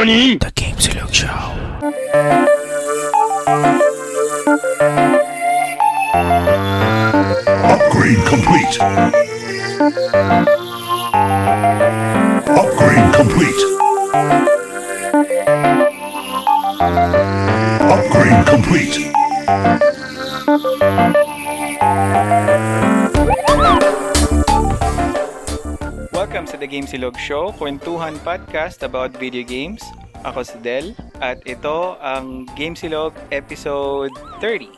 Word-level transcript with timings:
NANI? 0.00 0.38
The 0.38 0.50
Game 0.52 0.76
Silog 0.76 1.12
Show. 1.12 1.28
Upgrade 7.68 8.24
complete. 8.24 8.80
Upgrade 12.48 13.14
complete. 13.14 13.60
Upgrade 17.92 18.46
complete. 18.46 18.96
Welcome 26.30 26.46
sa 26.46 26.56
The 26.56 26.68
Game 26.70 26.86
Silog 26.86 27.18
Show, 27.18 27.52
kwentuhan 27.52 28.16
podcast 28.24 28.80
about 28.86 29.12
video 29.18 29.44
games. 29.44 29.84
Ako 30.20 30.44
si 30.44 30.56
Del 30.60 30.92
at 31.18 31.40
ito 31.42 31.96
ang 31.96 32.44
Game 32.52 32.76
Silog 32.76 33.16
episode 33.32 34.12
30. 34.38 34.68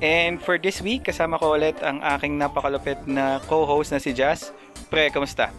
And 0.00 0.40
for 0.40 0.56
this 0.56 0.80
week, 0.80 1.04
kasama 1.04 1.36
ko 1.36 1.52
ulit 1.52 1.76
ang 1.84 2.00
aking 2.00 2.40
napakalupit 2.40 2.96
na 3.04 3.36
co-host 3.44 3.92
na 3.92 4.00
si 4.00 4.16
Jazz. 4.16 4.48
Pre, 4.88 5.12
kamusta? 5.12 5.52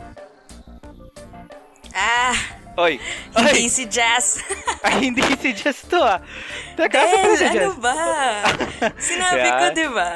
Ah, 1.94 2.34
Oy! 2.74 2.98
hindi 3.38 3.68
Oy! 3.68 3.70
si 3.70 3.86
Jazz. 3.86 4.42
Ay, 4.88 5.14
hindi 5.14 5.22
si 5.38 5.54
Jazz 5.54 5.86
to 5.86 6.02
ah! 6.02 6.18
Teka, 6.74 6.98
asa 6.98 7.16
pala 7.20 7.36
si 7.38 7.46
ano 7.46 7.54
Jazz? 7.54 7.76
ba? 7.78 7.94
Sinabi 9.12 9.38
Yeah. 9.46 9.60
ko, 9.60 9.66
di 9.70 9.88
ba? 9.94 10.10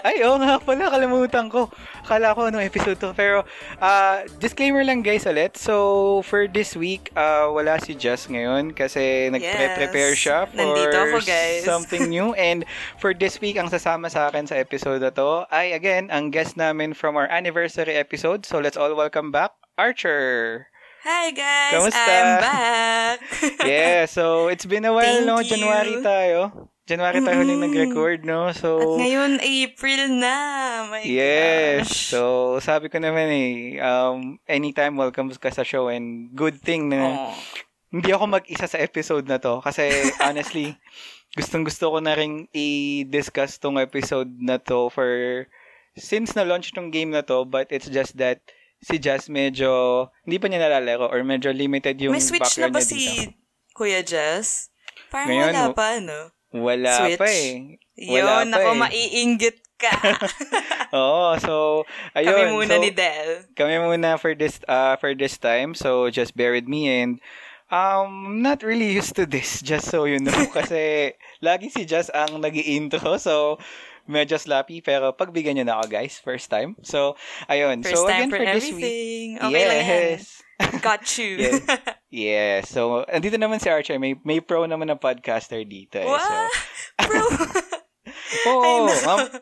Ay, 0.00 0.16
oo 0.24 0.40
nga 0.40 0.56
pala, 0.56 0.88
kalimutan 0.88 1.52
ko. 1.52 1.68
Akala 2.02 2.34
ko 2.34 2.50
anong 2.50 2.66
episode 2.66 2.98
to. 2.98 3.14
Pero, 3.14 3.46
ah, 3.78 4.26
disclaimer 4.42 4.82
lang 4.82 5.06
guys 5.06 5.22
ulit. 5.22 5.54
So, 5.54 6.20
for 6.26 6.50
this 6.50 6.74
week, 6.74 7.14
ah, 7.14 7.46
wala 7.46 7.78
si 7.78 7.94
Jess 7.94 8.26
ngayon 8.26 8.74
kasi 8.74 9.30
nagpre-prepare 9.30 10.12
siya 10.18 10.50
for 10.50 10.58
Nandito 10.58 10.98
ako, 10.98 11.18
guys. 11.22 11.62
something 11.62 12.10
new. 12.10 12.34
And 12.34 12.66
for 12.98 13.14
this 13.14 13.38
week, 13.38 13.54
ang 13.54 13.70
sasama 13.70 14.10
sa 14.10 14.26
akin 14.26 14.50
sa 14.50 14.58
episode 14.58 14.98
na 14.98 15.14
to 15.14 15.46
ay, 15.54 15.78
again, 15.78 16.10
ang 16.10 16.34
guest 16.34 16.58
namin 16.58 16.90
from 16.90 17.14
our 17.14 17.30
anniversary 17.30 17.94
episode. 17.94 18.42
So, 18.44 18.58
let's 18.58 18.74
all 18.74 18.92
welcome 18.98 19.30
back, 19.30 19.54
Archer! 19.78 20.66
Hi 21.02 21.34
guys, 21.34 21.74
Kamusta? 21.74 21.98
I'm 21.98 22.30
back. 22.38 23.18
Yeah, 23.66 24.06
so 24.06 24.46
it's 24.46 24.62
been 24.62 24.86
a 24.86 24.94
while, 24.94 25.02
Thank 25.02 25.26
no? 25.26 25.42
you. 25.42 25.50
January 25.50 25.98
tayo. 25.98 26.70
January 26.82 27.22
tayo 27.22 27.38
huling 27.38 27.62
nag-record, 27.62 28.26
no? 28.26 28.50
So, 28.50 28.98
At 28.98 29.06
ngayon, 29.06 29.32
April 29.38 30.18
na. 30.18 30.34
My 30.90 31.06
Yes. 31.06 31.86
gosh. 31.86 31.98
So, 32.10 32.20
sabi 32.58 32.90
ko 32.90 32.98
naman 32.98 33.30
eh, 33.30 33.78
um, 33.78 34.42
anytime 34.50 34.98
welcome 34.98 35.30
ka 35.30 35.54
sa 35.54 35.62
show 35.62 35.86
and 35.86 36.34
good 36.34 36.58
thing 36.58 36.90
na 36.90 37.30
Oh. 37.30 37.34
hindi 37.92 38.10
ako 38.10 38.24
mag-isa 38.26 38.66
sa 38.66 38.82
episode 38.82 39.30
na 39.30 39.38
to. 39.38 39.62
Kasi 39.62 39.86
honestly, 40.26 40.74
gustong 41.38 41.62
gusto 41.62 41.86
ko 41.86 42.02
na 42.02 42.18
rin 42.18 42.50
i-discuss 42.50 43.62
tong 43.62 43.78
episode 43.78 44.32
na 44.42 44.58
to 44.58 44.90
for 44.90 45.46
since 45.94 46.34
na-launch 46.34 46.74
tong 46.74 46.90
game 46.90 47.12
na 47.12 47.22
to 47.22 47.44
but 47.44 47.68
it's 47.68 47.86
just 47.86 48.16
that 48.16 48.40
si 48.82 48.96
Jazz 48.98 49.28
medyo 49.28 49.70
hindi 50.24 50.40
pa 50.40 50.48
niya 50.48 50.66
nalalaro 50.66 51.06
or 51.06 51.20
medyo 51.22 51.52
limited 51.54 51.94
yung 52.00 52.10
May 52.10 52.24
switch 52.24 52.58
na 52.58 52.68
ba 52.68 52.82
si 52.82 52.96
dito. 52.98 53.32
Kuya 53.72 54.02
Jess? 54.02 54.72
Parang 55.08 55.28
Ngayon, 55.30 55.52
wala 55.52 55.64
pa, 55.72 56.00
no? 56.00 56.32
Wala 56.52 56.92
Switch? 56.92 57.20
pa 57.20 57.28
eh. 57.28 57.80
Yun, 57.96 58.48
pa 58.52 58.60
ako 58.60 58.70
eh. 58.76 58.80
maiinggit 58.88 59.58
ka. 59.80 59.92
Oo, 60.96 61.34
so 61.40 61.54
ayun. 62.12 62.28
Kami 62.28 62.42
muna 62.52 62.74
so, 62.76 62.82
ni 62.84 62.90
Del. 62.92 63.30
kami 63.56 63.76
muna 63.80 64.20
for 64.20 64.36
this 64.36 64.60
uh 64.68 64.94
for 65.00 65.16
this 65.16 65.40
time 65.40 65.72
so 65.74 66.12
just 66.12 66.36
bear 66.36 66.52
with 66.52 66.68
me 66.68 66.86
and 66.88 67.18
um 67.72 68.44
not 68.44 68.60
really 68.60 68.92
used 68.92 69.16
to 69.16 69.24
this 69.24 69.60
just 69.64 69.88
so 69.88 70.04
you 70.04 70.20
know 70.20 70.36
kasi 70.56 71.16
lagi 71.40 71.72
si 71.72 71.88
Just 71.88 72.12
ang 72.12 72.44
nag 72.44 72.54
intro 72.54 73.16
so 73.16 73.56
medyo 74.04 74.36
sloppy 74.36 74.84
pero 74.84 75.14
pagbigyan 75.16 75.56
niyo 75.56 75.64
na 75.64 75.80
ako 75.80 75.88
guys 75.88 76.20
first 76.20 76.50
time 76.52 76.76
so 76.84 77.16
ayun 77.48 77.80
First 77.80 78.02
so 78.02 78.04
time 78.04 78.28
again 78.28 78.30
for 78.30 78.38
for 78.42 78.46
this 78.50 78.68
week 78.74 78.84
everything. 78.84 79.28
Okay 79.40 79.64
yes 80.18 80.41
Got 80.86 81.04
you. 81.18 81.38
Yes. 81.38 81.62
yes 82.10 82.60
so 82.70 83.04
andito 83.08 83.36
naman 83.36 83.58
si 83.58 83.68
Archer 83.68 83.98
may 83.98 84.18
may 84.22 84.42
pro 84.42 84.64
naman 84.66 84.88
na 84.90 84.98
podcaster 84.98 85.62
dito 85.66 85.98
eh, 85.98 86.06
so 86.06 86.14
Wow! 86.14 86.48
Bro! 87.06 87.24
Oo, 88.48 88.90
mam- 89.06 89.32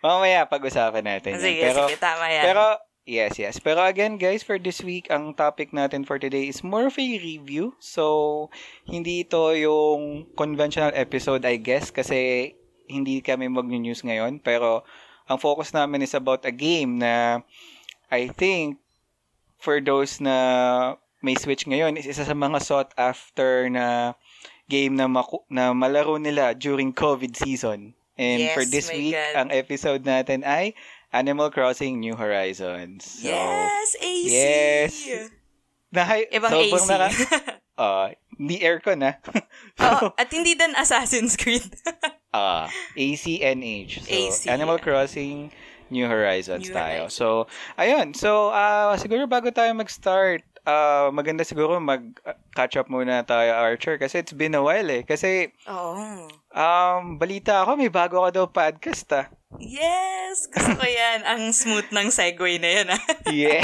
mamaya 0.00 0.48
pag-usapan 0.48 1.04
natin 1.04 1.36
yan. 1.36 1.42
sige, 1.42 1.62
pero 1.68 1.80
sige, 1.88 1.98
tama 2.00 2.26
yan. 2.30 2.44
Pero, 2.44 2.64
yes, 3.04 3.32
yes. 3.36 3.56
Pero 3.60 3.80
again, 3.84 4.16
guys, 4.16 4.42
for 4.44 4.56
this 4.56 4.80
week, 4.80 5.08
ang 5.12 5.36
topic 5.36 5.72
natin 5.72 6.04
for 6.04 6.16
today 6.16 6.48
is 6.48 6.64
more 6.64 6.88
of 6.88 6.96
a 6.96 7.06
review. 7.20 7.76
So, 7.80 8.48
hindi 8.88 9.24
ito 9.24 9.52
yung 9.52 10.32
conventional 10.36 10.92
episode, 10.96 11.44
I 11.44 11.60
guess, 11.60 11.92
kasi 11.92 12.52
hindi 12.88 13.20
kami 13.24 13.48
mag-news 13.48 14.04
ngayon. 14.04 14.40
Pero, 14.40 14.84
ang 15.24 15.40
focus 15.40 15.72
namin 15.72 16.04
is 16.04 16.12
about 16.12 16.44
a 16.44 16.52
game 16.52 17.00
na 17.00 17.40
I 18.12 18.28
think 18.28 18.83
for 19.64 19.80
those 19.80 20.20
na 20.20 20.36
may 21.24 21.34
Switch 21.34 21.64
ngayon, 21.64 21.96
is 21.96 22.04
isa 22.04 22.28
sa 22.28 22.36
mga 22.36 22.60
sought 22.60 22.92
after 23.00 23.72
na 23.72 24.12
game 24.68 24.92
na, 24.92 25.08
maku- 25.08 25.48
na 25.48 25.72
malaro 25.72 26.20
nila 26.20 26.52
during 26.52 26.92
COVID 26.92 27.32
season. 27.32 27.96
And 28.14 28.44
Yes, 28.44 28.52
for 28.52 28.64
this 28.68 28.92
week, 28.92 29.16
God. 29.16 29.34
ang 29.34 29.48
episode 29.50 30.04
natin 30.04 30.44
ay 30.44 30.76
Animal 31.10 31.48
Crossing 31.48 31.98
New 31.98 32.14
Horizons. 32.14 33.24
So, 33.24 33.32
yes, 33.32 33.88
AC! 33.98 34.28
yes. 34.30 34.94
Na, 35.88 36.04
Ibang 36.28 36.52
sobrang 36.52 36.84
AC. 36.84 36.90
naka- 36.92 37.58
Ah, 37.74 38.06
hindi 38.38 38.62
aircon 38.62 39.02
na. 39.02 39.18
oh, 39.82 40.14
at 40.14 40.30
hindi 40.30 40.54
din 40.54 40.78
Assassin's 40.78 41.34
Creed. 41.34 41.64
Ah, 42.34 42.66
ACNH. 42.98 44.02
So, 44.02 44.10
AC, 44.10 44.50
Animal 44.50 44.82
yeah. 44.82 44.82
Crossing 44.82 45.54
New 45.94 46.04
Horizons 46.04 46.66
New 46.66 46.74
tayo. 46.74 47.06
Horizons. 47.06 47.14
So, 47.14 47.46
ayun. 47.78 48.10
So, 48.12 48.50
ah 48.50 48.98
siguro 48.98 49.24
bago 49.24 49.48
tayo 49.48 49.70
mag-start, 49.72 50.42
ah 50.64 51.08
maganda 51.08 51.46
siguro 51.46 51.78
mag-catch 51.78 52.74
up 52.74 52.90
muna 52.90 53.22
tayo, 53.22 53.54
Archer, 53.54 53.94
kasi 53.96 54.18
it's 54.18 54.34
been 54.34 54.52
a 54.52 54.60
while 54.60 54.90
eh. 54.90 55.06
Kasi, 55.06 55.54
Oo. 55.64 56.26
um, 56.50 57.02
balita 57.14 57.62
ako, 57.62 57.78
may 57.78 57.88
bago 57.88 58.20
ka 58.20 58.34
daw 58.34 58.44
podcast 58.44 59.06
ah. 59.14 59.26
Yes! 59.54 60.50
Gusto 60.50 60.74
ko 60.74 60.82
yan. 60.82 61.22
Ang 61.22 61.54
smooth 61.54 61.86
ng 61.88 62.10
segue 62.10 62.58
na 62.58 62.70
yan. 62.74 62.86
ah. 62.90 63.02
Yes. 63.30 63.62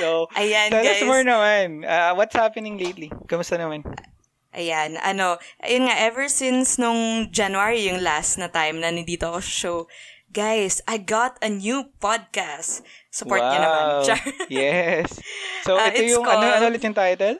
so, 0.00 0.24
Ayan, 0.32 0.72
tell 0.72 0.80
us 0.80 0.98
guys. 0.98 1.04
more 1.04 1.20
naman. 1.20 1.84
Ah, 1.84 2.16
what's 2.16 2.32
happening 2.32 2.80
lately? 2.80 3.12
Kamusta 3.28 3.60
naman? 3.60 3.84
Ayan, 4.52 5.00
ano, 5.00 5.40
ayun 5.58 5.88
nga, 5.88 5.96
ever 5.96 6.28
since 6.28 6.76
nung 6.76 7.32
January, 7.32 7.88
yung 7.88 8.04
last 8.04 8.36
na 8.36 8.52
time 8.52 8.78
na 8.78 8.92
nandito 8.92 9.24
ako 9.24 9.40
show, 9.40 9.78
guys, 10.28 10.84
I 10.84 11.00
got 11.00 11.40
a 11.40 11.48
new 11.48 11.88
podcast. 11.96 12.84
Support 13.08 13.40
niyo 13.40 13.58
naman. 13.60 13.84
Char. 14.04 14.20
yes. 14.52 15.08
So, 15.64 15.76
Ah, 15.76 15.88
ito 15.88 16.04
yung, 16.04 16.20
ano, 16.20 16.36
called- 16.44 16.56
ano 16.60 16.64
ulit 16.68 16.84
yung 16.84 16.96
title? 16.96 17.36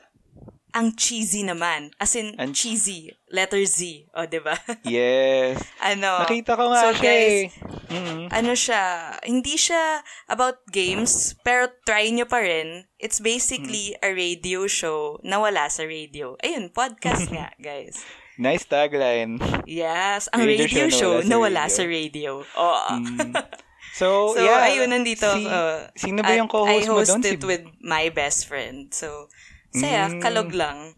Ang 0.73 0.97
cheesy 0.97 1.45
naman. 1.45 1.93
As 2.01 2.17
in, 2.17 2.33
Ang- 2.35 2.51
cheesy. 2.51 3.13
Letter 3.29 3.61
Z. 3.65 4.09
O, 4.13 4.25
di 4.25 4.41
ba? 4.41 4.57
Yes. 4.85 5.61
ano. 5.77 6.21
Nakita 6.21 6.53
ko 6.53 6.69
nga 6.69 6.81
so, 6.81 6.97
siya 6.97 7.01
guys, 7.01 7.29
eh. 7.29 7.45
Mhm. 7.93 8.21
ano 8.29 8.51
siya, 8.53 8.83
hindi 9.21 9.53
siya 9.53 10.01
about 10.25 10.65
games, 10.69 11.37
pero 11.41 11.69
try 11.85 12.09
nyo 12.09 12.25
pa 12.25 12.41
rin. 12.41 12.89
It's 12.97 13.21
basically 13.21 13.93
Hmm. 13.93 14.01
a 14.01 14.09
radio 14.13 14.65
show 14.65 15.21
na 15.21 15.37
wala 15.37 15.69
sa 15.69 15.85
radio. 15.85 16.33
Ayun, 16.41 16.69
podcast 16.69 17.29
nga, 17.29 17.53
guys. 17.61 18.01
Nice 18.33 18.65
tagline. 18.65 19.37
Yes, 19.69 20.25
ang 20.33 20.41
Radio 20.41 20.65
radio, 20.65 20.89
show 20.89 21.21
show, 21.21 21.29
na 21.29 21.37
wala 21.37 21.69
sa 21.69 21.85
radio. 21.85 22.41
Oo. 22.41 22.89
Mm. 22.97 23.33
So, 23.93 24.33
So, 24.33 24.41
yeah. 24.41 24.73
ayun, 24.73 24.89
nandito 24.89 25.21
Si, 25.29 25.45
ako. 25.45 25.61
sino 25.93 26.19
ba 26.25 26.33
yung 26.33 26.49
co-host 26.49 26.81
I 26.81 26.89
mo 26.89 26.97
host 26.97 27.13
doon? 27.13 27.21
Si, 27.21 27.37
it 27.37 27.45
with 27.45 27.61
my 27.77 28.09
best 28.09 28.49
friend. 28.49 28.89
So, 28.89 29.29
saya, 29.73 30.07
Mm. 30.07 30.21
kalog 30.21 30.49
lang. 30.49 30.93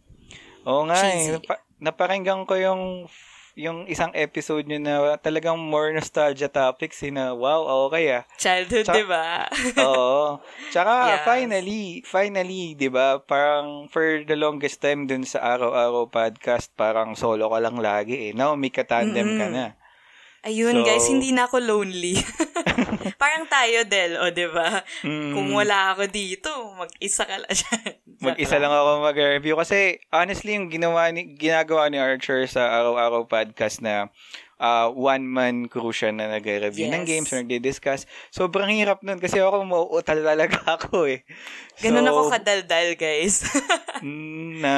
Oo 0.64 0.84
nga 0.86 1.00
eh. 1.00 1.02
cheesy. 1.16 1.32
Napa- 1.34 1.64
naparinggan 1.78 2.44
ko 2.44 2.56
yung 2.56 2.84
yung 3.56 3.88
isang 3.88 4.12
episode 4.12 4.68
nyo 4.68 4.76
na 4.78 4.94
talagang 5.16 5.56
more 5.56 5.88
nostalgia 5.90 6.52
topics 6.52 7.00
eh, 7.00 7.10
na 7.10 7.32
wow, 7.32 7.88
okay 7.88 8.12
ah. 8.12 8.24
Childhood, 8.36 8.84
Tsaka- 8.84 9.00
di 9.00 9.06
ba? 9.08 9.48
Oo. 9.88 10.44
Tsaka 10.70 10.94
Yes. 11.08 11.24
finally, 11.24 11.84
finally, 12.04 12.76
'di 12.76 12.92
ba? 12.92 13.16
Parang 13.18 13.88
for 13.88 14.04
the 14.22 14.36
longest 14.36 14.84
time 14.84 15.08
dun 15.08 15.24
sa 15.24 15.40
araw-araw 15.40 16.04
podcast, 16.06 16.68
parang 16.74 17.16
solo 17.16 17.48
ka 17.48 17.60
lang 17.60 17.80
lagi 17.80 18.28
eh. 18.28 18.32
Now 18.32 18.54
may 18.54 18.70
katandem 18.70 19.40
ka 19.40 19.48
Mm-mm. 19.48 19.56
na. 19.56 19.68
Ayun, 20.44 20.76
So- 20.76 20.86
guys, 20.86 21.08
hindi 21.08 21.32
na 21.32 21.48
ako 21.48 21.58
lonely. 21.58 22.22
Parang 23.18 23.48
tayo, 23.48 23.82
Del, 23.82 24.14
o, 24.16 24.30
di 24.30 24.46
ba? 24.46 24.84
Mm. 25.02 25.34
Kung 25.34 25.50
wala 25.52 25.90
ako 25.90 26.06
dito, 26.06 26.52
mag-isa 26.76 27.26
ka 27.26 27.40
lang 27.40 27.50
dyan. 27.56 27.98
Mag-isa 28.26 28.58
lang 28.58 28.72
ako 28.72 29.04
mag-review 29.04 29.56
kasi 29.56 29.78
honestly 30.10 30.54
yung 30.54 30.68
ginawa 30.68 31.10
ni 31.10 31.34
ginagawa 31.34 31.88
ni 31.88 31.98
Archer 31.98 32.46
sa 32.46 32.68
araw-araw 32.74 33.26
podcast 33.26 33.80
na 33.80 34.10
uh, 34.58 34.88
one-man 34.90 35.68
crew 35.68 35.92
siya 35.92 36.10
na 36.10 36.32
nagre-review 36.32 36.88
ng 36.88 37.04
Yes. 37.04 37.10
games 37.10 37.30
or 37.30 37.38
nagdi-discuss. 37.40 38.02
Sobrang 38.30 38.72
hirap 38.72 39.04
nun 39.04 39.20
kasi 39.20 39.38
ako 39.38 39.62
mauutal 39.64 40.20
talaga 40.20 40.58
ako 40.80 41.06
eh. 41.08 41.22
Ganun 41.80 42.04
So, 42.04 42.10
ako 42.10 42.22
kadaldal, 42.32 42.88
guys. 42.96 43.44
mm, 44.04 44.64
na 44.64 44.74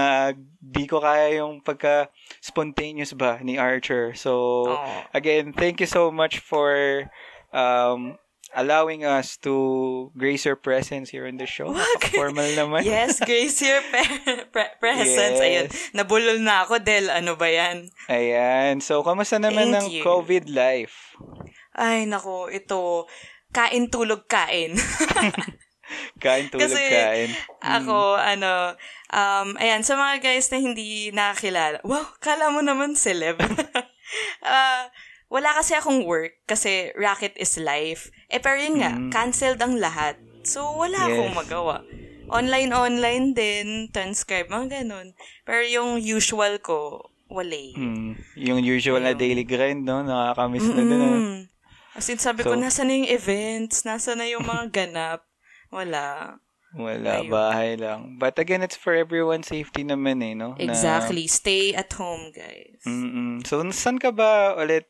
di 0.58 0.84
ko 0.84 1.00
kaya 1.00 1.40
yung 1.40 1.62
pagka 1.62 2.10
spontaneous 2.42 3.14
ba 3.14 3.40
ni 3.40 3.56
Archer. 3.56 4.18
So, 4.18 4.32
Oo. 4.74 4.94
again, 5.14 5.54
thank 5.54 5.80
you 5.80 5.88
so 5.88 6.10
much 6.10 6.42
for 6.42 7.06
um, 7.54 8.18
allowing 8.56 9.04
us 9.04 9.36
to 9.44 10.12
grace 10.16 10.46
your 10.46 10.56
presence 10.56 11.10
here 11.10 11.26
in 11.28 11.36
the 11.36 11.46
show. 11.50 11.74
Formal 12.16 12.48
naman. 12.56 12.86
yes, 12.88 13.20
Grace, 13.28 13.60
your 13.62 13.82
pe- 13.92 14.48
pre- 14.52 14.76
presence. 14.80 15.38
Yes. 15.38 15.44
Ayun, 15.44 15.68
nabulol 15.94 16.40
na 16.40 16.64
ako, 16.64 16.80
Del. 16.80 17.10
Ano 17.12 17.36
ba 17.36 17.48
yan? 17.50 17.92
Ayan. 18.08 18.80
So, 18.80 19.04
kamusta 19.04 19.38
naman 19.42 19.72
Thank 19.72 19.76
ng 19.76 19.88
you. 20.00 20.04
COVID 20.04 20.48
life? 20.52 21.18
Ay, 21.78 22.06
nako, 22.10 22.50
ito, 22.50 23.06
kain, 23.52 23.92
tulog, 23.92 24.26
kain. 24.26 24.74
Kain, 26.20 26.52
tulog, 26.52 26.68
Kasi 26.68 26.84
kain. 26.84 27.32
Ako, 27.64 28.20
ano, 28.20 28.76
um, 29.08 29.56
ayan, 29.56 29.88
sa 29.88 29.96
mga 29.96 30.20
guys 30.20 30.52
na 30.52 30.60
hindi 30.60 31.16
nakakilala, 31.16 31.80
wow, 31.88 32.04
kala 32.20 32.52
mo 32.52 32.60
naman 32.60 32.92
celeb. 32.92 33.40
Ah, 34.44 34.92
wala 35.28 35.54
kasi 35.54 35.74
akong 35.74 36.04
work 36.04 36.34
kasi 36.44 36.92
racket 36.94 37.36
is 37.36 37.56
life. 37.56 38.08
Eh, 38.28 38.40
pero 38.40 38.56
yun 38.56 38.80
nga, 38.80 38.92
Mm. 38.92 39.10
canceled 39.10 39.60
ang 39.60 39.76
lahat. 39.76 40.16
So, 40.42 40.64
wala 40.74 40.96
akong 41.02 41.32
Yes. 41.32 41.38
magawa. 41.38 41.76
Online-online 42.28 43.32
din, 43.32 43.68
transcribe, 43.90 44.48
mga 44.48 44.84
ganun. 44.84 45.16
Pero 45.44 45.64
yung 45.64 45.98
usual 45.98 46.60
ko, 46.60 47.02
wala 47.28 47.52
eh. 47.52 47.72
Hmm. 47.74 48.16
Yung 48.36 48.60
usual 48.62 49.02
na 49.02 49.12
Ayun. 49.12 49.20
daily 49.20 49.44
grind, 49.44 49.84
no? 49.84 50.00
Nakakamiss 50.00 50.68
na 50.70 50.80
din. 50.80 50.92
Mm. 50.96 51.40
As 51.92 52.08
in, 52.08 52.20
sabi 52.20 52.44
ko, 52.44 52.54
So- 52.54 52.62
nasa 52.62 52.84
na 52.84 52.94
yung 52.94 53.10
events? 53.10 53.84
Nasa 53.84 54.14
na 54.14 54.24
yung 54.24 54.44
mga 54.44 54.64
ganap? 54.78 55.26
Wala. 55.68 56.38
Wala, 56.72 57.24
Ayun. 57.24 57.32
bahay 57.32 57.74
lang. 57.76 58.16
But 58.16 58.38
again, 58.38 58.62
it's 58.62 58.76
for 58.76 58.94
everyone's 58.94 59.48
safety 59.48 59.82
naman 59.82 60.22
eh, 60.22 60.32
no? 60.32 60.54
Na- 60.54 60.62
Exactly. 60.62 61.26
Stay 61.26 61.74
at 61.74 61.90
home, 61.92 62.30
guys. 62.30 62.84
Mm-mm. 62.84 63.42
So, 63.44 63.64
saan 63.72 63.98
ka 63.98 64.12
ba 64.12 64.54
ulit? 64.54 64.86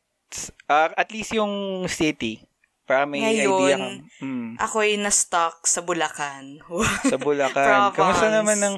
Ah, 0.68 0.92
at 0.94 1.10
least 1.10 1.32
yung 1.32 1.86
city. 1.88 2.44
Para 2.84 3.04
may 3.04 3.20
Ngayon, 3.20 3.52
idea 3.52 3.76
kang... 3.76 3.98
Mm, 4.24 4.52
Ako'y 4.58 4.96
na-stuck 4.96 5.68
sa 5.68 5.84
Bulacan. 5.84 6.64
sa 7.04 7.20
Bulacan. 7.20 7.92
Kamusta 7.98 8.32
naman 8.32 8.60
ng... 8.60 8.76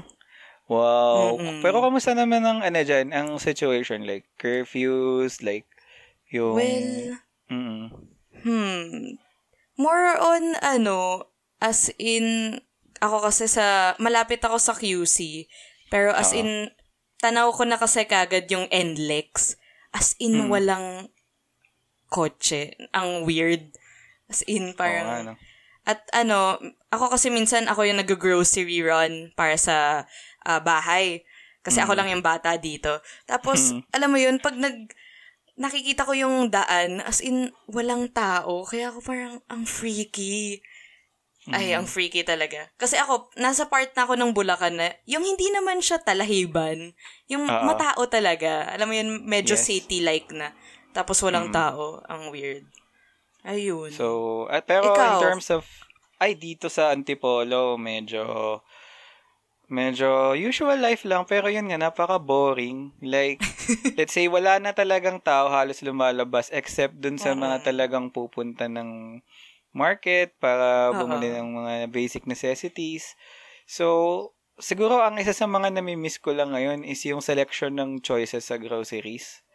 Wow. 0.65 1.37
Mm-mm. 1.37 1.61
Pero 1.65 1.81
kamusta 1.81 2.13
naman 2.13 2.45
ang 2.45 2.61
ano 2.61 2.77
dyan, 2.81 3.09
ang 3.09 3.41
situation? 3.41 4.05
Like, 4.05 4.29
curfews, 4.37 5.41
like, 5.41 5.65
yung... 6.29 6.53
well, 6.53 7.17
Mm-mm. 7.49 7.89
hmm. 8.45 9.17
More 9.77 10.13
on, 10.13 10.53
ano, 10.61 11.25
as 11.57 11.89
in, 11.97 12.57
ako 13.01 13.25
kasi 13.25 13.49
sa, 13.49 13.97
malapit 13.97 14.45
ako 14.45 14.61
sa 14.61 14.77
QC. 14.77 15.49
Pero 15.89 16.13
as 16.13 16.33
Oo. 16.33 16.37
in, 16.37 16.69
tanaw 17.17 17.49
ko 17.49 17.65
na 17.65 17.81
kasi 17.81 18.05
kagad 18.05 18.45
yung 18.49 18.69
NLEX. 18.69 19.57
As 19.89 20.13
in, 20.21 20.45
Mm. 20.45 20.49
walang 20.53 21.09
kotse. 22.09 22.75
Ang 22.91 23.23
weird. 23.23 23.71
As 24.27 24.41
in, 24.45 24.73
parang, 24.73 25.05
nga, 25.07 25.17
no? 25.31 25.35
At 25.85 26.05
ano, 26.13 26.59
ako 26.93 27.17
kasi 27.17 27.33
minsan 27.33 27.65
ako 27.65 27.81
yung 27.81 27.97
nag-grocery 27.97 28.83
run 28.83 29.33
para 29.33 29.57
sa 29.57 30.05
ah, 30.41 30.61
bahay. 30.63 31.25
Kasi 31.59 31.83
ako 31.83 31.93
Mm. 31.93 31.99
lang 31.99 32.09
yung 32.15 32.23
bata 32.23 32.55
dito. 32.55 33.03
Tapos, 33.27 33.75
Mm. 33.75 33.81
alam 33.91 34.09
mo 34.09 34.17
yun, 34.17 34.35
pag 34.39 34.55
nag, 34.55 34.87
nakikita 35.59 36.07
ko 36.07 36.15
yung 36.15 36.47
daan, 36.47 37.03
as 37.03 37.19
in, 37.19 37.51
walang 37.67 38.07
tao. 38.07 38.63
Kaya 38.63 38.89
ako 38.89 39.03
parang, 39.03 39.43
ang 39.51 39.67
freaky. 39.67 40.63
Ay, 41.51 41.75
Mm. 41.75 41.83
ang 41.83 41.87
freaky 41.91 42.23
talaga. 42.23 42.71
Kasi 42.77 42.95
ako, 42.95 43.35
nasa 43.35 43.67
part 43.67 43.91
na 43.91 44.07
ako 44.07 44.15
ng 44.15 44.31
Bulacan 44.31 44.79
na, 44.79 44.95
yung 45.03 45.27
hindi 45.27 45.51
naman 45.51 45.83
siya 45.83 45.99
talahiban. 45.99 46.95
Yung 47.27 47.43
Oo. 47.43 47.63
matao 47.67 47.99
talaga. 48.07 48.71
Alam 48.71 48.87
mo 48.87 48.93
yun, 48.95 49.09
medyo 49.27 49.59
Yes. 49.59 49.67
city-like 49.67 50.31
na. 50.31 50.55
Tapos 50.91 51.21
walang 51.21 51.49
Mm. 51.49 51.55
tao. 51.55 52.01
Ang 52.09 52.33
weird. 52.33 52.65
Ayun. 53.45 53.91
So, 53.93 54.45
at 54.51 54.67
pero 54.67 54.89
Ikaw? 54.91 55.05
in 55.05 55.15
terms 55.21 55.47
of, 55.49 55.63
ay, 56.19 56.35
dito 56.35 56.67
sa 56.67 56.91
Antipolo, 56.91 57.79
medyo, 57.79 58.59
medyo 59.71 60.35
usual 60.35 60.81
life 60.81 61.07
lang, 61.07 61.23
pero 61.23 61.47
yun 61.47 61.69
nga, 61.71 61.79
napaka-boring. 61.79 62.91
Like, 62.99 63.39
let's 63.97 64.11
say, 64.11 64.27
wala 64.27 64.59
na 64.59 64.75
talagang 64.75 65.23
tao 65.23 65.47
halos 65.47 65.79
lumalabas, 65.85 66.51
except 66.51 66.99
dun 66.99 67.15
sa 67.15 67.31
mga 67.31 67.63
Mm. 67.63 67.65
talagang 67.65 68.05
pupunta 68.11 68.67
ng 68.67 69.21
market 69.71 70.33
para 70.41 70.89
bumili 70.91 71.29
ng 71.29 71.49
mga 71.63 71.73
basic 71.93 72.25
necessities. 72.25 73.13
So, 73.69 74.33
siguro 74.57 74.99
ang 74.99 75.15
isa 75.21 75.31
sa 75.31 75.45
mga 75.47 75.71
namimiss 75.71 76.19
ko 76.19 76.33
lang 76.35 76.51
ngayon 76.51 76.83
is 76.83 76.99
yung 77.05 77.21
selection 77.23 77.77
ng 77.77 78.01
choices 78.01 78.49
sa 78.49 78.57
groceries. 78.59 79.45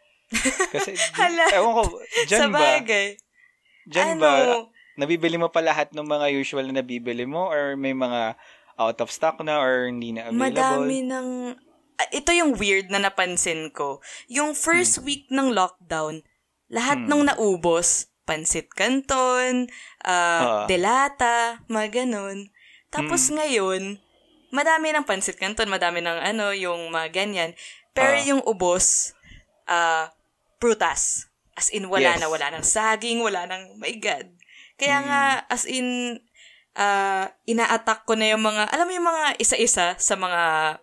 Kasi, 0.71 0.97
Hala. 1.19 1.45
ewan 1.53 1.71
ko, 1.75 1.83
dyan 2.25 2.39
sa 2.39 2.47
ba? 2.49 2.59
Diyan 3.85 4.09
ano, 4.15 4.21
ba, 4.21 4.33
nabibili 4.97 5.37
mo 5.37 5.49
pa 5.49 5.61
lahat 5.61 5.93
ng 5.93 6.03
mga 6.03 6.33
usual 6.33 6.65
na 6.67 6.81
nabibili 6.81 7.23
mo 7.23 7.45
or 7.45 7.75
may 7.75 7.93
mga 7.93 8.33
out 8.75 8.97
of 8.99 9.09
stock 9.09 9.39
na 9.39 9.57
or 9.57 9.85
hindi 9.85 10.11
na 10.11 10.27
available? 10.27 10.41
madami 10.41 10.97
ng... 11.01 11.27
Ah, 11.95 12.09
Ito 12.11 12.31
yung 12.31 12.59
weird 12.59 12.91
na 12.91 12.99
napansin 12.99 13.71
ko. 13.71 14.03
Yung 14.27 14.51
first 14.51 14.99
week 14.99 15.29
ng 15.29 15.51
lockdown, 15.51 16.27
lahat 16.67 16.99
Hmm. 16.99 17.07
nung 17.07 17.23
naubos, 17.23 18.11
pansit 18.25 18.67
canton, 18.73 19.69
Ah. 20.01 20.09
ah, 20.09 20.65
delata, 20.65 21.61
mga 21.67 22.03
ganun. 22.03 22.51
Tapos 22.89 23.29
Hmm. 23.29 23.37
ngayon, 23.37 23.81
madami 24.49 24.91
ng 24.91 25.05
pansit 25.05 25.37
canton, 25.37 25.69
madami 25.69 26.01
ng 26.01 26.19
ano, 26.19 26.51
yung 26.51 26.89
mga 26.89 27.13
ganyan. 27.13 27.51
Pero 27.93 28.17
Ah. 28.17 28.25
yung 28.25 28.41
ubos, 28.43 29.15
ah, 29.65 30.09
prutas. 30.57 31.27
As 31.55 31.71
in, 31.71 31.87
wala 31.87 32.15
Yes. 32.15 32.19
na, 32.19 32.27
wala 32.27 32.51
ng 32.51 32.65
saging, 32.65 33.19
wala 33.19 33.47
ng, 33.47 33.79
my 33.79 33.93
God. 33.97 34.27
Kaya 34.75 34.97
nga, 35.01 35.21
Hmm. 35.39 35.53
as 35.55 35.63
in, 35.65 35.87
ah, 36.75 37.31
ina-attack 37.45 38.03
ko 38.03 38.13
na 38.13 38.35
yung 38.35 38.43
mga, 38.43 38.67
alam 38.69 38.85
mo 38.85 38.93
yung 38.93 39.07
mga 39.07 39.25
isa-isa 39.39 39.95
sa 39.95 40.15
mga 40.15 40.41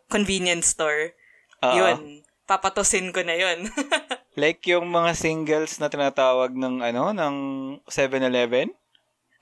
convenience 0.09 0.73
store. 0.73 1.13
Oo. 1.61 1.77
Yun. 1.77 2.25
Papatusin 2.43 3.13
ko 3.13 3.21
na 3.21 3.37
yun. 3.37 3.69
Like 4.35 4.65
yung 4.65 4.89
mga 4.89 5.13
singles 5.13 5.77
na 5.77 5.93
tinatawag 5.93 6.57
ng 6.57 6.81
ano, 6.81 7.13
ng 7.13 7.35
7-Eleven? 7.85 8.73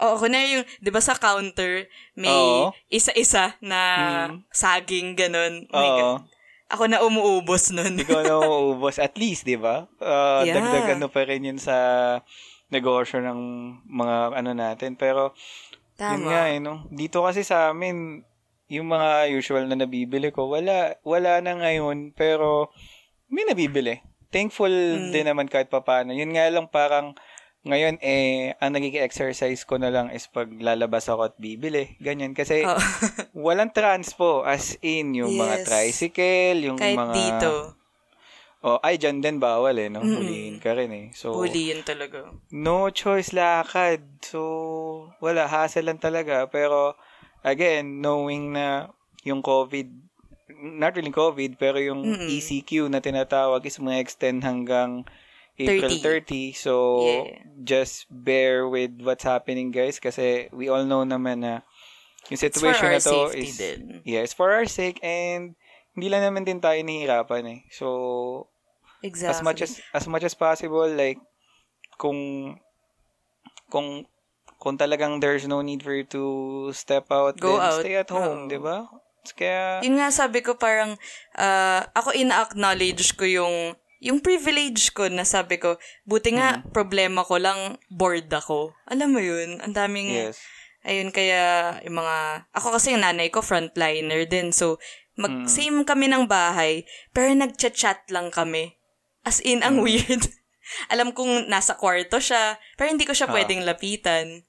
Oo, 0.00 0.16
kunwari 0.16 0.58
yung, 0.58 0.66
di 0.80 0.90
ba 0.90 0.98
sa 0.98 1.14
counter, 1.14 1.86
may 2.14 2.26
Oo. 2.26 2.74
isa-isa 2.88 3.54
na 3.60 3.78
Mm. 4.26 4.48
saging, 4.50 5.14
ganun. 5.14 5.68
Oh 5.70 5.76
my 5.76 5.86
Oo. 5.86 5.98
God. 6.18 6.22
Ako 6.70 6.86
na 6.86 7.02
umuubos 7.02 7.70
nun. 7.70 7.98
Ikaw 7.98 8.20
na 8.22 8.36
uubos. 8.38 8.96
At 8.96 9.14
least, 9.14 9.42
di 9.42 9.58
ba? 9.58 9.90
Uh, 9.98 10.42
Yeah. 10.42 10.56
Dagdag 10.56 10.96
ano 10.96 11.06
pa 11.06 11.26
rin 11.26 11.42
yun 11.44 11.58
sa 11.58 11.74
negosyo 12.68 13.18
ng 13.18 13.40
mga 13.84 14.16
ano 14.32 14.50
natin. 14.54 14.94
Pero, 14.94 15.34
yun 15.98 16.22
nga 16.24 16.46
Tama. 16.46 16.52
eh, 16.54 16.58
no? 16.58 16.86
Dito 16.88 17.20
kasi 17.20 17.42
sa 17.42 17.74
amin, 17.74 18.22
yung 18.66 18.86
mga 18.86 19.34
usual 19.34 19.66
na 19.66 19.74
nabibili 19.74 20.30
ko, 20.30 20.46
wala, 20.46 20.94
wala 21.02 21.42
na 21.42 21.58
ngayon. 21.58 22.14
Pero, 22.14 22.70
may 23.26 23.42
nabibili. 23.42 23.98
Thankful 24.30 24.70
Mm. 24.70 25.10
din 25.10 25.26
naman 25.26 25.50
kahit 25.50 25.66
papano. 25.66 26.14
Yun 26.14 26.30
nga 26.30 26.46
lang 26.46 26.70
parang, 26.70 27.18
ngayon 27.60 28.00
eh, 28.00 28.56
ang 28.56 28.72
nagiging 28.72 29.04
exercise 29.04 29.62
ko 29.62 29.76
na 29.76 29.92
lang 29.92 30.08
is 30.08 30.24
pag 30.24 30.48
lalabas 30.48 31.06
ako 31.06 31.28
at 31.28 31.36
bibili. 31.36 31.96
Ganyan. 31.98 32.32
Kasi, 32.32 32.64
Oo. 32.64 32.80
walang 33.46 33.68
transpo. 33.70 34.42
As 34.42 34.80
in, 34.80 35.12
yung 35.12 35.36
mga 35.36 35.60
Yes. 35.60 35.66
tricycle, 35.66 36.58
yung 36.62 36.78
Kahit 36.80 36.96
mga... 36.96 37.12
dito, 37.12 37.52
Oh, 38.60 38.76
ay, 38.84 39.00
dyan 39.00 39.24
din 39.24 39.40
bawal 39.40 39.72
eh, 39.72 39.88
no? 39.88 40.04
Hulihin 40.04 40.60
ka 40.60 40.76
rin 40.76 40.92
eh. 40.92 41.06
So, 41.16 41.32
huli 41.32 41.72
yun 41.72 41.80
talaga. 41.80 42.28
no 42.52 42.92
choice 42.92 43.32
lakad. 43.32 44.04
So, 44.20 44.40
wala, 45.16 45.48
hassle 45.48 45.80
lang 45.80 45.96
talaga. 45.96 46.44
Pero, 46.44 46.92
again, 47.40 48.04
knowing 48.04 48.52
na 48.52 48.92
yung 49.24 49.40
COVID, 49.40 49.88
not 50.76 50.92
really 50.92 51.08
COVID, 51.08 51.56
pero 51.56 51.80
yung 51.80 52.04
Mm-mm. 52.04 52.28
ECQ 52.28 52.92
na 52.92 53.00
tinatawag 53.00 53.64
is 53.64 53.80
mga 53.80 53.96
extend 53.96 54.44
hanggang 54.44 55.08
April 55.66 55.96
30. 56.00 56.52
30. 56.52 56.56
So, 56.56 56.72
Yeah. 57.04 57.24
just 57.60 58.06
bear 58.08 58.64
with 58.64 59.00
what's 59.04 59.24
happening, 59.24 59.70
guys. 59.70 59.98
Kasi 59.98 60.48
we 60.52 60.72
all 60.72 60.84
know 60.84 61.04
naman 61.04 61.44
na 61.44 61.60
yung 62.28 62.40
situation 62.40 62.88
na 62.88 63.00
to 63.00 63.34
is... 63.34 63.58
din. 63.58 64.00
Yeah, 64.04 64.22
it's 64.22 64.36
for 64.36 64.52
our 64.52 64.64
sake 64.64 65.00
and 65.02 65.58
hindi 65.92 66.08
lang 66.08 66.22
naman 66.22 66.46
din 66.46 66.62
tayo 66.62 66.78
nahihirapan 66.80 67.44
eh. 67.48 67.60
So, 67.74 68.48
Exactly. 69.02 69.32
as 69.32 69.40
much 69.40 69.60
as 69.64 69.72
as 69.96 70.04
much 70.04 70.24
as 70.28 70.36
possible 70.36 70.84
like 70.84 71.16
kung 71.96 72.52
kung 73.72 74.04
kung 74.60 74.76
talagang 74.76 75.24
there's 75.24 75.48
no 75.48 75.64
need 75.64 75.80
for 75.80 75.96
you 75.96 76.04
to 76.04 76.24
step 76.76 77.08
out 77.08 77.40
Go 77.40 77.56
then 77.56 77.64
out. 77.64 77.80
stay 77.80 77.96
at 77.96 78.12
home, 78.12 78.44
Oo. 78.44 78.48
'di 78.52 78.60
ba? 78.60 78.84
Kaya, 79.36 79.84
Yun 79.84 80.00
nga 80.00 80.08
sabi 80.08 80.40
ko 80.40 80.56
parang, 80.56 80.96
ah, 81.36 81.84
ako 81.92 82.16
ina-acknowledge 82.16 83.16
ko 83.20 83.28
yung, 83.28 83.76
yung 84.00 84.24
privilege 84.24 84.96
ko 84.96 85.12
na 85.12 85.28
sabi 85.28 85.60
ko, 85.60 85.76
buti 86.08 86.32
nga 86.34 86.64
problema 86.72 87.20
ko 87.20 87.36
lang, 87.36 87.76
bored 87.92 88.32
ako. 88.32 88.72
Alam 88.88 89.12
mo 89.12 89.20
yun, 89.20 89.60
ang 89.60 89.76
daming, 89.76 90.08
yes. 90.08 90.40
ayun 90.88 91.12
kaya, 91.12 91.76
yung 91.84 92.00
mga, 92.00 92.48
ako 92.56 92.80
kasi 92.80 92.96
yung 92.96 93.04
nanay 93.04 93.28
ko 93.28 93.44
frontliner 93.44 94.24
din, 94.24 94.56
so, 94.56 94.80
mag-same 95.20 95.84
kami 95.84 96.08
ng 96.08 96.24
bahay, 96.24 96.88
pero 97.12 97.28
nagchat-chat 97.36 98.08
lang 98.08 98.32
kami. 98.32 98.80
As 99.20 99.44
in, 99.44 99.60
ang 99.60 99.84
weird. 99.84 100.32
Alam 100.92 101.12
kong 101.12 101.44
nasa 101.50 101.76
kwarto 101.76 102.16
siya, 102.16 102.56
pero 102.80 102.88
hindi 102.88 103.04
ko 103.04 103.12
siya 103.12 103.28
Ah. 103.28 103.34
pwedeng 103.36 103.68
lapitan. 103.68 104.48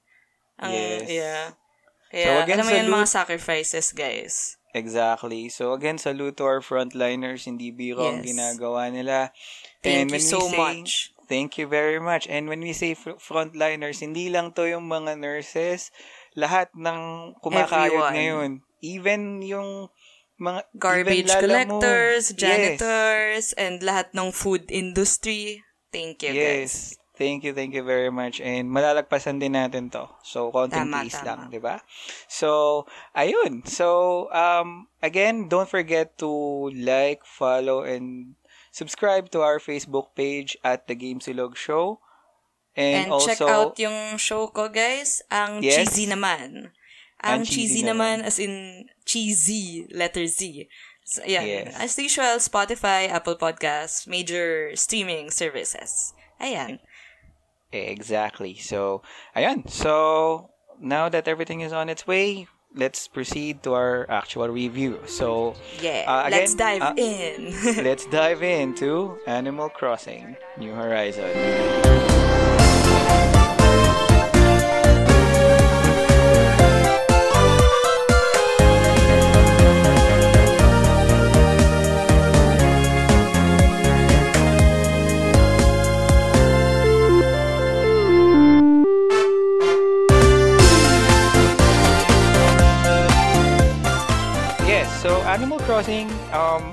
Ang, 0.56 0.72
Yes. 0.72 1.08
Yeah. 1.12 1.44
So, 2.08 2.16
Kaya, 2.16 2.44
again, 2.44 2.56
alam 2.60 2.66
mo 2.68 2.72
yun, 2.72 2.88
mga 2.92 3.08
sacrifices, 3.08 3.92
guys. 3.92 4.60
Exactly. 4.72 5.48
So 5.52 5.76
again, 5.76 6.00
salute 6.00 6.40
to 6.40 6.44
our 6.44 6.60
frontliners. 6.64 7.44
Hindi 7.44 7.68
biro 7.72 8.08
ang 8.08 8.24
Yes. 8.24 8.32
ginagawa 8.32 8.88
nila. 8.88 9.28
Thank 9.84 10.08
And 10.08 10.08
you 10.16 10.22
so 10.24 10.40
say- 10.48 10.56
much. 10.56 11.12
Thank 11.28 11.56
you 11.56 11.64
very 11.64 11.96
much. 12.00 12.28
And 12.28 12.48
when 12.48 12.60
we 12.60 12.72
say 12.76 12.92
fr- 12.92 13.16
frontliners, 13.16 14.00
hindi 14.04 14.28
lang 14.28 14.52
to 14.52 14.68
yung 14.68 14.84
mga 14.84 15.16
nurses. 15.16 15.88
Lahat 16.36 16.68
ng 16.76 17.32
kumakayod 17.40 18.12
Everyone. 18.12 18.12
ngayon. 18.16 18.50
Even 18.84 19.20
yung 19.40 19.88
mga... 20.36 20.60
Garbage 20.76 21.28
even 21.28 21.32
lala 21.32 21.40
mo. 21.40 21.80
collectors, 21.80 22.24
Yes. 22.32 22.36
janitors, 22.36 23.44
and 23.56 23.80
lahat 23.80 24.12
ng 24.12 24.28
food 24.32 24.68
industry. 24.68 25.60
Thank 25.88 26.20
you, 26.24 26.32
guys. 26.36 26.96
Thank 27.12 27.44
you, 27.44 27.52
thank 27.52 27.76
you 27.76 27.84
very 27.84 28.08
much. 28.08 28.40
And 28.40 28.72
malalagpasan 28.72 29.36
din 29.36 29.52
natin 29.52 29.92
to. 29.92 30.08
So, 30.24 30.48
konting 30.48 30.88
Tama, 30.88 31.04
tiis 31.04 31.20
tama. 31.20 31.28
lang, 31.28 31.40
di 31.52 31.60
ba? 31.60 31.84
So, 32.24 32.84
ayun. 33.12 33.68
So, 33.68 34.32
um, 34.32 34.88
again, 35.04 35.44
don't 35.52 35.68
forget 35.68 36.16
to 36.24 36.28
like, 36.72 37.20
follow, 37.28 37.84
and 37.84 38.32
subscribe 38.72 39.28
to 39.36 39.44
our 39.44 39.60
Facebook 39.60 40.16
page 40.16 40.56
at 40.64 40.88
The 40.88 40.96
Game 40.96 41.20
Silog 41.20 41.52
Show. 41.52 42.00
And, 42.72 43.04
And 43.04 43.12
also, 43.12 43.28
check 43.28 43.44
out 43.44 43.76
yung 43.76 44.16
show 44.16 44.48
ko, 44.48 44.72
guys. 44.72 45.20
Ang 45.28 45.60
Yes. 45.60 45.84
cheesy 45.92 46.08
naman. 46.08 46.72
Ang 47.20 47.44
Ang 47.44 47.44
cheesy 47.44 47.84
cheesy, 47.84 47.92
naman, 47.92 48.24
as 48.24 48.40
in 48.40 48.88
cheesy, 49.04 49.84
letter 49.92 50.24
Z. 50.24 50.64
So, 51.04 51.20
yeah. 51.28 51.44
Yes. 51.44 51.76
As 51.76 51.92
usual, 52.00 52.40
Spotify, 52.40 53.12
Apple 53.12 53.36
Podcasts, 53.36 54.08
major 54.08 54.72
streaming 54.80 55.28
services. 55.28 56.16
Ayan. 56.40 56.80
Exactly. 57.72 58.56
So, 58.56 59.02
ayan. 59.34 59.68
So, 59.68 60.50
now 60.80 61.08
that 61.08 61.26
everything 61.26 61.60
is 61.60 61.72
on 61.72 61.88
its 61.88 62.06
way, 62.06 62.46
let's 62.74 63.08
proceed 63.08 63.62
to 63.64 63.74
our 63.74 64.06
actual 64.10 64.48
review. 64.48 65.00
So, 65.06 65.54
Yeah. 65.80 66.04
Uh, 66.06 66.26
again, 66.28 66.40
Let's 66.40 66.54
dive 66.54 66.82
uh, 66.82 66.94
in. 66.96 67.54
let's 67.84 68.06
dive 68.06 68.42
into 68.42 69.18
Animal 69.26 69.68
Crossing 69.68 70.36
New 70.58 70.72
Horizon. 70.72 71.32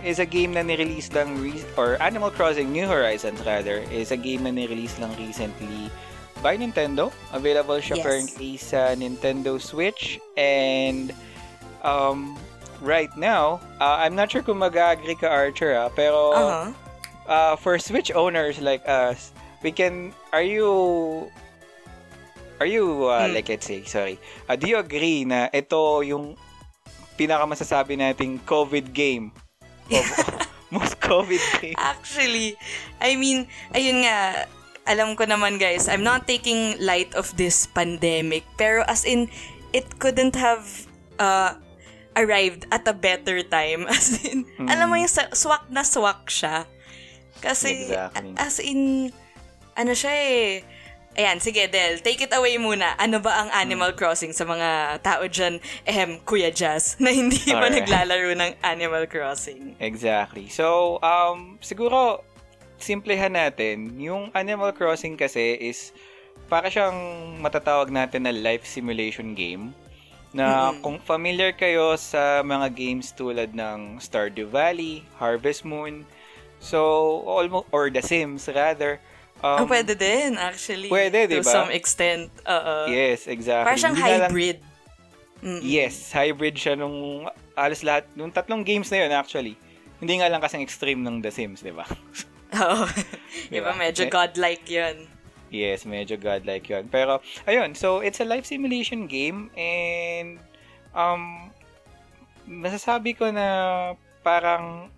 Is 0.10 0.18
a 0.18 0.25
game 0.25 0.58
na 0.58 0.66
nirelease 0.66 1.13
lang 1.13 1.38
re- 1.38 1.62
or 1.78 2.01
Animal 2.01 2.34
Crossing 2.34 2.74
New 2.74 2.89
Horizons 2.89 3.38
rather 3.46 3.86
is 3.94 4.10
a 4.10 4.18
game 4.18 4.42
na 4.42 4.50
nirelease 4.50 4.98
lang 4.98 5.13
recently 5.22 5.94
by 6.42 6.58
Nintendo. 6.58 7.13
Available 7.30 7.78
siya 7.78 8.01
Yes. 8.01 8.06
currently 8.06 8.51
sa 8.58 8.98
Nintendo 8.98 9.62
Switch 9.62 10.18
and 10.34 11.13
um, 11.86 12.34
right 12.82 13.13
now, 13.13 13.62
uh, 13.78 14.01
I'm 14.01 14.18
not 14.18 14.34
sure 14.34 14.42
kung 14.42 14.58
mag-agree 14.58 15.16
ka 15.16 15.30
Archer 15.30 15.78
ah, 15.78 15.94
pero 15.94 16.34
uh-huh. 16.34 16.68
uh, 17.30 17.54
for 17.62 17.78
Switch 17.78 18.10
owners 18.10 18.58
like 18.58 18.82
us, 18.89 19.30
we 19.62 19.70
can 19.70 20.10
are 20.34 20.44
you 20.44 20.68
are 22.60 22.68
you 22.68 23.06
uh, 23.08 23.28
Hmm. 23.28 23.36
like 23.38 23.48
let's 23.48 23.68
say 23.68 23.84
sorry 23.88 24.20
uh, 24.48 24.56
do 24.56 24.68
you 24.68 24.75
agree 24.80 25.24
na 25.24 25.48
ito 25.51 26.04
yung 26.04 26.36
pinakamasasabi 27.16 27.96
nating 27.96 28.39
COVID 28.44 28.92
game 28.92 29.32
most 30.69 31.01
COVID 31.05 31.43
game 31.62 31.75
Actually, 31.77 32.55
I 33.01 33.17
mean, 33.17 33.50
ayun 33.74 34.05
nga, 34.05 34.46
alam 34.89 35.13
ko 35.13 35.25
naman 35.25 35.62
guys, 35.62 35.89
I'm 35.89 36.05
not 36.05 36.25
taking 36.25 36.77
light 36.81 37.13
of 37.13 37.29
this 37.38 37.69
pandemic, 37.69 38.46
pero 38.58 38.86
as 38.89 39.05
in, 39.05 39.29
it 39.74 39.86
couldn't 40.01 40.34
have 40.34 40.65
uh, 41.22 41.53
arrived 42.17 42.65
at 42.74 42.88
a 42.89 42.93
better 42.93 43.46
time. 43.46 43.86
As 43.93 44.17
in, 44.25 44.50
alam 44.65 44.89
mo 44.89 44.98
yung 44.98 45.10
swak 45.10 45.69
na 45.69 45.86
swak 45.86 46.25
siya. 46.25 46.65
Kasi, 47.39 47.88
Exactly. 47.88 48.34
as 48.36 48.60
in, 48.60 49.13
ano 49.77 49.93
siya 49.96 50.12
eh, 50.12 50.65
Ayan, 51.18 51.42
sige 51.42 51.66
Del, 51.68 52.00
take 52.06 52.22
it 52.30 52.34
away 52.38 52.56
muna. 52.62 52.94
Ano 52.96 53.18
ba 53.18 53.42
ang 53.44 53.50
Animal 53.50 53.98
Crossing 53.98 54.30
sa 54.30 54.46
mga 54.46 55.01
tao 55.01 55.25
dyan, 55.25 55.58
ehem, 55.84 56.22
Kuya 56.22 56.54
Jazz, 56.54 56.96
na 57.04 57.10
hindi 57.10 57.42
pa 57.50 57.66
Alright. 57.66 57.82
naglalaro 57.82 58.32
ng 58.38 58.51
Animal 58.62 59.10
Crossing? 59.10 59.74
Exactly. 59.82 60.48
So, 60.48 60.98
um, 61.01 61.58
siguro, 61.66 62.22
simplehan 62.78 63.34
natin, 63.36 63.98
yung 63.98 64.30
Animal 64.38 64.72
Crossing 64.72 65.18
kasi 65.18 65.58
is, 65.60 65.92
para 66.48 66.70
siyang 66.70 66.96
matatawag 67.42 67.89
natin 67.89 68.30
na 68.30 68.34
life 68.34 68.63
simulation 68.70 69.34
game. 69.34 69.74
Na 70.30 70.72
Mm-mm. 70.72 70.86
kung 70.86 70.98
familiar 71.01 71.51
kayo 71.58 71.98
sa 71.98 72.46
mga 72.46 72.70
games 72.78 73.10
tulad 73.12 73.50
ng 73.58 73.98
Stardew 73.98 74.46
Valley, 74.46 75.01
Harvest 75.18 75.66
Moon, 75.66 76.06
so, 76.62 76.80
almost, 77.25 77.66
or 77.74 77.89
The 77.89 78.06
Sims 78.06 78.46
rather, 78.46 79.01
Um, 79.39 79.63
pwede 79.65 79.96
din, 79.96 80.36
actually. 80.36 80.91
pwede, 80.91 81.25
di 81.25 81.39
To 81.39 81.48
ba? 81.48 81.53
some 81.53 81.72
extent. 81.72 82.27
Oo. 82.43 82.91
Yes, 82.91 83.24
exactly. 83.25 83.65
Parang 83.65 83.79
siyang 83.79 83.96
Hindi 83.96 84.12
lang- 84.12 84.22
hybrid. 84.27 84.58
Mm. 85.39 85.62
Yes, 85.63 85.96
hybrid 86.12 86.55
siya 86.60 86.75
nung 86.75 87.24
alas 87.55 87.79
lahat, 87.79 88.03
nung 88.12 88.27
tatlong 88.27 88.60
games 88.62 88.91
na 88.91 89.08
yun 89.08 89.12
actually. 89.15 89.55
Hindi 90.00 90.19
nga 90.19 90.27
lang 90.27 90.43
kasing 90.43 90.60
extreme 90.60 91.00
ng 91.00 91.24
The 91.24 91.31
Sims, 91.31 91.63
di 91.63 91.72
ba? 91.72 91.88
Oo. 92.60 92.84
Di 93.51 93.55
Iba 93.55 93.72
ba? 93.72 93.79
medyo 93.79 94.08
godlike 94.08 94.67
yun. 94.67 95.08
Yes, 95.48 95.88
medyo 95.88 96.19
godlike 96.19 96.67
yun. 96.67 96.91
Pero, 96.91 97.24
ayun, 97.46 97.72
so 97.74 98.03
it's 98.03 98.19
a 98.19 98.27
life 98.27 98.43
simulation 98.43 99.08
game 99.08 99.48
and 99.55 100.38
um, 100.91 101.48
masasabi 102.43 103.15
ko 103.15 103.31
na 103.31 103.48
parang 104.22 104.91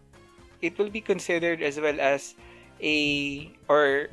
it 0.60 0.74
will 0.76 0.90
be 0.90 1.02
considered 1.02 1.62
as 1.62 1.78
well 1.78 1.98
as 2.00 2.34
a, 2.82 2.96
or, 3.68 4.10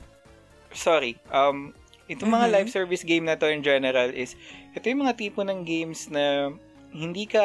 sorry, 0.73 1.17
um, 1.33 1.73
itong 2.09 2.33
mga 2.33 2.49
Mhm. 2.49 2.55
live 2.55 2.71
service 2.73 3.05
game 3.05 3.25
na 3.29 3.37
to 3.37 3.49
in 3.49 3.61
general 3.63 4.09
is, 4.13 4.35
ito 4.73 4.85
yung 4.89 5.05
mga 5.05 5.17
tipo 5.17 5.45
ng 5.45 5.65
games 5.65 6.09
na 6.09 6.53
hindi 6.93 7.29
ka 7.29 7.45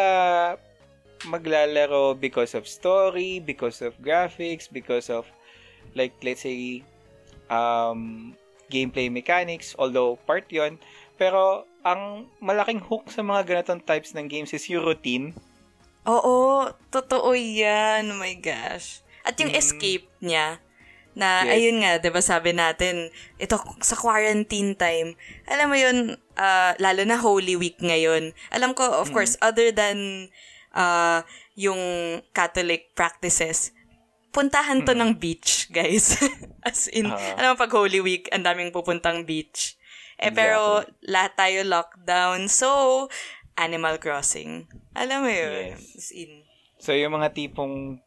maglalaro 1.28 2.16
because 2.16 2.56
of 2.56 2.68
story, 2.68 3.40
because 3.40 3.80
of 3.84 3.96
graphics, 4.00 4.68
because 4.68 5.08
of, 5.12 5.28
like, 5.96 6.16
let's 6.24 6.44
say, 6.44 6.84
um, 7.48 8.34
gameplay 8.72 9.12
mechanics, 9.12 9.76
although 9.80 10.16
part 10.28 10.48
yon 10.52 10.80
Pero, 11.16 11.64
ang 11.86 12.28
malaking 12.42 12.82
hook 12.82 13.08
sa 13.12 13.22
mga 13.22 13.46
ganitong 13.46 13.84
types 13.84 14.16
ng 14.16 14.28
games 14.28 14.52
is 14.52 14.66
yung 14.68 14.84
routine. 14.84 15.36
Oo, 16.04 16.68
totoo 16.92 17.32
yan. 17.38 18.10
Oh 18.12 18.20
my 18.20 18.36
gosh. 18.40 19.00
At 19.24 19.40
yung 19.40 19.52
Mm. 19.52 19.60
escape 19.60 20.08
niya, 20.20 20.60
na 21.14 21.46
Yes. 21.46 21.54
ayun 21.54 21.78
nga, 21.80 21.92
'di 21.98 22.10
ba 22.10 22.20
sabi 22.20 22.52
natin, 22.52 23.10
ito 23.38 23.56
sa 23.80 23.96
quarantine 23.96 24.74
time. 24.74 25.14
Alam 25.46 25.68
mo 25.68 25.78
'yun, 25.78 25.98
ah, 26.36 26.74
lalo 26.78 27.02
na 27.04 27.18
Holy 27.18 27.54
Week 27.54 27.78
ngayon. 27.78 28.34
Alam 28.50 28.74
ko 28.74 28.84
of 28.84 29.10
course 29.10 29.38
other 29.40 29.70
than 29.70 30.28
ah, 30.74 31.22
yung 31.54 31.78
Catholic 32.32 32.92
practices, 32.94 33.70
puntahan 34.30 34.82
to 34.82 34.98
ng 34.98 35.14
beach, 35.14 35.70
guys. 35.70 36.18
As 36.66 36.90
in, 36.90 37.06
Ah. 37.06 37.38
alam 37.38 37.54
mo 37.54 37.58
pag 37.58 37.70
Holy 37.70 38.02
Week, 38.02 38.26
ang 38.34 38.42
daming 38.42 38.74
pupuntang 38.74 39.22
beach. 39.24 39.78
Eh 40.18 40.30
pero 40.30 40.82
lahat 41.04 41.38
tayo 41.38 41.62
lockdown. 41.62 42.50
So, 42.50 43.06
Animal 43.54 44.02
Crossing. 44.02 44.66
Alam 44.94 45.26
mo 45.26 45.32
'yun. 45.32 45.78
Yes. 45.78 45.94
As 45.94 46.10
in, 46.10 46.42
So, 46.84 46.92
yung 46.92 47.16
mga 47.16 47.32
tipong 47.32 48.03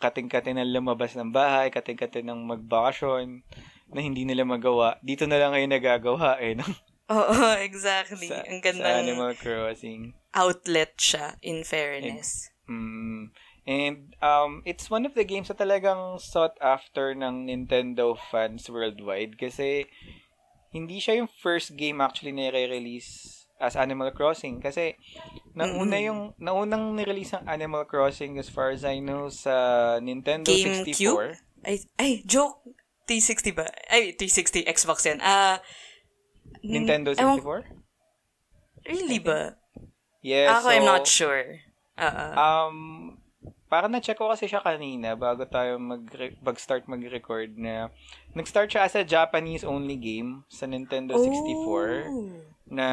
kating-kating 0.00 0.56
na 0.56 0.64
lumabas 0.64 1.12
ng 1.14 1.30
bahay, 1.30 1.68
kating-kating 1.68 2.26
ng 2.26 2.40
magbakasyon, 2.48 3.44
na 3.92 4.00
hindi 4.00 4.24
nila 4.24 4.48
magawa, 4.48 4.96
dito 5.04 5.28
na 5.28 5.36
lang 5.36 5.52
ngayon 5.52 5.70
nagagawa 5.76 6.40
eh. 6.40 6.56
No? 6.56 6.64
Oo, 7.10 7.58
exactly. 7.60 8.30
sa, 8.30 8.46
Ang 8.46 8.62
sa 8.62 8.64
gandang 8.70 8.98
Animal 9.04 9.34
Crossing. 9.36 10.14
outlet 10.30 10.94
siya, 10.94 11.34
in 11.42 11.66
fairness. 11.66 12.54
Mm. 12.70 13.34
And 13.66 14.14
um, 14.22 14.62
it's 14.64 14.88
one 14.88 15.04
of 15.04 15.14
the 15.14 15.26
games 15.26 15.50
na 15.50 15.58
talagang 15.58 16.22
sought 16.22 16.56
after 16.62 17.12
ng 17.14 17.46
Nintendo 17.50 18.16
fans 18.16 18.70
worldwide 18.70 19.36
kasi 19.36 19.90
hindi 20.70 21.02
siya 21.02 21.22
yung 21.22 21.30
first 21.30 21.74
game 21.74 21.98
actually 22.00 22.32
na 22.32 22.50
release 22.50 23.39
as 23.60 23.76
Animal 23.76 24.10
Crossing 24.10 24.58
kasi 24.58 24.96
nauna 25.52 26.00
yung 26.00 26.32
naunang 26.36 26.96
nirelease 26.96 27.36
ang 27.36 27.44
Animal 27.46 27.84
Crossing 27.84 28.40
as 28.40 28.48
far 28.48 28.72
as 28.72 28.82
I 28.82 28.98
know 28.98 29.28
sa 29.28 29.52
Nintendo 30.00 30.48
GameCube? 30.48 31.36
64. 31.36 31.62
Ay, 31.62 31.76
ay, 31.96 32.10
joke. 32.24 32.64
360 33.04 33.52
ba? 33.52 33.66
Ay, 33.86 34.16
360 34.16 34.64
Xbox 34.66 35.02
yan. 35.04 35.18
Ah, 35.20 35.58
n- 36.62 36.82
Nintendo 36.82 37.12
ewan- 37.12 37.36
64? 37.36 37.68
really 38.86 39.18
ba? 39.18 39.58
Yes. 40.22 40.48
Ako, 40.52 40.66
I'm 40.70 40.84
not 40.84 41.04
sure. 41.04 41.60
Oo. 42.00 42.24
Um, 42.32 42.76
parang 43.66 43.90
na-check 43.90 44.16
ko 44.16 44.28
kasi 44.28 44.46
siya 44.46 44.60
kanina 44.60 45.14
bago 45.14 45.44
tayo 45.44 45.76
mag 45.76 46.06
mag-start 46.40 46.86
mag-record 46.86 47.54
na 47.54 47.88
nag-start 48.32 48.68
siya 48.68 48.84
as 48.84 48.94
a 48.94 49.02
Japanese-only 49.02 49.94
game 49.94 50.42
sa 50.46 50.64
Nintendo 50.64 51.14
64 51.14 52.06
Oh. 52.06 52.30
Na 52.70 52.88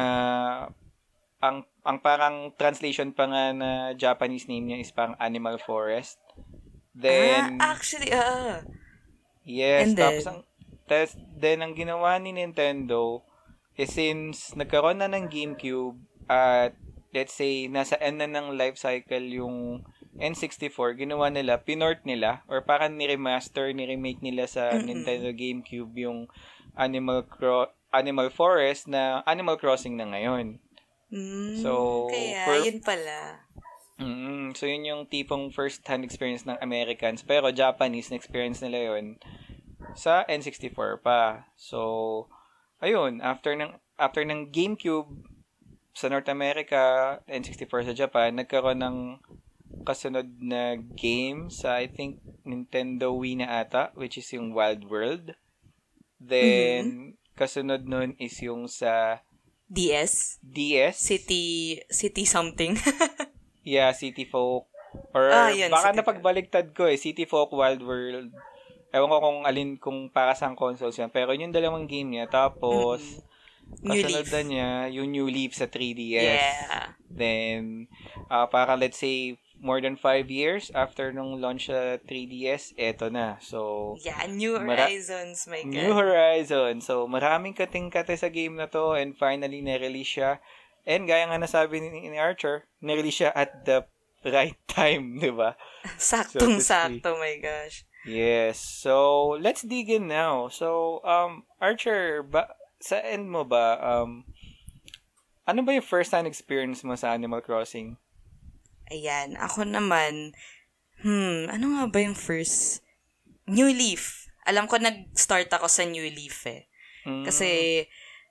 ang 1.38 1.62
ang 1.86 1.98
parang 2.02 2.52
translation 2.58 3.14
pa 3.14 3.30
nga 3.30 3.44
na 3.54 3.70
Japanese 3.94 4.50
name 4.50 4.68
niya 4.68 4.82
is 4.82 4.92
parang 4.92 5.16
Animal 5.22 5.56
Forest. 5.62 6.18
Then, 6.98 7.62
ah, 7.62 7.78
actually, 7.78 8.10
ah. 8.10 8.66
yes, 9.46 9.86
and 9.86 9.94
tapos 9.94 10.26
then? 10.26 10.30
ang, 10.34 10.40
tas, 10.90 11.10
then 11.38 11.62
ang 11.62 11.78
ginawa 11.78 12.18
ni 12.18 12.34
Nintendo 12.34 13.22
is 13.78 13.94
since 13.94 14.58
nagkaroon 14.58 14.98
na 14.98 15.06
ng 15.06 15.30
GameCube 15.30 15.94
at 16.26 16.74
let's 17.14 17.38
say 17.38 17.70
nasa 17.70 17.94
end 18.02 18.18
na 18.18 18.26
ng 18.26 18.58
life 18.58 18.76
cycle 18.76 19.22
yung 19.22 19.86
N64, 20.18 20.98
ginawa 20.98 21.30
nila, 21.30 21.62
pinort 21.62 22.02
nila, 22.02 22.42
or 22.50 22.66
parang 22.66 22.98
ni-remaster, 22.98 23.70
ni-remake 23.70 24.18
nila 24.18 24.50
sa 24.50 24.74
Mm-mm. 24.74 24.90
Nintendo 24.90 25.30
GameCube 25.30 25.94
yung 25.94 26.26
Animal 26.74 27.22
Cro- 27.30 27.70
Animal 27.90 28.28
Forest 28.28 28.88
na 28.88 29.20
Animal 29.24 29.56
Crossing 29.56 29.96
na 29.96 30.08
ngayon. 30.08 30.60
Mm, 31.08 31.64
So, 31.64 32.04
kaya, 32.12 32.44
for- 32.44 32.60
yun 32.64 32.78
pala. 32.84 33.48
mm 33.98 34.52
So, 34.54 34.68
yun 34.68 34.84
yung 34.84 35.02
tipong 35.08 35.50
first-hand 35.50 36.04
experience 36.04 36.44
ng 36.44 36.60
Americans. 36.60 37.24
Pero 37.24 37.48
Japanese 37.50 38.12
na 38.12 38.20
experience 38.20 38.60
nila 38.60 38.94
yun 38.94 39.16
sa 39.96 40.22
N64 40.28 41.00
pa. 41.00 41.48
So, 41.56 42.28
ayun, 42.78 43.24
after 43.24 43.56
ng 43.56 43.74
after 43.98 44.22
ng 44.22 44.54
GameCube 44.54 45.10
sa 45.96 46.06
North 46.06 46.30
America, 46.30 47.18
N64 47.26 47.90
sa 47.90 47.94
Japan, 47.96 48.38
nagkaroon 48.38 48.78
ng 48.78 48.98
kasunod 49.82 50.38
na 50.38 50.78
game 50.78 51.50
sa 51.50 51.82
I 51.82 51.90
think 51.90 52.22
Nintendo 52.46 53.10
Wii 53.10 53.42
na 53.42 53.58
ata, 53.64 53.90
which 53.98 54.14
is 54.14 54.30
yung 54.30 54.54
Wild 54.54 54.86
World. 54.86 55.34
Then, 56.18 57.17
kasunod 57.38 57.86
nun 57.86 58.18
is 58.18 58.34
yung 58.42 58.66
sa 58.66 59.22
DS? 59.70 60.42
DS. 60.42 60.98
City, 60.98 61.78
city 61.88 62.24
something. 62.26 62.74
Yeah, 63.68 63.92
City 63.92 64.24
Folk. 64.24 64.64
Or 65.12 65.28
Ah, 65.28 65.52
yun, 65.52 65.68
baka 65.68 65.92
City 65.92 66.00
napagbaliktad 66.00 66.72
ko 66.72 66.88
eh, 66.88 66.96
City 66.96 67.28
Folk 67.28 67.52
Wild 67.52 67.84
World. 67.84 68.32
Ewan 68.88 69.12
ko 69.12 69.18
kung 69.20 69.38
alin, 69.44 69.76
kung 69.76 70.08
para 70.08 70.32
sa 70.32 70.48
consoles 70.56 70.96
yan. 70.96 71.12
Pero 71.12 71.36
yun 71.36 71.52
yung 71.52 71.56
dalawang 71.56 71.84
game 71.84 72.16
niya. 72.16 72.32
Tapos, 72.32 73.20
New 73.84 73.92
kasunod 73.92 74.24
Leaf. 74.24 74.32
na 74.32 74.40
niya, 74.40 74.68
yung 74.88 75.12
New 75.12 75.28
Leaf 75.28 75.52
sa 75.52 75.68
3DS. 75.68 76.40
Yeah. 76.40 76.96
Then, 77.12 77.92
ah 78.32 78.48
para 78.48 78.72
let's 78.80 78.96
say, 78.96 79.36
more 79.58 79.82
than 79.82 79.94
5 79.94 80.30
years 80.30 80.70
after 80.70 81.10
nung 81.10 81.42
launch 81.42 81.66
sa 81.66 81.98
3DS, 82.00 82.78
eto 82.78 83.10
na. 83.10 83.36
So, 83.42 83.94
Yeah, 84.00 84.22
New 84.26 84.58
Mara- 84.58 84.86
Horizons, 84.86 85.46
my 85.50 85.62
God. 85.62 85.74
New 85.74 85.92
Horizon. 85.92 86.80
So, 86.80 87.06
maraming 87.06 87.54
kating-kate 87.54 88.14
sa 88.14 88.30
game 88.30 88.56
na 88.56 88.70
to 88.70 88.94
and 88.94 89.18
finally 89.18 89.58
na-release 89.60 90.18
siya. 90.18 90.38
And 90.86 91.04
gaya 91.04 91.26
nga 91.26 91.36
nasabi 91.36 91.82
ni, 91.82 92.08
ni 92.08 92.18
Archer, 92.18 92.64
na-release 92.80 93.26
siya 93.26 93.32
at 93.34 93.66
the 93.66 93.84
right 94.24 94.56
time, 94.70 95.18
di 95.18 95.30
ba? 95.30 95.58
Saktong-sakto, 95.98 97.18
my 97.18 97.36
gosh. 97.38 97.84
Yes. 98.06 98.56
So, 98.62 99.34
let's 99.36 99.62
dig 99.62 99.90
in 99.90 100.06
now. 100.08 100.48
So, 100.48 100.98
um, 101.04 101.44
Archer, 101.60 102.22
ba, 102.22 102.54
sa 102.78 103.02
end 103.02 103.28
mo 103.28 103.42
ba, 103.44 103.76
um, 103.82 104.22
ano 105.44 105.62
ba 105.62 105.74
yung 105.74 105.84
first 105.84 106.12
hand 106.12 106.26
experience 106.26 106.84
mo 106.84 106.94
sa 106.94 107.10
Animal 107.12 107.42
Crossing? 107.42 107.98
Ayan, 108.88 109.36
ako 109.36 109.68
naman, 109.68 110.32
hmm, 111.04 111.52
ano 111.52 111.64
nga 111.76 111.84
ba 111.92 111.98
yung 112.00 112.16
first? 112.16 112.80
New 113.48 113.68
Leaf. 113.68 114.28
Alam 114.48 114.64
ko 114.68 114.80
nag-start 114.80 115.52
ako 115.52 115.68
sa 115.68 115.84
New 115.84 116.04
Leaf 116.08 116.44
eh. 116.48 116.68
Mm, 117.04 117.24
Kasi, 117.24 117.48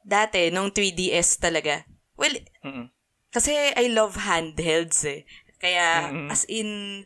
dati, 0.02 0.50
nung 0.50 0.74
3DS 0.74 1.41
talaga, 1.41 1.86
well, 2.17 2.34
mm-mm. 2.65 2.89
kasi 3.30 3.54
I 3.54 3.89
love 3.93 4.17
handhelds 4.17 5.06
eh. 5.06 5.26
Kaya, 5.62 6.10
Mm-mm. 6.10 6.30
as 6.30 6.46
in, 6.50 7.02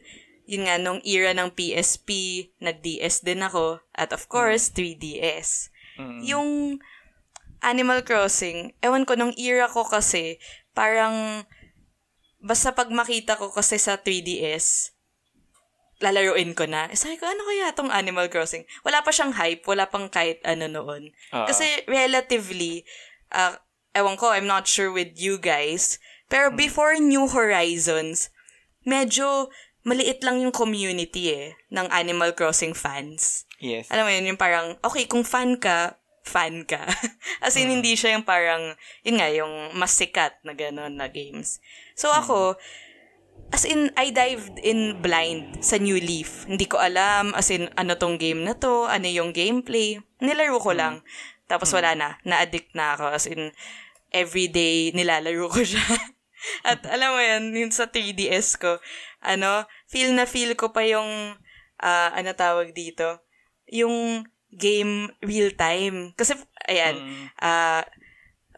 yun 0.48 0.68
nga, 0.68 0.80
nung 0.80 1.00
era 1.04 1.32
ng 1.32 1.52
PSP, 1.56 2.10
nag-DS 2.60 3.24
din 3.24 3.44
ako. 3.44 3.80
At 3.96 4.12
of 4.12 4.28
course, 4.28 4.72
3DS. 4.72 5.72
Mm-mm. 6.00 6.24
Yung 6.28 6.50
Animal 7.62 8.02
Crossing, 8.04 8.74
ewan 8.80 9.08
ko, 9.08 9.16
nung 9.16 9.36
era 9.40 9.68
ko 9.72 9.84
kasi, 9.88 10.40
parang, 10.72 11.44
basta 12.42 12.74
pag 12.74 12.90
makita 12.90 13.38
ko 13.38 13.54
kasi 13.54 13.78
sa 13.78 14.02
3DS, 14.02 14.98
lalaruin 16.02 16.58
ko 16.58 16.66
na. 16.66 16.90
Eh, 16.90 16.98
sabi 16.98 17.16
ko, 17.22 17.30
ano 17.30 17.46
kaya 17.46 17.72
tong 17.78 17.94
Animal 17.94 18.28
Crossing? 18.28 18.66
Wala 18.82 19.06
pa 19.06 19.14
siyang 19.14 19.38
hype, 19.38 19.64
wala 19.70 19.86
pang 19.86 20.10
kahit 20.10 20.42
ano 20.42 20.66
noon. 20.66 21.14
Ah. 21.30 21.46
Kasi 21.46 21.86
relatively, 21.86 22.84
uh, 23.30 23.56
ewan 23.94 24.18
ko, 24.18 24.34
I'm 24.34 24.50
not 24.50 24.66
sure 24.66 24.90
with 24.90 25.16
you 25.22 25.38
guys, 25.38 26.02
pero 26.28 26.50
before 26.50 26.98
New 26.98 27.30
Horizons, 27.30 28.34
medyo 28.82 29.54
maliit 29.86 30.26
lang 30.26 30.42
yung 30.42 30.54
community 30.54 31.34
eh, 31.34 31.54
ng 31.70 31.86
Animal 31.94 32.34
Crossing 32.34 32.74
fans. 32.74 33.46
Yes. 33.62 33.94
Alam 33.94 34.10
mo 34.10 34.12
yun, 34.12 34.34
yung 34.34 34.42
parang, 34.42 34.82
okay, 34.82 35.06
kung 35.06 35.22
fan 35.22 35.62
ka, 35.62 36.01
fan 36.24 36.64
ka. 36.66 36.86
As 37.46 37.58
in, 37.58 37.70
hindi 37.70 37.98
siya 37.98 38.18
yung 38.18 38.26
parang, 38.26 38.78
yun 39.02 39.18
nga, 39.18 39.30
yung 39.34 39.74
mas 39.78 39.94
sikat 39.98 40.38
na 40.46 40.54
gano'n 40.54 40.94
na 40.94 41.10
games. 41.10 41.58
So 41.98 42.14
ako, 42.14 42.56
as 43.52 43.68
in, 43.68 43.92
I 44.00 44.16
dived 44.16 44.62
in 44.64 45.02
blind 45.04 45.60
sa 45.66 45.76
New 45.76 46.00
Leaf. 46.00 46.48
Hindi 46.48 46.70
ko 46.70 46.80
alam, 46.80 47.36
as 47.36 47.52
in, 47.52 47.68
ano 47.76 48.00
tong 48.00 48.16
game 48.16 48.48
na 48.48 48.56
to, 48.56 48.88
ano 48.88 49.10
yung 49.10 49.36
gameplay. 49.36 50.00
Nilaro 50.24 50.62
ko 50.62 50.72
lang. 50.72 51.04
Tapos 51.52 51.74
wala 51.76 51.92
na, 51.98 52.16
na-addict 52.24 52.72
na 52.78 52.96
ako. 52.96 53.06
As 53.12 53.28
in, 53.28 53.52
everyday 54.12 54.92
nilalaro 54.92 55.48
ko 55.48 55.64
siya. 55.72 55.84
At 56.68 56.84
alam 56.86 57.16
mo 57.16 57.20
yan, 57.24 57.44
yun 57.56 57.72
sa 57.72 57.88
3DS 57.88 58.60
ko, 58.60 58.78
ano, 59.24 59.66
feel 59.88 60.12
na 60.14 60.28
feel 60.28 60.54
ko 60.60 60.76
pa 60.76 60.84
yung, 60.84 61.36
ah, 61.80 62.10
ano 62.14 62.32
tawag 62.36 62.76
dito, 62.76 63.24
yung 63.72 64.26
game 64.52 65.10
real 65.24 65.52
time. 65.56 66.12
Kasi, 66.14 66.36
ayan, 66.68 66.96
Mm. 67.00 67.26
ah, 67.40 67.84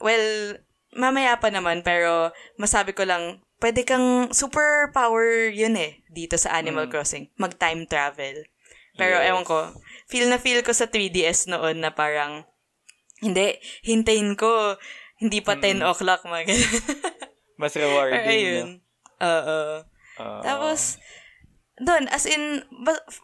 well, 0.02 0.58
mamaya 0.92 1.38
pa 1.38 1.50
naman, 1.50 1.82
pero 1.82 2.30
masabi 2.58 2.94
ko 2.94 3.06
lang, 3.06 3.42
pwede 3.58 3.82
kang 3.82 4.30
superpower 4.30 5.50
yun 5.50 5.78
eh, 5.78 6.04
dito 6.10 6.36
sa 6.36 6.54
Animal 6.54 6.90
Mm. 6.90 6.92
Crossing. 6.92 7.26
Mag-time 7.38 7.86
travel. 7.86 8.46
Pero 8.94 9.18
Yes. 9.18 9.26
ewan 9.32 9.46
ko, 9.46 9.74
feel 10.06 10.30
na 10.30 10.38
feel 10.38 10.62
ko 10.62 10.70
sa 10.70 10.86
3DS 10.86 11.48
noon 11.48 11.82
na 11.82 11.90
parang, 11.90 12.46
hindi, 13.24 13.58
hintayin 13.82 14.36
ko, 14.36 14.78
hindi 15.18 15.40
pa 15.40 15.56
10 15.56 15.80
o'clock, 15.82 16.28
mga. 16.28 16.52
Mas 17.56 17.74
Pero 17.74 17.88
rewarding. 17.88 18.28
ayun. 18.28 18.68
Oo. 19.24 19.60
Ah. 20.20 20.42
Tapos, 20.46 21.02
doon, 21.80 22.06
as 22.14 22.30
in, 22.30 22.62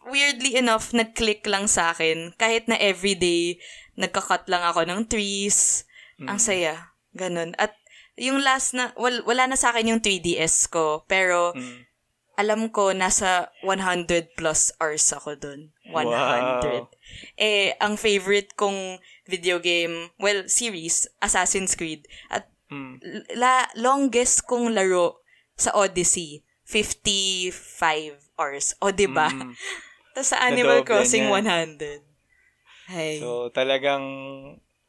weirdly 0.06 0.58
enough, 0.58 0.90
nag-click 0.90 1.46
lang 1.46 1.70
sa 1.70 1.94
akin. 1.94 2.34
Kahit 2.34 2.66
na 2.66 2.74
everyday, 2.78 3.62
nagka-cut 3.94 4.50
lang 4.50 4.64
ako 4.66 4.82
ng 4.86 5.06
trees. 5.06 5.86
Ang 6.20 6.36
saya. 6.42 6.92
Ganun. 7.16 7.54
At 7.56 7.72
yung 8.18 8.42
last 8.44 8.76
na, 8.76 8.92
wal, 8.98 9.22
wala 9.24 9.48
na 9.48 9.56
sa 9.56 9.72
akin 9.72 9.96
yung 9.96 10.02
3DS 10.04 10.68
ko. 10.68 11.06
Pero, 11.08 11.56
Mm. 11.56 11.88
alam 12.36 12.62
ko, 12.72 12.92
nasa 12.92 13.52
100 13.64 14.32
plus 14.36 14.72
hours 14.80 15.08
ako 15.12 15.36
doon. 15.36 15.72
100. 15.92 16.88
Wow. 16.88 16.92
Eh, 17.36 17.76
ang 17.80 17.96
favorite 17.96 18.56
kong 18.56 19.00
video 19.28 19.60
game, 19.60 20.10
well, 20.20 20.44
series, 20.48 21.08
Assassin's 21.20 21.76
Creed. 21.76 22.08
At 22.28 22.48
Mm. 22.70 23.00
la 23.34 23.66
longest 23.74 24.46
kong 24.46 24.72
laro 24.72 25.20
sa 25.58 25.74
Odyssey, 25.74 26.44
55 26.64 28.29
hours. 28.40 28.72
O, 28.80 28.88
di 28.88 29.04
ba? 29.04 29.28
Mm. 29.28 29.52
Tapos 30.16 30.32
sa 30.32 30.40
Animal 30.48 30.80
Crossing, 30.82 31.28
niya. 31.28 31.76
100. 31.76 32.90
Hey. 32.90 33.20
So, 33.20 33.52
talagang 33.52 34.02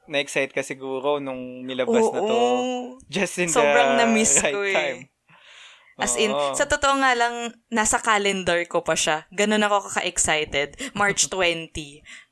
na-excite 0.09 0.55
ka 0.55 0.63
siguro 0.65 1.21
nung 1.21 1.67
nilabas 1.67 2.01
na 2.09 2.19
to. 2.23 2.33
Oo. 2.33 2.57
Just 3.05 3.37
in 3.37 3.51
Sobrang 3.51 3.99
the 3.99 4.07
na-miss 4.07 4.41
right 4.41 4.55
ko 4.55 4.59
eh. 4.65 4.73
time. 4.73 4.99
As 6.01 6.17
in, 6.17 6.33
Oo. 6.33 6.57
sa 6.57 6.65
totoo 6.65 6.97
nga 6.97 7.13
lang, 7.13 7.53
nasa 7.69 8.01
calendar 8.01 8.57
ko 8.65 8.81
pa 8.81 8.97
siya. 8.97 9.29
Ganun 9.29 9.61
ako 9.61 9.91
kaka-excited. 9.91 10.73
March 10.97 11.27
20. 11.29 11.69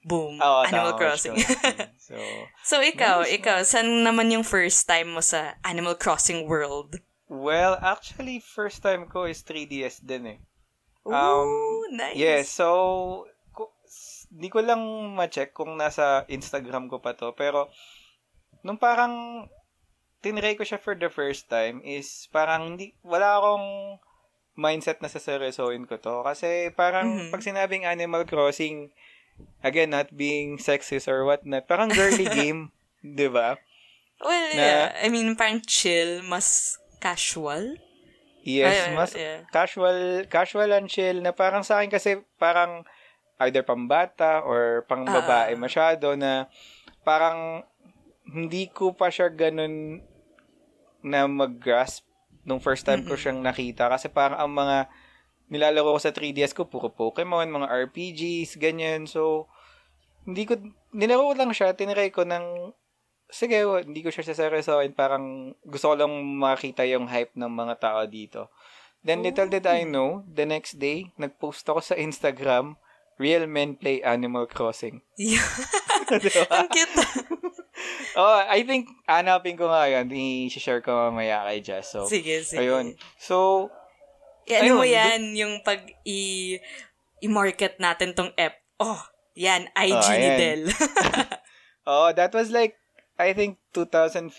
Boom. 0.01 0.41
Oo, 0.41 0.59
Animal 0.65 0.97
tama, 0.97 0.99
Crossing. 0.99 1.37
March 1.37 1.45
20. 1.61 2.01
so, 2.01 2.15
so, 2.65 2.75
ikaw, 2.81 3.21
ikaw, 3.29 3.61
saan 3.61 4.01
naman 4.01 4.33
yung 4.33 4.41
first 4.41 4.89
time 4.89 5.13
mo 5.13 5.21
sa 5.21 5.59
Animal 5.61 5.93
Crossing 5.99 6.49
world? 6.49 6.97
well, 7.29 7.77
actually, 7.77 8.41
first 8.41 8.81
time 8.81 9.05
ko 9.05 9.29
is 9.29 9.45
3DS 9.45 10.01
din 10.01 10.25
eh. 10.25 10.39
Ooh, 11.07 11.13
Um, 11.13 11.49
nice. 11.95 12.15
Yes, 12.15 12.45
so, 12.49 13.25
di 14.29 14.47
ko 14.47 14.61
lang 14.61 14.81
ma-check 15.15 15.51
kung 15.51 15.73
nasa 15.73 16.25
Instagram 16.27 16.85
ko 16.87 16.99
pa 16.99 17.15
to, 17.15 17.33
pero, 17.33 17.71
nung 18.61 18.77
parang, 18.77 19.45
tinry 20.19 20.53
ko 20.53 20.67
siya 20.67 20.77
for 20.77 20.93
the 20.93 21.07
first 21.09 21.47
time 21.47 21.79
is, 21.81 22.27
parang, 22.29 22.75
hindi, 22.75 22.93
wala 23.01 23.39
akong 23.39 23.67
mindset 24.53 24.99
na 24.99 25.07
saseryosohin 25.07 25.87
ko 25.87 25.95
to. 25.97 26.21
Kasi, 26.21 26.69
parang, 26.75 27.07
Mhm. 27.07 27.31
pag 27.31 27.41
sinabing 27.41 27.87
Animal 27.87 28.27
Crossing, 28.27 28.91
again, 29.63 29.95
not 29.95 30.11
being 30.11 30.59
sexist 30.59 31.07
or 31.07 31.23
whatnot, 31.23 31.65
parang 31.65 31.87
girly 31.89 32.27
game, 32.43 32.69
di 32.99 33.31
ba? 33.31 33.55
Well, 34.19 34.51
na- 34.51 34.59
yeah. 34.59 34.85
I 34.99 35.07
mean, 35.07 35.33
parang 35.39 35.63
chill, 35.63 36.21
mas 36.27 36.75
casual. 36.99 37.79
Yes, 38.43 38.87
Ay, 38.87 38.95
mas 38.95 39.11
yeah. 39.13 39.43
casual, 39.51 40.23
casual 40.31 40.71
and 40.71 40.87
chill 40.87 41.19
na 41.19 41.35
parang 41.35 41.61
sa 41.61 41.79
akin 41.79 41.91
kasi 41.91 42.23
parang 42.39 42.87
either 43.43 43.63
pambata 43.63 44.43
or 44.43 44.83
pang 44.87 45.03
Ah, 45.07 45.19
babae 45.19 45.55
ah. 45.55 45.59
masyado 45.59 46.15
na 46.15 46.47
parang 47.03 47.63
hindi 48.29 48.67
ko 48.71 48.95
pa 48.95 49.11
siya 49.11 49.31
ganun 49.31 50.03
na 51.03 51.25
mag-grasp 51.27 52.03
nung 52.43 52.59
first 52.63 52.83
time 52.87 53.03
ko 53.07 53.15
siyang 53.15 53.39
nakita 53.43 53.87
kasi 53.91 54.07
parang 54.11 54.39
ang 54.39 54.51
mga 54.51 54.77
nilalaro 55.49 55.97
ko 55.97 55.99
sa 55.99 56.13
3DS 56.13 56.53
ko 56.53 56.69
puro 56.69 56.93
Pokemon, 56.93 57.49
mga 57.49 57.67
RPGs, 57.89 58.61
ganyan. 58.61 59.09
So, 59.09 59.49
hindi 60.23 60.45
ko, 60.45 60.61
nilaro 60.93 61.33
ko 61.33 61.35
lang 61.35 61.51
siya, 61.51 61.73
tinry 61.73 62.13
ko 62.13 62.21
ng, 62.21 62.69
sige, 63.29 63.61
wa- 63.63 63.81
hindi 63.81 64.01
ko 64.01 64.09
siya 64.09 64.25
saseryosohin, 64.25 64.91
parang 64.91 65.53
gusto 65.61 65.89
ko 65.89 65.95
lang 65.95 66.11
makita 66.35 66.83
yung 66.83 67.05
hype 67.05 67.33
ng 67.33 67.47
mga 67.47 67.75
tao 67.77 68.01
dito. 68.05 68.49
Then, 68.99 69.23
little 69.23 69.47
did 69.47 69.63
I 69.63 69.87
know, 69.87 70.27
the 70.27 70.43
next 70.43 70.75
day, 70.75 71.13
nag-post 71.15 71.63
ako 71.63 71.79
sa 71.79 71.95
Instagram, 71.95 72.75
Real 73.15 73.47
Men 73.47 73.75
Play 73.75 74.03
Animal 74.03 74.43
Crossing. 74.43 74.99
Yeah. 75.15 75.43
Diba? 76.19 76.43
Ang 76.51 76.67
cute. 76.67 76.95
oh, 78.19 78.39
I 78.43 78.63
think, 78.63 78.91
hanapin 79.05 79.55
ko 79.55 79.71
nga 79.71 79.87
yun, 79.87 80.11
i-share 80.11 80.81
ko 80.81 80.91
mamaya 81.07 81.47
kay 81.47 81.59
Jess. 81.61 81.95
So, 81.95 82.07
sige, 82.07 82.43
sige. 82.43 82.59
ayun. 82.59 82.99
So, 83.15 83.69
Eh, 84.49 84.57
ano 84.57 84.81
mo 84.81 84.83
Ayun, 84.83 84.97
yan, 84.97 85.21
yung 85.37 85.53
pag 85.61 85.77
i- 86.03 86.57
i-market 87.21 87.77
natin 87.77 88.17
tong 88.17 88.33
app. 88.33 88.57
Oh, 88.81 88.97
yan, 89.37 89.69
IG 89.77 89.93
Oh, 89.93 90.09
ni. 90.09 90.29
Del. 90.35 90.61
oh, 91.85 92.09
that 92.09 92.33
was 92.33 92.49
like, 92.49 92.73
I 93.19 93.35
think, 93.35 93.59
2015. 93.75 94.31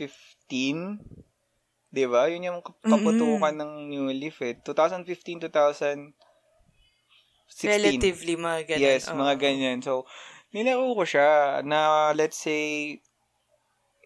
Di 1.90 2.05
ba? 2.09 2.33
Yun 2.33 2.49
yung 2.49 2.61
kap- 2.64 2.81
kaputukan 2.81 3.53
ng 3.53 3.93
New 3.93 4.09
Leaf 4.09 4.40
eh. 4.40 4.57
2015, 4.57 5.53
2016. 5.53 6.16
Relatively, 7.69 8.40
mga 8.40 8.73
ganun. 8.73 8.81
Yes, 8.81 9.12
Oo. 9.12 9.21
mga 9.21 9.35
ganyan. 9.37 9.85
So, 9.85 10.09
nilaro 10.57 10.97
ko 10.97 11.05
siya 11.05 11.61
na, 11.61 12.11
let's 12.16 12.40
say, 12.40 12.97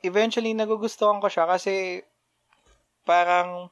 eventually 0.02 0.56
nagugustuhan 0.56 1.22
ko 1.22 1.30
siya 1.30 1.46
kasi 1.46 2.02
parang 3.06 3.70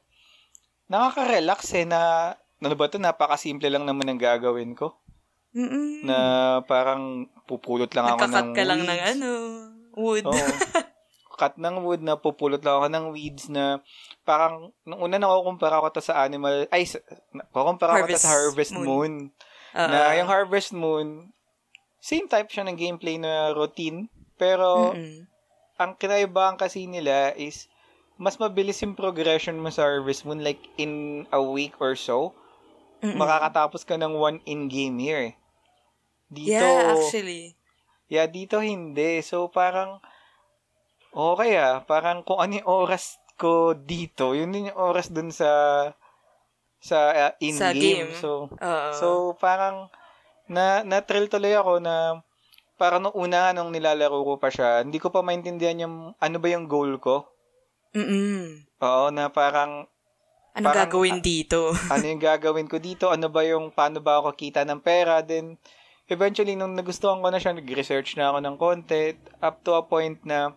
nakaka-relax 0.87 1.61
eh 1.75 1.88
na, 1.88 2.33
ano 2.62 2.75
ba 2.79 2.87
to, 2.87 3.03
napakasimple 3.03 3.67
lang 3.73 3.88
naman 3.88 4.07
ang 4.07 4.21
gagawin 4.21 4.77
ko. 4.79 5.03
Mm-mm. 5.57 6.07
Na 6.07 6.17
parang 6.65 7.29
pupulot 7.49 7.91
lang 7.93 8.07
ako 8.07 8.29
ng 8.29 8.55
ka 8.55 8.65
lang 8.65 8.81
ng 8.87 9.01
ano, 9.17 9.29
wood. 9.97 10.25
Oo. 10.29 10.37
Cut 11.42 11.59
ng 11.59 11.83
wood 11.83 12.07
na 12.07 12.14
pupulot 12.14 12.62
lang 12.62 12.78
ako 12.78 12.87
ng 12.87 13.07
weeds 13.11 13.50
na 13.50 13.83
parang, 14.22 14.70
nung 14.87 15.02
una 15.02 15.18
nakukumpara 15.18 15.83
ko 15.83 15.90
to 15.90 15.98
sa 15.98 16.22
animal, 16.22 16.70
ay, 16.70 16.87
sa, 16.87 17.02
nakukumpara 17.35 17.98
ko 17.98 18.07
to 18.07 18.14
Harvest 18.14 18.22
sa 18.22 18.31
Harvest 18.31 18.72
Moon. 18.78 18.87
Moon. 18.87 19.14
Oo. 19.74 19.88
na 19.90 20.14
yung 20.14 20.31
Harvest 20.31 20.70
Moon, 20.70 21.35
same 21.98 22.31
type 22.31 22.46
siya 22.46 22.62
ng 22.62 22.78
gameplay 22.78 23.18
na 23.18 23.50
routine, 23.50 24.07
pero 24.38 24.94
Mm-mm. 24.94 25.26
ang 25.83 25.98
kinaibahan 25.98 26.55
kasi 26.55 26.87
nila 26.87 27.35
is 27.35 27.66
mas 28.14 28.38
mabilis 28.38 28.78
yung 28.78 28.94
progression 28.94 29.59
mo 29.59 29.66
sa 29.66 29.83
Harvest 29.83 30.22
Moon 30.22 30.46
like 30.46 30.62
in 30.78 31.26
a 31.35 31.42
week 31.42 31.74
or 31.83 31.98
so, 31.98 32.38
Mm-mm. 33.02 33.18
makakatapos 33.18 33.83
ka 33.83 33.98
ng 33.98 34.14
one 34.14 34.38
in-game 34.46 35.02
year. 35.02 35.35
Dito, 36.31 36.55
Yeah, 36.55 36.94
actually. 36.94 37.59
yeah, 38.07 38.31
dito 38.31 38.62
hindi. 38.62 39.18
So, 39.26 39.50
parang, 39.50 39.98
okay 41.12 41.61
ah, 41.61 41.85
parang 41.85 42.25
kung 42.25 42.40
ano 42.40 42.59
yung 42.59 42.68
oras 42.68 43.22
ko 43.37 43.77
dito, 43.77 44.37
yun 44.37 44.53
din 44.53 44.72
yung 44.72 44.81
oras 44.81 45.09
dun 45.09 45.33
sa 45.33 45.51
sa 46.83 46.98
uh, 47.14 47.33
Sa 47.55 47.70
game. 47.70 48.11
in-game. 48.11 48.11
So, 48.18 48.51
Oo. 48.51 48.90
So, 48.98 49.07
parang, 49.38 49.87
na, 50.51 50.83
na-thrill 50.83 51.31
tuloy 51.31 51.55
ako 51.55 51.79
na, 51.79 52.18
parang 52.75 53.07
nung 53.07 53.14
una, 53.14 53.55
nung 53.55 53.70
nilalaro 53.70 54.18
ko 54.27 54.35
pa 54.42 54.51
siya, 54.51 54.83
hindi 54.83 54.98
ko 54.98 55.14
pa 55.14 55.22
maintindihan 55.22 55.79
yung, 55.79 55.96
ano 56.18 56.37
ba 56.42 56.48
yung 56.51 56.66
goal 56.66 56.98
ko. 56.98 57.31
Mm-mm. 57.94 58.66
Oo, 58.83 59.14
na 59.14 59.31
parang, 59.31 59.87
Ano 60.53 60.68
Parang, 60.68 60.90
gagawin 60.90 61.25
dito? 61.25 61.72
ano 61.94 62.05
yung 62.05 62.20
gagawin 62.20 62.68
ko 62.68 62.77
dito, 62.77 63.09
ano 63.09 63.33
ba 63.33 63.40
yung, 63.46 63.72
paano 63.72 64.05
ba 64.05 64.20
ako 64.20 64.37
kita 64.37 64.66
ng 64.66 64.85
pera, 64.85 65.22
then, 65.25 65.57
eventually, 66.11 66.59
nung 66.59 66.75
nagustuhan 66.77 67.22
ko 67.25 67.31
na 67.31 67.40
siya, 67.40 67.57
nag-research 67.57 68.18
na 68.20 68.35
ako 68.35 68.38
ng 68.42 68.57
content, 68.59 69.18
up 69.40 69.64
to 69.64 69.72
a 69.79 69.87
point 69.87 70.18
na, 70.27 70.53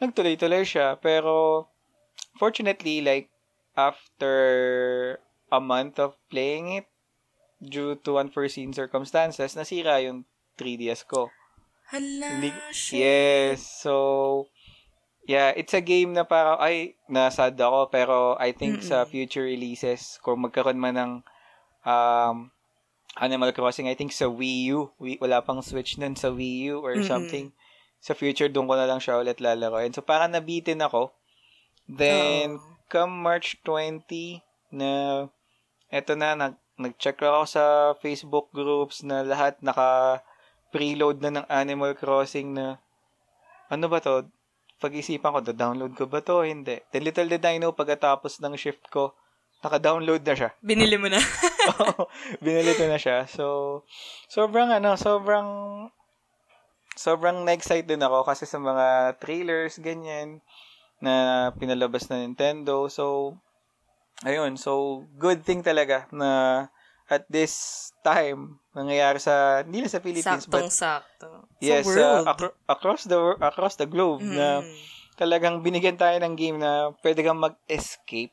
nagtuloy-tuloy 0.00 0.64
siya, 0.66 0.98
pero, 0.98 1.66
fortunately, 2.38 3.00
like, 3.02 3.30
after 3.74 5.18
a 5.50 5.60
month 5.60 5.98
of 5.98 6.14
playing 6.30 6.82
it, 6.82 6.86
due 7.64 7.96
to 8.04 8.18
unforeseen 8.18 8.72
circumstances, 8.76 9.56
nasira 9.56 10.02
yung 10.04 10.28
3DS 10.58 11.06
ko. 11.06 11.30
Hala, 11.90 12.28
Hindi- 12.28 12.72
shit. 12.72 13.00
Yes, 13.00 13.58
so, 13.64 14.46
yeah, 15.24 15.52
it's 15.56 15.72
a 15.72 15.80
game 15.80 16.12
na 16.12 16.24
parang, 16.24 16.60
ay, 16.60 16.96
nasad 17.08 17.56
ako, 17.56 17.88
pero 17.88 18.16
I 18.36 18.52
think 18.52 18.82
sa 18.84 19.04
Mm-mm. 19.04 19.10
future 19.10 19.46
releases, 19.46 20.20
kung 20.20 20.44
magkaroon 20.44 20.80
man 20.80 20.96
ng 20.96 21.12
um, 21.84 22.50
Animal 23.16 23.54
Crossing, 23.54 23.86
I 23.88 23.94
think 23.94 24.10
sa 24.12 24.26
Wii 24.26 24.74
U, 24.74 24.90
Wii, 24.98 25.22
wala 25.22 25.40
pang 25.40 25.62
Switch 25.62 25.96
nun 25.96 26.18
sa 26.18 26.34
Wii 26.34 26.74
U 26.74 26.82
or 26.82 26.98
Mm-mm. 26.98 27.06
something, 27.06 27.54
sa 28.04 28.12
future, 28.12 28.52
doon 28.52 28.68
ko 28.68 28.76
na 28.76 28.84
lang 28.84 29.00
siya 29.00 29.16
ulit 29.16 29.40
lalaroin. 29.40 29.88
So, 29.96 30.04
parang 30.04 30.36
nabitin 30.36 30.84
ako. 30.84 31.16
Then, 31.88 32.60
Oo. 32.60 32.76
come 32.92 33.16
March 33.16 33.56
20, 33.64 34.44
na, 34.76 35.24
eto 35.88 36.12
na, 36.12 36.36
nag, 36.36 36.54
nag-check 36.76 37.16
ako 37.24 37.48
sa 37.48 37.64
Facebook 38.04 38.52
groups 38.52 39.00
na 39.06 39.24
lahat 39.24 39.56
naka 39.64 40.20
preload 40.74 41.22
na 41.22 41.40
ng 41.40 41.46
Animal 41.46 41.94
Crossing 41.94 42.50
na 42.50 42.82
ano 43.70 43.86
ba 43.86 44.02
to? 44.02 44.26
Pag-isipan 44.82 45.32
ko, 45.32 45.40
download 45.54 45.94
ko 45.94 46.04
ba 46.10 46.20
to? 46.20 46.42
Hindi. 46.42 46.82
Then 46.90 47.06
little 47.06 47.30
did 47.30 47.46
I 47.46 47.56
know, 47.62 47.72
pagkatapos 47.72 48.42
ng 48.42 48.58
shift 48.58 48.90
ko, 48.90 49.14
naka-download 49.64 50.26
na 50.26 50.34
siya. 50.36 50.50
Binili 50.60 51.00
mo 51.00 51.08
na. 51.08 51.22
Oo, 51.80 52.10
Binili 52.42 52.76
ko 52.76 52.84
na 52.84 53.00
siya. 53.00 53.24
So, 53.24 53.86
sobrang 54.28 54.68
ano, 54.68 54.98
sobrang 54.98 55.48
sobrang 56.94 57.42
na-excite 57.42 57.86
din 57.86 58.02
ako 58.02 58.26
kasi 58.26 58.46
sa 58.46 58.58
mga 58.58 59.18
trailers, 59.18 59.78
ganyan, 59.78 60.40
na 61.02 61.48
pinalabas 61.54 62.06
na 62.08 62.22
Nintendo. 62.22 62.86
So, 62.88 63.36
ayun. 64.22 64.56
So, 64.56 65.04
good 65.18 65.42
thing 65.42 65.60
talaga 65.60 66.06
na 66.14 66.30
at 67.04 67.28
this 67.28 67.90
time, 68.00 68.56
nangyayari 68.72 69.20
sa, 69.20 69.60
hindi 69.60 69.84
lang 69.84 69.92
sa 69.92 70.00
Philippines, 70.00 70.48
but 70.48 70.64
Saktong-sakto. 70.64 71.28
yes, 71.60 71.84
sa 71.84 72.24
uh, 72.24 72.32
acro- 72.32 72.56
across 72.64 73.04
the 73.04 73.18
across 73.44 73.76
the 73.76 73.84
globe 73.84 74.24
na 74.24 74.64
Mm. 74.64 74.72
talagang 75.20 75.60
binigyan 75.60 76.00
tayo 76.00 76.16
ng 76.18 76.34
game 76.34 76.56
na 76.56 76.96
pwede 77.04 77.20
kang 77.20 77.38
mag-escape 77.38 78.32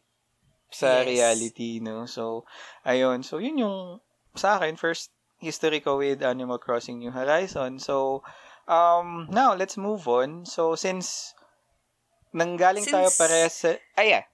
sa 0.72 1.04
Yes. 1.04 1.12
reality, 1.12 1.84
no? 1.84 2.08
So, 2.08 2.48
ayun. 2.88 3.28
So, 3.28 3.44
yun 3.44 3.60
yung 3.60 3.78
sa 4.40 4.56
akin, 4.56 4.80
first 4.80 5.12
history 5.44 5.84
ko 5.84 6.00
with 6.00 6.24
Animal 6.24 6.62
Crossing 6.64 7.04
New 7.04 7.12
Horizon. 7.12 7.76
So, 7.82 8.24
um, 8.68 9.28
now, 9.30 9.54
let's 9.54 9.78
move 9.78 10.06
on. 10.08 10.46
So, 10.46 10.76
since 10.76 11.34
nanggaling 12.32 12.84
tayo 12.84 13.08
Since- 13.08 13.18
parehas 13.18 13.54
sa... 13.56 13.70
Ay, 13.96 14.16
yeah. 14.16 14.26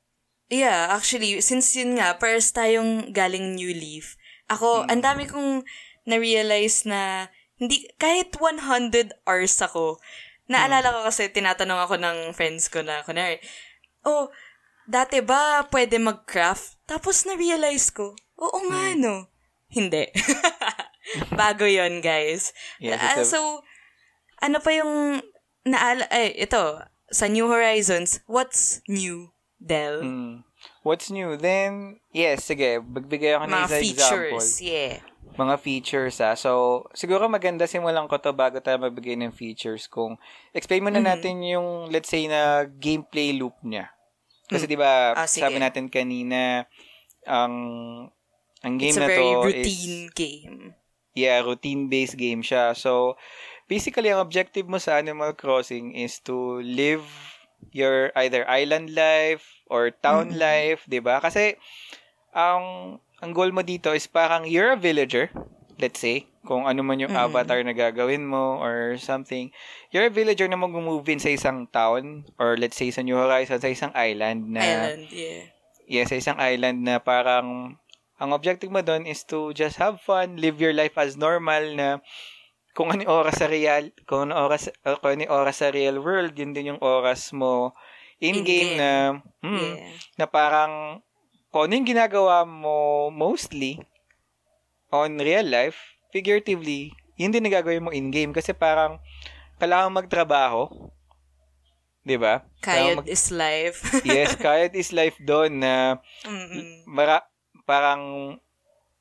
Yeah, 0.48 0.96
actually, 0.96 1.44
since 1.44 1.76
yun 1.76 2.00
nga, 2.00 2.16
pares 2.16 2.56
tayong 2.56 3.12
galing 3.12 3.60
New 3.60 3.68
Leaf, 3.68 4.16
ako, 4.48 4.84
Mm. 4.84 4.92
ang 4.96 5.02
dami 5.04 5.24
kong 5.28 5.68
na-realize 6.08 6.88
na 6.88 7.28
hindi, 7.60 7.84
kahit 8.00 8.32
100 8.40 9.12
hours 9.28 9.60
ako, 9.60 10.00
naalala 10.48 10.96
ko 10.96 11.00
kasi, 11.04 11.28
tinatanong 11.28 11.84
ako 11.84 12.00
ng 12.00 12.18
friends 12.32 12.72
ko 12.72 12.80
na, 12.80 13.04
kunwari, 13.04 13.44
oh, 14.08 14.32
dati 14.88 15.20
ba 15.20 15.68
pwede 15.68 16.00
mag-craft? 16.00 16.80
Tapos 16.88 17.28
na-realize 17.28 17.92
ko, 17.92 18.16
oo 18.40 18.60
nga 18.72 18.96
Hmm. 18.96 19.04
no. 19.04 19.16
Hindi. 19.68 20.08
Bago 21.36 21.68
yon 21.68 22.00
guys. 22.00 22.56
Yes, 22.80 23.00
Ah, 23.00 23.20
it's 23.20 23.28
a- 23.28 23.36
so, 23.36 23.68
ano 24.40 24.58
pa 24.60 24.72
yung 24.72 25.22
naala, 25.64 26.08
ay, 26.10 26.34
ito, 26.38 26.82
sa 27.08 27.26
New 27.28 27.48
Horizons, 27.48 28.20
what's 28.26 28.80
new, 28.88 29.32
Del? 29.58 30.04
Mm. 30.04 30.36
What's 30.82 31.10
new? 31.10 31.36
Then, 31.36 32.00
yes, 32.12 32.48
sige, 32.48 32.80
magbigay 32.80 33.36
ako 33.36 33.46
ng 33.46 33.54
Mga 33.54 33.68
isa 33.68 33.80
features, 33.80 34.34
example. 34.34 34.50
yeah. 34.64 34.96
Mga 35.38 35.56
features, 35.62 36.16
ah. 36.18 36.34
So, 36.34 36.50
siguro 36.92 37.28
maganda 37.28 37.70
simulan 37.70 38.08
ko 38.08 38.18
to 38.18 38.34
bago 38.34 38.58
tayo 38.58 38.82
magbigay 38.82 39.20
ng 39.20 39.32
features. 39.32 39.86
Kung, 39.86 40.18
explain 40.52 40.82
muna 40.82 40.98
Mm-hmm. 40.98 41.12
natin 41.14 41.36
yung, 41.44 41.68
let's 41.92 42.10
say, 42.10 42.26
na 42.26 42.66
gameplay 42.66 43.36
loop 43.36 43.54
niya. 43.62 43.92
Kasi, 44.48 44.66
di 44.66 44.80
ba, 44.80 45.14
Ah, 45.14 45.28
sige. 45.28 45.44
sabi 45.44 45.60
natin 45.60 45.92
kanina, 45.92 46.66
ang, 47.28 47.54
ang 48.64 48.74
game 48.80 48.96
It's 48.96 48.98
a 48.98 49.04
na 49.04 49.12
very 49.12 49.28
to 49.28 49.44
routine 49.44 50.08
is, 50.08 50.16
game. 50.16 50.58
yeah, 51.14 51.44
routine-based 51.44 52.16
game 52.16 52.42
siya. 52.42 52.72
So, 52.74 53.20
basically, 53.68 54.10
ang 54.10 54.24
objective 54.24 54.66
mo 54.66 54.80
sa 54.80 54.98
Animal 54.98 55.36
Crossing 55.36 55.94
is 55.96 56.20
to 56.26 56.60
live 56.64 57.04
your 57.72 58.12
either 58.16 58.48
island 58.48 58.94
life 58.94 59.44
or 59.68 59.92
town 59.92 60.32
Mm-hmm. 60.34 60.42
life, 60.42 60.82
'di 60.88 61.00
ba? 61.04 61.20
Kasi 61.20 61.58
ang 62.32 62.98
ang 63.18 63.32
goal 63.34 63.50
mo 63.50 63.66
dito 63.66 63.92
is 63.92 64.06
parang 64.06 64.46
you're 64.46 64.74
a 64.74 64.80
villager, 64.80 65.28
let's 65.82 65.98
say, 66.00 66.30
kung 66.46 66.70
ano 66.70 66.86
man 66.86 67.02
yung 67.02 67.12
Mhm. 67.12 67.24
avatar 67.28 67.60
na 67.66 67.74
gagawin 67.74 68.24
mo 68.24 68.62
or 68.62 68.96
something. 69.02 69.50
You're 69.90 70.08
a 70.08 70.14
villager 70.14 70.46
na 70.46 70.56
mag-move 70.60 71.10
in 71.10 71.18
sa 71.18 71.34
isang 71.34 71.66
town 71.68 72.30
or 72.38 72.56
let's 72.56 72.78
say 72.78 72.94
sa 72.94 73.02
New 73.02 73.18
Horizons, 73.18 73.66
sa 73.66 73.72
isang 73.74 73.92
island 73.98 74.54
na 74.54 74.94
Island, 74.94 75.10
yeah. 75.12 75.44
Yes, 75.88 76.12
sa 76.12 76.20
isang 76.20 76.38
island 76.38 76.84
na 76.84 77.00
parang 77.00 77.80
ang 78.20 78.30
objective 78.36 78.70
mo 78.70 78.84
doon 78.84 79.08
is 79.08 79.24
to 79.24 79.56
just 79.56 79.80
have 79.80 79.98
fun, 80.04 80.36
live 80.38 80.60
your 80.60 80.76
life 80.76 80.94
as 81.00 81.16
normal 81.16 81.74
na 81.74 82.04
kung 82.78 82.94
ano 82.94 83.10
oras 83.10 83.42
sa 83.42 83.50
real, 83.50 83.90
kung 84.06 84.30
ano 84.30 84.38
oras, 84.38 84.70
uh, 84.86 85.02
kung 85.02 85.18
ano 85.18 85.26
oras 85.34 85.66
sa 85.66 85.74
real 85.74 85.98
world, 85.98 86.38
yun 86.38 86.54
din 86.54 86.78
yung 86.78 86.82
oras 86.86 87.34
mo 87.34 87.74
in-game 88.22 88.78
In-game. 88.78 88.78
na, 88.78 88.92
mm, 89.42 89.58
yeah. 89.58 89.94
na 90.22 90.26
parang 90.30 91.02
kung 91.50 91.66
ano 91.66 91.74
yung 91.74 91.90
ginagawa 91.90 92.46
mo 92.46 93.10
mostly 93.10 93.82
on 94.94 95.18
real 95.18 95.50
life, 95.50 95.98
figuratively, 96.14 96.94
yun 97.18 97.34
din 97.34 97.50
nagagawin 97.50 97.82
mo 97.82 97.90
in-game 97.90 98.30
kasi 98.30 98.54
parang 98.54 99.02
kailangan 99.58 99.98
magtrabaho. 99.98 100.70
'Di 102.06 102.16
ba? 102.22 102.46
Kayod 102.62 103.10
is 103.10 103.34
life. 103.34 103.82
yes, 104.06 104.38
kayod 104.38 104.78
is 104.78 104.94
life 104.94 105.18
doon 105.18 105.66
na 105.66 105.98
Mm-mm. 106.30 106.86
mara, 106.86 107.26
parang 107.66 108.38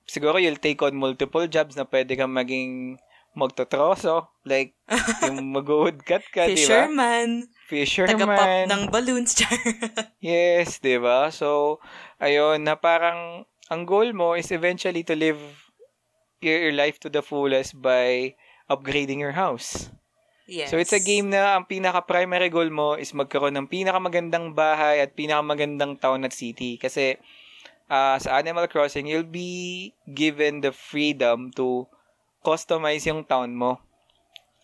siguro 0.09 0.41
you'll 0.41 0.59
take 0.59 0.81
on 0.81 0.97
multiple 0.97 1.45
jobs 1.45 1.77
na 1.77 1.85
pwede 1.85 2.17
kang 2.17 2.33
maging 2.33 2.97
magtotroso. 3.37 4.33
Like, 4.49 4.75
yung 5.29 5.53
mag-woodcut 5.53 6.25
ka, 6.33 6.49
di 6.49 6.57
ba? 6.57 6.89
Fisherman. 6.89 7.29
Fisherman. 7.69 8.17
Taga-pop 8.17 8.73
ng 8.73 8.83
balloons. 8.89 9.31
Char. 9.39 9.53
Yes, 10.19 10.81
di 10.81 10.97
ba? 10.97 11.29
So, 11.29 11.79
ayun, 12.19 12.65
na 12.65 12.81
parang 12.81 13.45
ang 13.69 13.83
goal 13.85 14.17
mo 14.17 14.33
is 14.35 14.49
eventually 14.51 15.05
to 15.05 15.15
live 15.15 15.39
your, 16.41 16.71
your 16.71 16.75
life 16.75 16.97
to 17.05 17.13
the 17.13 17.21
fullest 17.21 17.77
by 17.77 18.35
upgrading 18.73 19.21
your 19.21 19.37
house. 19.37 19.93
yes. 20.49 20.73
So, 20.73 20.81
it's 20.81 20.97
a 20.97 21.03
game 21.03 21.29
na 21.29 21.61
ang 21.61 21.69
pinaka-primary 21.69 22.49
goal 22.49 22.73
mo 22.73 22.97
is 22.97 23.13
magkaroon 23.13 23.55
ng 23.61 23.69
pinakamagandang 23.69 24.57
bahay 24.57 25.05
at 25.05 25.13
pinakamagandang 25.13 26.01
town 26.01 26.25
at 26.25 26.33
city. 26.33 26.81
Kasi, 26.81 27.21
ah, 27.91 28.17
sa 28.17 28.39
Animal 28.39 28.71
Crossing, 28.71 29.11
you'll 29.11 29.29
be 29.29 29.93
given 30.09 30.63
the 30.63 30.71
freedom 30.71 31.51
to 31.59 31.91
customize 32.47 33.03
yung 33.11 33.27
town 33.27 33.59
mo. 33.59 33.83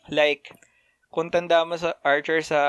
Like, 0.07 0.55
kung 1.11 1.35
tanda 1.35 1.67
mo 1.67 1.75
sa 1.75 1.99
Archer 2.07 2.41
sa 2.41 2.61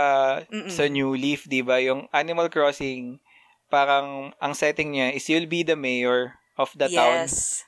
Mm-mm. 0.50 0.74
sa 0.74 0.90
New 0.90 1.14
Leaf, 1.14 1.46
'di 1.46 1.62
ba? 1.62 1.78
Yung 1.78 2.10
Animal 2.10 2.50
Crossing, 2.50 3.22
parang 3.70 4.34
ang 4.42 4.54
setting 4.58 4.98
niya 4.98 5.14
is 5.14 5.30
you'll 5.30 5.46
be 5.50 5.62
the 5.62 5.78
mayor 5.78 6.42
of 6.58 6.74
the 6.74 6.90
town. 6.90 7.30
Yes. 7.30 7.62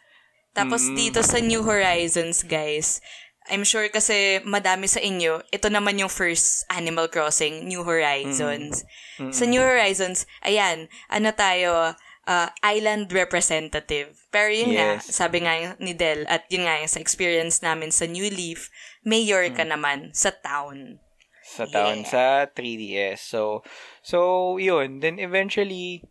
Tapos 0.52 0.90
Mm. 0.90 0.96
dito 0.96 1.20
sa 1.22 1.38
New 1.38 1.62
Horizons, 1.64 2.42
guys, 2.44 3.00
I'm 3.46 3.62
sure 3.62 3.86
kasi 3.94 4.42
madami 4.42 4.90
sa 4.90 4.98
inyo, 4.98 5.44
ito 5.54 5.68
naman 5.70 6.02
yung 6.02 6.10
first 6.10 6.66
Animal 6.72 7.12
Crossing, 7.12 7.68
New 7.70 7.86
Horizons. 7.86 8.82
Mm. 9.22 9.32
Sa 9.32 9.44
New 9.46 9.62
Horizons, 9.62 10.26
ayan, 10.42 10.90
ano 11.08 11.30
tayo, 11.30 11.94
uh, 12.26 12.50
island 12.62 13.10
representative. 13.10 14.14
Pero 14.30 14.50
yun 14.50 14.74
nga, 14.74 14.98
Yes. 14.98 15.10
sabi 15.10 15.46
nga 15.46 15.54
ni 15.78 15.94
Del, 15.94 16.26
at 16.26 16.46
yun 16.50 16.66
nga 16.66 16.78
yung 16.78 16.90
sa 16.90 17.00
experience 17.00 17.62
namin 17.62 17.90
sa 17.90 18.06
New 18.06 18.28
Leaf, 18.28 18.70
mayor 19.02 19.46
ka 19.50 19.64
naman 19.64 20.12
sa 20.12 20.34
town. 20.34 21.00
sa 21.46 21.70
town 21.70 22.02
Yeah. 22.02 22.10
sa 22.10 22.24
3DS. 22.52 23.22
So 23.22 23.62
so 24.02 24.18
yun, 24.58 24.98
then 25.00 25.22
eventually 25.22 26.02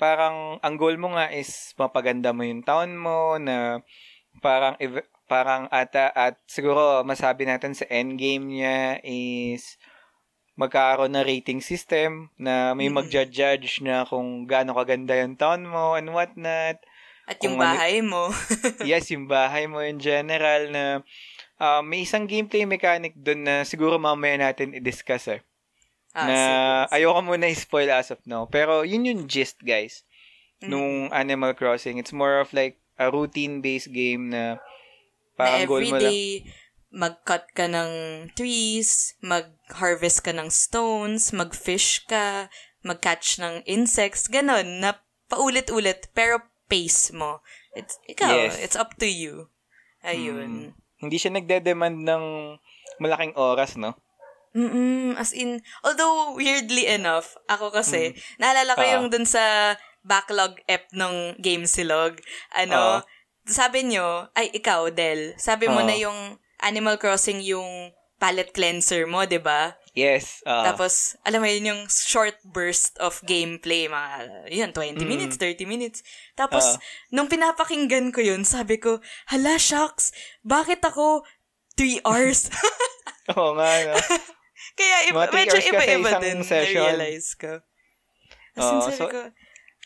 parang 0.00 0.56
ang 0.58 0.80
goal 0.80 0.96
mo 0.96 1.12
nga 1.12 1.28
is 1.28 1.76
mapaganda 1.76 2.32
mo 2.32 2.40
yung 2.40 2.64
town 2.64 2.96
mo 2.96 3.36
na 3.36 3.84
parang 4.40 4.80
ev- 4.80 5.04
parang 5.28 5.68
ata 5.68 6.08
at 6.08 6.40
siguro 6.48 7.04
masabi 7.04 7.44
natin 7.44 7.76
sa 7.76 7.84
end 7.92 8.16
game 8.16 8.48
niya 8.48 8.96
is 9.04 9.76
magkakaroon 10.58 11.14
na 11.14 11.22
rating 11.22 11.62
system 11.62 12.34
na 12.34 12.74
may 12.74 12.90
magja-judge 12.90 13.78
na 13.86 14.02
kung 14.02 14.42
gaano 14.44 14.74
kaganda 14.74 15.14
yung 15.14 15.38
town 15.38 15.62
mo 15.62 15.94
and 15.94 16.10
what 16.10 16.34
not. 16.34 16.82
At 17.30 17.38
yung 17.46 17.56
ano- 17.56 17.64
bahay 17.64 18.02
mo. 18.02 18.34
yes, 18.90 19.14
yung 19.14 19.30
bahay 19.30 19.70
mo 19.70 19.78
in 19.78 20.02
general 20.02 20.66
na 20.74 20.84
ah, 21.62 21.78
may 21.80 22.02
isang 22.02 22.26
gameplay 22.26 22.66
mechanic 22.66 23.14
doon 23.14 23.46
na 23.46 23.54
siguro 23.62 24.02
mamaya 24.02 24.34
natin 24.34 24.74
i-discuss 24.74 25.30
eh. 25.30 25.40
Ah, 26.10 26.26
na 26.26 26.34
sige, 26.34 26.58
ayoko 26.98 27.20
muna 27.22 27.46
i-spoil 27.46 27.94
as 27.94 28.10
of 28.10 28.18
now. 28.26 28.50
Pero 28.50 28.82
yun 28.82 29.06
yung 29.06 29.30
gist, 29.30 29.62
guys, 29.62 30.02
Mm. 30.58 30.68
nung 30.74 30.90
Animal 31.14 31.54
Crossing. 31.54 32.02
It's 32.02 32.10
more 32.10 32.42
of 32.42 32.50
like 32.50 32.82
a 32.98 33.06
routine-based 33.14 33.94
game 33.94 34.26
na 34.26 34.58
na 34.58 35.38
parang 35.38 35.70
goal 35.70 35.86
mo 35.86 36.02
lang. 36.02 36.10
Mag-cut 36.88 37.44
ka 37.52 37.68
ng 37.68 37.90
trees, 38.32 39.14
mag-harvest 39.20 40.24
ka 40.24 40.32
ng 40.32 40.48
stones, 40.48 41.32
mag-fish 41.36 42.04
ka, 42.08 42.48
mag-catch 42.80 43.36
ng 43.38 43.60
insects, 43.68 44.24
ganon, 44.26 44.80
na 44.80 44.96
paulit-ulit, 45.28 46.08
pero 46.16 46.40
pace 46.68 47.12
mo. 47.12 47.44
It's, 47.76 48.00
ikaw, 48.08 48.32
Yes. 48.32 48.56
it's 48.56 48.76
up 48.76 48.96
to 48.96 49.08
you. 49.08 49.52
Ayun. 50.00 50.72
Hindi 50.98 51.16
siya 51.20 51.36
nagde-demand 51.36 52.02
ng 52.02 52.24
malaking 52.98 53.36
oras, 53.36 53.76
no? 53.76 53.94
Mm-mm, 54.56 55.12
as 55.20 55.36
in, 55.36 55.60
although 55.84 56.32
weirdly 56.34 56.88
enough, 56.88 57.36
ako 57.46 57.68
kasi, 57.68 58.16
naalala 58.40 58.72
ko 58.74 58.82
Ah. 58.82 58.92
yung 58.96 59.12
dun 59.12 59.28
sa 59.28 59.76
backlog 60.00 60.56
app 60.64 60.88
ng 60.96 61.36
Game 61.36 61.68
Silog, 61.68 62.16
ano, 62.56 63.04
Ah. 63.04 63.04
sabi 63.44 63.84
nyo, 63.84 64.32
ay 64.32 64.48
ikaw, 64.50 64.88
Del, 64.88 65.36
sabi 65.36 65.68
mo 65.68 65.84
Ah. 65.84 65.86
na 65.86 65.94
yung 65.94 66.40
Animal 66.60 66.96
Crossing 66.96 67.38
yung 67.40 67.92
palette 68.18 68.50
cleanser 68.50 69.06
mo, 69.06 69.22
'di 69.22 69.38
ba? 69.38 69.78
Yes. 69.94 70.42
ah. 70.42 70.62
Tapos, 70.62 71.18
alam 71.22 71.42
mo 71.42 71.46
yun, 71.46 71.74
yung 71.74 71.82
short 71.86 72.38
burst 72.46 72.94
of 72.98 73.18
gameplay, 73.22 73.86
mga, 73.86 74.46
yun, 74.46 74.70
20 74.70 74.94
Mm. 74.94 75.10
minutes, 75.10 75.34
30 75.36 75.66
minutes. 75.66 76.06
Tapos, 76.34 76.74
Ah. 76.74 76.78
nung 77.10 77.26
pinapakinggan 77.26 78.14
ko 78.14 78.22
yun, 78.22 78.46
sabi 78.46 78.78
ko, 78.78 79.02
hala, 79.26 79.58
shucks, 79.58 80.14
bakit 80.40 80.78
ako 80.82 81.26
3 81.74 81.98
hours? 82.06 82.46
Oo 83.34 83.58
nga, 83.58 83.70
no? 83.86 83.94
Kaya 84.78 84.96
iba, 85.10 85.26
medyo 85.28 85.58
iba-iba 85.58 86.10
isang 86.14 86.22
din 86.22 86.40
session. 86.46 86.78
na-realize 86.86 87.28
ko. 87.34 87.52
As 88.54 88.62
in, 88.64 88.78
Oo, 88.78 88.86
sabi 88.86 88.98
so- 88.98 89.10
ko, 89.10 89.20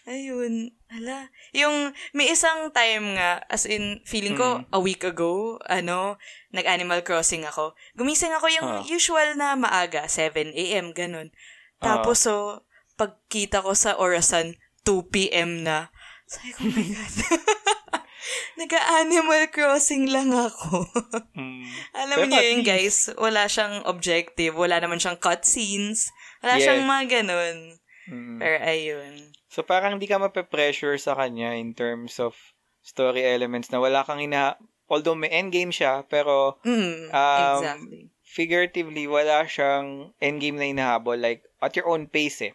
ayun, 0.05 0.71
hala. 0.89 1.31
Yung, 1.53 1.91
may 2.11 2.29
isang 2.29 2.71
time 2.71 3.15
nga, 3.15 3.41
as 3.47 3.65
in, 3.65 4.03
feeling 4.03 4.35
ko, 4.35 4.61
Mm. 4.61 4.65
a 4.69 4.79
week 4.79 5.03
ago, 5.03 5.57
ano, 5.65 6.19
nag-Animal 6.51 7.03
Crossing 7.03 7.43
ako. 7.43 7.73
Gumising 7.95 8.33
ako 8.33 8.47
yung 8.49 8.69
Ah. 8.69 8.85
usual 8.85 9.35
na 9.35 9.55
maaga, 9.55 10.05
7 10.07 10.51
a.m., 10.53 10.91
ganun. 10.91 11.31
Ah. 11.79 11.99
Tapos, 11.99 12.21
so, 12.21 12.67
pagkita 12.95 13.61
ko 13.61 13.73
sa 13.73 13.95
orasan, 13.95 14.59
2 14.83 15.07
p.m. 15.07 15.63
na. 15.63 15.89
Sabi 16.27 16.51
ko, 16.51 16.67
oh 16.67 16.73
my 16.73 16.87
God. 16.87 17.15
Nag-Animal 18.61 19.49
Crossing 19.49 20.07
lang 20.09 20.31
ako. 20.31 20.87
Mm. 21.33 21.65
Alam 21.97 22.17
Pero 22.19 22.29
niyo 22.29 22.43
yun, 22.45 22.61
least- 22.61 22.69
guys, 22.69 22.97
wala 23.17 23.49
siyang 23.49 23.89
objective, 23.89 24.53
wala 24.53 24.77
naman 24.79 25.01
siyang 25.01 25.17
cutscenes, 25.17 26.13
wala 26.45 26.61
Yes. 26.61 26.63
siyang 26.63 26.85
mga 26.85 27.05
ganun. 27.09 27.57
Mm. 28.05 28.37
Pero 28.37 28.57
ayun. 28.61 29.32
So 29.53 29.61
parang 29.61 30.01
hindi 30.01 30.09
ka 30.09 30.17
mape-pressure 30.17 30.97
sa 30.97 31.13
kanya 31.13 31.53
in 31.53 31.77
terms 31.77 32.17
of 32.17 32.33
story 32.81 33.21
elements 33.21 33.69
na 33.69 33.79
wala 33.79 34.01
kang 34.03 34.25
ina... 34.25 34.57
Although 34.89 35.17
may 35.17 35.33
endgame 35.33 35.73
siya, 35.73 36.05
pero 36.05 36.61
Mm, 36.65 37.09
Um, 37.09 37.61
exactly. 37.61 38.01
figuratively, 38.21 39.05
wala 39.09 39.45
siyang 39.45 40.13
endgame 40.21 40.57
na 40.61 40.69
inahabol. 40.69 41.17
Like, 41.17 41.45
at 41.61 41.73
your 41.77 41.89
own 41.89 42.09
pace 42.09 42.45
eh. 42.45 42.55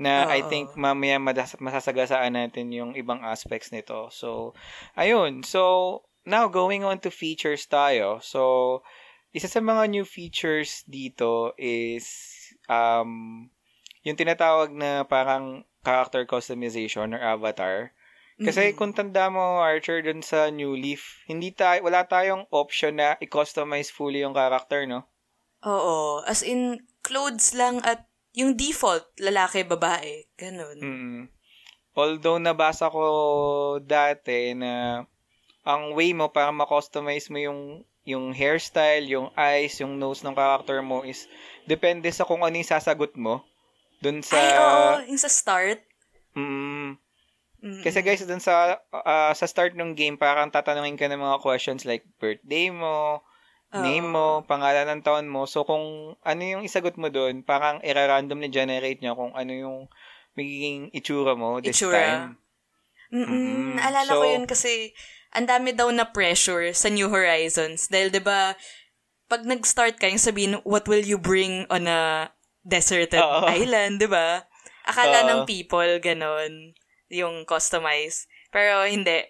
na 0.00 0.24
I 0.26 0.40
Oo. 0.40 0.48
think 0.48 0.66
mamaya 0.74 1.20
madas- 1.20 1.60
masasagasaan 1.60 2.32
natin 2.32 2.72
yung 2.72 2.96
ibang 2.96 3.20
aspects 3.20 3.68
nito. 3.68 4.08
So, 4.08 4.56
ayun. 4.96 5.44
So, 5.44 6.02
now 6.24 6.48
going 6.48 6.82
on 6.88 7.04
to 7.04 7.12
features 7.12 7.68
tayo. 7.68 8.16
So, 8.24 8.80
isa 9.30 9.44
sa 9.44 9.60
mga 9.60 9.92
new 9.92 10.08
features 10.08 10.82
dito 10.88 11.52
is 11.60 12.08
um 12.66 13.46
yung 14.02 14.16
tinatawag 14.16 14.72
na 14.72 15.04
parang 15.04 15.68
character 15.84 16.24
customization 16.28 17.16
or 17.16 17.20
avatar. 17.20 17.92
Kasi 18.40 18.72
Mm-mm. 18.72 18.76
kung 18.80 18.92
tanda 18.96 19.28
mo, 19.28 19.60
Archer, 19.60 20.00
dun 20.00 20.24
sa 20.24 20.48
New 20.48 20.72
Leaf, 20.72 21.20
hindi 21.28 21.52
tayo, 21.52 21.84
wala 21.84 22.08
tayong 22.08 22.48
option 22.48 22.96
na 22.96 23.20
i-customize 23.20 23.92
fully 23.92 24.24
yung 24.24 24.32
character, 24.32 24.88
no? 24.88 25.04
Oo. 25.60 26.24
As 26.24 26.40
in, 26.40 26.80
clothes 27.04 27.52
lang 27.52 27.84
at 27.84 28.08
yung 28.32 28.56
default, 28.56 29.04
lalaki, 29.20 29.60
babae. 29.68 30.24
Ganun. 30.40 30.78
Mm. 30.80 31.22
Although 31.92 32.40
nabasa 32.40 32.88
ko 32.88 33.02
dati 33.82 34.56
na 34.56 35.04
ang 35.66 35.92
way 35.92 36.16
mo 36.16 36.32
para 36.32 36.48
ma-customize 36.48 37.28
mo 37.28 37.38
yung 37.42 37.60
yung 38.08 38.32
hairstyle, 38.32 39.04
yung 39.12 39.28
eyes, 39.36 39.76
yung 39.84 40.00
nose 40.00 40.24
ng 40.24 40.32
character 40.32 40.80
mo 40.80 41.04
is 41.04 41.28
depende 41.68 42.08
sa 42.08 42.24
kung 42.24 42.40
ano 42.40 42.56
yung 42.56 42.66
sasagot 42.72 43.12
mo. 43.20 43.44
Dun 44.00 44.24
sa... 44.24 44.36
Ay, 44.36 44.48
oo. 44.56 44.88
Yung 45.12 45.20
sa 45.20 45.28
start. 45.28 45.80
Mm, 46.36 46.96
Mm-mm. 47.60 47.84
Kasi 47.84 48.00
guys, 48.00 48.24
dun 48.24 48.40
sa 48.40 48.80
ah, 48.88 49.36
sa 49.36 49.44
start 49.44 49.76
ng 49.76 49.92
game, 49.92 50.16
parang 50.16 50.48
tatanungin 50.48 50.96
ka 50.96 51.04
ng 51.12 51.20
mga 51.20 51.44
questions 51.44 51.84
like 51.84 52.08
birthday 52.16 52.72
mo, 52.72 53.20
Oo. 53.76 53.84
name 53.84 54.08
mo, 54.08 54.40
pangalan 54.48 54.88
ng 54.88 55.04
taon 55.04 55.28
mo. 55.28 55.44
So, 55.44 55.68
kung 55.68 56.16
ano 56.16 56.40
yung 56.40 56.64
isagot 56.64 56.96
mo 56.96 57.12
dun, 57.12 57.44
parang 57.44 57.84
i-randomly 57.84 58.48
generate 58.48 59.04
niya 59.04 59.12
kung 59.12 59.36
ano 59.36 59.52
yung 59.52 59.78
magiging 60.32 60.88
itsura 60.96 61.36
mo 61.36 61.60
this 61.60 61.76
Itsura. 61.76 62.00
time. 62.00 62.24
Mm-mm. 63.12 63.28
Mm-mm. 63.28 63.76
Naalala 63.76 64.08
So- 64.08 64.20
ko 64.22 64.24
yun 64.24 64.46
kasi 64.48 64.96
ang 65.30 65.44
dami 65.44 65.76
daw 65.76 65.92
na 65.92 66.08
pressure 66.08 66.72
sa 66.72 66.88
New 66.88 67.12
Horizons. 67.12 67.92
Dahil 67.92 68.08
'di 68.08 68.22
ba 68.24 68.56
pag 69.30 69.46
nag-start 69.46 70.00
ka, 70.00 70.10
yung 70.10 70.18
sabihin, 70.18 70.58
what 70.66 70.90
will 70.90 71.04
you 71.04 71.14
bring 71.14 71.62
on 71.70 71.86
a 71.86 72.32
deserted 72.62 73.20
Oo. 73.20 73.48
island, 73.48 73.98
'di 73.98 74.08
ba? 74.08 74.44
Akala 74.84 75.22
Oo. 75.22 75.28
ng 75.28 75.40
people, 75.44 76.00
ganon, 76.00 76.74
yung 77.08 77.44
customize. 77.44 78.26
Pero 78.50 78.84
hindi. 78.84 79.22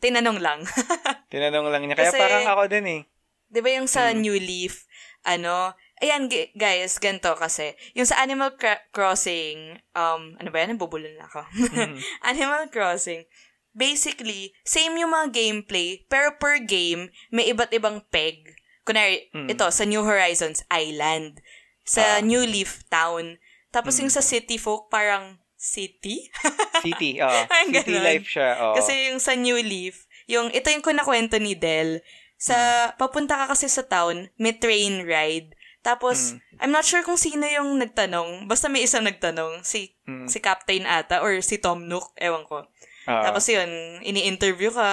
Tinanong 0.00 0.40
lang. 0.40 0.60
Tinanong 1.32 1.68
lang 1.68 1.82
niya. 1.84 1.96
Kaya 1.96 2.10
Kasi- 2.10 2.20
parang 2.20 2.46
ako 2.48 2.62
din 2.66 2.86
eh. 2.86 3.00
'Di 3.46 3.60
ba 3.60 3.70
yung 3.70 3.86
sa 3.86 4.10
Mm. 4.10 4.18
New 4.20 4.36
Leaf, 4.36 4.84
ano, 5.22 5.72
ayan 6.00 6.26
guys, 6.52 6.98
ganito 6.98 7.32
kasi. 7.34 7.72
Yung 7.94 8.04
sa 8.04 8.20
Animal 8.20 8.56
Crossing, 8.90 9.78
um, 9.92 10.34
ano 10.36 10.48
ba 10.50 10.58
yan? 10.60 10.76
Nabubulol 10.76 11.14
na 11.16 11.28
ako. 11.28 11.40
Mhm. 11.54 11.96
Animal 12.32 12.68
Crossing, 12.68 13.24
basically, 13.70 14.50
same 14.62 14.96
yung 14.96 15.12
mga 15.12 15.30
gameplay, 15.30 16.02
pero 16.06 16.34
per 16.36 16.58
game, 16.58 17.12
may 17.28 17.46
iba't 17.46 17.70
ibang 17.70 18.00
peg. 18.08 18.56
Kunwari, 18.82 19.28
Mm. 19.30 19.50
ito, 19.50 19.66
sa 19.68 19.84
New 19.84 20.02
Horizons, 20.02 20.62
Island. 20.68 21.42
Sa 21.86 22.18
Ah. 22.18 22.20
New 22.20 22.42
Leaf, 22.42 22.82
Town. 22.86 23.38
Tapos 23.70 23.96
Mm. 23.96 24.00
yung 24.02 24.12
sa 24.12 24.20
City 24.20 24.58
Folk, 24.58 24.90
parang 24.90 25.38
City? 25.56 26.28
City, 26.84 27.22
oh. 27.22 27.30
Ang 27.48 27.72
City 27.72 27.94
ganon. 27.94 28.04
life 28.04 28.28
siya, 28.28 28.50
oh. 28.60 28.74
Kasi 28.74 29.08
yung 29.08 29.18
sa 29.18 29.32
New 29.32 29.56
Leaf, 29.56 30.04
yung, 30.26 30.50
ito 30.50 30.66
yung 30.68 30.82
kunakwento 30.82 31.38
ni 31.38 31.54
Del. 31.54 32.02
Sa, 32.36 32.52
Hmm. 32.52 33.00
papunta 33.00 33.38
ka 33.38 33.54
kasi 33.54 33.64
sa 33.66 33.80
town, 33.82 34.28
may 34.36 34.52
train 34.52 35.06
ride. 35.06 35.54
Tapos, 35.80 36.34
Mm. 36.34 36.40
I'm 36.60 36.72
not 36.72 36.82
sure 36.82 37.00
kung 37.00 37.16
sino 37.16 37.46
yung 37.46 37.78
nagtanong. 37.78 38.44
Basta 38.44 38.66
may 38.66 38.82
isang 38.82 39.06
nagtanong. 39.06 39.62
Si, 39.62 39.94
Mm. 40.04 40.26
si 40.26 40.38
Captain 40.38 40.82
ata 40.82 41.22
or 41.22 41.38
si 41.40 41.56
Tom 41.56 41.86
Nook. 41.86 42.10
Ewan 42.16 42.42
ko. 42.42 42.66
Oo. 43.06 43.22
Tapos 43.22 43.46
yun, 43.46 43.70
ini-interview 44.02 44.68
ka, 44.68 44.90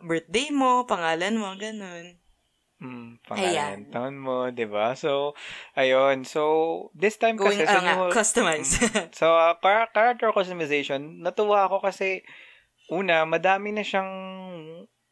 birthday 0.00 0.48
mo, 0.48 0.88
pangalan 0.88 1.36
mo, 1.36 1.52
ganun. 1.54 2.16
Mm, 2.82 2.90
Ayan. 2.90 3.14
pangalan, 3.30 3.78
taon 3.94 4.16
mo, 4.18 4.50
'di 4.50 4.66
ba? 4.66 4.98
So, 4.98 5.38
ayun. 5.78 6.26
So, 6.26 6.42
this 6.98 7.14
time 7.14 7.38
Going, 7.38 7.54
kasi 7.54 7.70
ah 7.70 7.78
sa 7.78 7.80
nga, 7.80 7.94
new- 7.94 8.10
customize. 8.10 8.74
So, 9.14 9.30
uh, 9.30 9.54
char- 9.62 9.90
character 9.94 10.34
customization, 10.34 11.22
natuwa 11.22 11.70
ako 11.70 11.78
kasi 11.78 12.26
una, 12.90 13.22
madami 13.22 13.70
na 13.70 13.86
siyang 13.86 14.10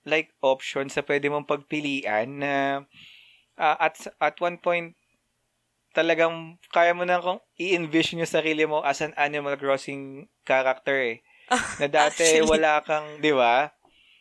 like 0.03 0.35
options 0.43 0.99
sa 0.99 1.07
pwede 1.07 1.31
mong 1.31 1.47
pagpilian 1.47 2.43
na 2.43 2.55
ah, 3.55 3.77
at 3.79 3.95
at 4.19 4.35
one 4.43 4.59
point 4.59 4.99
talagang 5.91 6.59
kaya 6.71 6.95
mo 6.95 7.03
na 7.07 7.19
kung 7.23 7.39
i-envision 7.59 8.23
yung 8.23 8.31
sarili 8.31 8.67
mo 8.67 8.83
as 8.83 9.03
an 9.03 9.15
Animal 9.15 9.59
Crossing 9.59 10.27
character 10.47 10.95
eh. 10.95 11.23
Na 11.83 11.87
dati 11.91 12.39
Actually. 12.39 12.47
wala 12.47 12.79
kang, 12.83 13.19
'di 13.19 13.33
ba? 13.35 13.75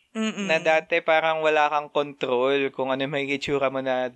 Mm-mm. 0.09 0.49
na 0.49 0.57
dati 0.57 1.05
parang 1.05 1.45
wala 1.45 1.69
kang 1.69 1.93
control 1.93 2.73
kung 2.73 2.89
ano 2.89 3.05
may 3.05 3.29
itsura 3.29 3.69
mo 3.69 3.77
na 3.77 4.09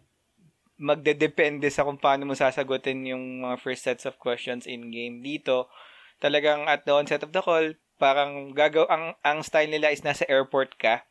magdedepende 0.82 1.69
sa 1.69 1.86
kung 1.86 2.01
paano 2.01 2.25
mo 2.25 2.34
sasagutin 2.34 3.06
yung 3.06 3.45
mga 3.45 3.56
first 3.62 3.86
sets 3.86 4.10
of 4.10 4.17
questions 4.17 4.65
in 4.65 4.89
game. 4.89 5.21
Dito, 5.21 5.69
talagang 6.17 6.65
at 6.65 6.84
the 6.84 6.93
onset 6.93 7.21
of 7.21 7.32
the 7.32 7.41
call, 7.45 7.77
parang 8.01 8.51
gagaw 8.58 8.89
ang 8.89 9.13
ang 9.21 9.45
style 9.45 9.69
nila 9.69 9.93
is 9.93 10.01
nasa 10.01 10.25
airport 10.25 10.75
ka. 10.82 11.06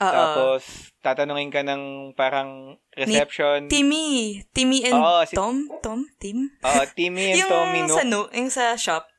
Oo. 0.00 0.08
Tapos 0.10 0.90
tatanungin 1.04 1.52
ka 1.52 1.60
ng 1.60 2.12
parang 2.16 2.80
reception. 2.96 3.68
Timmy. 3.68 4.40
Timmy 4.50 4.80
and 4.88 4.96
Oo, 4.96 5.22
si- 5.28 5.36
Tom? 5.36 5.68
Tom? 5.84 6.08
Tim? 6.16 6.56
Oh, 6.64 6.84
Timmy 6.96 7.36
and 7.36 7.44
yung 7.44 7.50
Tommy 7.52 7.80
no. 7.84 7.92
sa, 7.92 8.02
no, 8.08 8.20
yung 8.32 8.48
sa 8.48 8.74
shop. 8.80 9.09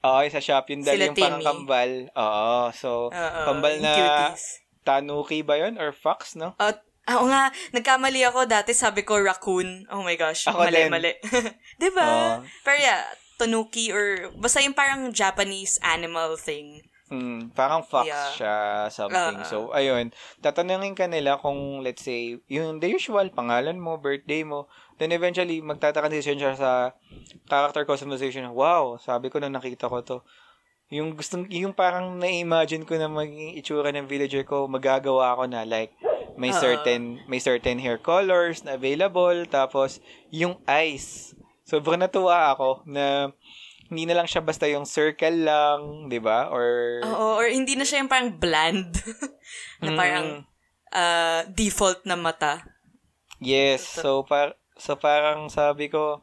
Oo, 0.00 0.20
sa 0.26 0.38
shop 0.38 0.68
yung 0.68 0.82
dali 0.82 0.96
Sila 0.98 1.06
yung 1.06 1.16
parang 1.16 1.42
kambal. 1.42 1.90
Oo, 2.10 2.58
so 2.72 3.08
Oo, 3.08 3.40
kambal 3.44 3.74
na 3.78 3.92
cuties. 3.92 4.60
tanuki 4.82 5.40
ba 5.40 5.56
yun 5.56 5.76
or 5.76 5.90
fox, 5.90 6.34
no? 6.34 6.52
At, 6.56 6.80
ako 7.06 7.24
nga, 7.26 7.44
nagkamali 7.70 8.20
ako 8.24 8.44
dati, 8.44 8.74
sabi 8.74 9.02
ko 9.02 9.16
raccoon. 9.16 9.86
Oh 9.88 10.02
my 10.02 10.14
gosh, 10.14 10.44
Ako 10.44 10.62
mali, 10.62 10.74
din. 10.76 10.90
mali. 10.90 11.12
Di 11.80 11.88
ba? 11.90 12.04
Oo. 12.04 12.32
Pero 12.60 12.76
yeah, 12.76 13.02
tanuki 13.36 13.90
or 13.90 14.30
basta 14.34 14.58
yung 14.58 14.74
parang 14.74 15.10
Japanese 15.10 15.78
animal 15.80 16.34
thing. 16.34 16.82
Mm, 17.06 17.54
parang 17.54 17.86
fox 17.86 18.10
Yeah. 18.10 18.30
siya, 18.34 18.56
something. 18.90 19.38
Ah. 19.38 19.46
so, 19.46 19.70
ayun. 19.70 20.10
Tatanungin 20.42 20.98
ka 20.98 21.06
nila 21.06 21.38
kung, 21.38 21.78
let's 21.78 22.02
say, 22.02 22.34
yung 22.50 22.82
the 22.82 22.90
usual, 22.90 23.30
pangalan 23.30 23.78
mo, 23.78 23.94
birthday 23.94 24.42
mo. 24.42 24.66
Then, 24.96 25.12
eventually, 25.12 25.60
magtatransition 25.60 26.40
siya 26.40 26.52
sa 26.56 26.70
character 27.44 27.84
customization. 27.84 28.48
Wow, 28.52 28.96
sabi 28.96 29.28
ko 29.28 29.36
nung 29.38 29.52
nakita 29.54 29.88
ko 29.88 30.00
to. 30.00 30.18
Yung 30.88 31.18
gustong, 31.18 31.50
yung 31.50 31.74
parang 31.74 32.16
na-imagine 32.16 32.86
ko 32.86 32.94
na 32.94 33.10
maging 33.10 33.58
itsura 33.58 33.90
ng 33.90 34.06
villager 34.06 34.46
ko, 34.46 34.70
magagawa 34.70 35.34
ko 35.34 35.44
na. 35.44 35.66
Like, 35.66 35.92
may 36.36 36.52
Oo. 36.52 36.60
certain, 36.60 37.20
may 37.26 37.40
certain 37.40 37.76
hair 37.76 37.98
colors 37.98 38.62
na 38.62 38.78
available. 38.78 39.44
Tapos, 39.50 39.98
yung 40.30 40.56
eyes. 40.64 41.34
Sobrang 41.66 41.98
natuwa 41.98 42.54
ako 42.54 42.86
na 42.86 43.34
hindi 43.86 44.06
na 44.06 44.18
lang 44.18 44.26
siya 44.26 44.42
basta 44.42 44.66
yung 44.66 44.82
circle 44.86 45.46
lang, 45.46 46.10
'di 46.10 46.18
ba? 46.18 46.50
Or 46.50 46.66
Oo, 47.06 47.38
or 47.38 47.46
hindi 47.46 47.78
na 47.78 47.86
siya 47.86 48.02
yung 48.02 48.10
parang 48.10 48.34
bland. 48.34 48.98
na 49.82 49.90
parang 49.94 50.26
Mm, 50.42 50.42
uh, 50.90 51.40
default 51.54 52.02
na 52.02 52.18
mata. 52.18 52.66
yes. 53.38 53.82
So 53.86 54.22
par 54.26 54.58
so 54.76 54.94
parang 54.94 55.48
sabi 55.48 55.88
ko 55.88 56.20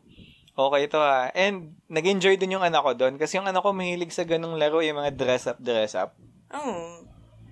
okay 0.54 0.86
to 0.86 0.98
ha. 0.98 1.34
And 1.34 1.78
nag-enjoy 1.88 2.38
din 2.38 2.54
yung 2.54 2.63
anak 2.63 2.82
ko 2.82 2.94
doon 2.94 3.18
kasi 3.18 3.36
yung 3.36 3.46
anak 3.46 3.62
ko 3.62 3.72
mahilig 3.72 4.10
sa 4.10 4.24
ganung 4.24 4.56
laro, 4.56 4.80
yung 4.80 4.98
mga 4.98 5.13
dress 5.13 5.46
up 5.46 5.58
dress 5.58 5.94
up. 5.94 6.13
Oh, 6.50 7.02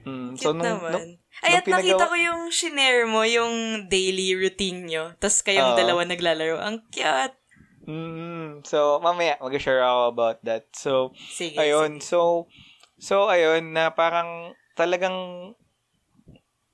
Mm, 0.01 0.33
cute 0.33 0.41
so 0.41 0.49
nung, 0.49 0.65
naman. 0.81 0.91
nung, 0.93 1.07
Ay, 1.45 1.53
at 1.53 1.61
nung 1.61 1.77
nakita 1.77 1.93
pinagawa- 1.93 2.09
ko 2.09 2.15
yung 2.17 2.41
shinare 2.49 3.05
mo, 3.05 3.21
yung 3.21 3.53
daily 3.85 4.33
routine 4.33 4.89
nyo. 4.89 5.13
Tapos 5.17 5.45
kayong 5.45 5.73
Oo. 5.73 5.77
dalawa 5.77 6.01
naglalaro. 6.03 6.57
Ang 6.57 6.81
cute. 6.89 7.37
Mm, 7.85 8.61
so 8.61 8.97
mamaya 8.97 9.37
mag-share 9.37 9.81
ako 9.81 10.01
about 10.07 10.37
that. 10.41 10.65
So 10.73 11.13
Sige, 11.13 11.53
ayun, 11.55 11.97
sige. 11.97 12.05
so 12.07 12.49
so 12.97 13.25
ayun 13.25 13.73
na 13.73 13.89
parang 13.89 14.53
talagang 14.73 15.53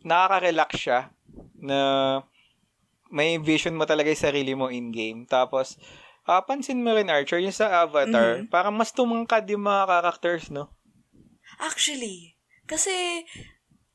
nakaka-relax 0.02 0.70
siya 0.78 1.00
na 1.58 1.80
may 3.10 3.40
vision 3.40 3.74
mo 3.74 3.84
talaga 3.84 4.12
yung 4.12 4.26
sarili 4.28 4.54
mo 4.54 4.68
in-game. 4.68 5.26
Tapos, 5.26 5.80
ah, 6.24 6.44
pansin 6.44 6.84
mo 6.84 6.92
rin, 6.92 7.08
Archer, 7.08 7.40
yung 7.40 7.56
sa 7.56 7.88
Avatar, 7.88 8.44
Mhm. 8.44 8.52
parang 8.52 8.76
mas 8.76 8.92
tumangkad 8.92 9.48
yung 9.48 9.64
mga 9.64 9.88
characters, 9.88 10.52
no? 10.52 10.70
Actually, 11.58 12.36
kasi 12.68 13.24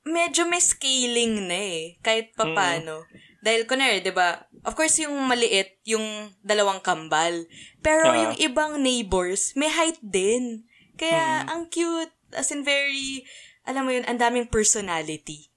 medyo 0.03 0.49
may 0.49 0.59
scaling 0.59 1.47
na 1.47 1.59
eh. 1.61 1.85
Kahit 2.03 2.35
papano. 2.35 3.07
Dahil 3.43 3.67
kunwari, 3.67 4.03
di 4.03 4.11
ba, 4.11 4.49
of 4.65 4.75
course 4.75 4.99
yung 4.99 5.15
maliit, 5.27 5.79
yung 5.85 6.03
dalawang 6.43 6.83
kambal. 6.83 7.47
Pero 7.85 8.11
Ah. 8.11 8.17
yung 8.27 8.35
ibang 8.41 8.81
neighbors, 8.81 9.55
may 9.55 9.71
height 9.71 9.99
din. 10.03 10.67
Kaya, 10.99 11.47
ang 11.47 11.69
cute. 11.69 12.11
As 12.33 12.49
in, 12.49 12.65
very, 12.65 13.29
alam 13.69 13.85
mo 13.85 13.93
yun, 13.93 14.09
ang 14.09 14.17
daming 14.17 14.49
personality. 14.49 15.52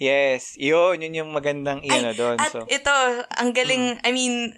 Yes, 0.00 0.56
yun, 0.56 1.04
yun 1.04 1.12
yung 1.12 1.30
magandang 1.36 1.84
iyan 1.84 2.08
na 2.08 2.16
doon. 2.16 2.40
At 2.40 2.56
So, 2.56 2.64
ito, 2.64 2.96
ang 3.36 3.52
galing, 3.52 4.00
I 4.00 4.10
mean, 4.16 4.56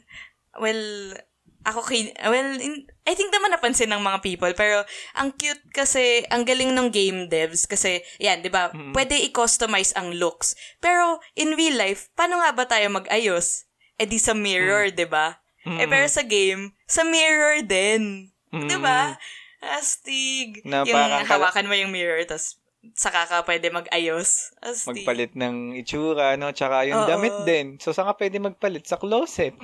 well, 0.55 1.19
ako 1.63 1.87
kin 1.87 2.11
well 2.27 2.59
in, 2.59 2.87
I 3.07 3.15
think 3.15 3.31
naman 3.31 3.55
napansin 3.55 3.91
ng 3.95 4.03
mga 4.03 4.19
people 4.23 4.51
pero 4.55 4.83
ang 5.15 5.31
cute 5.35 5.63
kasi 5.71 6.27
ang 6.31 6.43
galing 6.43 6.75
ng 6.75 6.91
game 6.91 7.31
devs 7.31 7.71
kasi 7.71 8.03
yan 8.19 8.43
'di 8.43 8.51
ba 8.51 8.75
pwede 8.95 9.15
i-customize 9.31 9.95
ang 9.95 10.15
looks. 10.19 10.59
Pero 10.83 11.23
in 11.39 11.55
real 11.55 11.79
life 11.79 12.11
paano 12.19 12.43
nga 12.43 12.51
ba 12.51 12.67
tayo 12.67 12.91
mag-ayos? 12.91 13.71
Eh 13.99 14.07
di 14.11 14.19
sa 14.19 14.35
mirror 14.35 14.91
'di 14.91 15.07
ba? 15.07 15.39
Eh 15.63 15.87
pero 15.87 16.07
sa 16.11 16.27
game 16.27 16.75
sa 16.91 17.07
mirror 17.07 17.63
din. 17.63 18.35
'di 18.51 18.79
ba? 18.83 19.15
Astig. 19.63 20.67
Na 20.67 20.83
yung 20.83 20.99
hawakan 21.31 21.71
mo 21.71 21.75
yung 21.79 21.95
mirror 21.95 22.27
tas 22.27 22.59
saka 22.93 23.31
ka 23.31 23.47
pwede 23.47 23.71
mag-ayos 23.71 24.51
astig 24.59 25.07
Magpalit 25.07 25.33
ng 25.39 25.79
itsura, 25.79 26.35
no? 26.35 26.51
Tsaka 26.51 26.83
yung 26.85 27.07
Oo. 27.07 27.09
damit 27.09 27.37
din. 27.47 27.79
So, 27.79 27.95
saan 27.95 28.11
ka 28.11 28.19
pwede 28.19 28.43
magpalit? 28.43 28.85
Sa 28.85 28.99
closet. 28.99 29.55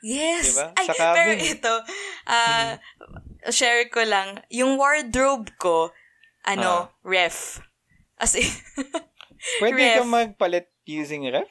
Yes. 0.00 0.54
Diba? 0.54 0.66
Ay, 0.78 0.86
Sa 0.86 0.94
cabin. 0.94 1.12
pero 1.12 1.32
ito, 1.36 1.74
ah, 2.24 2.78
share 3.52 3.90
ko 3.90 4.00
lang, 4.00 4.40
yung 4.48 4.78
wardrobe 4.78 5.50
ko, 5.58 5.92
ano, 6.46 6.88
ref. 7.04 7.60
As 8.16 8.32
in, 8.32 8.48
Pwede 9.60 9.80
Ref. 9.80 9.96
ka 10.00 10.04
magpalit 10.04 10.68
using 10.84 11.24
ref? 11.28 11.48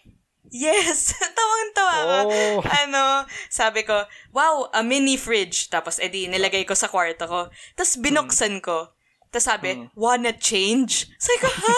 yes, 0.50 1.14
tawang-tawa 1.38 1.94
ako. 1.94 2.18
Oh. 2.26 2.58
Ano, 2.66 3.04
sabi 3.50 3.86
ko, 3.86 4.02
wow, 4.34 4.66
a 4.74 4.82
mini 4.82 5.14
fridge. 5.14 5.70
Tapos, 5.70 6.02
edi, 6.02 6.26
nilagay 6.26 6.66
ko 6.66 6.74
sa 6.74 6.90
kwarto 6.90 7.30
ko. 7.30 7.42
Tapos, 7.78 8.02
binuksan 8.02 8.58
ko. 8.62 8.90
Tapos 9.30 9.46
sabi, 9.46 9.70
wanna 9.94 10.34
change? 10.34 11.06
Sabi 11.18 11.38
ko, 11.44 11.48
ha? 11.50 11.78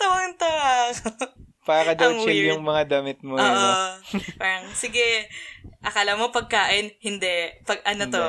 tawang-tawa. 0.00 0.68
Para 1.60 1.92
daw 1.92 2.10
Ang 2.10 2.24
chill 2.24 2.40
weird. 2.40 2.50
yung 2.56 2.64
mga 2.64 2.82
damit 2.88 3.20
mo. 3.20 3.36
Oo. 3.36 3.44
eh, 3.44 3.52
no? 3.52 3.70
parang, 4.40 4.64
sige, 4.72 5.28
akala 5.84 6.16
mo 6.16 6.32
pagkain, 6.32 6.90
hindi. 6.98 7.52
Pag 7.62 7.84
ano 7.84 8.08
to, 8.08 8.22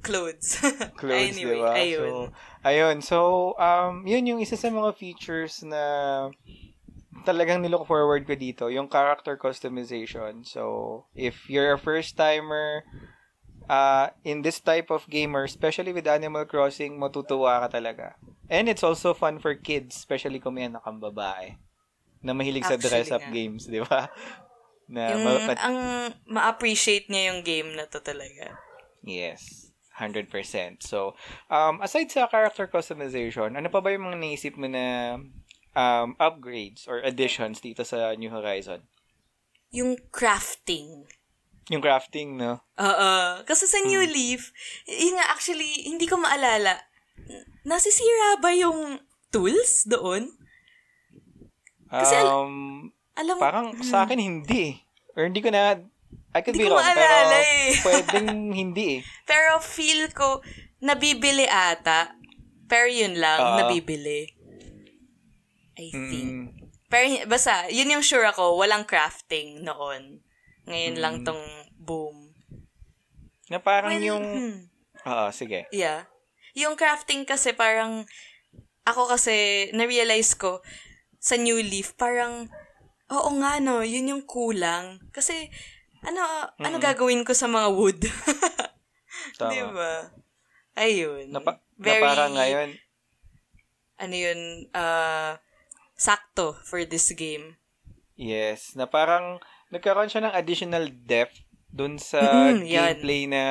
clothes. 0.00 0.62
Clothes, 1.02 1.34
anyway, 1.34 1.58
diba? 1.58 1.72
ayun. 1.74 2.06
So, 2.06 2.30
ayun. 2.62 2.96
So, 3.02 3.18
um, 3.58 4.06
yun 4.06 4.24
yung 4.24 4.40
isa 4.40 4.54
sa 4.54 4.70
mga 4.70 4.94
features 4.94 5.66
na 5.66 5.82
talagang 7.26 7.58
nilook 7.58 7.90
forward 7.90 8.22
ko 8.22 8.38
dito, 8.38 8.70
yung 8.70 8.86
character 8.86 9.34
customization. 9.34 10.46
So, 10.46 11.04
if 11.10 11.50
you're 11.50 11.74
a 11.74 11.80
first-timer 11.82 12.86
uh, 13.68 14.10
in 14.24 14.42
this 14.42 14.58
type 14.60 14.90
of 14.90 15.06
gamer, 15.10 15.44
especially 15.44 15.92
with 15.92 16.06
Animal 16.06 16.44
Crossing, 16.46 16.98
matutuwa 16.98 17.66
ka 17.66 17.78
talaga. 17.78 18.14
And 18.46 18.70
it's 18.70 18.86
also 18.86 19.14
fun 19.14 19.38
for 19.38 19.54
kids, 19.54 19.96
especially 19.98 20.38
kung 20.38 20.54
may 20.54 20.70
anak 20.70 20.86
kang 20.86 21.02
babae 21.02 21.58
na 22.22 22.32
mahilig 22.32 22.66
sa 22.66 22.74
Actually 22.74 22.90
dress-up 22.90 23.22
nga. 23.22 23.34
games, 23.34 23.66
di 23.66 23.82
ba? 23.82 24.10
Na 24.86 25.18
yung, 25.18 25.22
ma- 25.26 25.42
ma- 25.50 25.62
ang 25.66 25.78
ma-appreciate 26.30 27.10
niya 27.10 27.34
yung 27.34 27.40
game 27.42 27.74
na 27.74 27.90
to 27.90 27.98
talaga. 27.98 28.54
Yes. 29.02 29.74
100%. 29.98 30.30
So, 30.84 31.16
um, 31.50 31.80
aside 31.82 32.12
sa 32.12 32.28
character 32.28 32.68
customization, 32.68 33.56
ano 33.56 33.66
pa 33.66 33.80
ba 33.80 33.90
yung 33.90 34.06
mga 34.06 34.20
naisip 34.20 34.54
mo 34.54 34.68
na 34.68 35.18
um, 35.74 36.14
upgrades 36.20 36.84
or 36.86 37.00
additions 37.02 37.58
dito 37.58 37.82
sa 37.82 38.12
New 38.14 38.30
Horizon? 38.30 38.84
Yung 39.72 39.96
crafting. 40.12 41.08
Yung 41.66 41.82
crafting, 41.82 42.36
no? 42.36 42.62
Oo. 42.76 43.12
Kasi 43.42 43.66
sa 43.66 43.78
Hmm. 43.78 43.88
New 43.88 44.02
Leaf, 44.02 44.54
yun 44.86 45.14
nga, 45.14 45.30
actually, 45.30 45.66
hindi 45.84 46.06
ko 46.06 46.14
maalala. 46.14 46.78
Nasisira 47.62 48.38
ba 48.38 48.54
yung 48.54 49.02
tools 49.28 49.82
doon? 49.84 50.30
Kasi 51.86 52.14
al- 52.14 52.46
Um, 52.46 52.56
Alam 53.16 53.36
parang 53.40 53.66
sa 53.80 54.04
akin 54.04 54.20
hindi 54.20 54.60
eh. 54.70 54.74
Or 55.16 55.24
hindi 55.24 55.40
ko 55.40 55.48
na, 55.48 55.80
I 56.30 56.40
could 56.44 56.52
Hindi 56.52 56.68
be 56.68 56.70
wrong, 56.70 56.84
pero 56.84 57.16
eh. 57.32 57.72
pwedeng 57.88 58.28
hindi 58.52 58.86
eh. 58.92 59.00
pero 59.24 59.56
feel 59.58 60.12
ko, 60.12 60.44
nabibili 60.78 61.48
ata. 61.48 62.12
Pero 62.68 62.86
yun 62.86 63.16
lang, 63.16 63.38
Oo. 63.40 63.56
nabibili. 63.58 64.28
I 65.76 65.88
think. 65.88 66.28
Mm, 66.28 66.44
Pero 66.86 67.04
basta, 67.26 67.66
yun 67.68 67.90
yung 67.90 68.04
sure 68.04 68.24
ako, 68.24 68.54
walang 68.54 68.84
crafting 68.84 69.62
noon. 69.62 70.20
Ngayon 70.66 70.96
lang 70.98 71.14
Hmm. 71.20 71.26
tong 71.26 71.44
boom. 71.76 72.16
na 73.46 73.62
parang 73.62 73.94
Well, 73.94 74.02
yung, 74.02 74.24
hmm. 74.26 74.58
oo, 75.06 75.26
sige. 75.30 75.70
Yeah. 75.70 76.10
Yung 76.58 76.74
crafting 76.74 77.22
kasi 77.22 77.54
parang, 77.54 78.02
ako 78.82 79.06
kasi, 79.06 79.70
na-realize 79.70 80.34
ko, 80.34 80.58
sa 81.22 81.38
New 81.38 81.54
Leaf, 81.56 81.94
parang, 81.94 82.50
oo 83.06 83.30
nga 83.38 83.62
no, 83.62 83.86
yun 83.86 84.10
yung 84.10 84.26
kulang. 84.26 84.98
Kasi, 85.14 85.46
ano, 86.02 86.18
ano 86.58 86.76
gagawin 86.82 87.22
ko 87.22 87.38
sa 87.38 87.46
mga 87.46 87.68
wood? 87.70 88.00
Tama. 89.38 89.50
Di 89.54 89.62
ba? 89.62 89.94
Ayun. 90.74 91.30
Na, 91.30 91.38
pa- 91.38 91.62
na 91.78 91.86
Very, 91.86 92.02
parang 92.02 92.34
ngayon, 92.34 92.70
ano 93.96 94.14
yun, 94.14 94.40
uh, 94.74 95.38
sakto 95.94 96.58
for 96.66 96.82
this 96.82 97.14
game. 97.14 97.54
Yes, 98.18 98.74
na 98.74 98.90
parang 98.90 99.38
nagkaroon 99.70 100.08
siya 100.08 100.24
ng 100.26 100.34
additional 100.34 100.86
depth 100.88 101.42
dun 101.70 101.98
sa 101.98 102.50
Mhm, 102.52 102.64
yan. 102.64 102.96
gameplay 102.96 103.22
na 103.26 103.42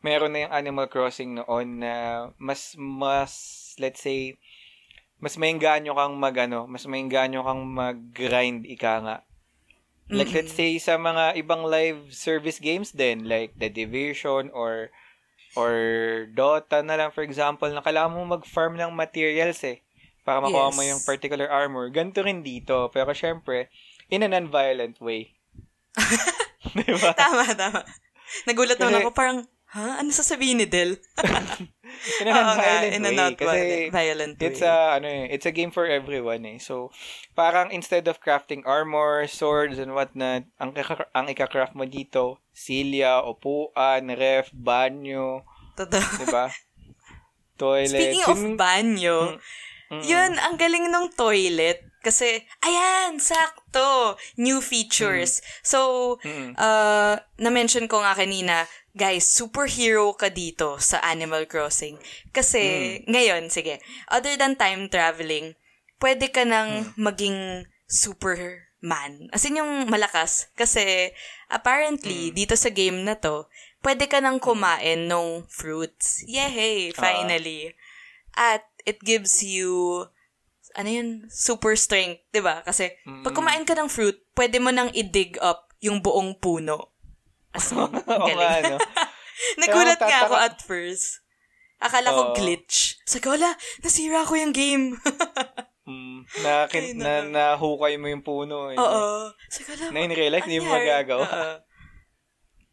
meron 0.00 0.30
na 0.32 0.46
yung 0.46 0.54
Animal 0.54 0.86
Crossing 0.86 1.34
noon 1.36 1.82
na 1.82 1.94
mas 2.38 2.78
mas 2.78 3.32
let's 3.76 4.00
say 4.00 4.38
mas 5.18 5.34
maingganyo 5.34 5.96
kang 5.96 6.14
mag 6.20 6.36
ano, 6.36 6.68
mas 6.68 6.84
maingganyo 6.84 7.40
kang 7.40 7.64
mag-grind 7.64 8.68
ika 8.68 9.00
nga. 9.02 9.16
Like 10.06 10.30
let's 10.30 10.54
say 10.54 10.78
sa 10.78 10.94
mga 10.94 11.34
ibang 11.42 11.66
live 11.66 12.14
service 12.14 12.62
games 12.62 12.94
din 12.94 13.26
like 13.26 13.58
The 13.58 13.66
Division 13.66 14.54
or 14.54 14.94
or 15.58 15.74
Dota 16.30 16.84
na 16.84 16.94
lang 16.94 17.10
for 17.10 17.26
example 17.26 17.66
na 17.72 17.82
kailangan 17.82 18.14
mo 18.14 18.38
mag-farm 18.38 18.78
ng 18.78 18.94
materials 18.94 19.58
eh 19.66 19.82
para 20.22 20.38
makuha 20.38 20.70
mo 20.70 20.82
Yes. 20.84 20.90
yung 20.94 21.02
particular 21.02 21.50
armor. 21.50 21.90
Ganito 21.90 22.22
rin 22.22 22.42
dito. 22.46 22.86
Pero 22.94 23.10
syempre, 23.16 23.66
in 24.10 24.22
a 24.22 24.28
non-violent 24.28 25.00
way. 25.00 25.34
diba? 26.76 27.12
Tama, 27.16 27.44
tama. 27.56 27.80
Nagulat 28.44 28.78
naman 28.78 29.00
ako, 29.02 29.10
parang, 29.14 29.38
ha? 29.72 30.02
Ano 30.02 30.10
sasabihin 30.10 30.62
ni 30.62 30.66
Del? 30.66 30.98
In 32.20 32.28
a 32.28 32.32
non-violent 32.34 32.92
in 32.92 33.02
a 33.06 33.08
way. 33.08 33.16
not 33.16 33.32
Kasi 33.38 33.88
violent 33.88 34.36
way. 34.36 34.46
it's 34.50 34.60
a, 34.60 35.00
ano 35.00 35.06
eh, 35.08 35.24
it's 35.32 35.46
a 35.48 35.54
game 35.54 35.72
for 35.72 35.88
everyone 35.88 36.44
eh. 36.44 36.58
So, 36.60 36.92
parang 37.32 37.72
instead 37.72 38.04
of 38.10 38.20
crafting 38.20 38.66
armor, 38.68 39.24
swords, 39.30 39.78
and 39.80 39.94
whatnot, 39.96 40.44
ang, 40.60 40.76
ang 41.14 41.26
ika-craft 41.30 41.72
mo 41.72 41.88
dito, 41.88 42.42
silya, 42.52 43.22
upuan, 43.24 44.12
ref, 44.12 44.52
banyo, 44.52 45.46
Totoo. 45.78 46.04
di 46.20 46.26
ba? 46.28 46.52
Toilet. 47.56 47.88
Speaking 47.96 48.24
of 48.28 48.40
banyo, 48.60 49.40
Mm-mm. 49.88 50.02
yun, 50.04 50.32
ang 50.36 50.54
galing 50.60 50.90
ng 50.90 51.06
toilet. 51.16 51.80
Kasi, 52.04 52.44
ayan, 52.62 53.18
sakto. 53.18 54.14
New 54.38 54.62
features. 54.62 55.42
So, 55.66 56.18
Mm-mm. 56.22 56.54
uh, 56.54 57.18
na-mention 57.40 57.90
ko 57.90 57.98
nga 58.00 58.14
kanina, 58.14 58.70
guys, 58.94 59.26
superhero 59.26 60.14
ka 60.14 60.30
dito 60.30 60.78
sa 60.78 61.02
Animal 61.02 61.50
Crossing. 61.50 61.98
Kasi, 62.30 63.02
ngayon, 63.10 63.50
sige, 63.50 63.82
other 64.06 64.38
than 64.38 64.54
time 64.54 64.86
traveling, 64.86 65.58
pwede 65.98 66.30
ka 66.30 66.46
nang 66.46 66.94
maging 66.94 67.66
superman. 67.90 69.26
As 69.34 69.42
in 69.44 69.58
yung 69.58 69.90
malakas. 69.90 70.48
Kasi, 70.54 71.10
apparently, 71.50 72.30
dito 72.30 72.54
sa 72.54 72.70
game 72.70 73.02
na 73.02 73.18
to, 73.18 73.50
pwede 73.82 74.06
ka 74.06 74.22
nang 74.22 74.38
kumain 74.38 75.10
ng 75.10 75.44
fruits. 75.50 76.22
Yay! 76.24 76.94
Finally. 76.94 77.74
At, 78.38 78.62
it 78.86 79.02
gives 79.02 79.42
you 79.42 80.06
ano 80.76 80.88
yun, 80.88 81.08
super 81.26 81.72
strength, 81.74 82.20
'di 82.30 82.44
ba? 82.44 82.60
Kasi 82.60 82.92
pag 83.24 83.32
kumain 83.32 83.64
ka 83.64 83.72
ng 83.72 83.88
fruit, 83.88 84.20
pwede 84.36 84.60
mo 84.60 84.68
nang 84.68 84.92
i-dig 84.92 85.40
up 85.40 85.72
yung 85.80 86.04
buong 86.04 86.36
puno. 86.36 86.92
As 87.56 87.72
in, 87.72 87.88
galing. 88.28 88.76
Nagulat 89.60 90.00
nga 90.00 90.28
ako 90.28 90.36
at 90.36 90.60
first. 90.60 91.24
Akala 91.76 92.08
ko 92.08 92.32
glitch. 92.32 92.96
Sabi 93.04 93.20
ko, 93.20 93.36
wala, 93.36 93.52
nasira 93.84 94.24
ko 94.24 94.36
yung 94.36 94.52
game. 94.52 94.86
Mm, 95.86 96.26
na, 96.42 96.66
kin- 96.66 96.98
na, 96.98 97.22
nahukay 97.22 97.94
mo 97.94 98.10
yung 98.10 98.26
puno 98.26 98.74
eh. 98.74 98.76
Oo. 98.76 99.30
Sabi 99.46 99.62
ko, 99.62 99.70
wala, 99.78 99.94
Na 99.94 100.02
in-realize, 100.02 100.42
hindi 100.42 100.58
mo 100.58 100.74
magagawa. 100.74 101.62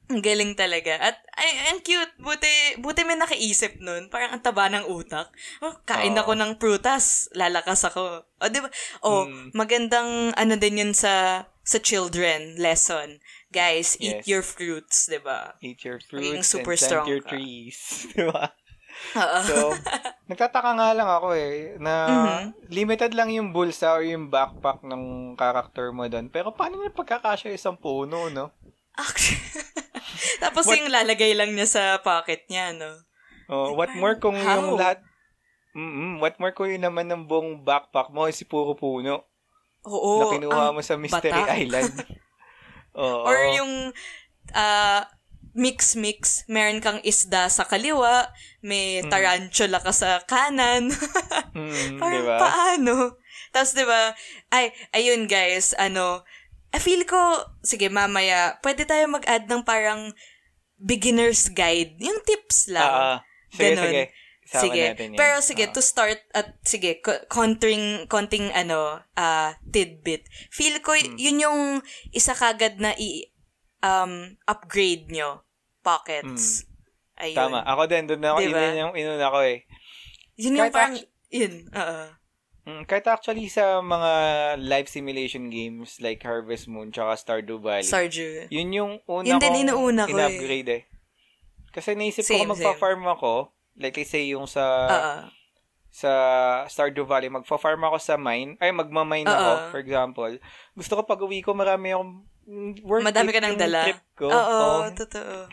Ang 0.03 0.19
galing 0.19 0.51
talaga. 0.53 0.99
At, 0.99 1.15
ay, 1.33 1.71
ang 1.71 1.79
cute. 1.79 2.11
Buti, 2.19 2.51
buti 2.77 3.01
may 3.03 3.15
nakaisip 3.15 3.79
nun. 3.79 4.11
Parang 4.11 4.35
ang 4.35 4.43
taba 4.43 4.67
ng 4.67 4.85
utak. 4.85 5.31
Oh, 5.59 5.79
kain 5.83 6.11
Oo. 6.13 6.21
ako 6.21 6.31
ng 6.35 6.51
prutas. 6.57 7.31
Lalakas 7.31 7.87
ako. 7.87 8.27
O, 8.27 8.47
di 8.47 8.59
ba? 8.59 8.67
O, 9.01 9.25
Mm. 9.25 9.55
magandang, 9.55 10.09
ano 10.35 10.53
din 10.55 10.81
yun 10.81 10.93
sa, 10.93 11.45
sa 11.63 11.79
children 11.79 12.59
lesson. 12.59 13.23
Guys, 13.47 13.95
Yes. 13.95 14.01
eat 14.01 14.21
your 14.27 14.43
fruits, 14.43 15.07
di 15.07 15.17
ba? 15.17 15.55
Eat 15.61 15.87
your 15.87 16.03
Maging 16.03 16.43
fruits 16.43 16.47
super 16.47 16.75
and 16.75 16.83
strong 16.83 17.07
your 17.07 17.23
ka. 17.23 17.31
trees. 17.31 17.77
Di 18.11 18.25
ba? 18.27 18.51
Oo. 19.15 19.39
So, 19.41 19.55
nagtataka 20.29 20.73
nga 20.73 20.89
lang 20.91 21.07
ako 21.07 21.31
eh, 21.33 21.77
na 21.77 21.93
Mhm. 22.05 22.45
limited 22.69 23.11
lang 23.13 23.29
yung 23.29 23.49
bulsa 23.49 23.93
or 23.93 24.03
yung 24.03 24.27
backpack 24.27 24.83
ng 24.83 25.33
character 25.33 25.89
mo 25.89 26.05
doon. 26.05 26.27
Pero 26.27 26.51
paano 26.51 26.77
na 26.77 26.89
pagkakasya 26.89 27.53
isang 27.53 27.77
puno, 27.77 28.27
no? 28.27 28.51
Tapos 30.43 30.65
What- 30.69 30.77
yung 30.77 30.89
lalagay 30.93 31.33
lang 31.33 31.53
niya 31.53 31.67
sa 31.67 31.83
pocket 31.99 32.45
niya, 32.47 32.73
no? 32.75 32.91
Oh, 33.49 33.75
what 33.75 33.91
more 33.97 34.17
kung 34.17 34.37
How? 34.39 34.57
yung 34.61 34.79
lahat 34.79 35.03
Mm, 35.73 36.21
what 36.21 36.37
more 36.37 36.53
kung 36.53 36.69
yun 36.69 36.85
naman 36.85 37.09
ng 37.09 37.25
buong 37.25 37.65
backpack 37.65 38.13
mo 38.13 38.29
is 38.29 38.37
puro 38.45 38.77
puno 38.77 39.25
Oo. 39.89 40.21
na 40.21 40.25
kinuha 40.37 40.69
mo 40.69 40.85
sa 40.85 41.01
Mystery 41.01 41.33
batak. 41.33 41.65
Island. 41.65 41.93
Oo. 43.01 43.25
Or 43.25 43.37
yung 43.57 43.89
ah, 44.53 45.09
mix-mix, 45.57 46.45
meron 46.45 46.77
kang 46.77 47.01
isda 47.01 47.49
sa 47.49 47.65
kaliwa, 47.65 48.29
may 48.61 49.01
tarantula 49.09 49.81
ka 49.81 49.89
sa 49.89 50.21
kanan. 50.29 50.93
Mm, 51.57 51.97
Parang 52.01 52.21
diba? 52.21 52.37
paano? 52.37 52.93
Tapos, 53.49 53.73
di 53.73 53.85
ba, 53.85 54.13
ay, 54.49 54.73
ayun 54.93 55.25
guys, 55.25 55.73
ano, 55.77 56.21
I 56.73 56.79
feel 56.79 57.05
ko, 57.05 57.21
sige, 57.61 57.87
mamaya, 57.87 58.57
pwede 58.59 58.83
tayo 58.83 59.05
mag-add 59.07 59.45
ng 59.45 59.61
parang 59.61 60.09
beginner's 60.75 61.47
guide. 61.47 61.95
Yung 61.97 62.19
tips 62.25 62.67
lang. 62.67 62.83
Ah. 62.83 63.17
sige, 63.53 63.77
Ganon. 63.77 63.85
sige. 63.85 64.03
Isama 64.43 64.61
sige. 64.65 64.83
natin. 64.89 65.09
Pero 65.13 65.35
sige, 65.39 65.63
Ah. 65.63 65.71
to 65.71 65.79
start 65.79 66.19
at 66.33 66.57
sige, 66.63 66.99
ko- 66.99 67.23
konting 67.29 68.49
ano, 68.51 68.99
ah 69.13 69.55
tidbit. 69.63 70.25
Feel 70.49 70.81
ko 70.81 70.91
Hmm. 70.91 71.15
yun 71.15 71.37
yung 71.39 71.59
isa 72.09 72.33
kagad 72.33 72.75
na 72.75 72.91
i 72.97 73.29
um 73.79 74.35
upgrade 74.43 75.07
nyo 75.07 75.45
pockets. 75.79 76.65
Ayun. 77.15 77.37
Hmm. 77.37 77.39
Tama. 77.55 77.59
Ako 77.63 77.81
din, 77.85 78.03
doon 78.03 78.25
ako, 78.25 78.37
Diba? 78.41 78.59
yun 78.59 78.81
yung 78.81 78.93
inuna 78.97 79.29
ko 79.29 79.39
eh. 79.45 79.57
Yun 80.35 80.57
yung 80.57 80.67
Kahit 80.67 80.75
parang 80.75 80.95
actu- 80.97 81.11
yun. 81.29 81.53
Oo. 81.69 81.99
Mm, 82.63 82.87
kahit 82.87 83.03
actually 83.11 83.51
sa 83.51 83.83
mga 83.83 84.11
live 84.63 84.87
simulation 84.87 85.51
games 85.51 85.99
like 85.99 86.23
Harvest 86.23 86.71
Moon 86.71 86.95
tsaka 86.95 87.19
Stardew 87.19 87.59
Valley. 87.59 87.83
Sarju. 87.83 88.47
Yun 88.47 88.69
yung 88.71 88.91
una 89.03 89.27
Yun 89.27 89.39
din 89.43 89.51
kong 89.51 89.61
inuuna 89.67 90.01
ko 90.07 90.09
eh. 90.09 90.13
in-upgrade 90.15 90.69
eh. 90.71 90.81
Kasi 91.75 91.91
naisip 91.91 92.23
Same, 92.23 92.47
ko 92.47 92.55
magpa-farm 92.55 93.03
ako. 93.03 93.51
Like 93.75 93.99
I 93.99 94.07
say 94.07 94.31
yung 94.31 94.47
sa 94.47 94.63
Oo. 94.87 95.15
sa 95.91 96.11
Stardew 96.71 97.03
Valley, 97.03 97.27
magfa-farm 97.27 97.83
ako 97.83 97.97
sa 97.99 98.15
mine. 98.15 98.55
Ay, 98.63 98.71
magma-mine 98.71 99.27
Oo. 99.27 99.35
ako, 99.35 99.51
for 99.69 99.79
example. 99.83 100.31
Gusto 100.71 100.93
ko 100.95 101.01
pag 101.03 101.19
uwi 101.19 101.43
ko, 101.43 101.51
marami 101.51 101.91
akong 101.91 102.23
worth 102.81 103.03
Madami 103.03 103.35
ka 103.35 103.43
nang 103.43 103.59
dala. 103.59 103.91
trip 103.91 103.99
ko. 104.15 104.31
Oo, 104.31 104.87
Oo. 104.87 104.87
totoo. 104.95 105.51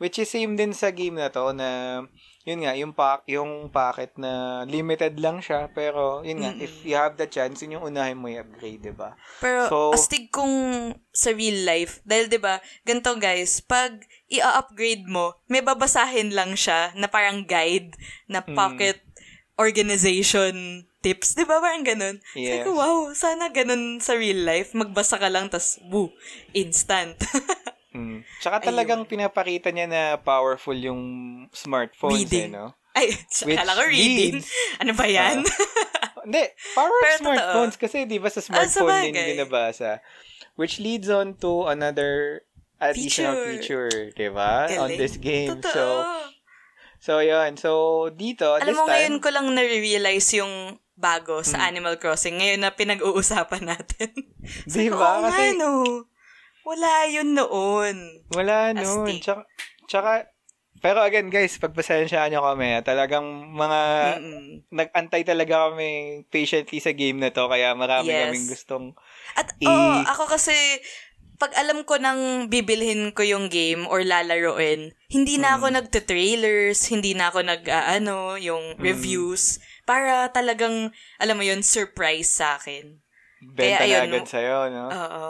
Which 0.00 0.16
is 0.16 0.32
same 0.32 0.56
din 0.56 0.72
sa 0.72 0.88
game 0.88 1.20
na 1.20 1.28
to 1.28 1.52
na 1.52 2.00
yun 2.42 2.64
nga, 2.64 2.72
yung 2.72 2.92
pack, 2.92 3.28
yung 3.28 3.68
packet 3.68 4.16
na 4.16 4.64
limited 4.64 5.20
lang 5.20 5.38
siya, 5.38 5.68
pero 5.68 6.20
yun 6.20 6.40
nga, 6.40 6.56
if 6.56 6.72
you 6.82 6.94
have 6.94 7.14
the 7.14 7.26
chance, 7.26 7.60
yun 7.60 7.76
yung 7.76 7.86
unahin 7.86 8.16
mo 8.16 8.26
i-upgrade, 8.26 8.80
'di 8.80 8.92
ba? 8.92 9.12
Pero 9.38 9.68
So- 9.68 9.92
astig 9.92 10.28
kung 10.30 10.50
sa 11.10 11.30
real 11.30 11.62
life, 11.62 12.00
dahil 12.02 12.26
'di 12.26 12.40
ba, 12.40 12.58
ganito 12.82 13.12
guys, 13.14 13.60
pag 13.60 14.00
i-upgrade 14.26 15.04
mo, 15.04 15.36
may 15.46 15.60
babasahin 15.60 16.32
lang 16.32 16.56
siya 16.56 16.94
na 16.94 17.06
parang 17.06 17.44
guide 17.44 17.92
na 18.24 18.40
Hmm. 18.40 18.56
pocket 18.56 19.04
organization 19.60 20.84
tips, 21.00 21.32
'di 21.32 21.44
ba? 21.44 21.60
Parang 21.60 21.84
ganun. 21.84 22.20
Sabi 22.26 22.44
Yes. 22.44 22.64
ko, 22.64 22.72
wow, 22.74 22.98
sana 23.12 23.48
ganun 23.48 24.00
sa 24.00 24.12
real 24.12 24.44
life, 24.44 24.72
magbasa 24.72 25.16
ka 25.16 25.28
lang 25.28 25.48
tas 25.48 25.76
woo, 25.86 26.08
instant. 26.52 27.16
Mm. 27.90 28.22
Tsaka 28.38 28.62
talagang 28.62 29.02
pinapakita 29.02 29.68
niya 29.68 29.86
na 29.86 30.02
powerful 30.16 30.74
yung 30.74 31.02
smartphones, 31.50 32.22
Reading. 32.22 32.50
eh, 32.50 32.56
no? 32.56 32.66
Ay, 32.92 33.10
Which 33.46 33.56
kala 33.56 33.74
ko 33.74 33.82
reading. 33.84 34.38
leads- 34.38 34.50
Ano 34.82 34.92
ba 34.92 35.06
yan? 35.06 35.42
Hindi, 36.24 36.42
power 36.72 36.90
of 36.92 37.16
smartphones 37.16 37.74
kasi 37.74 38.04
'di 38.04 38.18
ba 38.18 38.28
sa 38.28 38.38
smartphone 38.38 38.68
din 39.02 39.10
sabagay. 39.10 39.28
binabasa. 39.34 39.98
Which 40.54 40.76
leads 40.76 41.08
on 41.08 41.34
to 41.40 41.66
another 41.66 42.44
additional 42.78 43.34
Feature. 43.34 43.88
feature, 43.88 44.12
'di 44.12 44.28
ba? 44.30 44.68
On 44.76 44.90
this 44.90 45.16
game. 45.16 45.56
Totoo. 45.56 45.72
So 45.72 45.84
so 47.00 47.12
'yun. 47.18 47.56
So 47.56 47.70
dito 48.10 48.52
Alam 48.52 48.62
this 48.64 48.76
mo, 48.76 48.84
time 48.84 48.92
ngayon 48.92 49.14
ko 49.18 49.28
lang 49.32 49.46
na-realize 49.50 50.28
yung 50.36 50.52
bago 50.92 51.40
Hmm. 51.40 51.48
sa 51.48 51.64
Animal 51.64 51.96
Crossing. 51.96 52.36
Ngayon 52.36 52.60
na 52.60 52.70
pinag-uusapan 52.70 53.64
natin. 53.66 54.12
Di 54.68 54.86
ba? 54.86 55.00
"Oo 55.16 55.20
nga, 55.24 55.32
Kasi- 55.32 55.56
no. 55.56 56.04
Wala 56.62 57.08
yun 57.08 57.32
noon. 57.32 57.96
wala 58.30 58.72
noon. 58.72 59.18
Tsaka, 59.18 59.42
tsaka 59.86 60.10
pero 60.80 61.04
again 61.04 61.28
guys, 61.28 61.60
pagpasensyaan 61.60 62.32
niyo 62.32 62.40
kami. 62.40 62.72
ah. 62.72 62.80
Talagang 62.80 63.26
mga 63.50 63.80
Mm-mm. 64.16 64.64
nag-antay 64.70 65.22
talaga 65.22 65.68
kami 65.68 66.22
patiently 66.26 66.80
sa 66.80 66.92
game 66.92 67.20
na 67.20 67.28
to 67.28 67.44
kaya 67.46 67.74
marami 67.74 68.08
Yes. 68.08 68.24
kaming 68.24 68.48
gustong 68.48 68.86
At 69.34 69.52
I- 69.58 69.66
oo, 69.66 69.92
ako 70.08 70.24
kasi, 70.26 70.56
pag 71.36 71.52
alam 71.54 71.84
ko 71.84 71.96
nang 71.96 72.48
bibilhin 72.48 73.12
ko 73.12 73.20
yung 73.20 73.48
game 73.48 73.84
or 73.86 74.00
lalaroin, 74.00 74.92
hindi 75.08 75.36
na 75.36 75.52
Hmm. 75.52 75.56
ako 75.58 75.66
nagte-trailers, 75.74 76.80
hindi 76.88 77.12
na 77.12 77.28
ako 77.28 77.44
nag, 77.44 77.62
ano, 77.68 78.36
yung 78.36 78.76
Hmm. 78.76 78.80
reviews, 78.80 79.56
para 79.84 80.28
talagang, 80.28 80.88
alam 81.16 81.36
mo 81.36 81.44
yun, 81.44 81.60
surprise 81.60 82.30
sa 82.30 82.56
akin. 82.56 83.00
benta 83.40 83.88
ayun, 83.88 84.04
na 84.06 84.20
agad 84.20 84.28
sa'yo, 84.28 84.58
no? 84.68 84.84
Oo. 84.92 85.28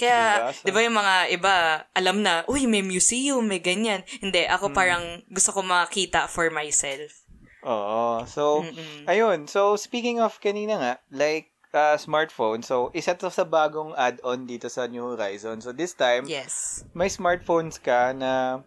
Kaya, 0.00 0.20
Diba? 0.40 0.52
So- 0.56 0.64
di 0.64 0.70
ba 0.72 0.80
yung 0.80 0.96
mga 0.96 1.14
iba, 1.30 1.54
alam 1.92 2.24
na, 2.24 2.40
uy, 2.48 2.64
may 2.64 2.80
museum, 2.80 3.44
may 3.44 3.60
ganyan. 3.60 4.00
Hindi, 4.18 4.48
ako 4.48 4.72
parang 4.72 5.20
gusto 5.28 5.52
ko 5.52 5.60
makita 5.60 6.24
for 6.24 6.48
myself. 6.48 7.20
Oo. 7.60 8.24
So, 8.24 8.64
Mm-mm. 8.64 9.04
ayun. 9.04 9.44
So, 9.44 9.76
speaking 9.76 10.16
of 10.16 10.40
kanina 10.40 10.80
nga, 10.80 10.94
like, 11.12 11.52
uh, 11.70 12.00
smartphone. 12.00 12.64
So, 12.64 12.88
isa 12.90 13.12
to 13.14 13.28
sa 13.28 13.44
bagong 13.44 13.92
add-on 13.92 14.48
dito 14.48 14.66
sa 14.66 14.88
New 14.88 15.12
Horizon. 15.12 15.60
So, 15.60 15.70
this 15.70 15.92
time, 15.92 16.24
Yes. 16.24 16.80
may 16.90 17.12
smartphones 17.12 17.76
ka 17.76 18.16
na 18.16 18.64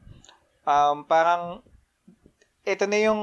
um, 0.63 1.01
parang 1.03 1.65
ito 2.63 2.85
na 2.85 2.99
yung 3.01 3.21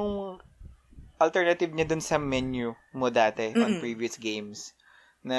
alternative 1.17 1.71
niya 1.71 1.87
dun 1.87 2.03
sa 2.03 2.19
menu 2.19 2.73
mo 2.91 3.07
dati 3.07 3.53
on 3.55 3.79
Mm-mm. 3.79 3.81
previous 3.81 4.17
games. 4.17 4.75
Na 5.23 5.39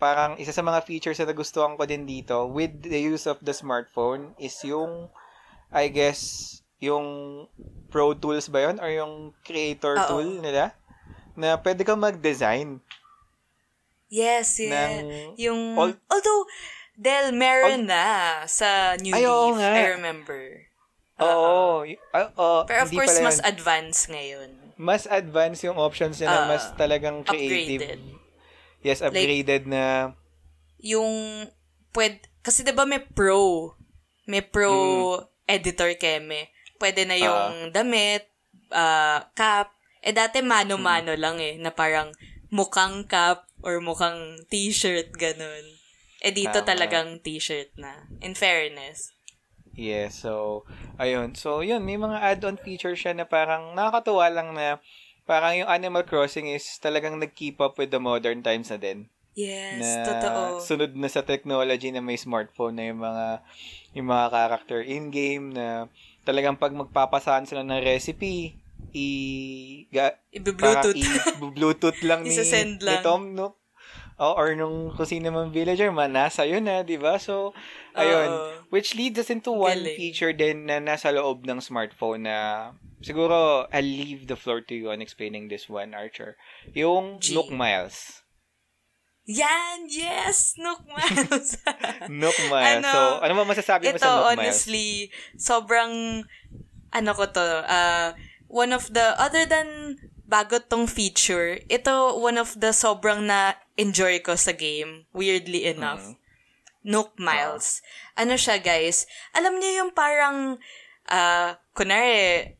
parang 0.00 0.40
isa 0.40 0.50
sa 0.50 0.64
mga 0.64 0.80
features 0.82 1.20
na 1.20 1.28
nagustuhan 1.28 1.76
ko 1.76 1.84
din 1.84 2.08
dito 2.08 2.48
with 2.48 2.72
the 2.80 2.96
use 2.96 3.28
of 3.28 3.36
the 3.44 3.52
smartphone 3.52 4.32
is 4.40 4.56
yung 4.64 5.12
I 5.68 5.92
guess 5.92 6.48
yung 6.80 7.44
Pro 7.92 8.16
Tools 8.16 8.48
ba 8.48 8.64
yun? 8.64 8.80
Or 8.80 8.88
yung 8.88 9.36
Creator 9.44 10.00
Oo. 10.00 10.08
tool 10.08 10.30
nila? 10.40 10.72
Na 11.36 11.60
pwede 11.60 11.84
kang 11.84 12.00
mag-design. 12.00 12.80
Yes, 14.08 14.58
yeah. 14.58 15.04
Ng- 15.04 15.38
yung, 15.38 15.60
all- 15.78 16.00
although, 16.08 16.42
Del, 16.96 17.30
meron 17.32 17.86
na 17.86 18.04
sa 18.44 18.98
New 18.98 19.14
Ay, 19.14 19.24
oo 19.24 19.54
Leaf, 19.54 19.62
nga. 19.62 19.70
I 19.72 19.84
remember. 19.94 20.40
Oo. 21.16 21.86
Y- 21.86 22.00
ah, 22.10 22.28
oh, 22.34 22.60
Pero 22.66 22.84
of 22.84 22.90
course, 22.90 23.16
mas 23.20 23.38
yun. 23.38 23.46
advanced 23.46 24.04
ngayon. 24.08 24.50
mas 24.80 25.04
advanced 25.04 25.60
yung 25.60 25.76
options 25.76 26.16
niya 26.18 26.32
na 26.32 26.40
Ah, 26.40 26.48
mas 26.48 26.64
talagang 26.74 27.20
creative. 27.20 27.84
Upgraded. 27.84 28.00
Yes, 28.80 29.04
upgraded 29.04 29.68
na 29.68 30.16
Yung, 30.80 31.44
pwede, 31.92 32.24
kasi 32.40 32.64
diba 32.64 32.88
may 32.88 33.04
pro, 33.04 33.76
may 34.24 34.40
pro 34.40 35.20
editor 35.44 35.92
keme. 36.00 36.48
Pwede 36.80 37.04
na 37.04 37.16
yung 37.20 37.68
damit, 37.74 38.24
ah, 38.72 39.28
cap. 39.36 39.76
Eh 40.00 40.16
dati 40.16 40.40
mano-mano 40.40 41.12
lang 41.12 41.36
eh, 41.36 41.60
na 41.60 41.68
parang 41.68 42.08
mukhang 42.48 43.04
cap 43.04 43.44
or 43.60 43.84
mukhang 43.84 44.40
t-shirt, 44.48 45.12
ganun. 45.12 45.64
Eh 46.24 46.32
dito 46.32 46.64
Tama. 46.64 46.68
talagang 46.72 47.20
t-shirt 47.20 47.76
na. 47.76 48.08
In 48.24 48.32
fairness. 48.32 49.12
Yes, 49.76 50.24
so, 50.24 50.64
ayun. 50.98 51.36
So, 51.38 51.60
yun, 51.60 51.84
may 51.86 51.96
mga 51.96 52.18
add-on 52.20 52.58
features 52.58 53.00
siya 53.00 53.14
na 53.16 53.24
parang 53.24 53.72
nakakatuwa 53.76 54.26
lang 54.28 54.52
na 54.52 54.80
parang 55.24 55.64
yung 55.64 55.70
Animal 55.70 56.04
Crossing 56.04 56.50
is 56.50 56.64
talagang 56.78 57.16
nag-keep 57.16 57.60
up 57.60 57.76
with 57.76 57.92
the 57.92 58.02
modern 58.02 58.40
times 58.44 58.68
na 58.72 58.78
din. 58.80 59.08
Yes, 59.38 59.78
na 59.78 59.90
totoo. 60.04 60.40
sunod 60.58 60.92
na 60.98 61.06
sa 61.06 61.22
technology 61.22 61.94
na 61.94 62.02
may 62.02 62.18
smartphone 62.18 62.74
na 62.74 62.90
yung 62.90 62.98
mga 62.98 63.26
yung 63.94 64.06
mga 64.10 64.26
character 64.26 64.82
in-game 64.82 65.54
na 65.54 65.86
talagang 66.26 66.58
pag 66.58 66.74
magpapasahan 66.74 67.46
sila 67.46 67.62
ng 67.62 67.78
recipe, 67.78 68.58
i 68.90 69.06
ga, 69.88 70.18
Ibi-Bluetooth. 70.34 70.98
parang 70.98 71.46
i-Bluetooth 71.46 72.00
lang 72.02 72.20
ni, 72.26 72.34
Isasend 72.34 72.82
ni 72.82 72.90
lang. 72.90 73.02
Tom, 73.06 73.22
no? 73.38 73.59
O, 74.20 74.36
or 74.36 74.52
nung 74.52 74.92
kung 74.92 75.08
sino 75.08 75.32
man 75.32 75.48
villager, 75.48 75.88
man, 75.88 76.12
nasa 76.12 76.44
yun 76.44 76.68
na, 76.68 76.84
di 76.84 77.00
ba? 77.00 77.16
So, 77.16 77.56
ayun. 77.96 78.28
Oo. 78.28 78.68
Which 78.68 78.92
leads 78.92 79.16
us 79.16 79.32
into 79.32 79.48
one 79.48 79.80
Galing. 79.80 79.96
feature 79.96 80.36
din 80.36 80.68
na 80.68 80.76
nasa 80.76 81.08
loob 81.08 81.48
ng 81.48 81.56
smartphone 81.64 82.28
na 82.28 82.36
siguro 83.00 83.64
I'll 83.72 83.80
leave 83.80 84.28
the 84.28 84.36
floor 84.36 84.60
to 84.68 84.76
you 84.76 84.92
on 84.92 85.00
explaining 85.00 85.48
this 85.48 85.72
one, 85.72 85.96
Archer. 85.96 86.36
Yung 86.76 87.16
G. 87.16 87.32
Nook 87.32 87.48
Miles. 87.48 88.20
Yan! 89.24 89.88
Yes! 89.88 90.52
Nook 90.60 90.84
Miles! 90.84 91.56
Nook 92.12 92.36
Miles. 92.52 92.84
Ano, 92.84 92.92
so, 92.92 93.00
ano 93.24 93.32
ba 93.40 93.44
masasabi 93.48 93.88
mo 93.88 93.96
Ito, 93.96 94.04
sa 94.04 94.08
Nook 94.12 94.20
Miles? 94.20 94.32
honestly, 94.36 94.88
sobrang, 95.40 96.24
ano 96.92 97.10
ko 97.16 97.24
to, 97.24 97.46
uh, 97.64 98.12
one 98.52 98.76
of 98.76 98.92
the, 98.92 99.16
other 99.16 99.48
than 99.48 99.96
bago 100.30 100.62
tong 100.62 100.86
feature, 100.86 101.58
ito 101.66 102.14
one 102.14 102.38
of 102.38 102.54
the 102.58 102.70
sobrang 102.70 103.26
na 103.26 103.58
enjoy 103.80 104.20
ko 104.20 104.36
sa 104.36 104.52
game, 104.52 105.08
weirdly 105.16 105.64
enough. 105.64 106.04
Mm-hmm. 106.04 106.18
Nook 106.84 107.16
Miles. 107.16 107.80
Ano 108.16 108.36
siya, 108.36 108.60
guys? 108.60 109.04
Alam 109.32 109.56
niyo 109.56 109.84
yung 109.84 109.92
parang, 109.92 110.60
ah, 111.08 111.56
kunwari, 111.72 112.56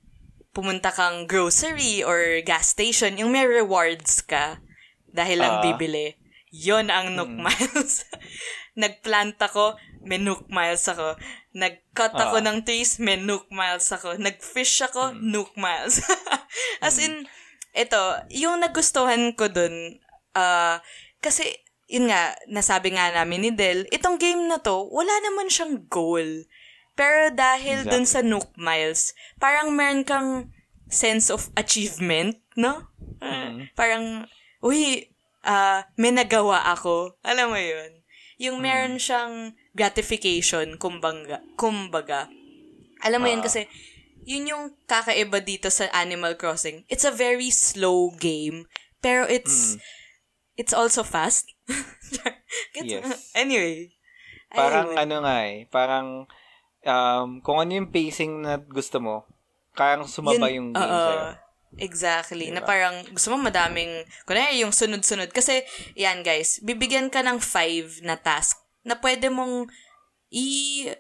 pumunta 0.51 0.91
kang 0.91 1.25
grocery 1.25 2.03
or 2.03 2.41
gas 2.43 2.73
station, 2.75 3.17
yung 3.17 3.33
may 3.33 3.47
rewards 3.47 4.21
ka 4.21 4.59
dahil 5.09 5.41
lang 5.41 5.61
Ah. 5.61 5.65
bibili. 5.65 6.17
Yon 6.51 6.91
ang 6.91 7.15
Nook 7.15 7.31
Miles. 7.31 8.05
Nagplant 8.81 9.39
ako, 9.39 9.79
may 10.03 10.19
Nook 10.19 10.51
Miles 10.51 10.83
ako. 10.91 11.15
Nag-cut 11.55 12.13
ako 12.13 12.43
Ah. 12.43 12.45
ng 12.51 12.67
trees, 12.67 12.99
may 12.99 13.15
Nook 13.17 13.47
Miles 13.55 13.87
ako. 13.89 14.19
Nag-fish 14.19 14.83
ako, 14.83 15.15
Nook 15.15 15.55
Miles. 15.55 16.03
As 16.85 16.99
in, 16.99 17.25
ito, 17.73 18.01
yung 18.35 18.59
nagustuhan 18.59 19.31
ko 19.39 19.47
dun, 19.47 20.03
ah, 20.35 20.83
kasi, 21.21 21.45
yun 21.87 22.09
nga, 22.09 22.35
nasabi 22.47 22.95
nga 22.95 23.13
namin 23.13 23.41
ni 23.45 23.51
Del, 23.53 23.87
itong 23.91 24.17
game 24.17 24.47
na 24.47 24.59
to, 24.59 24.89
wala 24.89 25.13
naman 25.23 25.49
siyang 25.49 25.87
goal. 25.87 26.45
Pero 26.95 27.33
dahil 27.33 27.89
dun 27.89 28.05
sa 28.05 28.21
Nook 28.21 28.53
Miles, 28.57 29.13
parang 29.41 29.73
meron 29.73 30.05
kang 30.05 30.53
sense 30.91 31.31
of 31.31 31.49
achievement, 31.55 32.37
no? 32.59 32.91
Ah, 33.23 33.53
Parang, 33.79 34.27
uy, 34.61 35.09
ah, 35.41 35.87
may 35.97 36.11
nagawa 36.11 36.67
ako. 36.73 37.17
Alam 37.25 37.55
mo 37.55 37.61
yun? 37.61 38.03
Yung 38.41 38.61
meron 38.61 38.97
siyang 38.97 39.55
gratification, 39.73 40.77
kumbaga. 40.77 41.41
kumbaga. 41.55 42.27
Alam 43.01 43.25
mo 43.25 43.29
yun 43.29 43.41
Ah. 43.41 43.47
kasi, 43.49 43.65
yun 44.25 44.51
yung 44.51 44.65
kakaiba 44.85 45.41
dito 45.41 45.73
sa 45.73 45.89
Animal 45.97 46.37
Crossing. 46.37 46.85
It's 46.93 47.09
a 47.09 47.15
very 47.15 47.49
slow 47.49 48.13
game, 48.13 48.69
pero 49.01 49.25
it's, 49.25 49.81
it's 50.57 50.73
also 50.73 51.03
fast. 51.03 51.47
Yes. 52.83 53.31
Anyway. 53.39 53.95
Parang 54.51 54.99
ano 54.99 55.23
nga 55.23 55.37
eh, 55.47 55.71
parang 55.71 56.27
um, 56.83 57.29
kung 57.39 57.63
ano 57.63 57.71
yung 57.71 57.95
pacing 57.95 58.43
na 58.43 58.59
gusto 58.59 58.99
mo, 58.99 59.23
kayang 59.79 60.11
sumaba 60.11 60.51
yung 60.51 60.75
game 60.75 60.91
sa'yo. 60.91 61.39
Exactly. 61.79 62.51
Na 62.51 62.59
Diba? 62.59 62.67
parang 62.67 62.97
gusto 63.15 63.31
mo 63.31 63.39
madaming, 63.39 64.03
kunwari 64.27 64.59
yung 64.59 64.75
sunod-sunod. 64.75 65.31
Kasi, 65.31 65.63
yan 65.95 66.27
guys, 66.27 66.59
bibigyan 66.67 67.07
ka 67.15 67.23
ng 67.23 67.39
five 67.39 68.03
na 68.03 68.19
task 68.19 68.59
na 68.83 68.99
pwede 68.99 69.31
mong 69.31 69.71
i- 70.35 70.91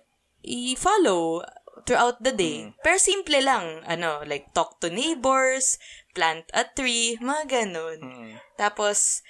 i-follow 0.46 1.42
throughout 1.82 2.22
the 2.22 2.30
day. 2.30 2.70
Mm. 2.70 2.78
Pero 2.86 2.96
simple 3.03 3.42
lang. 3.42 3.82
Ano, 3.82 4.22
like 4.22 4.55
talk 4.55 4.78
to 4.78 4.94
neighbors, 4.94 5.74
plant 6.14 6.46
a 6.55 6.62
tree, 6.62 7.18
mga 7.18 7.51
ganun. 7.51 7.98
Mm. 7.98 8.32
Tapos, 8.55 9.26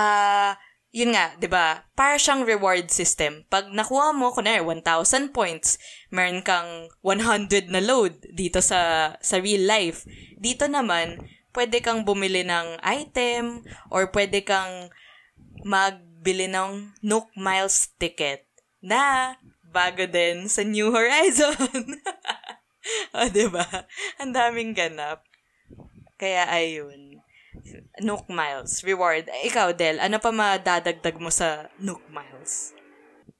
ah, 0.00 0.56
yun 0.90 1.14
nga, 1.14 1.34
'di 1.38 1.46
ba? 1.46 1.86
Para 1.94 2.18
siyang 2.18 2.42
reward 2.42 2.90
system. 2.90 3.46
Pag 3.46 3.70
nakuha 3.70 4.10
mo 4.10 4.34
kunwari 4.34 4.58
1,000 4.58 5.30
points, 5.30 5.78
meron 6.10 6.42
kang 6.42 6.90
100 7.06 7.70
na 7.70 7.78
load 7.78 8.18
dito 8.34 8.58
sa 8.58 9.14
sa 9.22 9.36
real 9.38 9.62
life. 9.70 10.02
Dito 10.34 10.66
naman, 10.66 11.22
pwede 11.54 11.78
kang 11.78 12.02
bumili 12.02 12.42
ng 12.42 12.82
item 12.82 13.62
or 13.94 14.10
pwede 14.10 14.42
kang 14.42 14.90
magbili 15.62 16.50
ng 16.50 16.98
Nook 17.06 17.30
Miles 17.38 17.94
ticket 17.94 18.50
na 18.82 19.36
bago 19.62 20.10
din 20.10 20.50
sa 20.50 20.66
New 20.66 20.90
Horizon. 20.90 21.54
o, 23.14 23.30
'di 23.30 23.46
ba? 23.46 23.86
Ang 24.18 24.34
daming 24.34 24.74
ganap. 24.74 25.22
Kaya 26.18 26.50
ayun. 26.50 27.22
Nook 28.00 28.30
Miles, 28.30 28.82
reward. 28.86 29.26
Ikaw, 29.26 29.74
Del, 29.74 29.98
ano 29.98 30.22
pa 30.22 30.30
madadagdag 30.30 31.16
mo 31.18 31.28
sa 31.28 31.68
Nook 31.82 32.06
Miles? 32.08 32.72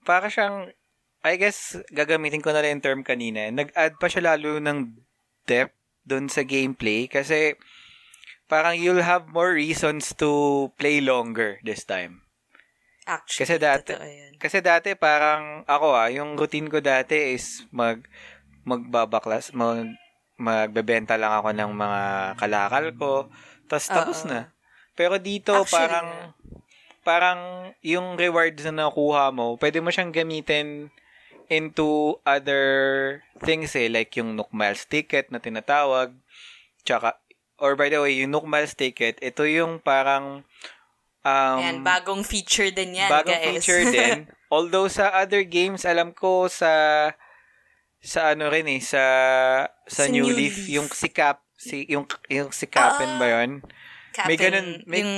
Para 0.02 0.26
siyang, 0.26 0.74
I 1.22 1.34
guess, 1.38 1.78
gagamitin 1.94 2.42
ko 2.42 2.50
na 2.50 2.64
rin 2.64 2.78
yung 2.78 2.84
term 2.84 3.00
kanina. 3.06 3.46
Nag-add 3.48 4.00
pa 4.00 4.10
siya 4.10 4.34
lalo 4.34 4.58
ng 4.58 4.98
depth 5.46 5.76
dun 6.02 6.26
sa 6.26 6.42
gameplay 6.42 7.06
kasi 7.06 7.54
parang 8.50 8.74
you'll 8.74 9.04
have 9.04 9.30
more 9.30 9.54
reasons 9.54 10.10
to 10.18 10.66
play 10.74 10.98
longer 10.98 11.62
this 11.62 11.86
time. 11.86 12.26
Actually, 13.06 13.46
Kasi 13.46 13.54
dati, 13.58 13.92
kasi 14.38 14.58
dati 14.60 14.94
parang 14.94 15.66
ako 15.66 15.98
ah, 15.98 16.10
yung 16.12 16.38
routine 16.38 16.70
ko 16.70 16.78
dati 16.78 17.34
is 17.34 17.64
mag 17.74 18.06
magbabaklas, 18.62 19.50
mag 19.56 19.88
magbebenta 20.40 21.20
lang 21.20 21.36
ako 21.36 21.52
ng 21.52 21.72
mga 21.74 22.02
kalakal 22.40 22.86
ko, 22.96 23.12
tapos 23.70 23.86
tapos 23.86 24.18
na. 24.26 24.50
Pero 24.98 25.16
dito 25.16 25.54
Actually, 25.54 25.70
parang 25.78 26.08
parang 27.00 27.40
yung 27.80 28.18
rewards 28.18 28.66
na 28.68 28.84
nakuha 28.90 29.30
mo, 29.32 29.56
pwede 29.56 29.80
mo 29.80 29.88
siyang 29.88 30.12
gamitin 30.12 30.92
into 31.50 32.14
other 32.22 32.62
things 33.42 33.74
eh, 33.74 33.90
like 33.90 34.14
yung 34.14 34.38
Nook 34.38 34.52
Miles 34.54 34.86
ticket 34.86 35.32
na 35.34 35.42
tinatawag, 35.42 36.14
tsaka, 36.86 37.18
or 37.58 37.74
by 37.74 37.90
the 37.90 37.98
way, 37.98 38.14
yung 38.20 38.30
Nook 38.30 38.46
Miles 38.46 38.78
ticket, 38.78 39.18
ito 39.18 39.42
yung 39.48 39.82
parang, 39.82 40.46
um, 41.26 41.58
Ayan, 41.58 41.82
bagong 41.82 42.22
feature 42.22 42.70
din 42.70 42.94
yan, 43.02 43.10
bagong 43.10 43.34
guys. 43.34 43.46
feature 43.58 43.82
din. 43.96 44.30
Although 44.46 44.86
sa 44.86 45.10
other 45.10 45.42
games, 45.42 45.82
alam 45.82 46.14
ko 46.14 46.46
sa 46.46 46.70
sa 48.00 48.32
ano 48.32 48.46
rin 48.48 48.70
eh, 48.70 48.80
sa 48.80 49.02
sa 49.90 50.06
Sa 50.06 50.10
New, 50.10 50.30
New 50.30 50.36
Leaf, 50.36 50.54
Leaf. 50.54 50.70
yung 50.70 50.86
si 50.86 51.10
Cap, 51.10 51.42
si 51.60 51.84
yung 51.92 52.08
yung 52.32 52.48
si 52.56 52.64
Cap'n 52.64 53.20
ba 53.20 53.26
'yon? 53.28 53.60
Captain, 54.16 54.26
may 54.26 54.36
ganun, 54.40 54.68
may- 54.88 55.00
yung 55.04 55.14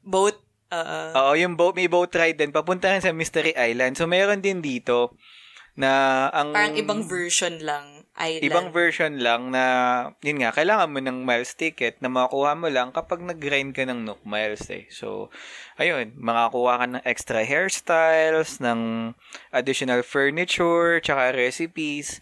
boat, 0.00 0.38
oo. 0.72 0.98
Oo, 1.12 1.32
yung 1.36 1.58
boat, 1.58 1.76
may 1.76 1.90
boat 1.90 2.14
ride 2.14 2.38
din 2.38 2.54
papunta 2.54 2.88
rin 2.88 3.04
sa 3.04 3.12
Mystery 3.12 3.52
Island. 3.52 3.98
So 3.98 4.08
meron 4.08 4.40
din 4.40 4.64
dito 4.64 5.18
na 5.76 6.26
ang 6.32 6.56
parang 6.56 6.78
ibang 6.78 7.02
version 7.04 7.58
lang. 7.60 8.00
Island. 8.20 8.44
ibang 8.44 8.68
version 8.74 9.16
lang 9.16 9.48
na 9.48 9.64
yun 10.20 10.44
nga 10.44 10.52
kailangan 10.52 10.92
mo 10.92 11.00
ng 11.00 11.24
miles 11.24 11.56
ticket 11.56 11.96
na 12.04 12.12
makuha 12.12 12.52
mo 12.52 12.68
lang 12.68 12.92
kapag 12.92 13.24
nag-grind 13.24 13.72
ka 13.72 13.88
ng 13.88 14.04
Nook 14.04 14.20
Miles 14.28 14.68
eh. 14.68 14.84
So 14.92 15.32
ayun, 15.80 16.12
makakuha 16.20 16.84
ka 16.84 16.86
ng 16.90 17.04
extra 17.08 17.40
hairstyles, 17.40 18.60
ng 18.60 19.14
additional 19.56 20.04
furniture, 20.04 21.00
tsaka 21.00 21.32
recipes. 21.32 22.20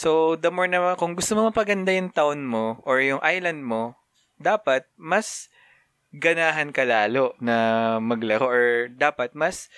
So 0.00 0.32
the 0.40 0.48
more 0.48 0.64
na 0.64 0.96
kung 0.96 1.12
gusto 1.12 1.36
mo 1.36 1.52
mapaganda 1.52 1.92
yung 1.92 2.08
town 2.08 2.40
mo 2.48 2.80
or 2.88 3.04
yung 3.04 3.20
island 3.20 3.68
mo, 3.68 4.00
dapat 4.40 4.88
mas 4.96 5.52
ganahan 6.08 6.72
ka 6.72 6.88
lalo 6.88 7.36
na 7.36 7.56
maglaro 8.00 8.48
or 8.48 8.64
dapat 8.88 9.36
mas 9.36 9.68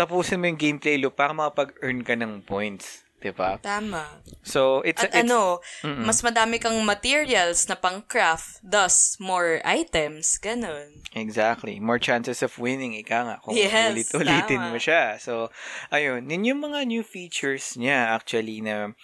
tapusin 0.00 0.40
mo 0.40 0.48
yung 0.48 0.56
gameplay 0.56 0.96
loop 0.96 1.12
para 1.20 1.36
makapag-earn 1.36 2.00
ka 2.00 2.16
ng 2.16 2.40
points. 2.48 3.04
'di 3.20 3.36
ba? 3.36 3.60
Tama. 3.60 4.24
So, 4.40 4.80
it's, 4.80 5.04
At 5.04 5.12
it's 5.12 5.28
ano, 5.28 5.60
Mm-mm. 5.84 6.08
mas 6.08 6.24
madami 6.24 6.56
kang 6.56 6.80
materials 6.80 7.68
na 7.68 7.76
pang 7.76 8.00
craft, 8.00 8.64
thus 8.64 9.20
more 9.20 9.60
items, 9.62 10.40
ganun. 10.40 11.04
Exactly. 11.12 11.76
More 11.76 12.00
chances 12.00 12.40
of 12.40 12.56
winning, 12.56 12.96
ika 12.96 13.28
nga, 13.28 13.36
kung 13.44 13.52
Yes, 13.52 13.92
ulit-ulitin 13.92 14.64
tama. 14.64 14.72
mo 14.72 14.78
siya. 14.80 15.20
So, 15.20 15.52
ayun. 15.92 16.24
Yun 16.32 16.48
yung 16.48 16.60
mga 16.64 16.88
new 16.88 17.04
features 17.04 17.76
niya, 17.76 18.16
actually, 18.16 18.64
na 18.64 18.96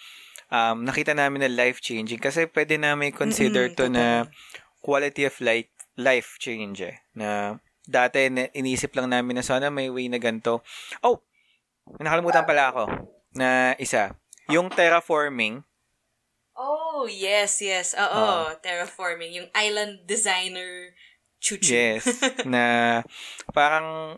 um, 0.51 0.83
nakita 0.83 1.13
namin 1.15 1.43
na 1.45 1.51
life-changing. 1.51 2.19
Kasi 2.19 2.47
pwede 2.51 2.79
namin 2.79 3.15
consider 3.15 3.71
Mm-mm, 3.71 3.77
to 3.77 3.85
na 3.91 4.05
quality 4.83 5.27
of 5.27 5.35
life, 5.43 5.71
life 5.99 6.39
change 6.39 6.83
eh. 6.83 6.97
Na 7.15 7.59
dati, 7.87 8.27
na, 8.27 8.51
inisip 8.51 8.91
lang 8.95 9.11
namin 9.11 9.39
na 9.39 9.45
sana 9.45 9.71
may 9.71 9.87
way 9.87 10.11
na 10.11 10.19
ganito. 10.19 10.63
Oh! 11.03 11.23
Nakalimutan 12.03 12.43
pala 12.43 12.75
ako 12.75 12.83
na 13.31 13.73
isa. 13.79 14.11
Yung 14.51 14.67
terraforming, 14.67 15.63
Oh, 16.57 17.05
yes, 17.05 17.61
yes. 17.61 17.93
Oo, 17.93 18.49
terraforming. 18.65 19.29
Yung 19.37 19.49
island 19.53 20.09
designer 20.09 20.97
chuchu. 21.37 21.69
Yes. 21.69 22.09
na 22.49 23.05
parang 23.53 24.17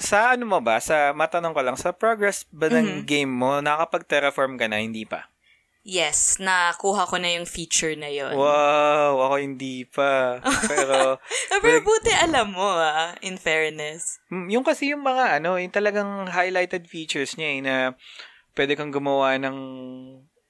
sa 0.00 0.32
ano 0.32 0.48
mo 0.48 0.58
ba, 0.58 0.80
sa 0.80 1.12
matanong 1.12 1.52
ko 1.52 1.60
lang, 1.60 1.76
sa 1.76 1.92
progress 1.92 2.48
ba 2.50 2.66
ng 2.66 3.04
Mhm. 3.04 3.06
game 3.06 3.28
mo, 3.30 3.60
nakapag-terraform 3.60 4.56
ka 4.56 4.66
na, 4.66 4.80
hindi 4.80 5.04
pa? 5.04 5.28
Yes, 5.80 6.36
nakuha 6.36 7.08
ko 7.08 7.16
na 7.16 7.40
yung 7.40 7.48
feature 7.48 7.96
na 7.96 8.12
yon. 8.12 8.36
Wow, 8.36 9.16
ako 9.24 9.34
hindi 9.40 9.88
pa. 9.88 10.36
Pero, 10.68 11.16
Pero 11.64 11.80
buti 11.80 12.12
alam 12.12 12.52
mo 12.52 12.68
ah, 12.68 13.16
in 13.24 13.40
fairness. 13.40 14.20
mm, 14.28 14.52
yung 14.52 14.60
kasi 14.60 14.92
yung 14.92 15.00
mga 15.00 15.40
ano, 15.40 15.56
yung 15.56 15.72
talagang 15.72 16.28
highlighted 16.28 16.84
features 16.84 17.32
niya 17.40 17.48
eh, 17.48 17.60
na 17.64 17.74
pwede 18.52 18.76
kang 18.76 18.92
gumawa 18.92 19.40
ng, 19.40 19.56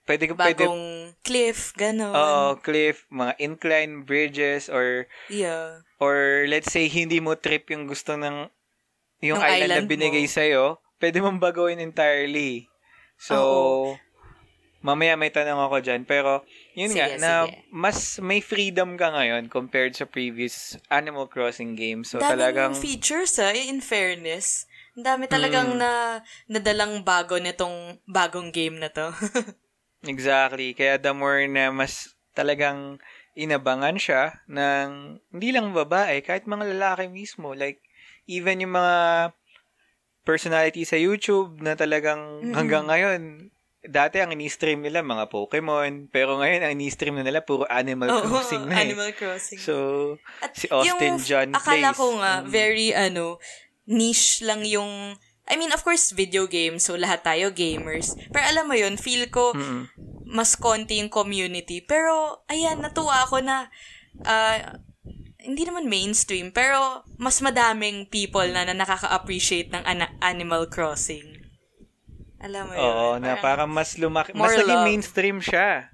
pwede 0.03 0.26
kang, 0.26 0.38
pwede, 0.42 0.66
Bagong 0.66 0.82
cliff, 1.22 1.78
gano'n. 1.78 2.11
Oo, 2.11 2.59
cliff, 2.59 3.07
mga 3.07 3.38
incline 3.38 4.03
bridges, 4.03 4.66
or 4.66 5.07
yeah. 5.30 5.78
or 6.03 6.42
let's 6.51 6.74
say 6.74 6.90
hindi 6.90 7.22
mo 7.22 7.38
trip 7.38 7.70
yung 7.70 7.86
gusto 7.86 8.18
ng 8.18 8.51
yung 9.21 9.37
Yung 9.37 9.41
island, 9.41 9.71
island 9.71 9.87
na 9.87 9.91
binigay 9.93 10.27
mo. 10.27 10.33
sa'yo, 10.33 10.64
pwede 10.97 11.21
mong 11.21 11.39
baguhin 11.39 11.81
entirely. 11.81 12.68
So, 13.21 13.37
Oo. 13.37 13.81
mamaya 14.81 15.12
may 15.14 15.29
tanong 15.29 15.61
ako 15.61 15.77
dyan. 15.85 16.03
Pero, 16.09 16.41
yun 16.73 16.89
Sige, 16.91 17.01
nga, 17.01 17.07
na 17.21 17.33
sige. 17.45 17.68
mas 17.68 18.16
may 18.18 18.41
freedom 18.41 18.97
ka 18.97 19.12
ngayon 19.12 19.53
compared 19.53 19.93
sa 19.93 20.09
previous 20.09 20.81
Animal 20.89 21.29
Crossing 21.29 21.77
games. 21.77 22.12
So, 22.12 22.21
Daming 22.21 22.33
talagang, 22.33 22.73
features 22.77 23.37
ah, 23.37 23.53
in 23.53 23.85
fairness. 23.85 24.64
Ang 24.97 25.05
dami 25.07 25.25
talagang 25.29 25.77
Mm. 25.77 25.81
na 25.81 25.93
nadalang 26.49 27.05
bago 27.05 27.37
nitong 27.37 28.01
bagong 28.09 28.51
game 28.51 28.81
na 28.81 28.89
to. 28.89 29.12
Exactly. 30.03 30.73
Kaya 30.73 30.97
the 30.97 31.12
more 31.12 31.45
na 31.45 31.68
mas 31.68 32.16
talagang 32.33 32.97
inabangan 33.37 34.01
siya 34.01 34.41
ng 34.49 35.21
hindi 35.31 35.49
lang 35.53 35.77
babae, 35.77 36.25
kahit 36.25 36.49
mga 36.49 36.73
lalaki 36.73 37.07
mismo. 37.12 37.53
Like, 37.53 37.85
even 38.31 38.62
yung 38.62 38.72
mga 38.72 39.35
personality 40.22 40.87
sa 40.87 40.95
YouTube 40.95 41.59
na 41.59 41.74
talagang 41.74 42.45
Mm-mm. 42.45 42.55
hanggang 42.55 42.87
ngayon, 42.87 43.51
dati 43.81 44.20
ang 44.20 44.31
ini-stream 44.31 44.85
nila 44.85 45.01
mga 45.01 45.33
Pokemon, 45.33 46.12
pero 46.12 46.37
ngayon 46.37 46.61
ang 46.62 46.72
ini-stream 46.76 47.16
na 47.16 47.24
nila 47.24 47.41
puro 47.41 47.64
Animal 47.66 48.12
Oo, 48.12 48.28
Crossing 48.28 48.68
na 48.68 48.76
eh. 48.76 48.85
Animal 48.87 49.11
Crossing. 49.16 49.57
So, 49.59 49.74
At 50.45 50.53
si 50.53 50.68
Austin 50.68 51.16
yung, 51.16 51.24
John 51.24 51.49
akala 51.57 51.91
Place. 51.91 51.99
ko 51.99 52.07
nga, 52.20 52.33
Mm. 52.45 52.47
very, 52.47 52.89
ano, 52.93 53.41
niche 53.89 54.45
lang 54.45 54.62
yung, 54.68 55.16
I 55.51 55.57
mean, 55.57 55.72
of 55.72 55.83
course, 55.83 56.12
video 56.12 56.45
games, 56.47 56.85
so 56.87 56.95
lahat 56.95 57.24
tayo 57.24 57.51
gamers. 57.51 58.14
Pero 58.31 58.45
alam 58.47 58.68
mo 58.68 58.76
yun, 58.76 59.01
feel 59.01 59.26
ko, 59.33 59.57
Mm-mm. 59.57 59.89
mas 60.28 60.55
konti 60.55 61.01
yung 61.01 61.11
community. 61.11 61.81
Pero, 61.83 62.45
ayan, 62.47 62.78
natuwa 62.78 63.24
ako 63.24 63.41
na, 63.43 63.66
ah, 64.22 64.76
hindi 65.45 65.62
naman 65.64 65.88
mainstream, 65.88 66.53
pero 66.53 67.05
mas 67.16 67.41
madaming 67.41 68.09
people 68.09 68.47
na, 68.49 68.64
na 68.68 68.76
nakaka-appreciate 68.76 69.72
ng 69.72 69.82
ana- 69.84 70.14
Animal 70.20 70.68
Crossing. 70.68 71.41
Alam 72.41 72.72
mo 72.72 72.72
yun? 72.72 72.80
Oo, 72.80 73.07
na 73.20 73.36
parang 73.36 73.68
mas 73.68 74.01
lumaki, 74.01 74.32
mas 74.32 74.57
naging 74.57 74.80
love. 74.80 74.86
mainstream 74.88 75.38
siya. 75.45 75.93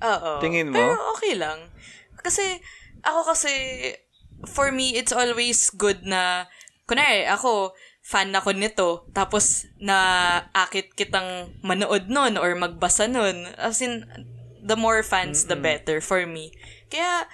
Oo. 0.00 0.40
Tingin 0.40 0.68
mo? 0.68 0.76
Pero 0.76 0.96
okay 1.16 1.32
lang. 1.36 1.72
Kasi, 2.20 2.60
ako 3.00 3.32
kasi, 3.32 3.52
for 4.52 4.68
me, 4.68 4.92
it's 4.96 5.12
always 5.12 5.72
good 5.72 6.04
na, 6.04 6.44
kunwari, 6.84 7.24
ako, 7.24 7.72
fan 8.04 8.32
ako 8.36 8.52
nito, 8.52 9.08
tapos 9.12 9.68
na 9.80 9.96
akit 10.52 10.92
kitang 10.92 11.56
manood 11.64 12.08
nun 12.12 12.36
or 12.36 12.52
magbasa 12.56 13.08
nun. 13.08 13.48
As 13.56 13.80
in, 13.80 14.04
the 14.60 14.76
more 14.76 15.00
fans, 15.00 15.48
the 15.48 15.56
better 15.56 16.04
for 16.04 16.28
me. 16.28 16.52
Kaya, 16.92 17.24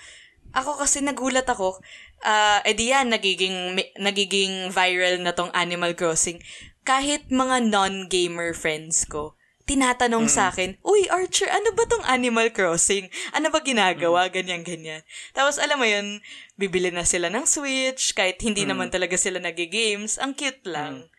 ako 0.57 0.81
kasi 0.81 1.05
nagulat 1.05 1.45
ako, 1.45 1.77
ah 2.25 2.65
edi 2.65 2.89
yan, 2.89 3.13
nagiging, 3.13 3.77
nagiging 4.01 4.73
viral 4.73 5.21
na 5.21 5.37
tong 5.37 5.53
Animal 5.53 5.93
Crossing. 5.93 6.41
Kahit 6.81 7.29
mga 7.29 7.61
non-gamer 7.61 8.57
friends 8.57 9.05
ko, 9.05 9.37
tinatanong 9.67 10.31
sa 10.31 10.49
akin, 10.49 10.79
Uy, 10.81 11.11
Archer, 11.11 11.51
ano 11.51 11.75
ba 11.75 11.85
tong 11.85 12.07
Animal 12.07 12.55
Crossing? 12.55 13.11
Ano 13.35 13.51
ba 13.51 13.59
ginagawa? 13.61 14.31
Ganyan, 14.31 14.63
ganyan. 14.63 15.03
Tapos, 15.35 15.59
alam 15.59 15.77
mo 15.77 15.85
yun, 15.85 16.23
bibili 16.55 16.89
na 16.89 17.03
sila 17.03 17.27
ng 17.29 17.45
Switch, 17.45 18.15
kahit 18.15 18.39
hindi 18.41 18.63
naman 18.63 18.89
talaga 18.89 19.19
sila 19.19 19.43
nag-games. 19.43 20.17
Ang 20.17 20.33
cute 20.33 20.63
lang. 20.65 21.11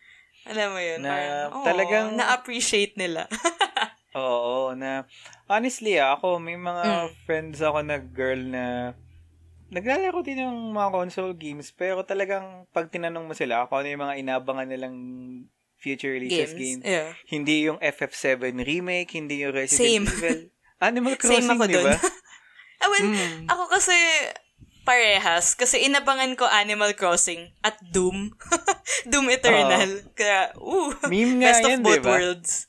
Alam 0.48 0.68
mo 0.72 0.80
yun, 0.80 1.04
Na 1.04 1.10
parang, 1.12 1.50
"Aw, 1.52 1.64
talagang- 1.68 2.16
na-appreciate 2.16 2.96
nila. 2.96 3.28
Oo, 4.16 4.72
na 4.72 5.04
honestly 5.46 6.00
ah, 6.00 6.16
ako 6.16 6.40
may 6.40 6.56
mga 6.56 6.82
Mm. 6.82 7.08
friends 7.22 7.60
ako 7.60 7.84
na 7.84 8.00
girl 8.00 8.40
na 8.40 8.96
naglalaro 9.68 10.20
din 10.20 10.40
ng 10.40 10.72
mga 10.72 10.88
console 10.90 11.34
games 11.34 11.70
pero 11.70 12.00
talagang 12.02 12.64
pag 12.68 12.88
tinanong 12.88 13.24
mo 13.24 13.32
sila 13.32 13.64
kung 13.66 13.80
ano 13.80 13.88
yung 13.88 14.02
mga 14.02 14.16
inabangan 14.18 14.66
nilang 14.66 14.96
future 15.76 16.10
releases 16.10 16.52
game, 16.52 16.82
Games. 16.82 16.84
Yeah. 16.84 17.14
hindi 17.28 17.64
yung 17.64 17.78
FF7 17.78 18.40
remake, 18.58 19.14
hindi 19.14 19.46
yung 19.46 19.54
Resident 19.54 19.78
Same. 19.78 20.04
Evil. 20.04 20.38
Animal 20.80 21.14
Same 21.20 21.22
Crossing, 21.22 21.48
ako 21.52 21.64
di 21.64 21.74
dun. 21.74 21.86
ba? 21.86 21.96
Ah, 22.78 22.86
well, 22.86 23.10
Mm. 23.10 23.50
ako 23.50 23.74
kasi 23.74 23.96
parehas. 24.84 25.58
Kasi 25.58 25.82
inabangan 25.82 26.38
ko 26.38 26.46
Animal 26.46 26.94
Crossing 26.94 27.50
at 27.58 27.74
Doom. 27.82 28.30
Doom 29.10 29.26
Eternal. 29.28 30.06
Kaya, 30.14 30.54
ooh. 30.54 30.94
Meme 31.10 31.42
nga 31.42 31.50
best 31.50 31.66
of 31.66 31.70
yan, 31.74 31.82
both 31.82 31.98
di 31.98 32.06
ba? 32.06 32.10
worlds. 32.14 32.67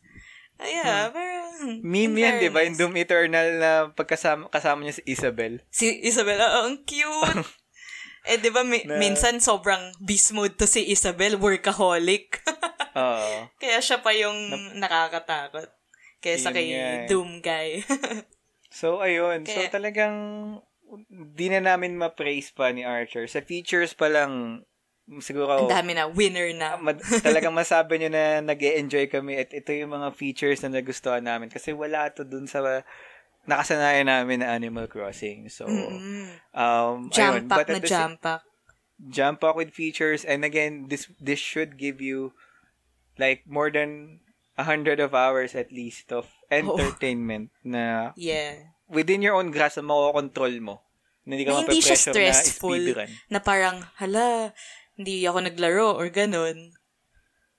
Yeah, 0.60 1.08
pero... 1.10 1.40
Meme 1.80 2.20
yan, 2.20 2.36
di 2.40 2.50
ba? 2.52 2.64
Yung. 2.64 2.76
Doom 2.76 2.96
Eternal 3.00 3.48
na 3.56 3.72
pagkasama 3.92 4.52
kasama 4.52 4.84
niya 4.84 5.00
si 5.00 5.04
Isabel. 5.08 5.64
Si 5.72 5.88
Isabel, 6.04 6.40
oh, 6.40 6.68
ang 6.68 6.84
cute. 6.84 7.48
eh, 8.30 8.38
di 8.38 8.52
ba, 8.52 8.68
mi- 8.68 8.84
Na- 8.84 9.00
minsan 9.00 9.40
sobrang 9.40 9.96
beast 10.00 10.32
mode 10.32 10.56
to 10.56 10.68
si 10.68 10.84
Isabel, 10.86 11.40
workaholic. 11.40 12.44
Oo. 13.00 13.48
Kaya 13.56 13.80
siya 13.80 14.04
pa 14.04 14.12
yung 14.12 14.36
nakakatakot. 14.76 15.72
Kaysa 16.20 16.52
kay 16.52 16.76
nga 16.76 16.88
eh. 17.04 17.08
Doom 17.08 17.40
guy. 17.40 17.80
So, 18.70 19.02
ayun. 19.02 19.50
so, 19.50 19.58
Kaya- 19.58 19.74
talagang 19.74 20.16
di 21.10 21.50
na 21.50 21.58
namin 21.58 21.98
ma-praise 21.98 22.54
pa 22.54 22.70
ni 22.70 22.86
Archer. 22.86 23.26
Sa 23.26 23.42
features 23.42 23.98
pa 23.98 24.14
lang, 24.14 24.62
siguro, 25.18 25.66
Ang 25.66 25.72
dami 25.72 25.92
na, 25.92 26.06
winner 26.06 26.54
na. 26.54 26.78
mad- 26.86 27.02
talagang 27.20 27.52
masabi 27.52 27.98
nyo 27.98 28.10
na 28.10 28.24
nag 28.40 28.62
enjoy 28.62 29.10
kami 29.10 29.36
at 29.36 29.50
ito 29.50 29.74
yung 29.74 29.90
mga 29.92 30.14
features 30.14 30.62
na 30.62 30.70
nagustuhan 30.72 31.22
namin 31.22 31.50
kasi 31.50 31.74
wala 31.74 32.14
to 32.14 32.22
dun 32.22 32.46
sa 32.46 32.62
nakasanayan 33.44 34.06
namin 34.06 34.46
na 34.46 34.54
Animal 34.54 34.86
Crossing. 34.86 35.50
So, 35.50 35.66
Mm-mm. 35.66 36.30
um, 36.54 37.10
ayun. 37.10 37.12
Jam 37.12 37.34
But 37.48 37.66
pack 37.66 37.68
na 37.68 37.80
jam 37.82 38.12
pack. 38.16 38.42
jump 39.00 39.40
pack 39.40 39.56
with 39.56 39.72
features 39.72 40.22
and 40.22 40.44
again 40.44 40.92
this 40.92 41.08
this 41.18 41.40
should 41.40 41.80
give 41.80 41.98
you 41.98 42.36
like 43.16 43.48
more 43.48 43.72
than 43.72 44.20
a 44.60 44.68
hundred 44.68 45.00
of 45.00 45.16
hours 45.16 45.56
at 45.56 45.72
least 45.72 46.12
of 46.12 46.28
entertainment 46.52 47.48
na 47.64 48.12
Yeah. 48.20 48.76
within 48.92 49.24
your 49.24 49.40
own 49.40 49.50
grasp 49.50 49.80
na 49.80 49.88
makokontrol 49.88 50.52
mo 50.60 50.76
na 51.24 51.32
hindi 51.32 51.48
ka 51.48 51.56
Na 51.56 51.64
hindi 51.64 51.80
siya 51.80 51.96
stressful. 51.96 52.76
na. 52.92 53.06
Na 53.30 53.40
parang, 53.40 53.86
hala, 53.96 54.52
hindi 55.00 55.24
ako 55.24 55.40
naglaro 55.42 55.96
or 55.96 56.12
ganun. 56.12 56.76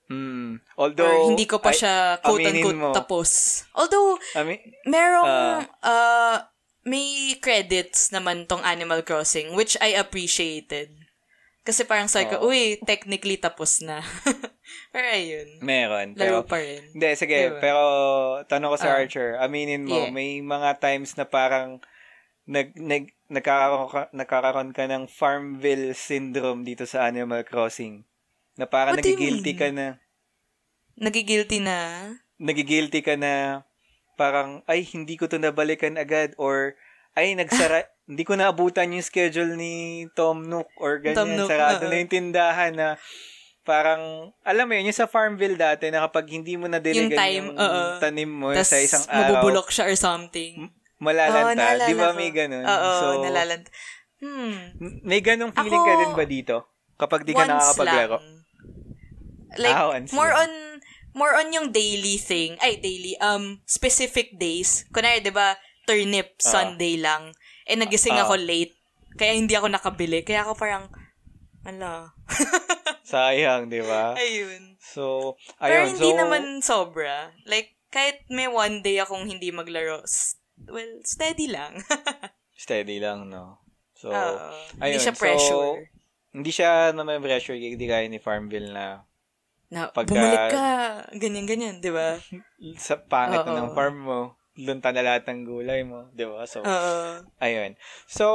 Hmm. 0.07 0.59
Or 0.74 0.91
Although 0.91 1.30
hindi 1.30 1.47
ko 1.47 1.57
pa 1.57 1.70
siya 1.70 2.18
aminin 2.18 2.61
quote-unquote 2.61 2.76
mo. 2.76 2.91
tapos. 2.93 3.30
Although, 3.72 4.18
I 4.34 4.43
mean, 4.43 4.61
merong, 4.84 5.64
uh, 5.80 6.36
may 6.82 7.07
credits 7.38 8.11
naman 8.11 8.45
tong 8.45 8.61
Animal 8.61 9.01
Crossing, 9.01 9.55
which 9.55 9.78
I 9.78 9.95
appreciated. 9.95 10.91
Kasi 11.62 11.84
parang 11.84 12.09
sabi 12.09 12.26
ko, 12.26 12.43
Oo. 12.43 12.51
uy, 12.51 12.80
technically 12.82 13.36
tapos 13.36 13.78
na. 13.80 14.03
Pero 14.93 15.07
ayun, 15.07 15.49
meron. 15.61 16.18
laro 16.18 16.43
Pero, 16.43 16.49
pa 16.49 16.59
rin. 16.59 16.82
hindi, 16.91 17.09
sige. 17.14 17.36
Diba? 17.47 17.61
Pero, 17.62 17.82
tanong 18.45 18.70
ko 18.74 18.78
sa 18.80 18.91
Ah. 18.91 18.99
Archer, 18.99 19.38
aminin 19.38 19.86
mo, 19.86 19.95
Yeah. 19.95 20.11
may 20.11 20.43
mga 20.43 20.80
times 20.82 21.14
na 21.14 21.22
parang 21.22 21.78
nag, 22.45 22.74
nag, 22.74 23.12
nagkakaroon, 23.30 23.88
ka, 23.88 24.02
nagkakaroon 24.10 24.70
ka 24.74 24.84
ng 24.90 25.06
Farmville 25.06 25.94
syndrome 25.94 26.66
dito 26.66 26.82
sa 26.84 27.06
Animal 27.06 27.46
Crossing. 27.46 28.02
Na 28.58 28.66
parang 28.66 28.98
What 28.98 29.06
nagigilty 29.06 29.54
ka 29.54 29.70
na, 29.70 30.02
Nagigilty 31.00 31.62
na. 31.62 32.10
nagigilty 32.36 33.00
ka 33.00 33.14
na 33.16 33.64
parang, 34.18 34.60
ay, 34.68 34.84
hindi 34.84 35.16
ko 35.16 35.30
to 35.30 35.40
nabalikan 35.40 35.96
agad 35.96 36.36
or, 36.36 36.76
ay, 37.16 37.32
nagsara, 37.32 37.88
hindi 38.10 38.26
ko 38.26 38.36
naabutan 38.36 38.92
yung 38.92 39.06
schedule 39.06 39.56
ni 39.56 40.04
Tom 40.12 40.44
Nook 40.44 40.68
or 40.76 41.00
ganyan. 41.00 41.16
Tom 41.16 41.30
Nook, 41.32 41.48
Sarado 41.48 41.88
na 41.88 41.96
yung 41.96 42.12
tindahan 42.12 42.74
na 42.76 42.88
parang, 43.64 44.34
alam 44.44 44.66
mo 44.66 44.74
yun, 44.76 44.90
yung 44.90 44.98
sa 44.98 45.08
Farmville 45.08 45.56
dati 45.56 45.88
na 45.88 46.04
kapag 46.04 46.28
hindi 46.28 46.58
mo 46.58 46.66
na 46.68 46.82
Yung 46.82 47.08
time, 47.08 47.54
yung 47.54 47.56
oo. 47.56 47.82
tanim 48.02 48.28
mo 48.28 48.50
Tapos, 48.52 48.68
sa 48.68 48.82
isang 48.82 49.04
araw, 49.08 49.40
mabubulok 49.40 49.72
siya 49.72 49.88
or 49.88 49.96
something. 49.96 50.68
Malalanta. 51.01 51.57
naalala 51.57 51.88
Di 51.88 51.94
ba 51.96 52.09
may 52.12 52.30
ganun? 52.30 52.62
Oo, 52.62 52.90
so, 52.94 53.05
nalalanta. 53.20 53.70
Hmm. 54.20 54.76
may 55.01 55.24
ganung 55.24 55.48
feeling 55.51 55.80
ka 55.80 55.94
Ako, 55.96 56.01
din 56.05 56.12
ba 56.12 56.24
dito? 56.24 56.57
Kapag 56.94 57.24
di 57.24 57.32
ka 57.32 57.48
nakakapaglaro? 57.48 58.20
lang. 58.20 58.44
Like, 59.57 59.74
Ah, 59.74 59.88
once 59.88 60.12
more 60.12 60.28
lang. 60.28 60.44
on, 60.44 60.53
more 61.12 61.32
on 61.34 61.48
yung 61.51 61.72
daily 61.72 62.20
thing. 62.20 62.61
Ay, 62.61 62.76
daily. 62.76 63.16
Um, 63.18 63.64
specific 63.64 64.36
days. 64.36 64.84
Kunwari, 64.92 65.24
di 65.24 65.32
ba, 65.32 65.57
turnip, 65.88 66.36
Ah. 66.38 66.53
Sunday 66.53 67.01
lang. 67.01 67.32
Eh, 67.64 67.74
nagising 67.74 68.14
Ah. 68.14 68.28
ako 68.28 68.36
late. 68.36 68.76
Kaya 69.16 69.32
hindi 69.32 69.57
ako 69.57 69.72
nakabili. 69.72 70.20
Kaya 70.20 70.44
ako 70.44 70.55
parang, 70.55 70.86
ala. 71.64 72.12
Sayang, 73.03 73.66
di 73.66 73.80
ba? 73.80 74.14
Ayun. 74.14 74.76
So, 74.78 75.34
Pero 75.59 75.82
ayun. 75.82 75.96
hindi 75.96 76.09
so, 76.09 76.16
naman 76.16 76.42
sobra. 76.61 77.32
Like, 77.42 77.74
kahit 77.88 78.22
may 78.28 78.46
one 78.46 78.84
day 78.84 79.01
akong 79.01 79.26
hindi 79.26 79.51
maglaro, 79.51 80.05
well, 80.66 80.92
steady 81.02 81.48
lang. 81.48 81.80
steady 82.56 83.00
lang, 83.00 83.28
no? 83.28 83.61
So, 83.96 84.11
Oo. 84.11 84.36
ayun. 84.80 84.92
hindi 84.92 84.98
siya 84.98 85.14
So, 85.14 85.20
pressure. 85.20 85.76
hindi 86.30 86.50
siya 86.50 86.70
na 86.92 87.04
may 87.04 87.20
pressure, 87.20 87.56
hindi 87.56 87.84
kaya 87.84 88.08
ni 88.08 88.18
Farmville 88.18 88.72
na 88.72 89.04
na, 89.70 89.86
pagka- 89.86 90.11
bumalik 90.11 90.50
ka. 90.50 90.68
Ganyan-ganyan, 91.14 91.78
di 91.78 91.94
ba? 91.94 92.18
sa 92.80 92.98
pangit 92.98 93.46
Oo. 93.46 93.54
ng 93.54 93.70
farm 93.70 94.02
mo, 94.02 94.20
lunta 94.58 94.90
na 94.90 95.00
lahat 95.00 95.30
ng 95.30 95.46
gulay 95.46 95.86
mo, 95.86 96.11
di 96.11 96.26
ba? 96.26 96.42
So, 96.44 96.61
Oo. 96.61 97.22
ayun. 97.38 97.78
So, 98.04 98.26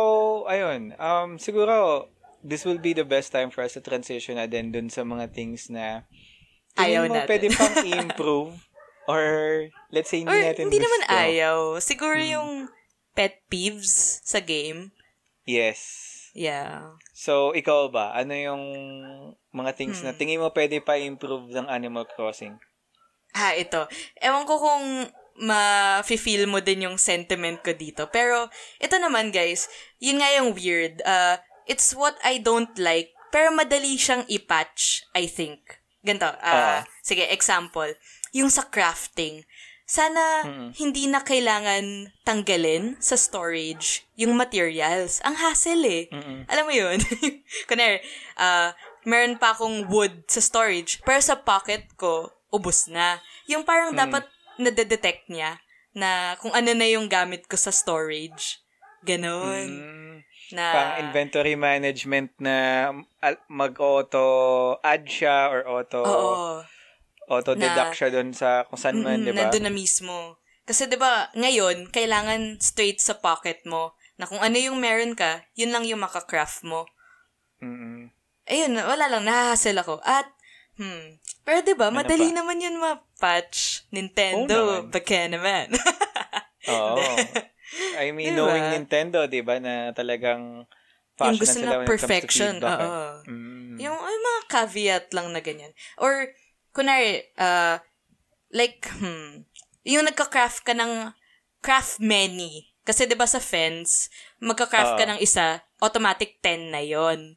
ayun. 0.48 0.96
Um, 0.96 1.36
siguro, 1.36 2.08
this 2.40 2.64
will 2.64 2.80
be 2.80 2.94
the 2.94 3.04
best 3.04 3.34
time 3.34 3.52
for 3.52 3.66
us 3.66 3.76
to 3.76 3.82
transition 3.82 4.40
na 4.40 4.48
din 4.48 4.72
dun 4.72 4.88
sa 4.88 5.04
mga 5.04 5.34
things 5.34 5.68
na 5.68 6.08
Ayaw 6.78 7.08
mo 7.08 7.20
natin. 7.20 7.28
pwede 7.28 7.48
pang 7.52 7.74
i-improve 7.88 8.54
or 9.08 9.24
let's 9.90 10.10
say 10.10 10.22
hindi 10.22 10.32
Or 10.32 10.40
natin 10.40 10.68
hindi 10.68 10.78
gusto. 10.78 10.86
naman 10.88 11.02
ayaw. 11.08 11.58
Siguro 11.78 12.18
Hmm. 12.18 12.32
yung 12.32 12.52
pet 13.14 13.42
peeves 13.48 14.20
sa 14.22 14.40
game. 14.40 14.92
Yes. 15.44 15.80
Yeah. 16.36 17.00
So, 17.16 17.56
ikaw 17.56 17.88
ba? 17.88 18.12
Ano 18.12 18.34
yung 18.34 18.64
mga 19.50 19.72
things 19.74 20.04
Hmm. 20.04 20.10
na 20.10 20.14
tingin 20.14 20.42
mo 20.42 20.52
pwede 20.52 20.84
pa 20.84 21.00
improve 21.00 21.48
ng 21.50 21.66
Animal 21.66 22.04
Crossing? 22.06 22.60
Ah, 23.32 23.54
ito. 23.54 23.88
Ewan 24.20 24.44
ko 24.44 24.60
kung 24.60 24.84
ma-feel 25.38 26.48
mo 26.48 26.60
din 26.60 26.88
yung 26.88 26.98
sentiment 26.98 27.60
ko 27.60 27.72
dito. 27.72 28.08
Pero, 28.08 28.48
ito 28.80 28.96
naman 28.98 29.32
guys, 29.32 29.68
yun 29.98 30.20
nga 30.20 30.32
yung 30.34 30.52
weird. 30.52 31.00
Uh, 31.04 31.36
it's 31.66 31.92
what 31.92 32.16
I 32.20 32.40
don't 32.40 32.72
like, 32.76 33.12
pero 33.30 33.52
madali 33.52 33.96
siyang 33.96 34.24
i-patch, 34.28 35.04
I 35.12 35.28
think. 35.28 35.60
Ganto. 36.02 36.28
ah 36.28 36.38
Ah. 36.38 36.82
Sige, 37.02 37.28
example. 37.28 37.92
Yung 38.36 38.52
sa 38.52 38.68
crafting. 38.68 39.48
Sana 39.86 40.44
Mm. 40.44 40.70
hindi 40.76 41.06
na 41.06 41.22
kailangan 41.22 42.10
tanggalin 42.26 42.98
sa 42.98 43.14
storage 43.16 44.04
yung 44.18 44.34
materials. 44.34 45.22
Ang 45.22 45.38
hassle 45.38 45.86
eh. 45.86 46.04
Mm-mm. 46.10 46.50
Alam 46.50 46.66
mo 46.66 46.74
yun? 46.74 46.98
Kunwari, 47.70 48.02
ah, 48.36 48.74
meron 49.06 49.38
pa 49.38 49.54
akong 49.54 49.86
wood 49.88 50.26
sa 50.26 50.42
storage, 50.42 51.00
pero 51.06 51.22
sa 51.22 51.38
pocket 51.38 51.86
ko, 51.96 52.34
ubus 52.50 52.90
na. 52.90 53.22
Yung 53.46 53.62
parang 53.62 53.94
Mm. 53.94 54.00
dapat 54.02 54.26
nade-detect 54.58 55.30
niya 55.30 55.62
na 55.94 56.34
kung 56.42 56.52
ano 56.52 56.74
na 56.74 56.88
yung 56.90 57.06
gamit 57.06 57.46
ko 57.46 57.56
sa 57.56 57.70
storage. 57.70 58.60
Ganon. 59.06 59.70
Mm, 59.70 60.16
Na, 60.52 60.66
pang 60.72 60.94
inventory 61.02 61.54
management 61.54 62.30
na 62.38 62.90
mag-auto 63.50 64.26
add 64.82 65.06
siya 65.06 65.50
or 65.50 65.62
auto 65.66 66.02
Oo. 66.02 66.46
Auto 67.28 67.54
deduct 67.54 67.94
Na- 67.94 67.98
siya 67.98 68.10
doon 68.10 68.30
sa 68.32 68.64
kung 68.66 68.78
saan 68.78 69.02
man, 69.02 69.22
Mm, 69.22 69.26
'di 69.26 69.32
ba? 69.34 69.38
Nandun 69.48 69.66
na 69.66 69.74
mismo. 69.74 70.38
Kasi 70.66 70.86
'di 70.86 70.98
ba 70.98 71.30
ngayon, 71.34 71.90
kailangan 71.90 72.58
straight 72.60 72.98
sa 72.98 73.18
pocket 73.18 73.62
mo 73.66 73.94
na 74.16 74.26
kung 74.26 74.40
ano 74.40 74.56
yung 74.56 74.80
meron 74.80 75.14
ka, 75.14 75.44
yun 75.54 75.70
lang 75.70 75.84
yung 75.84 76.02
makakraft 76.02 76.64
mo. 76.64 76.86
Mm. 77.60 78.10
Ayun, 78.46 78.78
wala 78.78 79.10
lang, 79.10 79.26
nahahassle 79.26 79.78
ako. 79.78 79.98
At, 80.02 80.30
hmm, 80.78 81.18
pero 81.42 81.62
'di 81.62 81.74
ba 81.74 81.90
Ano 81.90 81.98
madali 82.00 82.30
pa? 82.30 82.36
naman 82.42 82.62
yun 82.62 82.78
ma-patch. 82.78 83.90
Nintendo, 83.90 84.86
naman. 84.86 84.94
baka 84.94 85.20
naman. 85.26 85.66
Oo. 86.74 86.98
I 87.98 88.14
mean, 88.14 88.34
Diba? 88.34 88.46
knowing 88.46 88.70
Nintendo, 88.72 89.26
'di 89.26 89.42
ba, 89.42 89.58
na 89.58 89.92
talagang 89.92 90.66
yung 91.16 91.18
passionate 91.18 91.42
gusto 91.42 91.58
sila 91.58 91.76
na 91.76 91.88
perfection. 91.88 92.54
Oo. 92.62 92.94
Mm. 93.26 93.76
Yung 93.82 93.98
ay, 93.98 94.16
mga 94.16 94.42
caveat 94.48 95.06
lang 95.12 95.32
na 95.32 95.42
ganyan. 95.42 95.72
Or, 95.98 96.32
kunwari, 96.76 97.24
uh, 97.40 97.80
like, 98.52 98.84
hmm, 99.00 99.48
yung 99.88 100.04
nagka-craft 100.04 100.68
ka 100.68 100.76
ng 100.76 101.16
craft 101.64 102.04
many. 102.04 102.76
Kasi 102.86 103.10
'di 103.10 103.18
ba 103.18 103.26
sa 103.26 103.42
fence, 103.42 104.14
magka-craft 104.38 104.94
ka 105.02 105.06
Oo. 105.10 105.12
ng 105.16 105.20
isa, 105.24 105.66
automatic 105.82 106.38
10 106.44 106.70
na 106.70 106.86
yon 106.86 107.34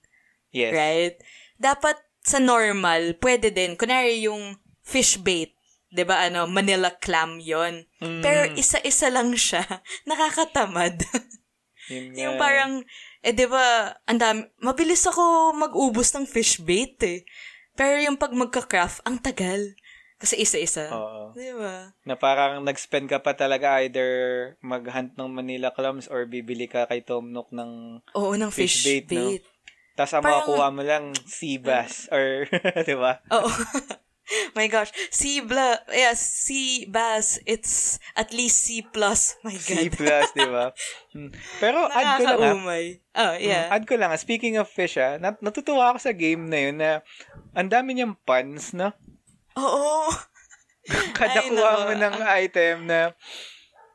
Yes. 0.53 0.73
Right? 0.73 1.17
Dapat 1.57 1.97
sa 2.21 2.37
normal, 2.41 3.17
pwede 3.21 3.49
din. 3.53 3.77
Kunwari 3.77 4.29
yung 4.29 4.61
fish 4.85 5.17
bait, 5.17 5.57
'di 5.89 6.05
ba 6.05 6.29
ano, 6.29 6.45
Manila 6.45 6.93
clam 6.93 7.41
yon 7.41 7.89
Mm. 7.99 8.21
Pero 8.21 8.41
isa-isa 8.61 9.09
lang 9.09 9.33
siya. 9.33 9.65
Nakakatamad. 10.09 11.01
Yun 11.89 12.13
yung 12.29 12.37
parang, 12.37 12.85
eh 13.25 13.33
di 13.33 13.49
ba, 13.49 13.97
ang 14.05 14.21
dami, 14.21 14.41
mabilis 14.61 15.03
ako 15.09 15.57
mag-ubos 15.57 16.13
ng 16.15 16.29
fish 16.29 16.61
bait 16.61 16.95
eh. 17.03 17.25
Pero 17.79 18.03
yung 18.03 18.19
pag 18.19 18.35
magka-craft, 18.35 19.07
ang 19.07 19.17
tagal. 19.17 19.79
Kasi 20.19 20.35
isa-isa. 20.35 20.91
Oo. 20.91 21.31
Di 21.31 21.55
ba? 21.55 21.95
Na 22.03 22.19
parang 22.19 22.59
nag-spend 22.61 23.07
ka 23.07 23.23
pa 23.23 23.39
talaga 23.39 23.79
either 23.79 24.11
mag-hunt 24.59 25.15
ng 25.15 25.31
Manila 25.31 25.71
clams 25.71 26.11
or 26.11 26.27
bibili 26.27 26.67
ka 26.67 26.91
kay 26.91 27.01
Tom 27.01 27.31
Nook 27.31 27.55
ng 27.55 28.03
Oo, 28.19 28.35
ng 28.35 28.51
Fish 28.51 28.83
fish, 28.83 28.85
bait, 28.85 29.07
no? 29.15 29.31
bait. 29.31 29.47
tas 29.95 30.11
ang 30.11 30.23
Parang- 30.23 30.43
makukuha 30.43 30.69
mo 30.71 30.83
lang 30.83 31.05
sea 31.23 31.59
bass 31.59 32.07
or 32.15 32.47
'di 32.87 32.95
ba? 32.95 33.23
Oo. 33.31 33.47
My 34.59 34.69
gosh. 34.69 34.93
C 35.09 35.41
bla, 35.41 35.81
yeah, 35.89 36.13
C 36.13 36.85
bass, 36.85 37.41
it's 37.49 37.97
at 38.13 38.29
least 38.31 38.61
C 38.61 38.85
plus. 38.85 39.41
My 39.41 39.57
C 39.57 39.89
God. 39.89 39.97
plus, 39.97 40.27
'di 40.37 40.47
ba? 40.47 40.67
Hmm. 41.17 41.33
Pero 41.59 41.89
add 41.89 42.21
ko 42.21 42.37
lang 42.37 42.61
ah. 42.61 42.77
Oh, 43.19 43.35
yeah. 43.35 43.67
Mm, 43.67 43.75
Add 43.75 43.85
ko 43.89 43.95
lang, 43.97 44.11
ah, 44.13 44.21
speaking 44.21 44.55
of 44.55 44.69
fish, 44.69 44.95
ah, 44.95 45.17
nat- 45.17 45.41
natutuwa 45.41 45.91
ako 45.91 45.99
sa 45.99 46.13
game 46.13 46.45
na 46.45 46.59
yun 46.61 46.77
na 46.77 47.01
ang 47.59 47.67
dami 47.67 47.99
niyang 47.99 48.15
puns, 48.23 48.71
no? 48.71 48.95
Oo. 49.59 50.07
Kada 51.19 51.43
Ay, 51.43 51.51
kuha 51.51 51.73
mo 51.83 51.93
ng 51.93 52.17
item 52.39 52.77
na 52.87 53.11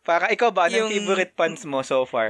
para 0.03 0.27
ikaw 0.35 0.51
ba, 0.51 0.67
anong 0.67 0.91
Yung- 0.91 1.07
favorite 1.07 1.31
puns 1.31 1.63
mo 1.63 1.79
so 1.79 2.03
far? 2.03 2.27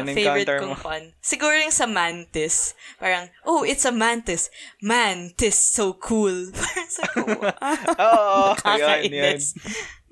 Nung 0.00 0.16
favorite 0.16 0.48
kong 0.48 0.72
mo? 0.72 0.80
fun. 0.80 1.12
Siguro 1.20 1.52
yung 1.52 1.68
sa 1.68 1.84
mantis. 1.84 2.72
Parang, 2.96 3.28
oh, 3.44 3.68
it's 3.68 3.84
a 3.84 3.92
mantis. 3.92 4.48
Mantis, 4.80 5.60
so 5.60 5.92
cool. 6.00 6.48
Parang 6.56 6.88
sa 6.88 7.04
Oo, 8.08 8.56
yun, 8.56 9.12
yun. 9.12 9.38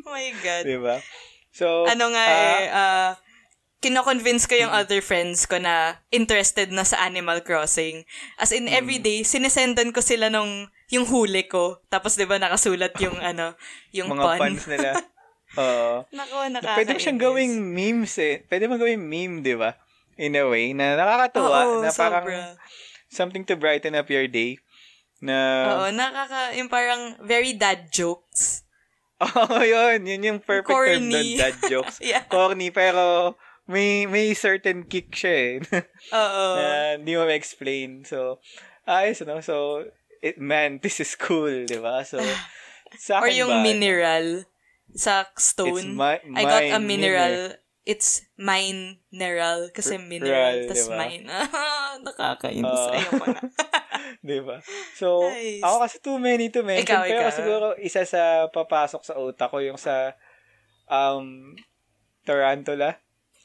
Oh 0.04 0.12
my 0.12 0.28
God. 0.44 0.64
Diba? 0.68 0.96
So, 1.56 1.88
Ano 1.88 2.12
nga 2.12 2.24
ah, 2.28 2.36
eh, 2.36 2.66
ah, 2.68 3.10
kino-convince 3.80 4.44
ko 4.44 4.54
yung 4.60 4.72
other 4.72 5.00
friends 5.00 5.48
ko 5.48 5.56
na 5.56 6.04
interested 6.12 6.68
na 6.68 6.84
sa 6.84 7.00
Animal 7.00 7.40
Crossing. 7.40 8.04
As 8.36 8.52
in, 8.52 8.68
everyday, 8.68 9.24
sinesendan 9.24 9.96
ko 9.96 10.04
sila 10.04 10.28
nung 10.28 10.68
yung 10.92 11.08
huli 11.08 11.48
ko. 11.48 11.80
Tapos, 11.88 12.14
di 12.20 12.28
ba, 12.28 12.36
nakasulat 12.36 12.92
yung, 13.00 13.16
ano, 13.32 13.56
yung 13.90 14.12
mga 14.12 14.36
pun. 14.36 14.38
puns 14.38 14.64
nila. 14.68 14.90
Oo. 15.64 16.04
Nako, 16.12 16.36
nakakainis. 16.52 16.76
Pwede 16.76 16.92
mo 16.92 17.00
siyang 17.00 17.20
gawing 17.20 17.54
memes 17.74 18.14
eh. 18.20 18.44
Pwede 18.46 18.68
mo 18.68 18.76
gawing 18.76 19.02
meme, 19.02 19.42
di 19.42 19.56
ba? 19.56 19.74
In 20.20 20.36
a 20.36 20.44
way, 20.44 20.76
na 20.76 20.94
nakakatuwa. 20.94 21.58
Oo, 21.64 21.74
na 21.80 21.90
parang 21.90 22.26
sobra. 22.28 22.54
something 23.08 23.42
to 23.48 23.56
brighten 23.56 23.96
up 23.96 24.06
your 24.12 24.28
day. 24.28 24.60
Na, 25.24 25.36
Oo, 25.74 25.86
nakaka, 25.88 26.52
yung 26.54 26.68
parang 26.68 27.16
very 27.24 27.56
dad 27.56 27.88
jokes. 27.88 28.62
Oo, 29.24 29.58
yun. 29.64 30.04
Yun 30.04 30.28
yung 30.28 30.40
perfect 30.40 30.68
term 30.68 31.00
Corny. 31.00 31.36
doon, 31.36 31.40
dad 31.40 31.56
jokes. 31.64 31.96
Yeah. 32.04 32.24
Corny, 32.28 32.68
pero 32.68 33.34
may 33.70 34.04
may 34.10 34.34
certain 34.34 34.82
kick 34.90 35.14
siya 35.14 35.34
eh. 35.38 35.54
Oo. 36.18 36.44
na 36.58 36.98
hindi 36.98 37.14
mo 37.14 37.24
ma-explain. 37.24 38.02
So, 38.02 38.42
ayos, 38.84 39.22
no? 39.22 39.38
So, 39.38 39.86
it, 40.18 40.36
man, 40.42 40.82
this 40.82 40.98
is 40.98 41.14
cool, 41.14 41.64
di 41.64 41.78
ba? 41.78 42.02
So, 42.02 42.18
sa 43.06 43.22
Or 43.22 43.30
yung 43.30 43.62
ba, 43.62 43.62
mineral 43.62 44.50
sa 44.90 45.30
stone. 45.38 45.94
Mi- 45.94 46.22
I 46.34 46.42
got 46.42 46.66
a 46.66 46.78
mine, 46.82 46.86
mineral. 46.86 47.36
It's 47.86 48.26
mine 48.36 49.00
mineral 49.08 49.72
kasi 49.72 49.96
mineral 49.96 50.36
ral, 50.36 50.68
tas 50.68 50.84
diba? 50.84 50.98
mine. 51.00 51.24
Nakakainis. 52.06 52.66
Oo. 52.66 52.92
Ayoko 52.92 53.24
na. 53.24 53.40
Di 54.20 54.38
ba? 54.44 54.60
So, 54.98 55.24
Nice. 55.30 55.64
ako 55.64 55.76
kasi 55.80 55.96
too 56.02 56.18
many 56.20 56.52
to 56.52 56.60
mention. 56.60 56.86
Ikaw, 56.86 57.02
pero 57.08 57.28
ikaw. 57.30 57.38
siguro, 57.38 57.66
isa 57.80 58.04
sa 58.04 58.50
papasok 58.52 59.02
sa 59.06 59.14
utak 59.16 59.48
ko, 59.48 59.64
yung 59.64 59.80
sa 59.80 60.12
um, 60.90 61.56
tarantula. 62.26 63.00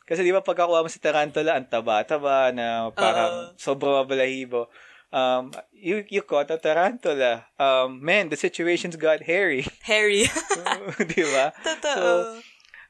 Kasi 0.05 0.21
di 0.21 0.29
ba 0.29 0.45
pagkakuha 0.45 0.85
mo 0.85 0.89
sa 0.89 1.01
tarantula, 1.01 1.57
ang 1.57 1.65
taba-taba 1.65 2.53
na 2.53 2.93
parang 2.93 3.57
sobrang 3.57 4.05
mabalahibo. 4.05 4.69
Um, 5.09 5.49
you, 5.73 6.05
you 6.11 6.21
caught 6.21 6.51
a 6.51 6.61
tarantula. 6.61 7.49
Um, 7.57 8.03
man, 8.03 8.29
the 8.29 8.37
situation's 8.37 8.95
got 8.95 9.25
hairy. 9.25 9.65
Harry. 9.89 10.29
di 11.13 11.23
ba? 11.25 11.55
Totoo. 11.57 12.37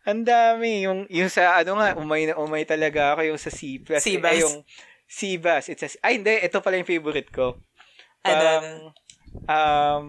Ang 0.06 0.22
dami. 0.26 0.84
Yung, 0.84 1.08
yung 1.08 1.30
sa, 1.30 1.56
ano 1.56 1.80
nga, 1.80 1.96
umay 1.96 2.28
na 2.28 2.36
umay 2.36 2.68
talaga 2.68 3.16
ako 3.16 3.22
yung 3.32 3.40
sa 3.40 3.50
sea 3.50 3.80
bass. 3.80 4.04
Sea 4.04 4.18
Eh, 4.18 4.22
bass. 4.22 4.40
yung 4.42 4.56
sea 5.06 5.38
bass. 5.38 5.66
It's 5.70 5.86
a, 5.86 5.90
ay, 6.04 6.20
hindi. 6.20 6.36
Ito 6.36 6.60
pala 6.60 6.76
yung 6.76 6.90
favorite 6.90 7.30
ko. 7.32 7.62
Ano, 8.26 8.34
Parang, 8.36 8.68
um, 9.46 10.06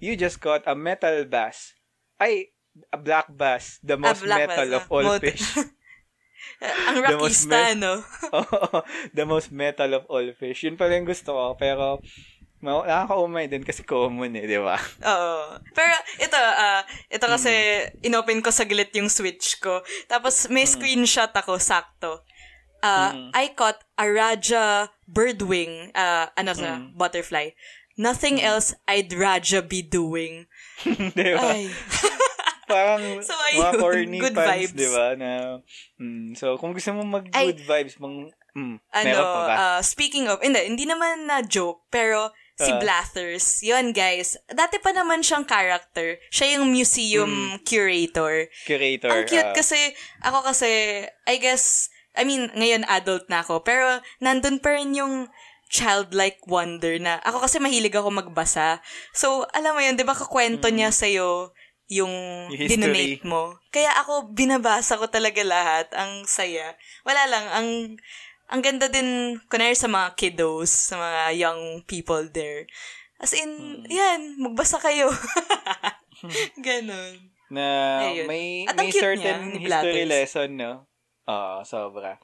you 0.00 0.16
just 0.16 0.40
caught 0.40 0.64
a 0.64 0.74
metal 0.74 1.22
bass. 1.28 1.76
Ay, 2.16 2.50
a 2.90 2.96
black 2.96 3.28
bass. 3.30 3.78
The 3.84 3.94
most 3.94 4.24
Ah, 4.24 4.34
metal 4.34 4.66
bass, 4.66 4.76
of 4.80 4.84
ah. 4.88 4.94
all 4.96 5.06
Mot- 5.06 5.22
fish. 5.22 5.44
Ang 6.88 6.96
The 7.02 7.16
most 7.16 7.44
rockista, 7.44 7.58
me- 7.74 7.80
no? 7.80 7.92
Oo, 8.38 8.80
the 9.12 9.24
most 9.26 9.48
metal 9.50 9.90
of 9.94 10.04
all 10.08 10.26
fish. 10.34 10.64
Yun 10.64 10.76
pala 10.76 10.96
yung 10.96 11.08
gusto 11.08 11.34
ko. 11.34 11.44
Pero, 11.58 11.98
ma- 12.60 12.86
nakakaumay 12.86 13.46
din 13.46 13.62
kasi 13.62 13.84
common 13.84 14.32
eh, 14.38 14.46
di 14.46 14.56
ba? 14.56 14.78
Oo. 15.12 15.58
Pero 15.74 15.94
ito, 16.18 16.38
ah, 16.38 16.82
ito 17.10 17.26
kasi 17.26 17.52
inopen 18.00 18.40
ko 18.40 18.48
saglit 18.48 18.94
yung 18.96 19.12
switch 19.12 19.60
ko. 19.60 19.82
Tapos 20.06 20.48
may 20.48 20.64
screenshot 20.64 21.30
ako, 21.30 21.60
sakto. 21.60 22.24
Ah, 22.84 23.16
I 23.32 23.56
caught 23.56 23.80
a 23.96 24.04
Raja 24.04 24.92
birdwing, 25.08 25.88
ah, 25.96 26.28
ano 26.36 26.52
sa, 26.52 26.76
butterfly. 26.92 27.56
Nothing 27.96 28.42
else 28.42 28.74
I'd 28.90 29.14
Raja 29.14 29.62
be 29.62 29.80
doing. 29.80 30.50
di 30.84 31.30
ba? 31.32 31.54
Ay. 31.54 31.70
Parang 32.66 33.02
So, 33.20 33.32
mga 33.32 33.46
ayun, 33.50 33.72
corny 33.76 34.18
good 34.18 34.34
fans, 34.34 34.50
vibes. 34.50 34.72
di 34.74 34.88
ba? 34.88 35.06
Na, 35.14 35.30
mm, 35.96 36.34
so, 36.34 36.56
kung 36.56 36.72
gusto 36.72 36.90
mo 36.90 37.02
Ay. 37.02 37.10
mag-good 37.12 37.60
vibes, 37.60 37.94
mang, 37.98 38.16
mm, 38.52 38.76
ano, 38.90 39.04
meron 39.04 39.26
pa 39.26 39.40
ba? 39.42 39.54
ah, 39.54 39.80
speaking 39.80 40.26
of, 40.26 40.40
hindi, 40.40 40.60
hindi 40.64 40.84
naman 40.84 41.24
na 41.24 41.40
joke, 41.40 41.84
pero 41.88 42.30
si 42.54 42.70
Ah. 42.70 42.78
Blathers, 42.78 43.60
yun 43.60 43.90
guys, 43.90 44.38
dati 44.46 44.78
pa 44.78 44.90
naman 44.90 45.20
siyang 45.20 45.42
character. 45.42 46.16
Siya 46.30 46.56
yung 46.56 46.70
museum 46.70 47.58
curator. 47.62 48.46
Curator. 48.62 49.10
Ang 49.10 49.26
cute 49.26 49.42
ah, 49.44 49.52
kasi, 49.52 49.78
ako 50.22 50.38
kasi, 50.46 50.70
I 51.26 51.36
guess, 51.36 51.90
I 52.14 52.22
mean, 52.22 52.46
ngayon 52.54 52.86
adult 52.86 53.26
na 53.26 53.42
ako, 53.42 53.60
pero 53.60 53.98
nandun 54.18 54.62
pa 54.62 54.78
rin 54.78 54.94
yung 54.94 55.26
childlike 55.66 56.46
wonder 56.46 57.02
na, 57.02 57.18
ako 57.26 57.42
kasi 57.42 57.58
mahilig 57.58 57.90
ako 57.90 58.14
magbasa. 58.14 58.78
So, 59.10 59.42
alam 59.50 59.74
mo 59.74 59.82
yun, 59.82 59.98
di 59.98 60.06
ba 60.06 60.14
kakwento 60.14 60.70
niya 60.70 60.94
sa'yo 60.94 61.50
yung. 61.88 62.12
Yung 62.50 62.68
dinonate 62.68 63.22
mo. 63.22 63.58
Kaya 63.68 63.92
ako, 63.98 64.32
binabasa 64.32 64.96
ko 64.96 65.06
talaga 65.06 65.40
lahat. 65.40 65.92
Ang 65.92 66.24
saya. 66.24 66.76
Wala 67.02 67.26
lang, 67.26 67.44
ang, 67.50 67.68
ang 68.48 68.60
ganda 68.60 68.88
din, 68.88 69.40
kunwari 69.46 69.74
sa 69.74 69.86
mga 69.86 70.14
kiddos, 70.14 70.70
sa 70.92 70.96
mga 70.96 71.22
young 71.36 71.62
people 71.84 72.24
there. 72.28 72.64
As 73.16 73.32
in, 73.32 73.50
Mm. 73.54 73.88
yan, 73.88 74.20
magbasa 74.38 74.76
kayo. 74.76 75.08
Ganon. 76.66 77.30
Na 77.52 77.64
Ayun. 78.02 78.26
may, 78.26 78.64
At 78.66 78.74
may 78.74 78.90
certain 78.90 79.20
niya, 79.20 79.54
ni 79.54 79.58
history 79.62 80.04
lesson, 80.04 80.50
no? 80.56 80.72
Oo, 81.24 81.62
sobra. 81.62 82.18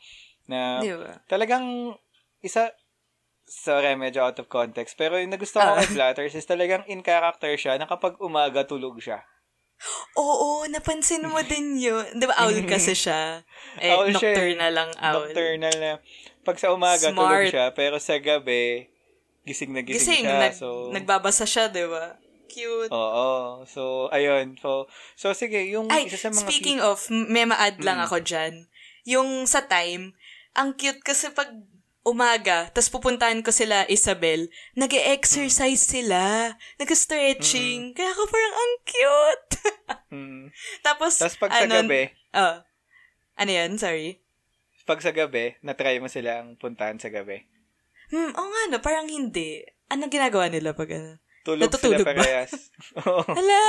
Na 0.44 0.80
Di 0.82 0.90
ba? 0.92 1.20
talagang 1.24 1.94
isa, 2.40 2.72
sorry, 3.44 3.94
medyo 3.94 4.24
out 4.24 4.40
of 4.40 4.48
context, 4.48 4.96
pero 4.96 5.16
yung 5.16 5.30
nagustuhan 5.30 5.72
ko 5.72 5.78
kay 5.78 5.94
Blatters 5.94 6.34
is 6.34 6.44
talagang 6.44 6.82
in 6.86 7.00
character 7.00 7.52
siya 7.54 7.76
na 7.76 7.86
kapag 7.86 8.18
umaga 8.18 8.64
tulog 8.64 8.98
siya. 8.98 9.22
Oo, 10.14 10.66
napansin 10.66 11.24
mo 11.24 11.40
din 11.40 11.76
yun. 11.76 12.04
Di 12.12 12.24
ba, 12.24 12.36
owl 12.38 12.64
kasi 12.64 12.92
siya. 12.92 13.40
Eh, 13.78 13.88
Owl 13.88 14.10
siya 14.10 14.30
eh. 14.30 14.34
nocturnal 14.34 14.72
lang 14.74 14.90
owl. 14.98 15.14
Nocturnal 15.24 15.74
na. 15.78 15.92
Pag 16.42 16.56
sa 16.58 16.68
umaga, 16.70 17.06
tulog 17.06 17.22
Smart. 17.22 17.48
siya, 17.48 17.66
pero 17.70 17.96
sa 17.96 18.18
gabi, 18.18 18.90
gising 19.42 19.70
na 19.70 19.80
gising, 19.80 19.94
Gising, 19.94 20.24
siya. 20.26 20.42
nag, 20.42 20.52
so, 20.52 20.90
nagbabasa 20.90 21.46
siya, 21.46 21.70
di 21.70 21.86
ba? 21.86 22.18
Cute. 22.46 22.90
Oo. 22.90 23.62
So, 23.64 24.10
ayun. 24.10 24.58
So, 24.58 24.90
so 25.14 25.30
sige, 25.32 25.62
yung 25.70 25.86
Ay, 25.86 26.10
isa 26.10 26.18
sa 26.18 26.28
mga... 26.28 26.42
speaking 26.42 26.78
of, 26.82 26.98
may 27.08 27.46
ma-add 27.46 27.78
lang 27.78 28.02
Mm. 28.02 28.06
ako 28.10 28.16
dyan. 28.20 28.66
Yung 29.06 29.46
sa 29.46 29.62
time, 29.62 30.18
ang 30.52 30.74
cute 30.74 31.00
kasi 31.00 31.30
pag 31.30 31.54
umaga, 32.02 32.68
tas 32.70 32.88
pupuntahan 32.88 33.40
ko 33.40 33.50
sila, 33.50 33.84
Isabel, 33.86 34.48
nag 34.72 34.88
exercise 34.90 35.80
sila, 35.80 36.54
nag-stretching. 36.76 37.92
Kaya 37.92 38.10
ako 38.10 38.22
parang, 38.26 38.54
ang 38.54 38.72
cute. 38.82 39.48
Mm. 40.10 40.50
Tapos, 40.82 41.22
Tapos 41.22 41.38
pag 41.38 41.50
sa 41.52 41.62
ano, 41.64 41.86
gabi, 41.86 42.10
Oh. 42.32 42.58
Ano 43.36 43.50
yan? 43.50 43.78
Sorry. 43.78 44.18
pag 44.82 44.98
sa 44.98 45.14
gabi, 45.14 45.54
na-try 45.60 46.02
mo 46.02 46.10
silang 46.10 46.58
puntahan 46.58 46.98
sa 46.98 47.06
gabi. 47.08 47.46
Hmm, 48.10 48.34
oo 48.34 48.42
nga 48.44 48.62
no, 48.68 48.82
parang 48.82 49.06
hindi. 49.06 49.62
Ano 49.86 50.10
ginagawa 50.10 50.50
nila 50.50 50.74
pag 50.74 50.90
ano? 50.90 51.22
Tulog 51.40 51.62
Natutulog 51.62 52.02
sila 52.02 52.10
parehas. 52.10 52.52
Oo. 52.98 53.22
Hala! 53.38 53.62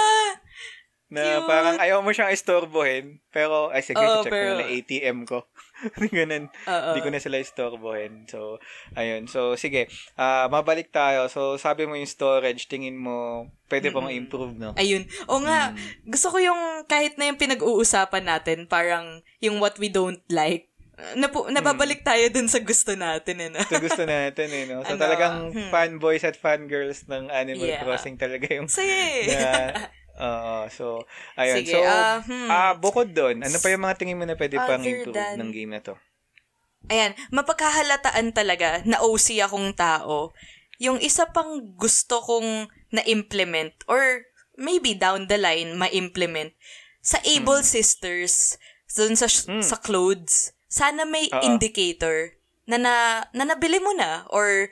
na 1.12 1.22
Cute. 1.22 1.46
parang 1.46 1.78
ayaw 1.78 2.02
mo 2.02 2.10
siyang 2.10 2.32
istorbohin. 2.32 3.22
Pero, 3.30 3.70
ay 3.70 3.84
sige, 3.84 4.00
Oo, 4.00 4.24
check 4.24 4.34
pero- 4.34 4.58
ko 4.58 4.62
na 4.62 4.68
ATM 4.68 5.18
ko. 5.30 5.46
Ganun. 6.14 6.48
Oo. 6.48 6.90
Hindi 6.92 7.02
ko 7.02 7.10
na 7.10 7.20
sila 7.20 7.38
istorbohin. 7.38 8.26
So, 8.26 8.58
ayun. 8.94 9.26
So, 9.26 9.56
sige. 9.56 9.88
Ah, 10.14 10.46
mabalik 10.48 10.90
tayo. 10.90 11.26
So, 11.28 11.58
sabi 11.58 11.86
mo 11.86 11.94
yung 11.94 12.06
storage, 12.06 12.66
tingin 12.66 12.96
mo, 12.96 13.48
pwede 13.68 13.90
pang 13.90 14.08
improve, 14.08 14.54
no? 14.54 14.74
Ayun. 14.76 15.04
O 15.26 15.40
nga, 15.40 15.72
Hmm. 15.72 15.78
gusto 16.06 16.30
ko 16.30 16.38
yung 16.38 16.62
kahit 16.86 17.16
na 17.16 17.28
yung 17.28 17.40
pinag-uusapan 17.40 18.24
natin, 18.24 18.58
parang 18.66 19.06
yung 19.40 19.58
what 19.58 19.78
we 19.78 19.88
don't 19.88 20.22
like, 20.28 20.68
napu- 21.16 21.50
nababalik 21.50 22.06
tayo 22.06 22.30
dun 22.30 22.46
sa 22.46 22.62
gusto 22.62 22.94
natin, 22.94 23.42
eh, 23.42 23.50
no? 23.50 23.58
Ito 23.58 23.82
gusto 23.82 24.06
natin, 24.06 24.48
eh, 24.48 24.64
no? 24.70 24.84
So, 24.86 24.94
Ano? 24.94 25.02
talagang 25.02 25.36
Hmm. 25.50 25.70
fanboys 25.70 26.22
at 26.22 26.38
fangirls 26.38 27.10
ng 27.10 27.32
Animal 27.32 27.66
Yeah. 27.68 27.82
Crossing 27.82 28.22
talaga 28.22 28.46
yung 28.48 28.70
eh. 28.70 29.26
na, 29.34 29.52
oo, 30.18 30.56
so, 30.68 31.06
ayun. 31.36 31.64
Sige, 31.64 31.74
so, 31.76 31.80
ah, 31.84 32.20
hmm. 32.24 32.50
ah, 32.50 32.74
bukod 32.76 33.12
doon, 33.12 33.40
ano 33.40 33.58
pa 33.58 33.68
yung 33.70 33.84
mga 33.84 33.98
tingin 33.98 34.18
mo 34.20 34.26
na 34.26 34.36
pwede 34.36 34.58
pang 34.58 34.82
Other 34.82 34.90
improve 34.90 35.16
than- 35.16 35.38
ng 35.40 35.52
game 35.52 35.72
na 35.72 35.82
to? 35.82 35.96
Ayan, 36.90 37.14
mapagkahalataan 37.30 38.34
talaga 38.34 38.82
na 38.90 38.98
OC 39.06 39.38
akong 39.46 39.78
tao. 39.78 40.34
Yung 40.82 40.98
isa 40.98 41.30
pang 41.30 41.62
gusto 41.78 42.18
kong 42.26 42.66
na-implement 42.90 43.78
or 43.86 44.26
maybe 44.58 44.98
down 44.98 45.30
the 45.30 45.38
line 45.38 45.78
ma-implement 45.78 46.58
sa 47.06 47.22
Able 47.22 47.62
Sisters 47.62 48.58
dun 48.90 49.14
sa 49.14 49.30
Hmm. 49.30 49.62
sa 49.62 49.78
clothes. 49.78 50.52
Sana 50.68 51.06
may 51.06 51.30
Oo. 51.30 51.44
indicator 51.46 52.36
na, 52.66 52.82
na 52.82 52.94
na 53.32 53.44
nabili 53.46 53.78
mo 53.78 53.94
na 53.94 54.26
or 54.34 54.68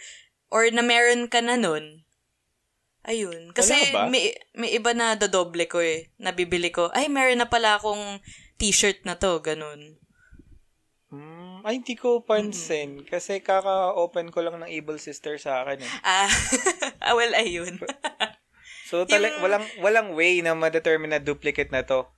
or 0.49 0.65
na 0.73 0.81
meron 0.81 1.29
ka 1.29 1.39
na 1.45 1.55
nun. 1.55 2.03
Ayun. 3.09 3.49
Kasi 3.51 3.73
may, 4.07 4.37
may 4.53 4.69
iba 4.71 4.93
na 4.93 5.17
dodoble 5.17 5.65
ko 5.65 5.81
eh. 5.81 6.13
Nabibili 6.15 6.69
ko, 6.69 6.93
ay 6.93 7.09
meron 7.09 7.41
na 7.41 7.49
pala 7.49 7.75
akong 7.75 8.21
t-shirt 8.61 9.01
na 9.01 9.17
to, 9.17 9.41
ganun. 9.41 9.97
Hmm, 11.09 11.65
ay, 11.65 11.81
hindi 11.81 11.97
ko 11.97 12.21
pansin. 12.21 13.01
Kasi 13.01 13.41
kaka-open 13.41 14.29
ko 14.29 14.45
lang 14.45 14.61
ng 14.61 14.69
Able 14.69 15.01
Sister 15.01 15.41
sa 15.41 15.65
akin. 15.65 15.81
Eh. 15.81 15.91
Ah, 16.05 16.29
ah, 17.09 17.13
well, 17.17 17.33
ayun. 17.33 17.81
So, 18.89 19.05
tala- 19.05 19.29
Yung- 19.29 19.45
walang, 19.45 19.65
walang 19.85 20.07
way 20.17 20.41
na 20.41 20.57
ma-determine 20.57 21.13
na 21.13 21.21
duplicate 21.21 21.69
na 21.69 21.85
to. 21.85 22.09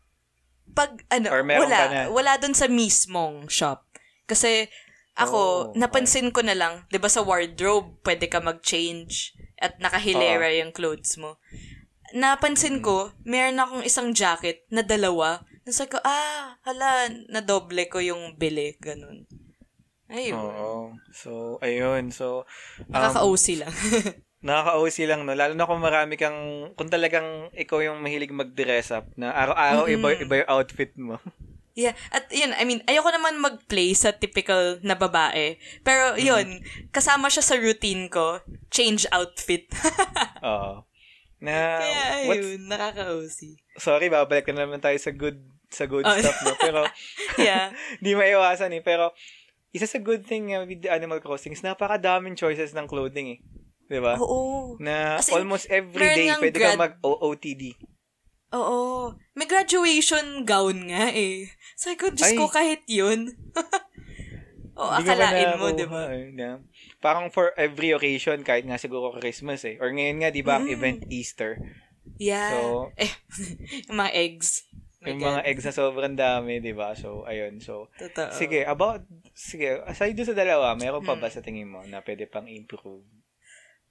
Pag, 0.72 1.04
ano, 1.12 1.28
Or 1.28 1.44
meron 1.44 1.68
wala. 1.68 1.76
ka 1.76 1.88
na? 1.92 2.02
Wala 2.08 2.40
dun 2.40 2.56
sa 2.56 2.72
mismong 2.72 3.52
shop. 3.52 3.84
Kasi, 4.24 4.72
ako, 5.16 5.40
Oh, 5.40 5.72
napansin 5.76 6.32
ko 6.32 6.40
na 6.42 6.56
lang, 6.56 6.88
di 6.88 6.98
ba 6.98 7.12
sa 7.12 7.22
wardrobe, 7.22 8.00
pwede 8.06 8.32
ka 8.32 8.40
mag-change 8.40 9.36
at 9.60 9.78
nakahilera 9.78 10.50
yung 10.58 10.72
clothes 10.72 11.20
mo. 11.20 11.38
Napansin 12.12 12.84
ko, 12.84 13.12
meron 13.24 13.60
akong 13.60 13.84
isang 13.88 14.12
jacket 14.12 14.68
na 14.72 14.84
dalawa. 14.84 15.44
Nasa 15.64 15.88
ko, 15.88 16.00
ah, 16.04 16.60
hala, 16.66 17.08
nadoble 17.32 17.88
ko 17.88 18.04
yung 18.04 18.36
bili. 18.36 18.76
Ganun. 18.82 19.30
Ayun. 20.12 20.36
Oo. 20.36 20.72
So, 21.16 21.56
ayun. 21.64 22.12
So, 22.12 22.44
um, 22.92 22.92
Nakaka-OC 22.92 23.64
lang. 23.64 23.72
Nakaka-OC 24.48 24.98
lang, 25.08 25.22
no? 25.24 25.38
Lalo 25.38 25.54
na 25.56 25.70
kung 25.70 25.80
marami 25.80 26.20
kang, 26.20 26.74
kung 26.76 26.90
talagang 26.92 27.48
ikaw 27.56 27.80
yung 27.80 28.04
mahilig 28.04 28.36
mag-dress 28.36 28.92
up, 28.92 29.08
na 29.16 29.32
araw-araw 29.32 29.88
iba, 29.88 30.18
iba 30.18 30.36
yung 30.44 30.52
outfit 30.52 30.92
mo. 31.00 31.16
Yeah. 31.74 31.96
At 32.10 32.28
yun, 32.28 32.52
I 32.52 32.64
mean, 32.64 32.84
ayoko 32.84 33.10
naman 33.10 33.40
mag-play 33.40 33.92
sa 33.92 34.12
typical 34.12 34.80
na 34.82 34.94
babae. 34.94 35.56
Pero 35.82 36.16
yun, 36.16 36.60
kasama 36.90 37.28
siya 37.28 37.42
sa 37.42 37.56
routine 37.56 38.08
ko. 38.08 38.44
Change 38.68 39.08
outfit. 39.10 39.72
Oo. 40.44 40.84
Na, 41.40 41.80
Kaya 41.80 42.04
ayun, 42.28 42.68
nakaka-OC. 42.68 43.40
sorry, 43.76 44.08
babalik 44.08 44.46
na 44.48 44.62
naman 44.62 44.78
tayo 44.78 44.94
sa 44.96 45.10
good, 45.10 45.42
sa 45.68 45.86
good 45.86 46.04
Oh. 46.04 46.14
stuff, 46.14 46.38
no? 46.44 46.54
Pero, 46.56 46.86
Yeah. 47.40 47.74
di 48.04 48.14
maiwasan 48.14 48.70
eh. 48.72 48.84
Pero, 48.84 49.16
isa 49.72 49.88
sa 49.88 49.98
good 49.98 50.22
thing 50.22 50.52
uh, 50.52 50.68
with 50.68 50.84
Animal 50.86 51.18
Crossing 51.18 51.50
is 51.52 51.64
napakadaming 51.64 52.36
choices 52.36 52.72
ng 52.72 52.86
clothing 52.86 53.34
eh. 53.34 53.40
Di 53.88 53.98
ba? 53.98 54.16
Oo. 54.16 54.76
Na 54.78 55.18
As 55.18 55.28
in, 55.28 55.40
almost 55.40 55.66
every 55.68 55.98
day 56.14 56.30
pwede 56.36 56.54
grad- 56.54 56.76
ka 56.76 56.84
mag-OOTD. 56.94 57.80
Oo. 58.52 59.16
May 59.32 59.48
graduation 59.48 60.44
gown 60.44 60.92
nga 60.92 61.08
eh. 61.10 61.48
Sabi 61.76 61.96
ko, 61.98 62.08
Diyos 62.12 62.32
Ay. 62.32 62.38
ko, 62.38 62.46
kahit 62.48 62.84
yun. 62.88 63.32
o, 64.80 64.92
akalain 64.92 65.58
mo, 65.58 65.72
di 65.74 65.86
ba? 65.88 66.12
eh, 66.14 66.32
na, 66.32 66.62
parang 67.00 67.30
for 67.30 67.52
every 67.56 67.92
occasion, 67.92 68.42
kahit 68.42 68.66
nga 68.66 68.80
siguro 68.80 69.12
Christmas 69.16 69.64
eh. 69.66 69.78
Or 69.82 69.90
ngayon 69.92 70.18
nga, 70.24 70.30
di 70.32 70.44
ba, 70.44 70.60
ang 70.62 70.68
Mm. 70.68 70.74
event 70.74 71.00
Easter. 71.10 71.58
Yeah. 72.18 72.50
So, 72.50 72.58
eh, 73.02 73.12
yung 73.90 73.98
mga 73.98 74.14
eggs. 74.14 74.66
My 75.02 75.10
yung 75.10 75.20
God. 75.20 75.28
mga 75.34 75.42
eggs 75.50 75.66
na 75.66 75.74
sobrang 75.74 76.14
dami, 76.14 76.62
di 76.62 76.78
ba? 76.78 76.94
So, 76.94 77.26
ayun. 77.26 77.58
So, 77.58 77.90
Totoo. 77.98 78.30
sige, 78.30 78.62
about, 78.70 79.02
sige, 79.34 79.82
aside 79.90 80.14
doon 80.14 80.30
sa 80.30 80.38
dalawa, 80.38 80.78
meron 80.78 81.02
pa 81.02 81.18
ba 81.18 81.26
Hmm. 81.26 81.34
sa 81.34 81.42
tingin 81.42 81.70
mo 81.70 81.82
na 81.90 82.06
pwede 82.06 82.30
pang 82.30 82.46
improve? 82.46 83.02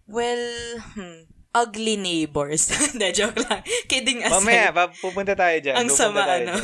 Well, 0.07 0.78
hmm, 0.95 1.26
ugly 1.55 1.98
neighbors. 1.98 2.70
Hindi, 2.94 3.11
joke 3.12 3.38
lang. 3.42 3.62
Kidding 3.90 4.22
aside. 4.22 4.34
Mamaya, 4.38 4.90
pupunta 5.03 5.34
tayo 5.34 5.57
dyan. 5.59 5.76
Ang 5.76 5.88
Pupunta 5.90 6.11
sama, 6.11 6.22
ano? 6.26 6.55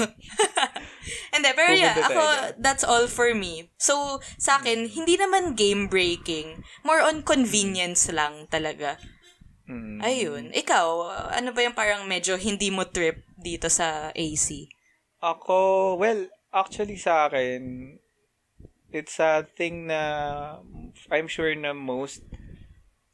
Hindi, 1.35 1.51
pero 1.53 1.71
yeah, 1.75 1.95
Pupunta 1.95 2.11
ako, 2.11 2.23
tayo 2.23 2.39
dyan. 2.39 2.63
that's 2.63 2.85
all 2.87 3.07
for 3.11 3.31
me. 3.35 3.71
So, 3.77 4.23
sa 4.39 4.63
akin, 4.63 4.91
hindi 4.91 5.19
naman 5.19 5.59
game-breaking. 5.59 6.63
More 6.87 7.03
on 7.03 7.27
convenience 7.27 8.09
lang 8.11 8.47
talaga. 8.49 8.99
Mm. 9.67 9.99
Ayun. 9.99 10.45
Ikaw, 10.55 10.87
ano 11.35 11.51
ba 11.51 11.61
yung 11.67 11.75
parang 11.75 12.07
medyo 12.07 12.39
hindi 12.39 12.71
mo 12.71 12.87
trip 12.87 13.27
dito 13.35 13.67
sa 13.67 14.15
AC? 14.15 14.71
Ako, 15.19 15.99
well, 15.99 16.31
actually 16.55 16.97
sa 16.97 17.27
akin, 17.27 17.99
it's 18.95 19.19
a 19.19 19.43
thing 19.59 19.91
na 19.91 20.01
I'm 21.11 21.27
sure 21.27 21.51
na 21.59 21.75
most 21.75 22.23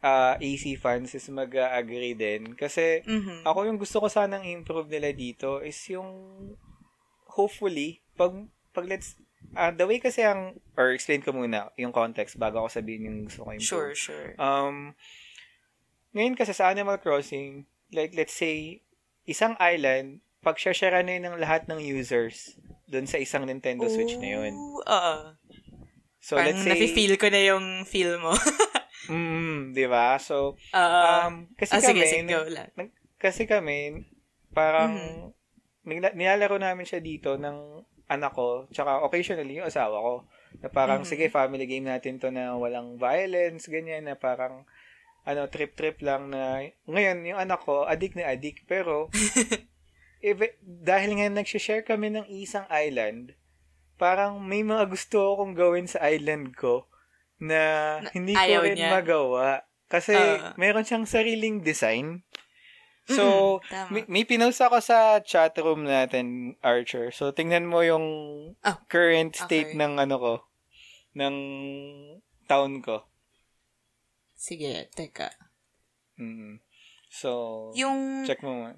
uh, 0.03 0.35
AC 0.37 0.75
fans 0.77 1.15
is 1.15 1.31
mag-agree 1.31 2.13
din. 2.13 2.53
Kasi 2.53 3.07
Mhm. 3.07 3.47
ako 3.47 3.59
yung 3.71 3.79
gusto 3.79 4.03
ko 4.03 4.11
sanang 4.11 4.45
improve 4.45 4.91
nila 4.91 5.15
dito 5.15 5.63
is 5.63 5.79
yung 5.89 6.11
hopefully, 7.33 8.03
pag, 8.19 8.35
pag 8.77 8.85
let's, 8.85 9.17
ah, 9.57 9.73
the 9.73 9.87
way 9.89 9.97
kasi 10.03 10.21
ang, 10.27 10.61
or 10.77 10.93
explain 10.93 11.25
ko 11.25 11.33
muna 11.33 11.73
yung 11.81 11.95
context 11.95 12.37
bago 12.37 12.61
ako 12.61 12.69
sabihin 12.69 13.09
yung 13.09 13.19
gusto 13.25 13.47
ko 13.47 13.51
improve. 13.57 13.65
Sure, 13.65 13.93
sure. 13.97 14.29
Um, 14.37 14.93
ngayon 16.13 16.37
kasi 16.37 16.53
sa 16.53 16.69
Animal 16.69 17.01
Crossing, 17.01 17.65
like 17.95 18.13
let's 18.13 18.37
say, 18.37 18.85
isang 19.25 19.57
island, 19.57 20.21
pag 20.43 20.59
share 20.59 20.75
na 20.75 21.15
yun 21.15 21.25
ng 21.31 21.39
lahat 21.39 21.71
ng 21.71 21.79
users 21.79 22.59
doon 22.91 23.07
sa 23.07 23.17
isang 23.17 23.47
Nintendo 23.47 23.87
Switch 23.89 24.19
na 24.19 24.29
yun. 24.43 24.53
Oo. 24.85 25.15
So, 26.21 26.37
Parang 26.37 26.53
let's 26.53 26.63
say, 26.67 26.75
nafe-feel 26.75 27.15
ko 27.17 27.31
na 27.33 27.41
yung 27.41 27.87
feel 27.89 28.19
mo. 28.21 28.35
mm, 29.09 29.73
di 29.73 29.87
ba? 29.87 30.19
So, 30.19 30.55
Oo. 30.59 31.03
um, 31.27 31.49
kasi 31.57 31.75
ah, 31.75 31.83
kami, 31.83 32.05
sige, 32.07 32.23
sige, 32.23 32.35
nag- 32.77 32.97
kasi 33.19 33.47
kami, 33.47 34.07
parang, 34.53 34.93
Mhm. 34.93 35.23
nila- 35.87 36.15
nilalaro 36.15 36.59
namin 36.59 36.87
siya 36.87 37.01
dito 37.03 37.35
ng 37.39 37.83
anak 38.11 38.33
ko, 38.37 38.69
tsaka 38.71 39.01
occasionally 39.03 39.59
yung 39.59 39.67
asawa 39.71 39.97
ko. 39.99 40.15
Na 40.61 40.69
parang, 40.69 41.03
Mhm. 41.03 41.09
sige, 41.09 41.27
family 41.33 41.65
game 41.65 41.89
natin 41.89 42.21
to 42.21 42.29
na 42.29 42.55
walang 42.55 43.01
violence, 43.01 43.67
ganyan, 43.71 44.05
na 44.05 44.15
parang, 44.15 44.69
ano, 45.25 45.47
trip-trip 45.49 46.03
lang 46.03 46.29
na, 46.35 46.67
ngayon, 46.85 47.25
yung 47.25 47.41
anak 47.41 47.63
ko, 47.63 47.87
adik 47.87 48.19
na 48.19 48.29
adik, 48.29 48.67
pero, 48.69 49.09
if, 50.21 50.39
dahil 50.63 51.19
nga 51.19 51.31
nagsishare 51.31 51.83
kami 51.83 52.11
ng 52.13 52.27
isang 52.29 52.67
island, 52.69 53.35
parang 53.97 54.43
may 54.43 54.67
mga 54.67 54.91
gusto 54.91 55.39
akong 55.39 55.55
gawin 55.55 55.87
sa 55.87 56.03
island 56.03 56.59
ko 56.59 56.91
na 57.43 57.61
hindi 58.15 58.33
ko 58.33 58.41
ayaw 58.41 58.63
rin 58.63 58.79
niya. 58.79 58.91
magawa. 58.95 59.67
Kasi 59.91 60.15
Oo. 60.15 60.55
meron 60.57 60.87
siyang 60.87 61.05
sariling 61.05 61.61
design. 61.61 62.23
So, 63.05 63.59
Mm, 63.67 63.91
may, 63.91 64.03
may 64.07 64.25
pinost 64.25 64.63
ako 64.63 64.79
sa 64.79 65.19
chat 65.21 65.59
room 65.59 65.83
natin, 65.83 66.55
Archer. 66.63 67.11
So, 67.11 67.35
tingnan 67.35 67.67
mo 67.67 67.83
yung 67.83 68.07
Oh, 68.55 68.79
current 68.87 69.35
state 69.35 69.75
okay. 69.75 69.79
ng 69.79 69.99
ano 69.99 70.17
ko, 70.17 70.33
ng 71.19 71.37
town 72.47 72.79
ko. 72.79 73.11
Sige, 74.39 74.87
teka. 74.95 75.35
Mm. 76.15 76.63
So, 77.11 77.71
Yung, 77.75 78.23
check 78.25 78.41
mo. 78.41 78.65
nga. 78.65 78.73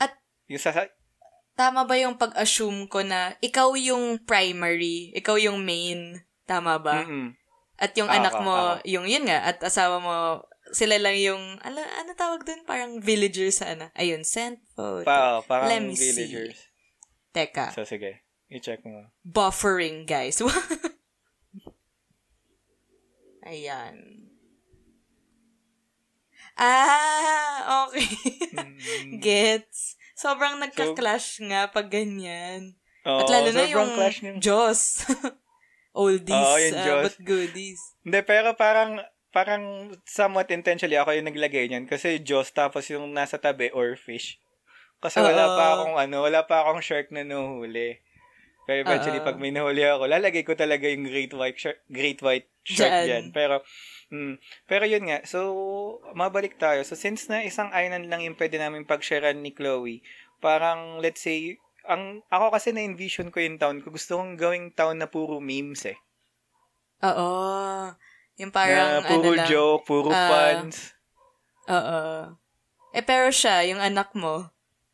At- 0.00 0.24
yung 0.48 0.58
sa, 0.58 0.72
tama 1.52 1.84
ba 1.84 1.96
yung 1.96 2.16
pag-assume 2.16 2.88
ko 2.88 3.04
na 3.04 3.36
ikaw 3.40 3.76
yung 3.76 4.20
primary, 4.24 5.12
ikaw 5.12 5.36
yung 5.36 5.60
main, 5.62 6.20
tama 6.44 6.80
ba? 6.80 7.04
Mm-mm. 7.04 7.36
At 7.76 7.92
yung 7.94 8.06
Ako, 8.06 8.16
anak 8.16 8.34
mo, 8.40 8.54
ako. 8.74 8.88
yung 8.88 9.04
yun 9.04 9.24
nga, 9.24 9.44
at 9.44 9.60
asawa 9.60 9.96
mo, 9.98 10.14
sila 10.70 10.96
lang 10.96 11.14
yung, 11.14 11.40
ano, 11.60 11.76
ano 11.76 12.10
tawag 12.12 12.42
dun? 12.42 12.64
Parang 12.64 12.98
villagers 12.98 13.60
sa 13.60 13.70
ano? 13.70 13.92
Ayun, 13.92 14.24
sent 14.24 14.58
photo. 14.72 15.04
Pa, 15.04 15.40
parang 15.42 15.68
Let 15.68 15.82
me 15.82 15.92
see. 15.92 16.10
villagers. 16.10 16.56
Teka, 17.30 17.70
So, 17.70 17.84
sige. 17.84 18.24
I-check 18.48 18.80
mo. 18.82 19.12
buffering, 19.22 20.04
guys. 20.04 20.40
Ayan. 23.44 24.24
Ah, 26.56 27.84
okay. 27.84 28.08
Gets. 29.20 29.94
Sobrang 30.16 30.56
nagka-clash 30.56 31.44
nga 31.44 31.68
pag 31.68 31.86
ganyan. 31.86 32.72
Oo, 33.04 33.20
At 33.20 33.28
lalo 33.28 33.52
na 33.52 33.68
yung 33.68 33.92
clash 33.92 34.24
ng- 34.24 34.40
Diyos. 34.40 35.04
Oldies, 35.96 36.28
yung 36.68 36.76
ah, 36.76 36.84
Diyos. 36.84 37.04
but 37.08 37.16
goodies. 37.24 37.80
Hindi, 38.04 38.20
pero 38.20 38.52
parang, 38.52 39.00
parang 39.32 39.96
somewhat 40.04 40.52
intentionally 40.52 41.00
ako 41.00 41.16
yung 41.16 41.32
naglagay 41.32 41.72
niyan. 41.72 41.88
Kasi 41.88 42.20
Diyos, 42.20 42.52
tapos 42.52 42.84
yung 42.92 43.16
nasa 43.16 43.40
tabi, 43.40 43.72
or 43.72 43.96
fish. 43.96 44.36
Kasi 45.00 45.24
wala 45.24 45.44
Oo. 45.48 45.56
pa 45.56 45.64
akong, 45.72 45.96
ano, 45.96 46.16
wala 46.24 46.40
pa 46.44 46.64
akong 46.64 46.84
shark 46.84 47.08
na 47.12 47.24
nahuhuli. 47.24 48.00
Pero 48.68 48.82
eventually, 48.82 49.22
Oo. 49.22 49.26
pag 49.28 49.40
may 49.40 49.54
nahuli 49.54 49.86
ako, 49.86 50.04
lalagay 50.04 50.44
ko 50.44 50.52
talaga 50.52 50.84
yung 50.90 51.08
great 51.08 51.32
white 51.32 51.56
shark, 51.56 51.80
great 51.88 52.20
white 52.20 52.50
shark 52.66 52.92
Diyan. 52.92 53.06
dyan. 53.06 53.24
Pero, 53.30 53.62
mm, 54.10 54.34
pero 54.66 54.84
yun 54.84 55.06
nga, 55.06 55.22
so, 55.22 55.40
mabalik 56.12 56.58
tayo. 56.58 56.82
So, 56.82 56.98
since 56.98 57.30
na 57.30 57.46
isang 57.46 57.70
island 57.72 58.10
lang 58.10 58.26
yung 58.26 58.36
pwede 58.36 58.58
namin 58.58 58.84
pag-sharean 58.84 59.38
ni 59.40 59.54
Chloe, 59.54 60.02
parang, 60.42 60.98
let's 60.98 61.22
say, 61.22 61.56
ang 61.86 62.02
ako 62.28 62.52
kasi 62.52 62.70
na-envision 62.70 63.30
ko 63.30 63.38
yung 63.38 63.56
town 63.56 63.78
ko. 63.80 63.90
Gusto 63.90 64.18
kong 64.18 64.34
gawing 64.34 64.70
town 64.72 64.98
na 64.98 65.06
puro 65.06 65.38
memes 65.38 65.86
eh. 65.86 65.98
Oo. 67.02 67.30
Yung 68.36 68.52
parang, 68.52 69.00
na 69.00 69.08
puro 69.08 69.32
ano 69.32 69.38
lang. 69.38 69.48
joke, 69.48 69.82
puro 69.84 70.10
Ah. 70.10 70.28
puns. 70.28 70.92
Oo. 71.66 72.02
Eh, 72.92 73.02
pero 73.02 73.28
siya, 73.30 73.64
yung 73.66 73.80
anak 73.80 74.12
mo, 74.12 74.48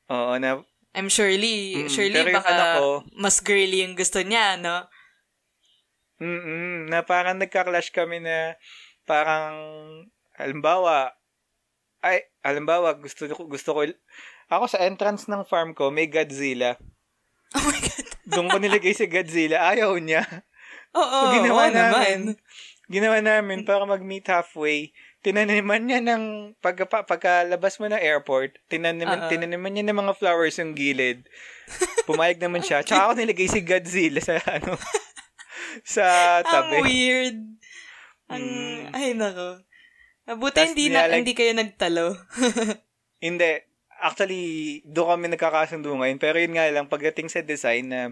Oo, 0.07 0.37
na, 0.37 0.61
I'm 0.93 1.09
surely, 1.09 1.73
Mm, 1.73 1.89
surely 1.89 2.21
baka 2.29 2.77
ko- 2.77 3.01
mas 3.17 3.41
girly 3.41 3.81
yung 3.81 3.97
gusto 3.97 4.21
niya, 4.21 4.61
no? 4.61 4.85
mm 6.21 6.93
na 6.93 7.01
parang 7.03 7.41
nagka-clash 7.41 7.89
kami 7.91 8.21
na 8.21 8.55
parang, 9.03 9.57
halimbawa, 10.37 11.11
ay, 12.05 12.23
halimbawa, 12.45 12.93
gusto 12.95 13.27
ko, 13.31 13.47
gusto 13.49 13.71
ko, 13.73 13.81
ako 14.53 14.69
sa 14.69 14.81
entrance 14.81 15.27
ng 15.27 15.43
farm 15.43 15.73
ko, 15.73 15.89
may 15.89 16.07
Godzilla. 16.07 16.77
Oh 17.53 17.61
my 17.63 17.77
God. 17.77 18.09
Doon 18.25 18.49
ko 18.49 18.57
nilagay 18.57 18.97
si 18.97 19.05
Godzilla, 19.05 19.69
ayaw 19.69 19.93
niya. 19.97 20.25
Oo, 20.93 21.19
So, 21.23 21.37
ginawa 21.37 21.63
oo 21.63 21.71
namin, 21.71 22.19
naman. 22.33 22.41
ginawa 22.89 23.19
namin 23.21 23.59
para 23.63 23.85
mag-meet 23.85 24.25
halfway. 24.25 24.89
Tinaniman 25.21 25.85
niya 25.85 26.01
ng, 26.01 26.23
pagka, 26.59 26.89
pagkalabas 27.05 27.77
mo 27.77 27.87
ng 27.87 28.01
airport, 28.01 28.57
tinaniman, 28.67 29.21
Oo. 29.21 29.29
tinaniman 29.29 29.69
niya 29.69 29.85
ng 29.85 29.99
mga 29.99 30.17
flowers 30.17 30.57
yung 30.57 30.73
gilid. 30.73 31.29
Pumayag 32.03 32.41
naman 32.41 32.61
siya. 32.61 32.81
Tsaka 32.81 33.07
ako 33.07 33.21
nilagay 33.21 33.47
si 33.47 33.61
Godzilla 33.61 34.19
sa, 34.19 34.41
ano, 34.43 34.81
sa 35.87 36.05
Ang 36.41 36.49
tabi. 36.49 36.77
weird. 36.81 37.37
Ang, 38.33 38.43
Mm. 38.43 38.85
ay 38.93 39.09
nako. 39.13 39.49
Tas 40.51 40.73
hindi 40.73 40.89
na, 40.89 41.05
hindi 41.07 41.37
kayo 41.37 41.53
nagtalo. 41.53 42.17
Hindi. 43.21 43.61
Actually, 44.03 44.45
doon 44.85 45.15
kami 45.15 45.27
nagkakasundo 45.31 45.95
ngayon. 45.95 46.19
Pero 46.19 46.37
yun 46.37 46.53
nga 46.53 46.67
lang, 46.67 46.91
pagdating 46.91 47.31
sa 47.31 47.39
design 47.41 47.87
na, 47.87 48.11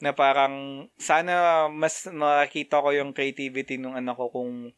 na 0.00 0.10
parang, 0.10 0.88
sana 0.96 1.68
mas 1.68 2.08
makita 2.08 2.80
ko 2.80 2.90
yung 2.90 3.12
creativity 3.12 3.76
nung 3.76 3.92
anak 3.92 4.16
ko 4.16 4.32
kung 4.32 4.72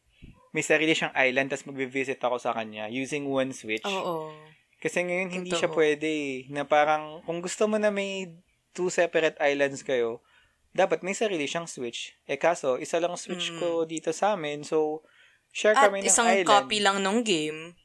may 0.51 0.63
sarili 0.63 0.91
siyang 0.91 1.11
island 1.15 1.51
tapos 1.51 1.67
magbe-visit 1.67 2.15
ako 2.17 2.35
sa 2.35 2.51
kanya 2.51 2.87
using 2.87 3.23
one 3.25 3.51
switch. 3.51 3.83
Oo. 3.83 4.31
Kasi 4.75 5.03
ngayon 5.03 5.31
hindi 5.33 5.51
Totoo. 5.51 5.59
siya 5.61 5.69
pwede 5.71 6.07
eh. 6.07 6.35
Na 6.47 6.63
parang, 6.63 7.23
kung 7.23 7.39
gusto 7.39 7.65
mo 7.65 7.75
na 7.75 7.89
may 7.89 8.31
two 8.71 8.87
separate 8.87 9.35
islands 9.39 9.83
kayo, 9.83 10.19
dapat 10.71 11.03
may 11.03 11.11
sarili 11.11 11.43
siyang 11.43 11.67
switch. 11.67 12.15
Eh 12.23 12.35
kaso, 12.35 12.75
isa 12.75 12.99
lang 12.99 13.15
switch 13.15 13.51
Mm. 13.51 13.59
ko 13.59 13.67
dito 13.83 14.11
sa 14.11 14.35
amin. 14.35 14.63
So, 14.63 15.03
share 15.51 15.75
At 15.75 15.87
kami 15.87 16.03
ng 16.03 16.07
isang 16.07 16.27
island. 16.27 16.47
copy 16.47 16.77
lang 16.79 16.99
nung 16.99 17.23
game. 17.23 17.75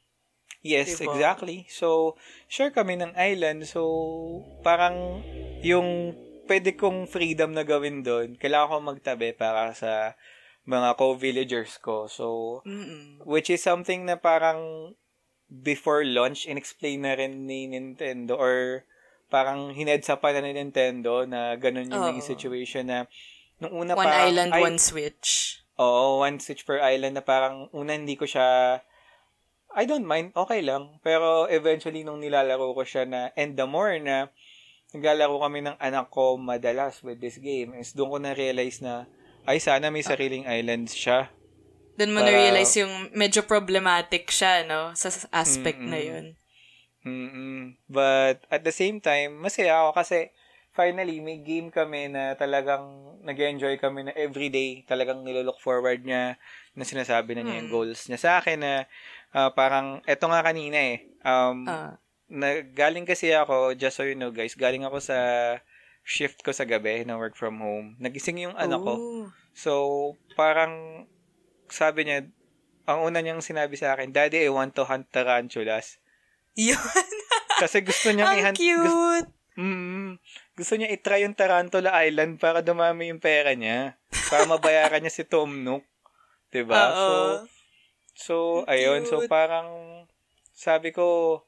Yes, 0.61 1.01
Diba? 1.01 1.09
exactly. 1.09 1.65
So, 1.73 2.15
share 2.45 2.69
kami 2.69 3.01
ng 3.01 3.17
island. 3.17 3.65
So, 3.65 3.81
parang 4.61 5.25
yung 5.65 6.13
pwede 6.45 6.77
kong 6.77 7.09
freedom 7.09 7.57
na 7.57 7.65
gawin 7.65 8.05
doon, 8.05 8.37
kailangan 8.37 8.69
ko 8.69 8.75
magtabi 8.81 9.33
para 9.33 9.73
sa 9.73 10.13
mga 10.69 10.93
co-villagers 10.97 11.81
ko. 11.81 12.05
So, 12.05 12.59
Mm-mm. 12.65 13.25
which 13.25 13.49
is 13.49 13.65
something 13.65 14.05
na 14.05 14.21
parang 14.21 14.93
before 15.49 16.05
launch, 16.05 16.45
in-explain 16.45 17.03
na 17.03 17.17
rin 17.17 17.49
ni 17.49 17.67
Nintendo 17.67 18.37
or 18.37 18.85
parang 19.31 19.71
hinedsa 19.71 20.19
pa 20.19 20.35
na 20.35 20.43
ni 20.43 20.53
Nintendo 20.55 21.23
na 21.25 21.55
ganun 21.55 21.87
yung 21.87 22.03
naging 22.03 22.35
situation 22.35 22.85
na 22.87 23.07
nung 23.57 23.87
una 23.87 23.95
One 23.95 24.05
parang, 24.05 24.27
island, 24.27 24.51
ay, 24.51 24.61
one 24.61 24.79
switch. 24.79 25.61
Oo, 25.79 26.21
one 26.21 26.37
switch 26.37 26.67
per 26.67 26.83
island 26.83 27.17
na 27.17 27.23
parang 27.23 27.71
una 27.71 27.95
hindi 27.95 28.13
ko 28.19 28.27
siya 28.27 28.79
I 29.71 29.87
don't 29.87 30.03
mind, 30.03 30.35
okay 30.35 30.59
lang. 30.59 30.99
Pero 30.99 31.47
eventually 31.47 32.03
nung 32.03 32.19
nilalaro 32.19 32.75
ko 32.75 32.83
siya 32.83 33.07
na 33.07 33.31
and 33.33 33.55
the 33.55 33.63
more 33.63 33.95
na 33.97 34.27
naglalaro 34.91 35.39
kami 35.39 35.63
ng 35.63 35.79
anak 35.79 36.11
ko 36.11 36.35
madalas 36.35 36.99
with 36.99 37.23
this 37.23 37.39
game 37.39 37.71
is 37.79 37.95
doon 37.95 38.11
ko 38.11 38.17
na-realize 38.19 38.83
na 38.83 39.07
ay 39.47 39.57
sana 39.57 39.87
may 39.87 40.03
sariling 40.03 40.43
islands 40.43 40.91
siya. 40.91 41.31
Doon 41.95 42.11
mo 42.11 42.19
Para- 42.19 42.27
na-realize 42.31 42.73
yung 42.77 43.11
medyo 43.15 43.43
problematic 43.43 44.27
siya, 44.27 44.67
no? 44.67 44.91
Sa 44.93 45.07
aspect 45.31 45.79
na 45.79 45.95
Mm-mm. 45.95 46.09
yun. 46.11 46.25
mm 47.01 47.63
But 47.87 48.43
at 48.51 48.61
the 48.61 48.75
same 48.75 48.99
time, 48.99 49.39
masaya 49.39 49.87
ako 49.87 49.97
kasi 49.97 50.29
finally 50.71 51.19
may 51.19 51.39
game 51.39 51.67
kami 51.67 52.07
na 52.07 52.31
talagang 52.35 52.83
nag-enjoy 53.23 53.75
kami 53.75 54.07
na 54.07 54.15
everyday 54.15 54.87
talagang 54.87 55.19
nilolook 55.19 55.59
forward 55.59 55.99
niya 56.03 56.39
na 56.71 56.83
sinasabi 56.87 57.35
na 57.35 57.43
niya 57.43 57.59
yung 57.59 57.67
Hmm. 57.67 57.75
goals 57.75 58.07
niya 58.07 58.19
sa 58.19 58.31
akin 58.39 58.63
na 58.63 58.73
ah, 59.31 59.51
parang 59.51 59.99
eto 60.05 60.27
nga 60.27 60.41
kanina 60.43 60.77
eh 60.77 60.97
um, 61.23 61.65
Ah. 61.67 61.95
na, 62.31 62.63
galing 62.63 63.03
kasi 63.03 63.31
ako 63.31 63.75
just 63.75 63.99
so 63.99 64.03
you 64.07 64.15
know 64.15 64.31
guys 64.31 64.55
galing 64.55 64.83
ako 64.83 64.99
sa 64.99 65.17
shift 66.01 66.41
ko 66.41 66.51
sa 66.51 66.65
gabi 66.65 67.03
na 67.05 67.19
work 67.19 67.37
from 67.37 67.59
home 67.61 67.95
nagising 68.01 68.41
yung 68.41 68.57
anak 68.57 68.81
ko 68.81 68.95
so 69.53 69.71
parang 70.33 71.05
sabi 71.67 72.07
niya 72.07 72.25
ang 72.89 73.05
una 73.05 73.21
niyang 73.21 73.43
sinabi 73.45 73.77
sa 73.77 73.93
akin 73.93 74.11
daddy 74.11 74.41
I 74.41 74.49
want 74.51 74.73
to 74.75 74.83
hunt 74.83 75.07
tarantulas 75.13 76.01
Yun. 76.57 76.75
kasi 77.63 77.79
gusto 77.85 78.11
Ang 78.11 78.19
i-hunt 78.19 78.57
gusto, 78.57 78.65
cute. 78.65 79.29
Mm, 79.59 80.15
gusto 80.55 80.73
niya 80.79 80.89
itry 80.95 81.27
yung 81.27 81.35
Tarantula 81.35 81.91
Island 82.01 82.39
para 82.39 82.63
dumami 82.63 83.11
yung 83.11 83.19
pera 83.19 83.51
niya. 83.51 83.99
Para 84.31 84.47
mabayaran 84.47 85.03
niya 85.03 85.11
si 85.11 85.23
Tom 85.27 85.63
Nook. 85.63 85.83
'Di 86.51 86.63
ba? 86.63 86.95
So. 86.95 87.07
So 88.13 88.65
Ang 88.65 88.71
ayun. 88.71 89.01
So, 89.07 89.23
parang, 89.27 89.69
sabi 90.51 90.91
ko, 90.91 91.41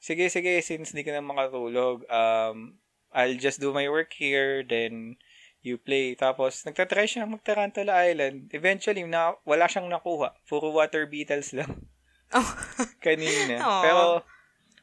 sige, 0.00 0.28
sige, 0.32 0.60
since 0.64 0.92
di 0.92 1.04
ka 1.04 1.12
na 1.12 1.24
makatulog, 1.24 2.04
um, 2.08 2.76
I'll 3.10 3.36
just 3.36 3.58
do 3.58 3.74
my 3.74 3.90
work 3.90 4.14
here, 4.14 4.62
then, 4.62 5.18
you 5.60 5.76
play. 5.76 6.16
Tapos, 6.16 6.64
nagtatry 6.64 7.04
siya 7.04 7.28
mag-Tarantula 7.28 8.08
Island. 8.08 8.48
Eventually, 8.56 9.04
na, 9.04 9.36
wala 9.44 9.68
siyang 9.68 9.92
nakuha. 9.92 10.32
Puro 10.48 10.72
water 10.72 11.04
beetles 11.06 11.52
lang. 11.52 11.70
Oh. 12.30 12.46
Kanina. 13.02 13.58
Aw. 13.58 13.82
Pero, 13.82 14.02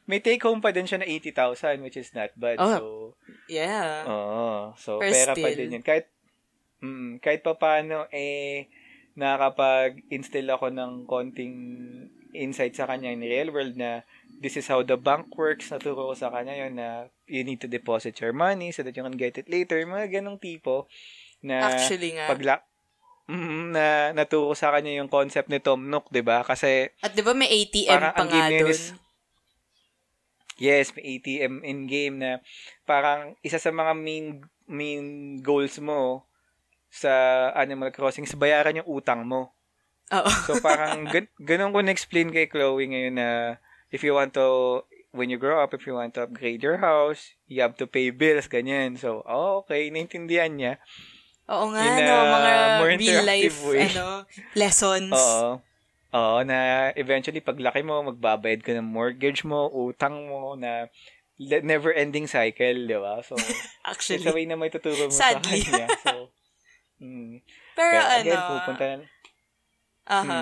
may 0.04 0.20
take 0.20 0.44
home 0.44 0.60
pa 0.60 0.68
din 0.68 0.84
siya 0.84 1.00
na 1.00 1.08
80,000, 1.08 1.80
which 1.80 1.96
is 1.96 2.12
not 2.12 2.28
bad. 2.36 2.60
Oh. 2.60 2.76
So, 2.76 2.84
yeah. 3.48 4.04
Oo. 4.04 4.76
So, 4.76 5.00
Pero 5.00 5.16
pera 5.16 5.32
pa 5.32 5.48
still. 5.48 5.56
din 5.56 5.80
yun. 5.80 5.84
Kahit, 5.84 6.12
mm, 6.84 7.24
kahit 7.24 7.40
pa 7.40 7.56
paano, 7.56 8.04
eh, 8.12 8.68
nakakapag-instill 9.18 10.46
ako 10.48 10.70
ng 10.70 10.92
konting 11.04 11.56
insight 12.30 12.72
sa 12.72 12.86
kanya 12.86 13.10
in 13.10 13.20
real 13.20 13.50
world 13.50 13.74
na 13.74 14.06
this 14.38 14.54
is 14.54 14.70
how 14.70 14.80
the 14.80 14.94
bank 14.94 15.26
works. 15.34 15.68
Naturo 15.68 16.08
ko 16.08 16.14
sa 16.14 16.30
kanya 16.30 16.54
yun 16.54 16.78
na 16.78 16.88
you 17.26 17.42
need 17.42 17.58
to 17.58 17.66
deposit 17.66 18.14
your 18.22 18.30
money 18.30 18.70
so 18.70 18.86
that 18.86 18.94
you 18.94 19.02
can 19.02 19.18
get 19.18 19.34
it 19.34 19.50
later. 19.50 19.82
Mga 19.82 20.20
ganong 20.20 20.38
tipo 20.38 20.86
na 21.40 21.66
Actually 21.66 22.14
nga. 22.14 22.30
pagla 22.30 22.56
Mm, 23.28 23.76
na 23.76 23.86
naturo 24.16 24.56
sa 24.56 24.72
kanya 24.72 24.96
yung 24.96 25.12
concept 25.12 25.52
ni 25.52 25.60
Tom 25.60 25.84
Nook, 25.84 26.08
'di 26.08 26.24
ba? 26.24 26.40
Kasi 26.40 26.88
At 27.04 27.12
di 27.12 27.20
ba 27.20 27.36
may 27.36 27.44
ATM 27.44 28.16
pa 28.16 28.24
nga 28.24 28.48
game 28.48 28.64
doon? 28.64 28.72
is- 28.72 28.96
Yes, 30.56 30.90
may 30.90 31.20
ATM 31.20 31.60
in-game 31.62 32.16
na 32.18 32.40
parang 32.82 33.36
isa 33.44 33.60
sa 33.60 33.70
mga 33.70 33.92
main 33.94 34.40
main 34.64 35.04
goals 35.38 35.76
mo 35.78 36.24
sa 36.88 37.12
Animal 37.52 37.92
Crossing 37.92 38.24
is 38.24 38.34
bayaran 38.34 38.80
yung 38.80 38.88
utang 38.88 39.24
mo. 39.24 39.52
Oo. 40.10 40.30
So 40.48 40.56
parang 40.58 41.04
gan- 41.14 41.32
ganun 41.36 41.72
ko 41.72 41.80
na-explain 41.84 42.32
kay 42.32 42.48
Chloe 42.48 42.88
ngayon 42.88 43.16
na 43.16 43.28
if 43.92 44.00
you 44.00 44.16
want 44.16 44.32
to 44.34 44.82
when 45.12 45.32
you 45.32 45.40
grow 45.40 45.64
up, 45.64 45.72
if 45.72 45.88
you 45.88 45.96
want 45.96 46.12
to 46.14 46.24
upgrade 46.28 46.60
your 46.60 46.78
house, 46.78 47.32
you 47.48 47.64
have 47.64 47.76
to 47.80 47.88
pay 47.88 48.12
bills, 48.12 48.46
ganyan. 48.46 49.00
So, 49.00 49.24
oh, 49.24 49.64
okay, 49.64 49.88
naintindihan 49.88 50.52
niya. 50.52 50.72
Oo 51.48 51.72
nga, 51.72 51.80
In 51.80 51.96
a 51.96 52.04
no, 52.04 52.16
mga 52.28 52.52
more 52.76 52.92
real 53.00 53.24
life, 53.24 53.58
way. 53.64 53.88
ano, 53.88 54.28
lessons. 54.52 55.16
Oo. 55.16 55.64
Oo, 56.12 56.38
na 56.44 56.88
eventually 56.92 57.40
paglaki 57.40 57.80
mo, 57.80 58.04
magbabayad 58.04 58.60
ka 58.60 58.76
ng 58.76 58.84
mortgage 58.84 59.48
mo, 59.48 59.68
utang 59.72 60.28
mo, 60.28 60.56
na 60.56 60.92
never-ending 61.40 62.28
cycle, 62.28 62.84
di 62.84 62.96
ba? 62.96 63.24
So, 63.24 63.36
Actually. 63.88 64.20
it's 64.20 64.28
a 64.28 64.32
way 64.36 64.44
na 64.44 64.60
may 64.60 64.68
tuturo 64.68 65.08
mo 65.08 65.12
Sadly. 65.12 65.64
sa 65.64 65.72
kanya. 65.72 65.86
So, 66.04 66.28
mm. 66.98 67.34
Pero, 67.72 67.90
Pero 67.90 68.00
ano, 68.00 68.20
again, 68.20 68.42
pupunta 68.44 68.82
na, 68.84 68.94
aha. 70.04 70.40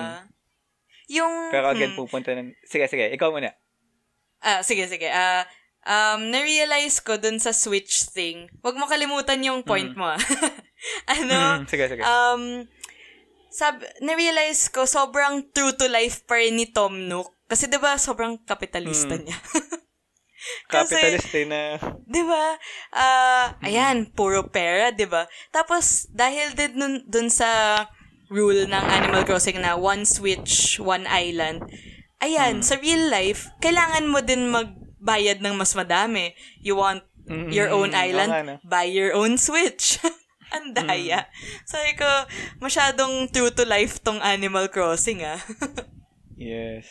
Yung, 1.07 1.33
pero 1.49 1.65
again, 1.69 1.91
hmm, 1.91 1.99
pupunta 1.99 2.29
na, 2.31 2.41
sige, 2.63 2.85
sige, 2.85 3.07
ikaw 3.09 3.31
muna. 3.31 3.55
ah, 4.39 4.59
sige, 4.59 4.85
sige, 4.85 5.07
ah, 5.07 5.47
um, 5.81 6.27
na-realize 6.27 6.99
ko 6.99 7.15
dun 7.15 7.37
sa 7.37 7.51
Switch 7.51 8.09
thing, 8.09 8.51
wag 8.59 8.75
mo 8.75 8.85
kalimutan 8.85 9.39
yung 9.39 9.63
point 9.63 9.95
mo, 9.95 10.03
ah. 10.05 10.19
ano, 11.15 11.63
Mm, 11.63 11.65
sige, 11.65 11.85
sige. 11.87 12.03
um, 12.03 12.67
sab 13.47 13.79
na-realize 13.99 14.67
ko, 14.67 14.83
sobrang 14.83 15.47
true 15.49 15.73
to 15.73 15.87
life 15.87 16.27
pa 16.27 16.37
rin 16.37 16.53
ni 16.53 16.67
Tom 16.67 17.07
Nook. 17.07 17.33
Kasi 17.47 17.65
'di 17.65 17.79
ba 17.79 17.95
sobrang 17.95 18.35
kapitalista 18.43 19.15
Mm. 19.15 19.23
niya. 19.23 19.37
kasi- 20.65 20.95
Capitalist 20.95 21.31
eh 21.31 21.45
na, 21.45 21.61
'Di 22.03 22.23
ba? 22.23 22.45
Ah, 22.89 23.45
ayan, 23.61 24.07
puro 24.07 24.47
pera, 24.47 24.89
'di 24.89 25.05
ba? 25.05 25.23
Tapos 25.49 26.07
dahil 26.09 26.51
din 26.51 26.73
nun, 26.73 26.93
dun 27.03 27.27
sa 27.27 27.83
rule 28.27 28.63
ng 28.63 28.85
Animal 28.91 29.23
Crossing 29.23 29.57
na 29.57 29.73
one 29.73 30.03
switch, 30.03 30.77
one 30.77 31.05
island. 31.05 31.63
Ayan, 32.17 32.59
sa 32.59 32.75
real 32.75 33.07
life, 33.07 33.47
kailangan 33.57 34.05
mo 34.05 34.19
din 34.19 34.49
magbayad 34.49 35.39
ng 35.39 35.53
mas 35.53 35.71
madami. 35.73 36.31
You 36.59 36.75
want 36.75 37.03
Mm, 37.27 37.51
your 37.51 37.67
own 37.69 37.91
island, 37.91 38.31
no? 38.47 38.55
buy 38.63 38.87
your 38.87 39.11
own 39.11 39.35
switch. 39.35 39.99
Ang 40.55 40.71
daya. 40.71 41.27
Sabi 41.63 41.91
ko, 41.93 42.07
masyadong 42.57 43.27
true 43.27 43.51
to 43.51 43.67
life 43.67 43.99
tong 43.99 44.23
Animal 44.23 44.71
Crossing, 44.71 45.27
ah. 45.27 45.35
yes. 46.39 46.87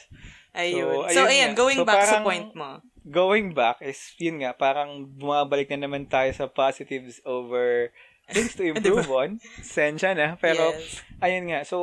ayun. 0.53 1.09
So, 1.09 1.09
So, 1.09 1.21
ayun 1.23 1.33
ayan, 1.33 1.51
nga. 1.53 1.59
going 1.59 1.81
So, 1.81 1.85
back 1.85 2.01
sa 2.03 2.21
parang- 2.21 2.27
point 2.27 2.49
mo. 2.53 2.85
Going 3.07 3.55
back 3.55 3.79
is, 3.81 4.19
yun 4.19 4.43
nga, 4.43 4.51
parang 4.51 5.07
bumabalik 5.07 5.71
na 5.71 5.87
naman 5.87 6.11
tayo 6.11 6.31
sa 6.35 6.51
positives 6.51 7.23
over 7.23 7.95
things 8.35 8.59
to 8.59 8.67
improve 8.75 9.07
on. 9.07 9.39
Sensya 9.63 10.19
na. 10.19 10.35
Pero, 10.37 10.75
yes. 10.75 11.07
ayun 11.23 11.55
nga, 11.55 11.63
so, 11.63 11.79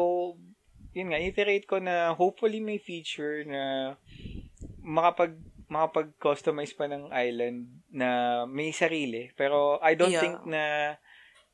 yun 0.91 1.15
nga, 1.15 1.19
iterate 1.23 1.63
ko 1.63 1.79
na 1.79 2.11
hopefully 2.11 2.59
may 2.59 2.77
feature 2.77 3.47
na 3.47 3.95
makapag 4.83 5.39
makapag-customize 5.73 6.75
pa 6.77 6.85
ng 6.85 7.09
island 7.09 7.65
na 7.89 8.43
may 8.45 8.69
sarili. 8.69 9.33
Pero 9.33 9.81
I 9.81 9.97
don't 9.97 10.13
Yeah. 10.13 10.21
think 10.21 10.45
na 10.45 10.93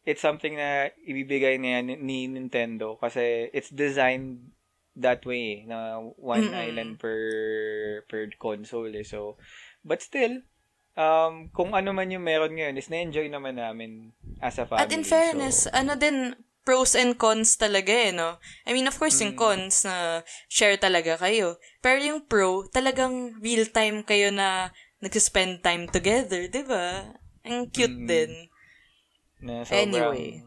it's 0.04 0.20
something 0.20 0.60
na 0.60 0.92
ibibigay 1.08 1.56
na 1.56 1.80
yan 1.80 2.04
ni 2.04 2.28
Nintendo 2.28 3.00
kasi 3.00 3.48
it's 3.56 3.72
designed 3.72 4.52
that 5.00 5.24
way 5.24 5.64
na 5.64 5.98
one 6.20 6.52
Mm-mm. 6.52 6.60
island 6.60 6.92
per 7.00 7.16
per 8.12 8.28
console 8.36 8.92
eh. 8.94 9.08
So, 9.08 9.40
but 9.82 10.04
still, 10.04 10.44
um, 11.00 11.48
kung 11.56 11.72
ano 11.72 11.96
man 11.96 12.12
yung 12.12 12.28
meron 12.28 12.54
ngayon 12.54 12.76
is 12.76 12.92
na-enjoy 12.92 13.32
naman 13.32 13.56
namin 13.56 14.12
as 14.44 14.60
a 14.60 14.68
family. 14.68 14.84
At 14.84 14.92
in 14.92 15.08
fairness, 15.08 15.66
So, 15.66 15.72
ano 15.72 15.96
din, 15.96 16.36
pros 16.68 16.94
and 16.94 17.18
cons 17.18 17.58
talaga 17.58 17.90
eh, 17.90 18.12
no? 18.14 18.38
I 18.68 18.76
mean, 18.76 18.86
of 18.86 19.00
course, 19.00 19.18
yung 19.24 19.34
Mm. 19.34 19.42
cons 19.42 19.88
na 19.88 20.22
share 20.52 20.78
talaga 20.78 21.18
kayo. 21.18 21.58
Pero 21.82 21.98
yung 22.04 22.28
pro, 22.28 22.68
talagang 22.70 23.40
real 23.42 23.66
time 23.72 24.04
kayo 24.06 24.30
na 24.30 24.70
nag-spend 25.00 25.64
time 25.64 25.88
together, 25.88 26.46
di 26.52 26.62
ba? 26.68 27.16
Ang 27.48 27.72
cute 27.72 28.04
Mm. 28.04 28.06
din. 28.06 28.32
na 29.40 29.64
sobrang, 29.64 29.88
Anyway. 29.88 30.44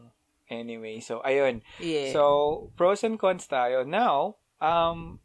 Anyway, 0.53 1.01
so, 1.01 1.17
ayun. 1.25 1.65
Yeah. 1.81 2.13
So, 2.13 2.21
pros 2.77 3.01
and 3.01 3.17
cons 3.17 3.49
tayo. 3.49 3.81
Now, 3.81 4.37
um, 4.63 5.19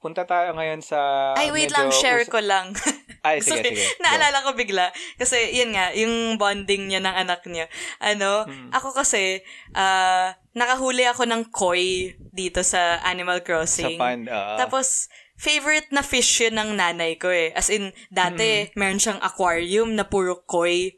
punta 0.00 0.24
tayo 0.24 0.50
ngayon 0.52 0.80
sa 0.80 1.30
Ay, 1.36 1.52
wait 1.52 1.68
medyo 1.68 1.76
lang, 1.78 1.88
share 1.92 2.24
us- 2.24 2.32
ko 2.32 2.40
lang. 2.40 2.72
Ay, 3.22 3.38
sige, 3.38 3.62
Sorry, 3.62 3.78
sige. 3.78 4.02
Naalala 4.02 4.42
ko 4.42 4.50
bigla. 4.52 4.90
Kasi, 5.14 5.54
yun 5.54 5.70
nga, 5.70 5.94
yung 5.94 6.34
bonding 6.34 6.90
niya 6.90 6.98
ng 6.98 7.14
anak 7.14 7.46
niya. 7.46 7.70
Ano, 8.02 8.50
Hmm. 8.50 8.74
ako 8.74 8.90
kasi, 8.92 9.38
ah, 9.72 10.34
nakahuli 10.52 11.06
ako 11.06 11.22
ng 11.22 11.54
koi 11.54 12.10
dito 12.18 12.66
sa 12.66 12.98
Animal 13.06 13.38
Sa 13.38 13.46
Crossing. 13.46 13.94
pond, 13.94 14.26
oo. 14.26 14.54
Tapos, 14.58 15.06
favorite 15.38 15.86
na 15.90 16.02
fish 16.02 16.42
yun 16.42 16.58
ng 16.58 16.74
nanay 16.74 17.14
ko 17.14 17.30
eh. 17.30 17.54
As 17.54 17.70
in, 17.70 17.94
dati, 18.10 18.66
Hmm. 18.66 18.74
meron 18.74 18.98
siyang 18.98 19.22
aquarium 19.22 19.94
na 19.94 20.02
puro 20.02 20.42
koi. 20.42 20.90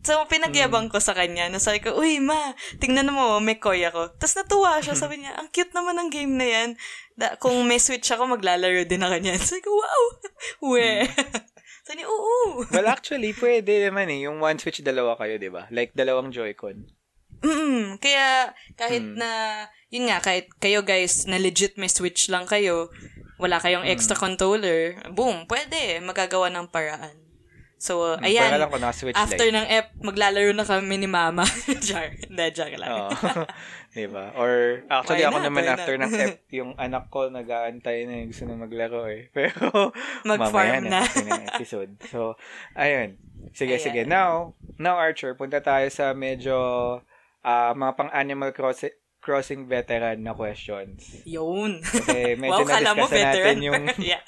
So, 0.00 0.20
pinagyabang 0.26 0.88
Hmm. 0.88 0.92
ko 0.92 1.00
sa 1.00 1.12
kanya. 1.12 1.48
Na 1.48 1.56
sabi 1.56 1.80
ko, 1.80 1.92
uy, 1.92 2.20
ma, 2.20 2.52
tingnan 2.76 3.08
mo, 3.08 3.40
may 3.40 3.56
koi 3.56 3.80
ako. 3.82 4.16
Tapos 4.16 4.36
natuwa 4.36 4.76
Hmm. 4.76 4.84
siya. 4.84 4.94
Sabi 4.96 5.16
niya, 5.18 5.32
ang 5.32 5.48
cute 5.48 5.72
naman 5.72 5.96
ng 5.96 6.08
game 6.08 6.36
na 6.36 6.44
yan. 6.46 6.70
Da, 7.20 7.36
kung 7.36 7.68
may 7.68 7.76
switch 7.76 8.08
ako, 8.08 8.32
maglalaro 8.32 8.80
din 8.82 9.04
ako 9.04 9.20
niyan. 9.20 9.36
Sabi 9.44 9.60
ko, 9.60 9.76
wow! 9.76 10.04
We. 10.72 11.04
Hmm. 11.04 11.44
Sabi 11.84 12.00
niya, 12.00 12.08
oo. 12.08 12.64
Well, 12.64 12.88
actually, 12.88 13.36
pwede 13.36 13.84
naman 13.84 14.08
eh. 14.08 14.24
Yung 14.24 14.40
one 14.40 14.56
switch, 14.56 14.80
dalawa 14.80 15.20
kayo, 15.20 15.36
di 15.36 15.52
ba? 15.52 15.68
Like, 15.68 15.92
dalawang 15.92 16.32
Joy-Con. 16.32 16.88
Mm, 17.40 17.96
kaya 17.96 18.52
kahit 18.74 19.00
Hmm. 19.02 19.16
na, 19.16 19.30
yun 19.88 20.08
nga, 20.08 20.20
kahit 20.20 20.52
kayo 20.56 20.80
guys, 20.80 21.24
na 21.24 21.36
legit 21.36 21.76
may 21.76 21.88
switch 21.88 22.28
lang 22.28 22.44
kayo, 22.44 22.92
wala 23.36 23.56
kayong 23.56 23.84
Hmm. 23.84 23.92
extra 23.92 24.12
controller, 24.12 25.00
boom, 25.08 25.48
pwede, 25.48 26.00
magagawa 26.00 26.48
ng 26.48 26.68
paraan. 26.68 27.16
So, 27.80 28.12
Hmm, 28.12 28.28
ayan, 28.28 28.60
lang 28.60 28.68
naka-switch 28.68 29.16
after 29.16 29.48
light. 29.48 29.56
ng 29.56 29.66
ep, 29.72 29.86
maglalaro 30.04 30.52
na 30.52 30.68
kami 30.68 31.00
ni 31.00 31.08
mama. 31.08 31.48
Jar, 31.80 32.12
hindi, 32.12 32.44
jar 32.52 32.68
lang. 32.76 32.92
Oo. 32.92 33.08
di 33.90 34.06
ba? 34.06 34.30
Or, 34.38 34.86
actually, 34.86 35.26
Why 35.26 35.30
ako 35.34 35.38
not? 35.42 35.46
naman 35.50 35.62
Why 35.66 35.74
after 35.74 35.94
not? 35.98 36.02
ng 36.06 36.12
F, 36.14 36.34
yung 36.54 36.70
anak 36.78 37.04
ko 37.10 37.26
nag-aantay 37.26 38.06
na 38.06 38.22
gusto 38.30 38.44
na 38.46 38.54
maglaro 38.54 39.10
eh. 39.10 39.28
Pero, 39.36 39.90
mamaya 40.22 40.78
na. 40.78 41.02
after 41.02 41.26
ng 41.26 41.44
episode. 41.58 41.90
So, 42.06 42.38
ayun. 42.78 43.18
Sige, 43.50 43.76
Ayan. 43.76 43.84
sige. 43.84 44.00
Now, 44.06 44.54
now 44.78 44.94
Archer, 45.00 45.34
punta 45.34 45.58
tayo 45.58 45.88
sa 45.90 46.14
medyo 46.14 46.56
ah 47.40 47.72
mga 47.72 47.92
pang-Animal 47.96 48.52
Crossing, 48.52 48.94
crossing 49.20 49.68
veteran 49.68 50.24
na 50.24 50.32
questions. 50.32 51.22
Yun. 51.28 51.84
Kasi 51.84 52.34
medyo 52.40 52.64
wow, 52.64 52.68
na-discuss 52.68 53.12
na 53.12 53.20
natin 53.28 53.58
yung... 53.60 53.82
yeah. 54.12 54.22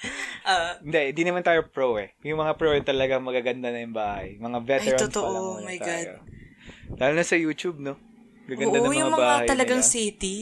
Uh, 0.45 0.77
Hindi, 0.85 1.17
di 1.17 1.23
naman 1.25 1.41
tayo 1.41 1.65
pro 1.73 1.97
eh. 1.97 2.13
Yung 2.23 2.39
mga 2.39 2.61
pro 2.61 2.77
yung 2.77 2.85
talagang 2.85 3.25
magaganda 3.25 3.73
na 3.73 3.81
yung 3.81 3.97
bahay. 3.97 4.37
Mga 4.37 4.59
veterans 4.63 5.03
totoo. 5.09 5.25
pa 5.25 5.31
lang 5.33 5.45
Oh 5.45 5.61
my 5.65 5.79
tayo. 5.81 6.13
Lalo 7.01 7.13
na 7.17 7.25
sa 7.25 7.41
YouTube, 7.41 7.81
no? 7.81 7.97
Gaganda 8.45 8.75
oo, 8.75 8.83
ng 8.83 8.89
mga 8.89 8.99
yung 8.99 9.13
bahay 9.13 9.39
mga 9.39 9.51
talagang 9.51 9.81
nila. 9.81 9.93
city. 9.93 10.37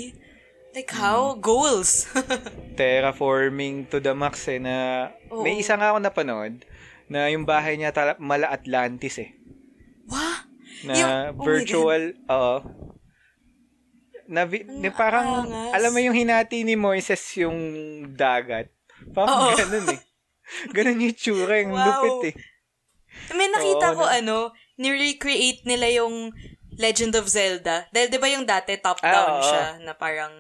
Like 0.70 0.92
how? 0.92 1.34
Goals. 1.36 2.06
Terraforming 2.78 3.90
to 3.90 3.98
the 3.98 4.14
max 4.14 4.46
eh 4.46 4.58
na... 4.58 4.74
Oo. 5.28 5.42
May 5.42 5.58
isa 5.58 5.74
nga 5.74 5.90
ako 5.90 5.98
napanood 5.98 6.62
na 7.10 7.26
yung 7.26 7.42
bahay 7.42 7.74
niya 7.74 7.90
tala, 7.90 8.14
mala 8.16 8.46
Atlantis 8.48 9.18
eh. 9.18 9.34
Wah! 10.06 10.46
Na 10.80 10.92
Yung- 10.94 11.34
oh 11.36 11.44
virtual, 11.44 12.02
oo. 12.24 12.56
Na, 14.26 14.46
vi- 14.46 14.62
Ang 14.62 14.78
na 14.80 14.90
parang, 14.90 15.28
angas. 15.42 15.74
alam 15.74 15.90
mo 15.90 15.98
yung 15.98 16.14
hinati 16.14 16.62
ni 16.62 16.78
Moises 16.78 17.20
yung 17.34 17.58
dagat. 18.14 18.70
Parang 19.10 19.50
Oo. 19.50 19.58
ganun 19.58 19.90
eh. 19.90 20.00
Ganun 20.76 20.98
yung 21.00 21.14
tsura, 21.14 21.58
yung 21.58 21.74
Wow. 21.74 21.82
lupit 21.84 22.30
eh. 22.30 22.34
May 23.34 23.50
nakita 23.50 23.90
Oo, 23.90 23.96
ko 23.96 24.04
na- 24.06 24.14
ano, 24.16 24.36
ni-recreate 24.76 25.66
nila 25.66 25.90
yung 25.92 26.30
Legend 26.80 27.12
of 27.14 27.28
Zelda. 27.28 27.84
Dahil 27.90 28.08
di 28.08 28.16
ba 28.16 28.26
yung 28.26 28.48
dati 28.48 28.72
top-down 28.74 29.12
Ah, 29.30 29.36
oo. 29.36 29.44
siya 29.44 29.64
na 29.80 29.92
parang 29.92 30.32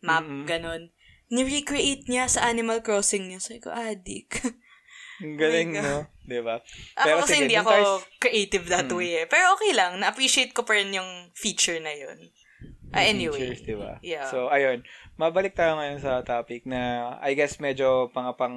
map, 0.00 0.22
Mm-mm. 0.22 0.46
ganun. 0.46 0.94
Ni-recreate 1.28 2.06
niya 2.06 2.24
sa 2.24 2.46
Animal 2.46 2.80
Crossing 2.80 3.26
niya. 3.26 3.42
Sabi 3.42 3.58
ko, 3.58 3.68
adik. 3.68 4.38
Ang 5.20 5.34
galing, 5.34 5.68
my 5.68 5.76
God. 5.76 5.84
no? 5.84 5.98
Di 6.22 6.38
ba? 6.38 6.56
ako 6.94 7.16
kasi 7.20 7.32
sige, 7.34 7.40
hindi 7.42 7.56
ako 7.56 7.70
tayo- 7.72 8.02
creative 8.16 8.64
that 8.68 8.86
Mm. 8.86 8.94
way 8.94 9.10
eh. 9.16 9.26
Pero 9.26 9.44
okay 9.52 9.72
lang. 9.72 9.98
Na-appreciate 9.98 10.54
ko 10.54 10.62
pa 10.62 10.78
rin 10.78 10.94
yung 10.94 11.10
feature 11.34 11.82
na 11.82 11.90
yun. 11.90 12.30
Ah, 12.88 13.04
anyway. 13.04 13.36
Features, 13.36 13.62
di 13.68 13.76
ba? 13.76 14.00
Yeah. 14.00 14.32
So, 14.32 14.48
ayun. 14.48 14.80
Mabalik 15.20 15.52
tayo 15.52 15.76
ngayon 15.76 16.00
sa 16.00 16.24
topic 16.24 16.64
na 16.64 17.12
I 17.20 17.36
guess 17.36 17.60
medyo 17.60 18.08
pang 18.14 18.32
pang 18.32 18.56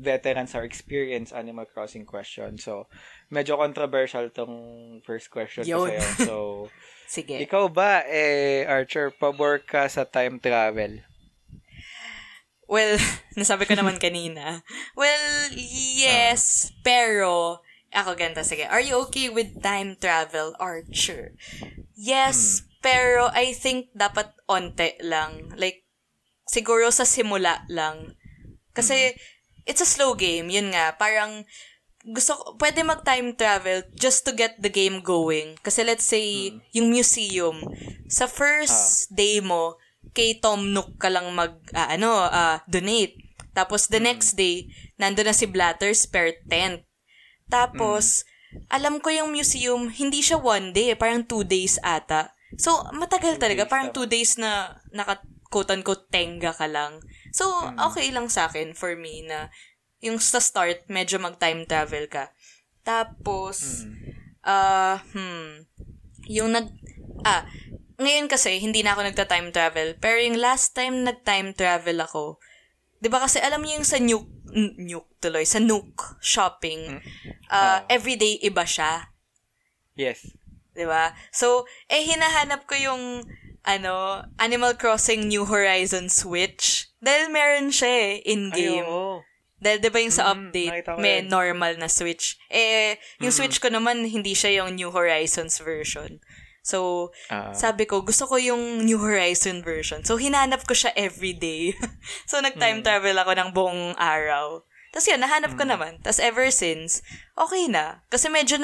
veterans 0.00 0.56
or 0.56 0.64
experience 0.64 1.34
Animal 1.34 1.68
Crossing 1.68 2.08
question. 2.08 2.56
So, 2.56 2.88
medyo 3.28 3.60
controversial 3.60 4.32
tong 4.32 4.54
first 5.04 5.28
question 5.28 5.68
ko 5.68 5.84
Yun. 5.84 5.92
sa'yo. 5.92 6.04
So, 6.24 6.36
Sige. 7.20 7.36
ikaw 7.38 7.68
ba, 7.68 8.02
eh, 8.08 8.64
Archer, 8.64 9.12
pabor 9.12 9.60
ka 9.62 9.86
sa 9.92 10.08
time 10.08 10.40
travel? 10.40 11.04
Well, 12.66 12.98
nasabi 13.38 13.68
ko 13.68 13.76
naman 13.78 14.00
kanina. 14.00 14.64
Well, 14.96 15.52
yes, 15.54 16.72
pero 16.80 17.60
ako 17.94 18.18
ganito, 18.18 18.42
sige. 18.42 18.66
Are 18.66 18.82
you 18.82 18.98
okay 19.08 19.30
with 19.30 19.62
time 19.62 19.94
travel, 19.96 20.52
Archer? 20.58 21.32
Yes, 21.96 22.66
pero 22.86 23.34
I 23.34 23.50
think 23.50 23.90
dapat 23.98 24.30
onte 24.46 24.94
lang. 25.02 25.50
Like, 25.58 25.82
siguro 26.46 26.94
sa 26.94 27.02
simula 27.02 27.66
lang. 27.66 28.14
Kasi, 28.70 29.18
it's 29.66 29.82
a 29.82 29.88
slow 29.90 30.14
game. 30.14 30.46
Yun 30.46 30.70
nga, 30.70 30.94
parang, 30.94 31.42
gusto 32.06 32.38
ko, 32.38 32.54
pwede 32.62 32.86
mag-time 32.86 33.34
travel 33.34 33.82
just 33.98 34.22
to 34.22 34.30
get 34.30 34.54
the 34.62 34.70
game 34.70 35.02
going. 35.02 35.58
Kasi 35.66 35.82
let's 35.82 36.06
say, 36.06 36.54
yung 36.70 36.94
museum, 36.94 37.66
sa 38.06 38.30
first 38.30 39.10
day 39.10 39.42
mo, 39.42 39.74
kay 40.14 40.38
Tom 40.38 40.70
Nook 40.70 41.02
ka 41.02 41.10
lang 41.10 41.26
mag, 41.34 41.58
ah, 41.74 41.90
ano, 41.90 42.14
ah, 42.22 42.62
donate. 42.70 43.18
Tapos 43.50 43.90
the 43.90 43.98
next 43.98 44.38
day, 44.38 44.70
nandun 44.94 45.26
na 45.26 45.34
si 45.34 45.50
Blatter's 45.50 46.06
spare 46.06 46.38
tent. 46.46 46.86
Tapos, 47.50 48.22
alam 48.70 49.02
ko 49.02 49.10
yung 49.10 49.34
museum, 49.34 49.90
hindi 49.90 50.22
siya 50.22 50.38
one 50.38 50.70
day, 50.70 50.94
parang 50.94 51.26
two 51.26 51.42
days 51.42 51.82
ata. 51.82 52.35
So, 52.54 52.86
matagal 52.94 53.42
talaga. 53.42 53.66
days 53.66 53.70
Parang 53.70 53.90
two 53.90 54.06
days 54.06 54.38
na 54.38 54.78
naka, 54.94 55.18
quote-unquote, 55.50 56.06
tenga 56.14 56.54
ka 56.54 56.70
lang. 56.70 57.02
So, 57.34 57.50
okay 57.90 58.14
lang 58.14 58.30
sa 58.30 58.46
akin, 58.46 58.78
for 58.78 58.94
me, 58.94 59.26
na 59.26 59.50
yung 59.98 60.22
sa 60.22 60.38
start, 60.38 60.86
medyo 60.86 61.18
mag-time 61.18 61.66
travel 61.66 62.06
ka. 62.06 62.30
Tapos, 62.86 63.82
ah, 64.46 65.02
hmm, 65.10 65.66
yung 66.30 66.54
nag, 66.54 66.70
ah, 67.26 67.42
ngayon 67.98 68.30
kasi, 68.30 68.62
hindi 68.62 68.86
na 68.86 68.94
ako 68.94 69.10
nagta-time 69.10 69.50
travel. 69.50 69.98
Pero 69.98 70.22
yung 70.22 70.38
last 70.38 70.76
time 70.76 71.02
nag-time 71.02 71.50
travel 71.56 71.98
ako, 71.98 72.38
di 73.02 73.10
ba 73.10 73.24
kasi 73.26 73.42
alam 73.42 73.60
niyo 73.64 73.82
yung 73.82 73.88
sa 73.88 73.98
Nuke, 73.98 74.30
n- 74.54 74.76
Nuke 74.86 75.10
tuloy, 75.18 75.44
sa 75.48 75.58
Nook 75.58 76.20
shopping, 76.22 77.02
ah, 77.50 77.82
everyday 77.90 78.38
iba 78.44 78.62
siya. 78.62 79.10
Yes. 79.96 80.28
'Di 80.76 80.84
ba? 80.84 81.16
So, 81.32 81.64
eh 81.88 82.04
hinahanap 82.04 82.68
ko 82.68 82.76
yung 82.76 83.24
ano, 83.66 84.22
Animal 84.38 84.78
Crossing 84.78 85.26
New 85.26 85.42
Horizon 85.42 86.06
Switch. 86.06 86.86
Dahil 87.02 87.32
meron 87.32 87.74
siya 87.74 87.90
eh, 87.90 88.22
in-game. 88.22 88.86
Ay, 88.86 88.86
oo. 88.86 89.24
Dahil 89.58 89.80
'di 89.80 89.90
ba 89.90 89.98
yung 89.98 90.14
sa 90.14 90.30
Mm, 90.30 90.32
update, 90.52 90.84
ko 90.84 91.00
may 91.00 91.24
yan. 91.24 91.32
normal 91.32 91.72
na 91.74 91.88
Switch. 91.88 92.36
Eh, 92.46 92.94
yung 93.18 93.32
Switch 93.32 93.58
ko 93.58 93.66
naman, 93.66 94.04
hindi 94.04 94.36
siya 94.36 94.62
yung 94.62 94.76
New 94.76 94.92
Horizons 94.92 95.58
version. 95.58 96.20
So, 96.60 97.10
Ah. 97.30 97.54
sabi 97.54 97.86
ko, 97.86 98.02
gusto 98.02 98.26
ko 98.26 98.36
yung 98.36 98.82
New 98.82 98.98
Horizon 98.98 99.62
version. 99.62 100.02
So, 100.02 100.18
hinanap 100.18 100.66
ko 100.66 100.74
siya 100.74 100.90
everyday. 100.98 101.72
so, 102.30 102.38
Hmm. 102.38 102.50
nag-time 102.50 102.82
travel 102.82 103.14
ako 103.16 103.32
ng 103.34 103.50
buong 103.54 103.94
araw. 103.96 104.66
Tapos 104.90 105.06
yun, 105.06 105.20
nahanap 105.20 105.52
ko 105.54 105.62
naman. 105.62 106.00
Tapos 106.00 106.16
ever 106.18 106.48
since, 106.48 107.04
okay 107.36 107.68
na. 107.68 108.00
Kasi 108.08 108.26
medyo 108.26 108.56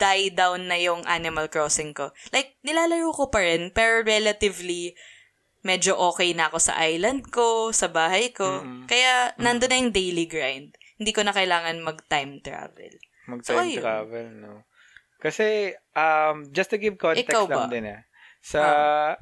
nag-die 0.00 0.32
down 0.32 0.64
na 0.64 0.80
yung 0.80 1.04
Animal 1.04 1.52
Crossing 1.52 1.92
ko. 1.92 2.08
Like, 2.32 2.56
nilalaro 2.64 3.12
ko 3.12 3.28
pa 3.28 3.44
rin, 3.44 3.68
pero 3.68 4.00
relatively, 4.00 4.96
medyo 5.60 5.92
okay 5.92 6.32
na 6.32 6.48
ako 6.48 6.56
sa 6.56 6.80
island 6.80 7.28
ko, 7.28 7.68
sa 7.70 7.92
bahay 7.92 8.32
ko. 8.32 8.64
Kaya, 8.88 9.36
nandun 9.36 9.68
na 9.68 9.76
yung 9.76 9.92
daily 9.92 10.24
grind. 10.24 10.72
Hindi 10.96 11.12
ko 11.12 11.20
na 11.20 11.36
kailangan 11.36 11.84
mag-time 11.84 12.40
travel. 12.40 12.96
Mag-time 13.28 13.76
So, 13.76 13.80
travel, 13.84 14.26
no? 14.40 14.64
Kasi, 15.20 15.76
um, 15.92 16.48
just 16.48 16.72
to 16.72 16.80
give 16.80 16.96
context 16.96 17.28
Ikaw 17.28 17.44
lang 17.44 17.68
ba? 17.68 17.72
din 17.72 17.84
ah. 17.92 18.00
Sa, 18.40 18.62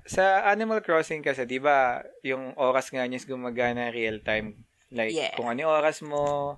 sa 0.06 0.46
Animal 0.46 0.78
Crossing 0.86 1.26
kasi, 1.26 1.42
di 1.42 1.58
ba, 1.58 2.06
yung 2.22 2.54
oras 2.54 2.94
nga 2.94 3.02
niya 3.02 3.18
gumagana 3.26 3.90
real 3.90 4.22
time. 4.22 4.62
Like, 4.94 5.10
Yeah. 5.10 5.34
kung 5.34 5.50
ano 5.50 5.66
yung 5.66 5.74
oras 5.74 6.06
mo 6.06 6.54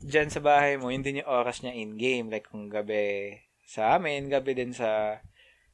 dyan 0.00 0.32
sa 0.32 0.40
bahay 0.40 0.80
mo, 0.80 0.88
yun 0.88 1.04
din 1.04 1.20
yung 1.20 1.28
oras 1.28 1.60
niya 1.60 1.76
in-game. 1.76 2.32
Like, 2.32 2.48
kung 2.48 2.72
gabi 2.72 3.36
sa 3.68 4.00
amin, 4.00 4.32
gabi 4.32 4.56
din 4.56 4.72
sa 4.72 5.20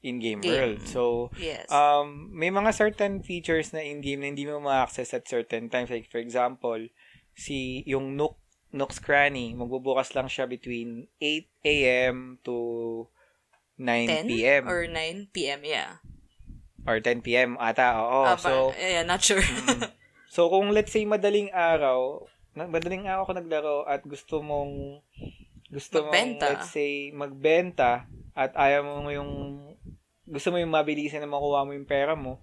in-game 0.03 0.43
Game. 0.43 0.51
world. 0.51 0.83
So, 0.91 1.31
Yes. 1.39 1.71
um, 1.71 2.29
may 2.35 2.51
mga 2.51 2.75
certain 2.75 3.23
features 3.23 3.71
na 3.71 3.81
in-game 3.81 4.21
na 4.21 4.29
hindi 4.35 4.45
mo 4.45 4.59
ma-access 4.59 5.15
at 5.15 5.31
certain 5.31 5.71
times. 5.71 5.89
Like, 5.89 6.11
for 6.11 6.19
example, 6.19 6.91
si, 7.33 7.87
yung 7.87 8.19
Nook, 8.19 8.37
Nook's 8.75 8.99
Cranny, 8.99 9.55
magbubukas 9.55 10.13
lang 10.19 10.27
siya 10.27 10.51
between 10.51 11.07
8 11.23 11.47
a.m. 11.65 12.43
to 12.43 13.07
9 13.79 14.27
10 14.27 14.29
p.m. 14.29 14.65
or 14.67 14.91
9 14.91 15.31
p.m., 15.31 15.63
yeah. 15.63 16.03
Or 16.85 16.99
10 17.01 17.25
p.m. 17.25 17.57
ata, 17.57 17.97
oo. 17.97 18.29
Ah, 18.29 18.37
so, 18.37 18.75
yeah, 18.77 19.07
not 19.07 19.23
sure. 19.23 19.41
so, 20.35 20.51
kung 20.51 20.75
let's 20.75 20.93
say 20.93 21.07
madaling 21.07 21.49
araw, 21.55 22.27
madaling 22.53 23.09
araw 23.09 23.25
ka 23.25 23.33
naglaro 23.33 23.87
at 23.89 24.05
gusto 24.05 24.45
mong 24.45 25.01
gusto 25.75 26.07
Magbenta. 26.07 26.47
mong, 26.47 26.53
let's 26.55 26.71
say, 26.71 27.11
magbenta 27.11 28.07
at 28.39 28.55
ayaw 28.55 28.87
mo 28.87 29.11
yung 29.11 29.31
gusto 30.25 30.49
mo 30.55 30.57
yung 30.57 30.73
mabilisan 30.73 31.21
na 31.21 31.29
makuha 31.29 31.67
mo 31.67 31.77
yung 31.77 31.89
pera 31.89 32.17
mo, 32.17 32.41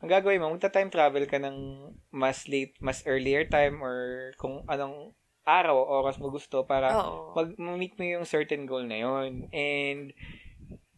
ang 0.00 0.08
gagawin 0.08 0.40
mo, 0.40 0.50
magta-time 0.50 0.88
travel 0.88 1.28
ka 1.28 1.36
ng 1.36 1.92
mas 2.10 2.48
late, 2.48 2.74
mas 2.80 3.04
earlier 3.04 3.44
time 3.44 3.84
or 3.84 4.32
kung 4.40 4.64
anong 4.66 5.12
araw 5.44 5.76
o 5.76 6.00
oras 6.00 6.16
mo 6.16 6.32
gusto 6.32 6.64
para 6.64 6.96
Oo. 6.96 7.36
mag 7.36 7.52
meet 7.76 7.96
mo 8.00 8.04
yung 8.08 8.24
certain 8.24 8.64
goal 8.64 8.84
na 8.88 8.98
yun. 9.00 9.46
And 9.52 10.16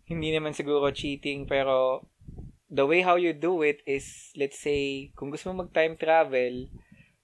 hindi 0.07 0.29
naman 0.31 0.55
siguro 0.55 0.95
cheating 0.95 1.51
pero 1.51 2.07
the 2.73 2.87
way 2.87 3.03
how 3.03 3.19
you 3.19 3.35
do 3.35 3.61
it 3.65 3.83
is 3.85 4.33
let's 4.39 4.61
say 4.61 5.13
kung 5.19 5.33
gusto 5.33 5.51
mo 5.51 5.67
mag-time 5.67 5.97
travel 5.97 6.69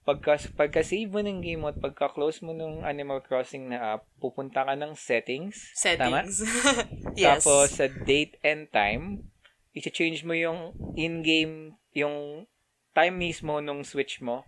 pagka 0.09 0.41
pagka 0.57 0.81
save 0.81 1.13
mo 1.13 1.21
ng 1.21 1.45
game 1.45 1.61
mo 1.61 1.69
at 1.69 1.77
pagka 1.77 2.09
close 2.09 2.41
mo 2.41 2.49
ng 2.49 2.81
Animal 2.81 3.21
Crossing 3.21 3.69
na 3.69 3.93
app, 3.93 4.09
pupunta 4.17 4.65
ka 4.65 4.73
ng 4.73 4.97
settings. 4.97 5.69
Tama? 5.77 6.25
Settings. 6.25 6.41
yes. 7.13 7.45
Tapos 7.45 7.77
sa 7.77 7.85
date 7.85 8.41
and 8.41 8.65
time, 8.73 9.29
i-change 9.77 10.25
mo 10.25 10.33
yung 10.33 10.73
in-game, 10.97 11.77
yung 11.93 12.49
time 12.97 13.15
mismo 13.21 13.61
nung 13.61 13.85
switch 13.85 14.25
mo 14.25 14.41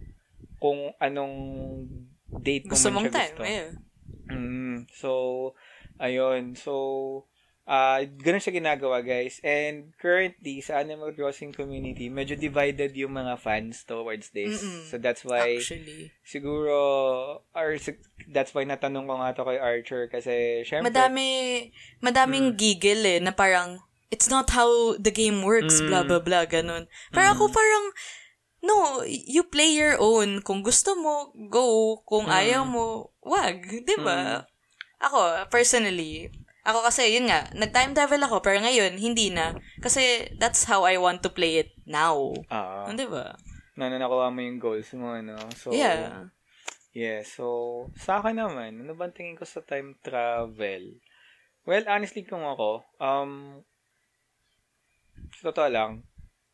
kung 0.58 0.98
anong 0.98 1.38
date 2.42 2.66
mo 2.66 2.74
gusto 2.74 2.90
mong 2.90 3.14
time. 3.14 3.38
gusto. 3.38 3.44
Ayun. 3.46 3.70
Mm, 4.32 4.78
so, 4.90 5.12
ayun. 6.02 6.58
So, 6.58 6.74
ah 7.72 8.03
ganun 8.03 8.43
siya 8.43 8.60
ginagawa, 8.60 8.99
guys. 8.99 9.39
And 9.39 9.95
currently, 9.95 10.60
sa 10.60 10.84
Animal 10.84 11.15
Crossing 11.15 11.56
community, 11.56 12.11
medyo 12.11 12.35
divided 12.35 12.91
yung 12.99 13.15
mga 13.15 13.39
fans 13.39 13.88
towards 13.88 14.35
this. 14.35 14.60
Mm-mm. 14.60 14.91
So, 14.91 14.99
that's 14.99 15.23
why, 15.23 15.56
Actually. 15.56 16.11
siguro, 16.27 16.76
or 17.56 17.69
that's 18.27 18.52
why 18.52 18.68
natanong 18.68 19.07
ko 19.07 19.15
nga 19.23 19.31
to 19.39 19.48
kay 19.48 19.56
Archer 19.56 20.11
kasi, 20.11 20.68
syempre, 20.68 20.91
Madami, 20.91 21.72
madaming 22.03 22.60
giggle 22.60 23.07
eh, 23.07 23.23
na 23.23 23.31
parang, 23.31 23.80
it's 24.11 24.27
not 24.27 24.52
how 24.52 24.68
the 24.99 25.15
game 25.15 25.39
works, 25.39 25.80
blah, 25.80 26.03
blah, 26.03 26.19
blah, 26.19 26.43
ganun. 26.43 26.91
Pero 27.15 27.31
ako 27.31 27.56
parang, 27.56 27.95
no, 28.60 29.07
you 29.07 29.48
play 29.48 29.72
your 29.72 29.95
own. 29.95 30.43
Kung 30.43 30.60
gusto 30.60 30.91
mo, 30.99 31.31
go. 31.48 32.03
Kung 32.03 32.27
ayaw 32.27 32.68
mo, 32.68 33.15
wag. 33.23 33.64
Di 33.64 33.95
ba? 34.03 34.43
Ako, 34.99 35.48
personally, 35.48 36.27
ako 36.62 36.86
kasi, 36.86 37.14
yun 37.14 37.26
nga, 37.26 37.50
nag-time 37.54 37.94
travel 37.94 38.22
ako, 38.22 38.42
pero 38.46 38.62
ngayon, 38.62 38.98
hindi 38.98 39.34
na. 39.34 39.54
Kasi, 39.82 40.30
that's 40.38 40.66
how 40.70 40.86
I 40.86 40.98
want 41.02 41.26
to 41.26 41.32
play 41.34 41.62
it 41.62 41.74
now. 41.86 42.34
ah, 42.50 42.90
Di 42.94 43.06
ba? 43.10 43.34
na 43.72 43.88
na 43.88 43.98
nakuha 43.98 44.30
mo 44.30 44.40
yung 44.44 44.60
goals 44.62 44.92
mo, 44.94 45.16
ano. 45.16 45.40
So, 45.58 45.74
Yeah. 45.74 46.30
Yeah, 46.92 47.24
so, 47.24 47.88
sa 47.96 48.20
akin 48.20 48.36
naman, 48.36 48.84
ano 48.84 48.92
bang 48.94 49.16
tingin 49.16 49.40
ko 49.40 49.48
sa 49.48 49.64
time 49.64 49.96
travel? 50.04 51.00
Well, 51.64 51.88
honestly, 51.88 52.28
kung 52.28 52.44
ako, 52.44 52.84
um, 53.00 53.64
sa 55.40 55.50
totoo 55.50 55.70
lang, 55.72 55.92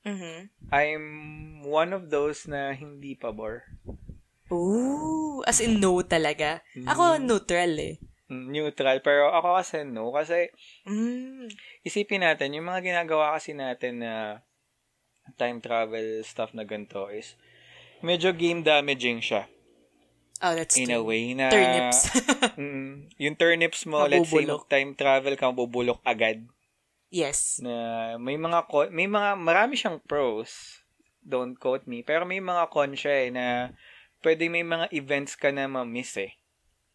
Mhm. 0.06 0.54
I'm 0.72 1.06
one 1.68 1.92
of 1.92 2.08
those 2.14 2.48
na 2.48 2.72
hindi 2.72 3.18
pabor. 3.18 3.66
Ooh, 4.54 5.44
as 5.44 5.60
in 5.60 5.84
no 5.84 6.00
talaga. 6.00 6.64
Ako, 6.88 7.20
neutral 7.20 7.76
eh. 7.76 8.00
Neutral. 8.28 9.00
Pero 9.00 9.32
ako 9.32 9.56
kasi 9.56 9.84
no. 9.84 10.12
Kasi 10.12 10.52
Mm. 10.84 11.48
isipin 11.82 12.22
natin, 12.22 12.52
yung 12.52 12.68
mga 12.68 12.84
ginagawa 12.84 13.34
kasi 13.34 13.52
natin 13.52 14.02
na 14.02 14.44
time 15.36 15.60
travel 15.60 16.24
stuff 16.24 16.52
na 16.52 16.64
ganito 16.64 17.08
is 17.08 17.36
medyo 18.00 18.32
game 18.32 18.62
damaging 18.62 19.20
siya. 19.20 19.48
Oh, 20.38 20.54
that's 20.54 20.78
In 20.78 20.94
a 20.94 21.02
true. 21.02 21.10
way 21.10 21.34
na... 21.34 21.50
Turnips. 21.50 22.14
Mm, 22.62 23.10
yung 23.18 23.36
turnips 23.36 23.86
mo, 23.86 24.06
let's 24.06 24.28
say, 24.28 24.46
Mabubulok. 24.46 24.66
time 24.68 24.92
travel 24.94 25.34
ka, 25.34 25.50
mabubulok 25.50 26.00
agad. 26.04 26.46
yes. 27.10 27.58
Na 27.58 27.74
may 28.16 28.36
mga, 28.36 28.60
may 28.90 29.06
mga, 29.06 29.34
marami 29.34 29.74
siyang 29.74 29.98
pros. 30.00 30.82
Don't 31.22 31.56
quote 31.56 31.86
me. 31.86 32.02
Pero 32.02 32.24
may 32.24 32.38
mga 32.40 32.70
con 32.70 32.94
siya 32.94 33.26
eh, 33.26 33.30
na 33.30 33.46
pwede 34.22 34.46
may 34.48 34.62
mga 34.62 34.88
events 34.92 35.34
ka 35.34 35.50
na 35.50 35.66
ma-miss 35.66 36.16
eh. 36.18 36.38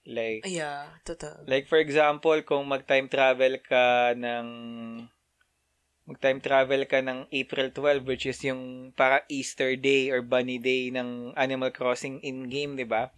Like, 0.03 0.43
Yeah, 0.51 0.91
totoo. 1.07 1.47
like 1.47 1.71
for 1.71 1.79
example, 1.79 2.35
kung 2.43 2.67
mag-time 2.67 3.07
travel 3.07 3.63
ka 3.63 4.19
ng 4.19 4.47
mag-time 6.03 6.43
travel 6.43 6.83
ka 6.91 6.99
ng 6.99 7.31
April 7.31 7.71
12 7.71 8.03
which 8.03 8.27
is 8.27 8.43
yung 8.43 8.91
para 8.99 9.23
Easter 9.31 9.79
Day 9.79 10.11
or 10.11 10.19
Bunny 10.19 10.59
Day 10.59 10.91
ng 10.91 11.31
Animal 11.39 11.71
Crossing 11.71 12.19
in-game, 12.27 12.75
di 12.75 12.83
ba? 12.83 13.15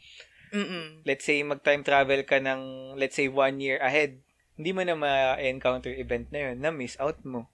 Mm-mm. 0.55 1.03
let's 1.03 1.27
say 1.27 1.43
mag-time 1.43 1.83
travel 1.83 2.23
ka 2.23 2.39
ng 2.39 2.95
let's 2.95 3.19
say 3.19 3.27
one 3.27 3.59
year 3.59 3.81
ahead, 3.83 4.23
hindi 4.55 4.71
mo 4.71 4.87
na 4.87 4.95
ma-encounter 4.95 5.91
event 5.91 6.31
na 6.31 6.51
yun, 6.51 6.63
na-miss 6.63 6.95
out 7.03 7.19
mo. 7.27 7.51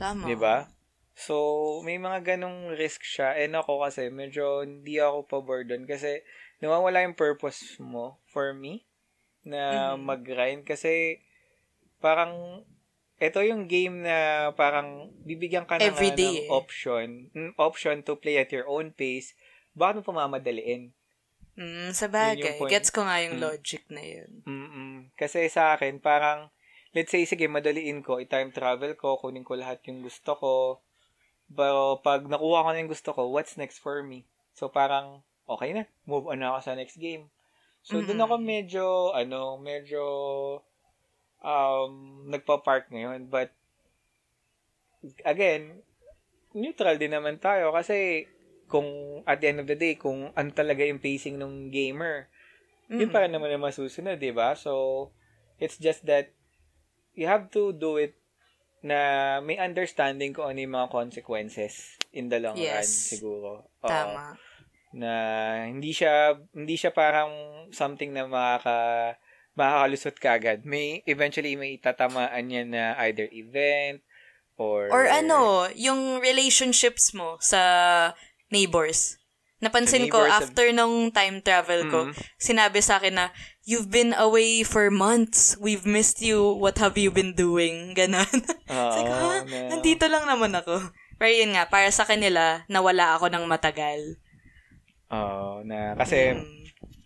Tama. 0.00 0.24
Di 0.24 0.38
ba? 0.38 0.72
So, 1.12 1.36
may 1.84 2.00
mga 2.00 2.24
ganong 2.24 2.72
risk 2.80 3.04
siya. 3.04 3.36
And 3.36 3.52
ako 3.52 3.84
kasi, 3.84 4.08
medyo 4.08 4.64
hindi 4.64 4.96
ako 4.96 5.28
pabor 5.28 5.68
doon 5.68 5.84
kasi 5.84 6.24
nawawala 6.64 7.04
yung 7.04 7.12
purpose 7.12 7.76
mo 7.76 8.16
for 8.30 8.54
me 8.54 8.86
na 9.42 9.94
Mhm. 9.94 10.06
mag-grind 10.06 10.62
kasi 10.62 11.18
parang 11.98 12.64
ito 13.20 13.36
yung 13.44 13.68
game 13.68 14.00
na 14.00 14.48
parang 14.56 15.12
bibigyan 15.28 15.68
ka 15.68 15.76
na 15.76 15.92
nga 15.92 16.00
ng 16.00 16.48
eh. 16.48 16.48
option, 16.48 17.28
mm, 17.36 17.52
option 17.60 18.00
to 18.00 18.16
play 18.16 18.40
at 18.40 18.48
your 18.48 18.64
own 18.64 18.96
pace. 18.96 19.36
Bakit 19.76 20.00
mo 20.00 20.02
pamamadaliin? 20.08 20.96
Mm, 21.60 21.92
sa 21.92 22.08
bagay. 22.08 22.56
Gets 22.64 22.88
ko 22.88 23.04
nga 23.04 23.20
yung 23.20 23.36
Mm. 23.36 23.42
logic 23.44 23.84
na 23.92 24.00
yun. 24.00 24.32
Mm-mm. 24.48 25.12
Kasi 25.20 25.44
sa 25.52 25.76
akin, 25.76 26.00
parang, 26.00 26.48
let's 26.96 27.12
say, 27.12 27.28
sige, 27.28 27.44
madaliin 27.44 28.00
ko, 28.00 28.16
i-time 28.16 28.48
travel 28.48 28.96
ko, 28.96 29.20
kunin 29.20 29.44
ko 29.44 29.60
lahat 29.60 29.84
yung 29.84 30.00
gusto 30.00 30.32
ko. 30.40 30.52
Pero 31.52 32.00
pag 32.00 32.24
nakuha 32.24 32.64
ko 32.64 32.68
na 32.72 32.80
yung 32.80 32.92
gusto 32.92 33.10
ko, 33.12 33.28
what's 33.28 33.60
next 33.60 33.84
for 33.84 34.00
me? 34.00 34.24
So 34.56 34.72
parang, 34.72 35.20
okay 35.44 35.76
na, 35.76 35.84
move 36.08 36.30
on 36.30 36.40
na 36.40 36.56
ako 36.56 36.72
sa 36.72 36.78
next 36.78 36.96
game. 36.96 37.28
So 37.82 38.04
doon 38.04 38.20
Mhm. 38.20 38.24
ako 38.24 38.34
medyo, 38.38 38.84
ano, 39.16 39.56
medyo, 39.56 40.02
um, 41.40 41.92
nagpa-park 42.28 42.92
ngayon. 42.92 43.28
But, 43.32 43.56
again, 45.24 45.80
neutral 46.52 47.00
din 47.00 47.16
naman 47.16 47.40
tayo 47.40 47.72
kasi 47.72 48.28
kung 48.68 49.22
at 49.26 49.40
the 49.40 49.48
end 49.50 49.60
of 49.64 49.68
the 49.68 49.74
day, 49.78 49.96
kung 49.96 50.30
ano 50.36 50.50
talaga 50.52 50.84
yung 50.84 51.00
pacing 51.02 51.40
ng 51.40 51.72
gamer, 51.72 52.28
yun 52.98 53.08
Mm. 53.08 53.14
pa 53.14 53.24
rin 53.24 53.32
naman 53.34 53.50
yung 53.50 53.64
masusunod, 53.66 54.20
di 54.20 54.30
ba? 54.30 54.54
So, 54.54 55.10
it's 55.58 55.80
just 55.80 56.04
that 56.06 56.30
you 57.16 57.26
have 57.26 57.50
to 57.54 57.72
do 57.74 57.96
it 57.98 58.14
na 58.84 59.40
may 59.42 59.58
understanding 59.58 60.32
kung 60.32 60.52
ano 60.52 60.58
yung 60.62 60.76
mga 60.76 60.92
consequences 60.92 61.98
in 62.14 62.28
the 62.30 62.38
long 62.40 62.60
run, 62.62 62.86
Yes. 62.86 63.10
siguro. 63.10 63.66
Oo. 63.82 63.88
Tama. 63.88 64.38
Na 64.90 65.12
hindi 65.64 65.90
siya, 65.90 66.34
hindi 66.50 66.74
siya 66.74 66.90
parang 66.90 67.30
something 67.70 68.10
na 68.10 68.26
makaka, 68.26 69.14
makakalusot 69.54 70.16
ka 70.18 70.36
agad. 70.36 70.66
May, 70.66 71.02
eventually, 71.06 71.54
may 71.54 71.78
tatamaan 71.78 72.46
niya 72.46 72.62
na 72.66 72.82
either 73.06 73.30
event, 73.30 74.02
or... 74.56 74.90
Or 74.90 75.06
ano, 75.06 75.70
yung 75.72 76.18
relationships 76.18 77.14
mo 77.14 77.38
sa 77.38 77.60
neighbors. 78.50 79.16
Napansin 79.60 80.08
ko, 80.08 80.24
after 80.24 80.72
nung 80.72 81.12
time 81.12 81.44
travel 81.44 81.84
ko, 81.86 82.08
Mm. 82.08 82.12
sinabi 82.40 82.80
sa 82.80 82.96
akin 82.96 83.12
na, 83.12 83.26
you've 83.62 83.92
been 83.92 84.16
away 84.16 84.64
for 84.64 84.88
months. 84.88 85.52
We've 85.60 85.84
missed 85.84 86.24
you. 86.24 86.56
What 86.56 86.80
have 86.80 86.96
you 86.96 87.12
been 87.12 87.36
doing? 87.36 87.92
Ganon. 87.98 88.24
Sabi 88.64 89.04
ko, 89.04 89.12
ha? 89.12 89.44
na- 89.44 89.68
Nandito 89.76 90.08
lang 90.08 90.24
naman 90.24 90.56
ako. 90.56 90.80
Pero 91.20 91.28
yun 91.28 91.52
nga, 91.52 91.68
para 91.68 91.92
sa 91.92 92.08
kanila, 92.08 92.64
nawala 92.72 93.20
ako 93.20 93.28
ng 93.28 93.44
matagal. 93.44 94.16
Oo, 95.10 95.66
na, 95.66 95.98
kasi, 95.98 96.34
Mm. 96.38 96.58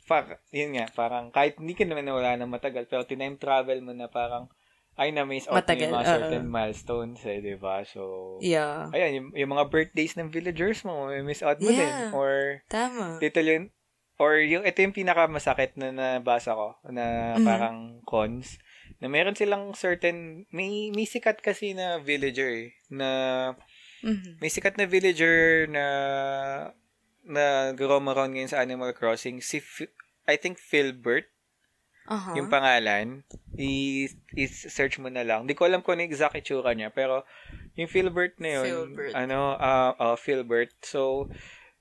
Fuck, 0.04 0.36
yun 0.52 0.76
nga, 0.76 0.84
parang 0.92 1.32
kahit 1.32 1.56
hindi 1.56 1.72
ka 1.72 1.88
naman 1.88 2.04
nawala 2.04 2.36
ng 2.36 2.52
matagal, 2.52 2.84
pero 2.84 3.08
tinime 3.08 3.40
travel 3.40 3.80
mo 3.80 3.96
na 3.96 4.04
parang, 4.04 4.52
ay 5.00 5.10
na-miss 5.10 5.48
out 5.48 5.64
Matagal, 5.64 5.88
yung 5.88 5.96
mga 5.96 6.06
certain 6.12 6.44
milestones 6.44 7.20
eh, 7.24 7.40
di 7.40 7.56
ba? 7.56 7.80
So, 7.88 8.36
Yeah. 8.44 8.92
ayan, 8.92 9.10
yung, 9.16 9.28
yung 9.32 9.50
mga 9.56 9.72
birthdays 9.72 10.12
ng 10.20 10.28
villagers 10.28 10.84
mo, 10.84 11.08
may 11.08 11.24
miss 11.24 11.40
out 11.40 11.56
mo 11.56 11.72
din. 11.72 11.80
Yeah. 11.88 12.12
Or, 12.12 12.60
Tama. 12.68 13.16
dito 13.16 13.40
yun, 13.40 13.72
or 14.20 14.36
yung, 14.38 14.68
ito 14.68 14.84
yung 14.84 14.92
pinakamasakit 14.92 15.80
na 15.80 15.88
nabasa 15.88 16.52
ko, 16.52 16.76
na 16.92 17.34
Mhm. 17.40 17.46
parang 17.48 17.76
cons, 18.04 18.60
na 19.00 19.08
meron 19.08 19.34
silang 19.34 19.72
certain, 19.72 20.44
may, 20.52 20.92
may 20.92 21.08
sikat 21.08 21.40
kasi 21.40 21.72
na 21.72 21.96
villager 21.96 22.68
eh, 22.68 22.76
na, 22.92 23.08
Mhm. 24.04 24.36
may 24.38 24.52
sikat 24.52 24.76
na 24.76 24.84
villager 24.84 25.64
na 25.72 25.84
na 27.24 27.72
roam 27.72 28.08
around 28.12 28.36
ngayon 28.36 28.52
sa 28.52 28.60
Animal 28.60 28.92
Crossing, 28.92 29.40
si, 29.40 29.58
Fi- 29.60 29.92
I 30.28 30.36
think 30.36 30.60
Philbert, 30.60 31.28
Aha. 32.04 32.36
yung 32.36 32.52
pangalan, 32.52 33.24
i-search 33.56 35.00
mo 35.00 35.08
na 35.08 35.24
lang. 35.24 35.48
Hindi 35.48 35.56
ko 35.56 35.64
alam 35.64 35.80
kung 35.80 35.96
ano 35.96 36.04
exact 36.04 36.36
itsura 36.36 36.76
niya, 36.76 36.92
pero 36.92 37.24
yung 37.80 37.88
Philbert 37.88 38.36
na 38.36 38.60
yun, 38.60 38.64
Philbert. 38.92 39.14
ano, 39.16 39.56
ah 39.56 39.96
ah, 39.96 40.16
Philbert. 40.20 40.76
So, 40.84 41.32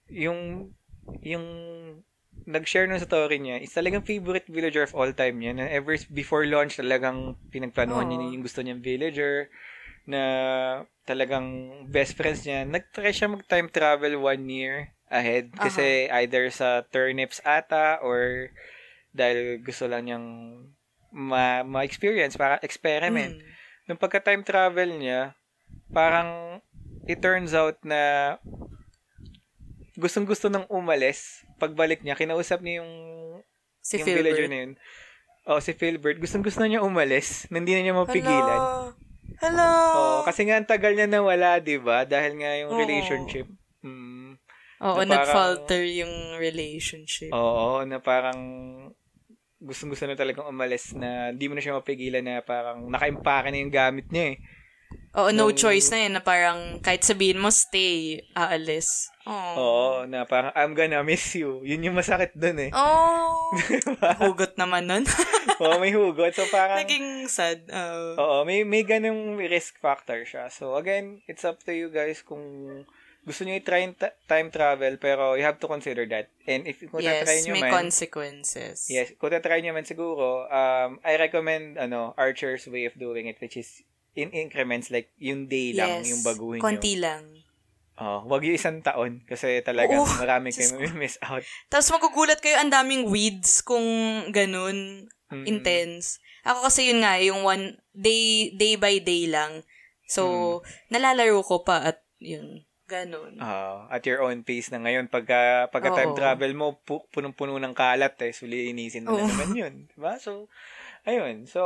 yung, 0.07 0.71
yung 1.19 1.45
nag-share 2.47 2.87
ng 2.87 3.03
story 3.03 3.43
niya, 3.43 3.59
is 3.59 3.75
talagang 3.75 4.07
favorite 4.07 4.47
villager 4.47 4.87
of 4.87 4.95
all 4.95 5.11
time 5.11 5.43
niya. 5.43 5.59
Na 5.59 5.67
ever 5.67 5.99
before 6.15 6.47
launch, 6.47 6.79
talagang 6.79 7.35
pinagplanuhan 7.51 8.07
niya 8.07 8.19
Aw. 8.23 8.31
yung 8.31 8.43
gusto 8.47 8.63
niyang 8.63 8.79
villager 8.79 9.51
na 10.07 10.21
talagang 11.03 11.67
best 11.91 12.15
friends 12.15 12.47
niya. 12.47 12.63
Nag-try 12.63 13.11
siya 13.11 13.27
mag-time 13.27 13.67
travel 13.67 14.23
one 14.23 14.47
year 14.47 14.92
ahead 15.13 15.53
kasi 15.53 16.09
either 16.09 16.49
sa 16.49 16.81
turnips 16.89 17.37
ata 17.45 18.01
or 18.01 18.49
dahil 19.13 19.61
gusto 19.61 19.85
lang 19.85 20.09
niyang 20.09 20.27
ma- 21.13 21.61
ma-experience, 21.61 22.33
para 22.33 22.57
experiment. 22.65 23.37
Mm. 23.37 23.45
Nung 23.85 24.01
pagka-time 24.01 24.41
travel 24.41 24.89
niya, 24.97 25.37
parang 25.93 26.59
it 27.05 27.21
turns 27.21 27.53
out 27.53 27.77
na 27.85 28.35
gustong-gusto 29.93 30.49
nang 30.49 30.65
umalis. 30.73 31.45
Pagbalik 31.61 32.01
niya, 32.01 32.17
kinausap 32.17 32.65
niya 32.65 32.81
yung, 32.81 32.91
Si 33.85 34.01
yung 34.01 34.09
villager 34.09 34.49
Philbert. 34.49 34.49
na 34.49 34.57
yun. 34.57 34.71
Oh, 35.45 35.59
si 35.61 35.77
Philbert. 35.77 36.17
Gustong-gusto 36.17 36.63
na 36.63 36.71
niya 36.71 36.81
umalis. 36.81 37.45
Hindi 37.53 37.77
na 37.77 37.81
niya 37.85 37.95
mapigilan. 37.95 38.57
Hello. 38.57 38.95
Hello. 39.43 39.73
Oh, 39.93 40.19
kasi 40.23 40.47
nga 40.47 40.55
ang 40.55 40.67
tagal 40.67 40.95
niya 40.95 41.09
nawala, 41.09 41.59
'di 41.59 41.83
ba? 41.83 42.07
Dahil 42.07 42.39
nga 42.39 42.51
yung 42.63 42.71
Oo. 42.71 42.79
relationship. 42.79 43.43
Mm, 43.83 44.22
Oo, 44.83 44.99
na 45.07 45.23
nag-falter 45.23 45.83
yung 45.87 46.35
relationship. 46.37 47.31
oo, 47.31 47.81
na 47.87 48.03
parang 48.03 48.39
gustong-gusto 49.63 50.03
na 50.03 50.19
talagang 50.19 50.43
umalis 50.43 50.91
na 50.91 51.31
hindi 51.31 51.47
mo 51.47 51.55
na 51.55 51.63
siya 51.63 51.79
mapigilan 51.79 52.19
na 52.19 52.43
parang 52.43 52.83
nakaimpake 52.91 53.47
na 53.47 53.63
yung 53.63 53.71
gamit 53.71 54.11
niya 54.11 54.35
eh. 54.35 54.37
Oo, 55.13 55.29
no 55.29 55.49
nung- 55.49 55.55
choice 55.55 55.93
na 55.93 55.99
yun 56.03 56.13
na 56.17 56.21
parang 56.21 56.81
kahit 56.81 57.05
sabihin 57.05 57.39
mo 57.39 57.47
stay, 57.53 58.21
aalis. 58.33 59.07
Oh. 59.23 59.53
Oo, 59.55 59.89
na 60.03 60.25
parang 60.27 60.51
I'm 60.57 60.75
gonna 60.75 60.99
miss 61.05 61.31
you. 61.37 61.63
Yun 61.63 61.85
yung 61.85 61.95
masakit 61.95 62.35
dun 62.35 62.59
eh. 62.59 62.71
Oh. 62.75 63.53
Hugot 64.25 64.57
naman 64.59 64.89
nun. 64.89 65.05
Oo, 65.63 65.79
may 65.79 65.93
hugot. 65.95 66.33
So 66.35 66.43
parang 66.51 66.81
Naging 66.81 67.29
sad. 67.31 67.63
Oh. 67.71 68.19
Oo, 68.19 68.37
may 68.43 68.65
may 68.67 68.83
ganung 68.83 69.37
risk 69.39 69.79
factor 69.79 70.27
siya. 70.27 70.51
So 70.51 70.75
again, 70.75 71.23
it's 71.29 71.45
up 71.47 71.61
to 71.63 71.71
you 71.71 71.87
guys 71.87 72.19
kung 72.19 72.43
gusto 73.23 73.41
niyo 73.41 73.55
i-try 73.55 73.87
ta- 73.93 74.15
time 74.25 74.47
travel 74.47 74.95
pero 74.97 75.33
you 75.33 75.41
have 75.41 75.57
to 75.57 75.65
consider 75.65 76.03
that. 76.05 76.27
And 76.43 76.63
if 76.65 76.83
kung 76.83 76.99
yes, 76.99 77.23
tatry 77.23 77.39
niyo 77.41 77.53
may 77.53 77.63
man, 77.63 77.73
consequences. 77.73 78.87
yes, 78.87 79.15
kung 79.15 79.31
tatry 79.31 79.59
niyo 79.59 79.71
man 79.71 79.83
siguro, 79.83 80.45
um, 80.45 80.99
I 81.01 81.15
recommend 81.15 81.75
ano, 81.77 82.11
Archer's 82.13 82.67
way 82.67 82.83
of 82.83 82.93
doing 82.93 83.25
it 83.25 83.39
which 83.39 83.55
is 83.55 83.81
in 84.13 84.29
increments 84.29 84.87
like 84.87 85.09
yung 85.17 85.47
day 85.47 85.71
lang 85.71 86.03
Yes, 86.03 86.11
yung 86.11 86.21
baguhin 86.21 86.59
konti 86.59 86.95
niyo. 86.95 87.07
lang. 87.09 87.23
Oh, 87.93 88.25
wag 88.25 88.41
yung 88.41 88.57
isang 88.57 88.81
taon 88.81 89.21
kasi 89.23 89.61
talagang 89.61 90.01
Oo, 90.01 90.09
marami 90.17 90.49
kayo 90.49 90.73
miss 90.93 91.21
out. 91.21 91.45
Tapos 91.67 91.93
magugulat 91.93 92.41
kayo, 92.41 92.57
ang 92.57 92.69
daming 92.69 93.05
weeds 93.05 93.61
kung 93.61 93.85
ganun, 94.29 95.05
Mm. 95.29 95.45
intense. 95.45 96.17
Ako 96.43 96.67
kasi 96.67 96.89
yun 96.89 97.01
nga, 97.01 97.17
yung 97.17 97.41
one, 97.41 97.73
day, 97.89 98.49
day 98.51 98.75
by 98.75 98.97
day 98.97 99.25
lang. 99.25 99.61
So, 100.05 100.21
Mm. 100.59 100.91
nalalaro 100.91 101.41
ko 101.41 101.61
pa 101.61 101.85
at 101.85 102.01
yun, 102.17 102.65
ganun. 102.85 103.39
Ah, 103.39 103.87
at 103.87 104.03
your 104.03 104.21
own 104.21 104.43
pace 104.43 104.69
na 104.69 104.79
ngayon. 104.79 105.07
Pagka, 105.07 105.67
pagka 105.69 105.95
time 105.95 106.11
Oo. 106.13 106.17
travel 106.17 106.51
mo, 106.53 106.77
pu- 106.79 107.05
punong-puno 107.09 107.57
ng 107.57 107.73
kalat 107.73 108.13
eh. 108.21 108.31
Suli 108.31 108.69
inisin 108.69 109.07
mo 109.07 109.15
na 109.15 109.23
Oo. 109.23 109.29
naman 109.29 109.51
yun. 109.55 109.73
Diba? 109.89 110.19
So, 110.19 110.51
ayun, 111.03 111.47
so, 111.47 111.61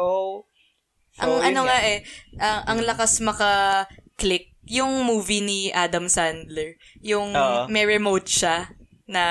so 1.13 1.21
ang 1.21 1.31
yun 1.31 1.43
ano 1.53 1.61
nga 1.65 1.77
eh, 1.83 2.05
ang, 2.37 2.61
ang 2.65 2.79
lakas 2.85 3.19
maka-click, 3.19 4.53
yung 4.67 5.07
movie 5.07 5.39
ni 5.39 5.59
Adam 5.71 6.11
Sandler, 6.11 6.75
yung 6.99 7.31
Oo. 7.31 7.71
may 7.71 7.87
remote 7.87 8.27
siya 8.27 8.67
na 9.07 9.23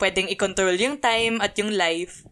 pwedeng 0.00 0.32
i-control 0.32 0.72
yung 0.74 0.96
time 0.96 1.36
at 1.38 1.52
yung 1.60 1.68
life. 1.68 2.24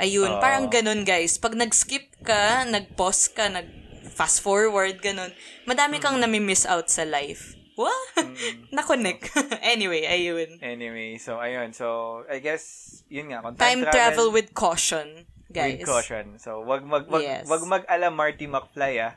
Ayun, 0.00 0.32
Oo. 0.32 0.40
parang 0.40 0.72
ganun 0.72 1.04
guys. 1.04 1.36
Pag 1.36 1.60
nag-skip 1.60 2.24
ka, 2.24 2.64
nag-pause 2.64 3.28
ka, 3.28 3.52
nag-fast 3.52 4.40
forward, 4.40 4.96
ganun, 4.98 5.28
madami 5.68 6.00
kang 6.00 6.16
Mm. 6.16 6.24
nami-miss 6.24 6.64
out 6.64 6.88
sa 6.88 7.04
life. 7.04 7.59
What? 7.80 8.12
Na-connect. 8.76 9.32
anyway, 9.64 10.04
ayun. 10.04 10.60
Anyway, 10.60 11.16
so 11.16 11.40
ayun. 11.40 11.72
So, 11.72 12.20
I 12.28 12.36
guess, 12.38 12.62
yun 13.08 13.32
nga. 13.32 13.40
Kung 13.40 13.56
Time 13.56 13.88
travel 13.88 14.28
with 14.28 14.52
caution, 14.52 15.24
guys. 15.48 15.80
with 15.80 15.88
caution. 15.88 16.36
So, 16.36 16.60
wag 16.60 16.84
mag 16.84 17.08
wag, 17.08 17.24
Yes. 17.24 17.48
wag 17.48 17.64
mag-ala 17.64 18.12
Marty 18.12 18.44
McFly 18.44 19.00
ah. 19.00 19.14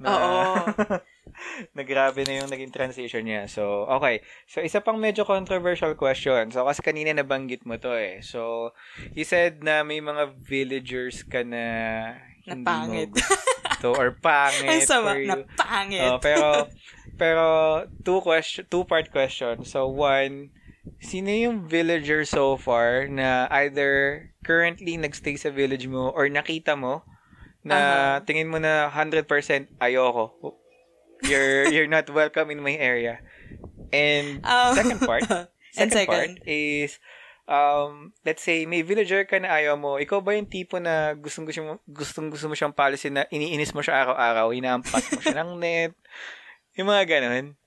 Na, 0.00 0.08
Oo. 0.08 0.32
na 1.76 1.82
grabe 1.82 2.24
na 2.24 2.40
yung 2.40 2.48
naging 2.48 2.72
transition 2.72 3.28
niya. 3.28 3.44
So, 3.44 3.84
okay. 3.90 4.24
So, 4.48 4.64
isa 4.64 4.80
pang 4.80 4.96
medyo 4.96 5.28
controversial 5.28 5.92
question. 5.92 6.48
So, 6.48 6.64
kasi 6.64 6.80
kanina 6.80 7.12
nabanggit 7.12 7.68
mo 7.68 7.76
to 7.76 7.92
eh. 7.92 8.24
So, 8.24 8.72
you 9.12 9.28
said 9.28 9.60
na 9.60 9.84
may 9.84 10.00
mga 10.00 10.32
villagers 10.38 11.26
ka 11.26 11.44
na 11.44 11.64
Na 12.48 12.56
hindi 12.56 12.64
pangit. 12.64 13.10
gusto 13.12 13.92
or 13.92 14.16
pangit 14.16 14.70
Ang 14.70 14.82
sama, 14.82 15.12
na 15.18 15.36
pangit. 15.54 16.08
Oh, 16.08 16.18
pero 16.18 16.66
pero 17.18 17.84
two 18.06 18.22
question 18.22 18.64
two 18.70 18.86
part 18.86 19.10
question. 19.10 19.66
So 19.66 19.90
one, 19.90 20.54
sino 21.02 21.28
yung 21.28 21.66
villager 21.66 22.24
so 22.24 22.56
far 22.56 23.10
na 23.10 23.50
either 23.66 24.30
currently 24.46 24.96
nagstay 24.96 25.36
sa 25.36 25.50
village 25.50 25.84
mo 25.90 26.08
or 26.14 26.30
nakita 26.30 26.78
mo 26.78 27.02
na 27.66 28.22
tingin 28.24 28.48
mo 28.48 28.56
na 28.56 28.88
100% 28.88 29.26
ayoko. 29.82 30.54
You're 31.26 31.68
you're 31.74 31.90
not 31.90 32.08
welcome 32.08 32.48
in 32.54 32.62
my 32.62 32.78
area. 32.78 33.18
And 33.92 34.40
Um, 34.46 34.72
second 34.78 35.00
part, 35.02 35.26
and 35.80 35.90
second, 35.90 36.06
part 36.06 36.28
second? 36.38 36.46
is 36.46 36.96
um 37.48 38.12
let's 38.28 38.44
say 38.44 38.68
may 38.68 38.84
villager 38.84 39.24
ka 39.24 39.40
na 39.40 39.48
ayaw 39.48 39.74
mo, 39.80 39.96
ikaw 39.96 40.20
ba 40.20 40.36
yung 40.36 40.44
tipo 40.48 40.76
na 40.76 41.16
gustong 41.16 41.48
gusto 41.48 41.64
mo 41.64 41.72
gustong 41.88 42.28
gusto 42.28 42.44
mo 42.46 42.54
siyang 42.54 42.76
policy 42.76 43.08
na 43.08 43.24
iniinis 43.32 43.72
mo 43.72 43.80
siya 43.80 44.04
araw-araw, 44.04 44.52
inaampas 44.52 45.08
mo 45.08 45.20
siya 45.24 45.40
ng 45.40 45.56
net, 45.56 45.96
yung 46.78 46.88
mga 46.88 47.04
ganun. 47.10 47.58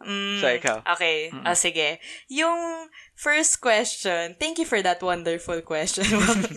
Mm, 0.00 0.38
So, 0.38 0.46
ikaw. 0.48 0.78
Okay. 0.94 1.28
Ah, 1.42 1.52
sige. 1.52 1.98
Yung 2.28 2.86
first 3.14 3.58
question, 3.58 4.32
thank 4.36 4.56
you 4.56 4.64
for 4.64 4.78
that 4.80 4.98
wonderful 4.98 5.58
question. 5.60 6.06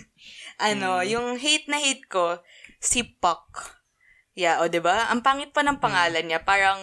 ano, 0.61 1.01
yung 1.01 1.35
hate 1.35 1.65
na 1.67 1.77
hate 1.77 2.05
ko, 2.05 2.37
si 2.77 3.03
Puck. 3.03 3.75
Yeah, 4.33 4.61
o, 4.61 4.69
'di 4.71 4.79
ba? 4.79 5.09
Ang 5.09 5.19
pangit 5.19 5.51
pa 5.51 5.65
ng 5.65 5.81
pangalan 5.81 6.23
niya, 6.23 6.39
parang 6.39 6.79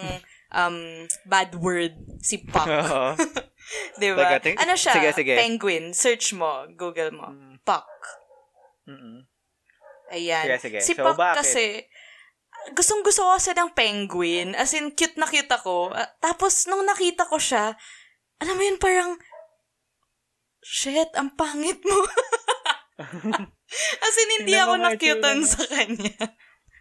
um 0.53 0.77
bad 1.25 1.57
word, 1.57 1.95
si 2.21 2.43
Puck. 2.43 2.69
Oo. 2.85 3.17
'Di 3.97 4.13
ba? 4.13 4.29
Teka, 4.29 4.39
ting- 4.43 4.59
Ano 4.61 4.75
siya? 4.77 4.93
sige, 4.93 5.09
sige. 5.15 5.35
Penguin. 5.39 5.95
Search 5.97 6.35
mo, 6.35 6.69
Google 6.75 7.15
mo. 7.15 7.33
Puck. 7.65 7.89
Mm-mm. 8.85 9.25
Ayan. 10.13 10.45
Sige, 10.45 10.59
sige. 10.61 10.79
Si 10.83 10.93
So, 10.93 11.03
Puck 11.03 11.17
bakit? 11.17 11.39
kasi, 11.43 11.65
gustong 12.75 13.05
gusto 13.07 13.23
ko 13.23 13.31
kasi 13.37 13.55
ng 13.55 13.73
penguin. 13.77 14.57
As 14.59 14.75
in, 14.75 14.91
cute 14.97 15.15
na 15.21 15.29
cute 15.29 15.51
ako. 15.51 15.93
Ah, 15.95 16.11
tapos, 16.19 16.67
nung 16.67 16.83
nakita 16.83 17.29
ko 17.29 17.39
siya, 17.39 17.77
alam 18.43 18.55
mo 18.57 18.63
yun, 18.65 18.79
parang, 18.81 19.15
shit, 20.65 21.13
ang 21.15 21.35
pangit 21.37 21.79
mo. 21.85 21.99
As 24.07 24.17
in, 24.17 24.31
hindi 24.41 24.55
ako 24.57 24.73
nga 24.81 24.95
nakyutan 24.95 25.41
sa 25.45 25.63
kanya. 25.69 26.17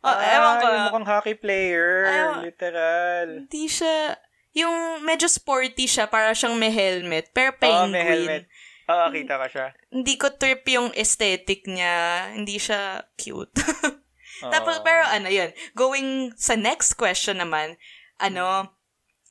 Oh, 0.06 0.14
ah, 0.14 0.22
ewan 0.22 0.54
ko. 0.62 0.66
yung 0.70 0.86
mukhang 0.94 1.08
hockey 1.10 1.36
player. 1.36 2.06
Ayaw. 2.06 2.32
literal. 2.46 3.28
Hindi 3.46 3.66
siya, 3.66 4.14
yung 4.54 5.02
medyo 5.02 5.26
sporty 5.26 5.90
siya, 5.90 6.06
para 6.06 6.32
siyang 6.38 6.56
may 6.56 6.70
helmet. 6.70 7.34
Pero 7.34 7.58
Oo, 7.58 7.60
penguin. 7.60 7.92
may 7.92 8.06
helmet. 8.06 8.44
Oo, 8.86 9.06
kita 9.10 9.42
ka 9.42 9.48
siya. 9.50 9.68
Hindi 9.90 10.14
ko 10.22 10.30
trip 10.38 10.62
yung 10.70 10.94
aesthetic 10.94 11.66
niya. 11.66 12.30
Hindi 12.38 12.62
siya 12.62 13.10
cute. 13.18 13.58
Tapos, 14.42 14.82
pero 14.84 15.04
ano, 15.08 15.32
yun. 15.32 15.52
Going 15.78 16.32
sa 16.36 16.56
next 16.60 17.00
question 17.00 17.40
naman, 17.40 17.80
ano, 18.20 18.72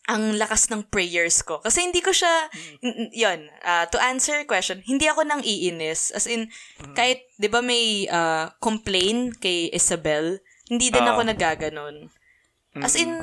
ang 0.05 0.36
lakas 0.36 0.68
ng 0.68 0.85
prayers 0.93 1.40
ko. 1.40 1.64
Kasi 1.64 1.81
hindi 1.81 2.05
ko 2.05 2.12
siya, 2.12 2.52
n- 2.85 3.09
n- 3.09 3.12
yun, 3.16 3.48
ah, 3.64 3.89
to 3.89 3.97
answer 3.97 4.36
your 4.36 4.48
question, 4.48 4.85
hindi 4.85 5.09
ako 5.09 5.24
nang 5.24 5.40
iinis. 5.40 6.12
As 6.12 6.28
in, 6.28 6.52
kahit, 6.93 7.24
di 7.40 7.48
ba 7.48 7.64
may 7.64 8.05
ah, 8.12 8.52
complain 8.60 9.32
kay 9.32 9.72
Isabel, 9.72 10.44
hindi 10.68 10.93
din 10.93 11.09
Oo. 11.09 11.16
ako 11.16 11.20
nagaganon. 11.24 12.12
As 12.74 12.98
in, 12.98 13.16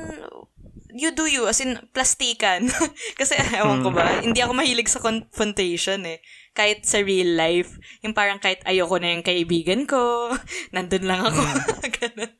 you 0.95 1.11
do 1.11 1.27
you. 1.27 1.45
As 1.45 1.59
in, 1.59 1.75
plastikan. 1.93 2.71
Kasi, 3.19 3.35
ewan 3.35 3.83
ko 3.83 3.91
ba, 3.93 4.23
hindi 4.23 4.39
ako 4.41 4.55
mahilig 4.55 4.89
sa 4.89 5.03
confrontation 5.03 6.01
eh. 6.07 6.23
Kahit 6.51 6.83
sa 6.83 6.99
real 6.99 7.33
life. 7.33 7.75
Yung 8.01 8.11
parang 8.11 8.35
kahit 8.37 8.59
ayoko 8.63 8.99
na 8.99 9.15
yung 9.15 9.23
kaibigan 9.23 9.87
ko, 9.87 10.31
nandun 10.75 11.07
lang 11.07 11.23
ako. 11.23 11.41
Ganon. 11.97 12.31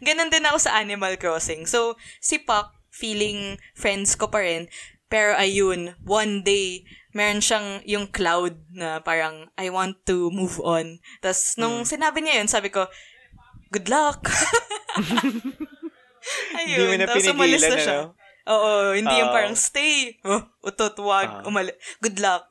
Ganon 0.00 0.32
din 0.32 0.44
ako 0.44 0.58
sa 0.58 0.76
Animal 0.76 1.16
Crossing. 1.16 1.64
So, 1.64 1.94
si 2.18 2.40
Puck, 2.40 2.72
feeling 2.88 3.60
friends 3.74 4.16
ko 4.16 4.26
pa 4.26 4.40
rin. 4.40 4.72
Pero 5.06 5.32
ayun, 5.34 5.96
one 6.02 6.40
day, 6.40 6.84
meron 7.12 7.40
siyang 7.40 7.80
yung 7.84 8.08
cloud 8.08 8.56
na 8.70 9.00
parang, 9.00 9.48
I 9.56 9.68
want 9.68 10.04
to 10.04 10.28
move 10.28 10.60
on. 10.60 11.00
Tapos, 11.20 11.56
nung 11.56 11.84
sinabi 11.84 12.20
niya 12.20 12.40
yun, 12.40 12.48
sabi 12.48 12.68
ko, 12.68 12.88
good 13.68 13.88
luck. 13.88 14.24
Hindi 16.52 16.72
mo 16.76 16.84
Ayun, 16.84 16.98
na 16.98 17.06
tapos 17.08 17.24
umalis 17.26 17.62
na 17.62 17.78
siya. 17.78 17.96
ano? 18.04 18.12
Oo, 18.48 18.96
hindi 18.96 19.12
yung 19.12 19.28
Ah. 19.28 19.36
parang 19.36 19.52
stay. 19.54 20.16
Oh, 20.24 20.40
utot, 20.62 20.96
wag, 21.00 21.40
Ah. 21.40 21.44
umali. 21.44 21.72
Good 22.00 22.16
luck. 22.18 22.48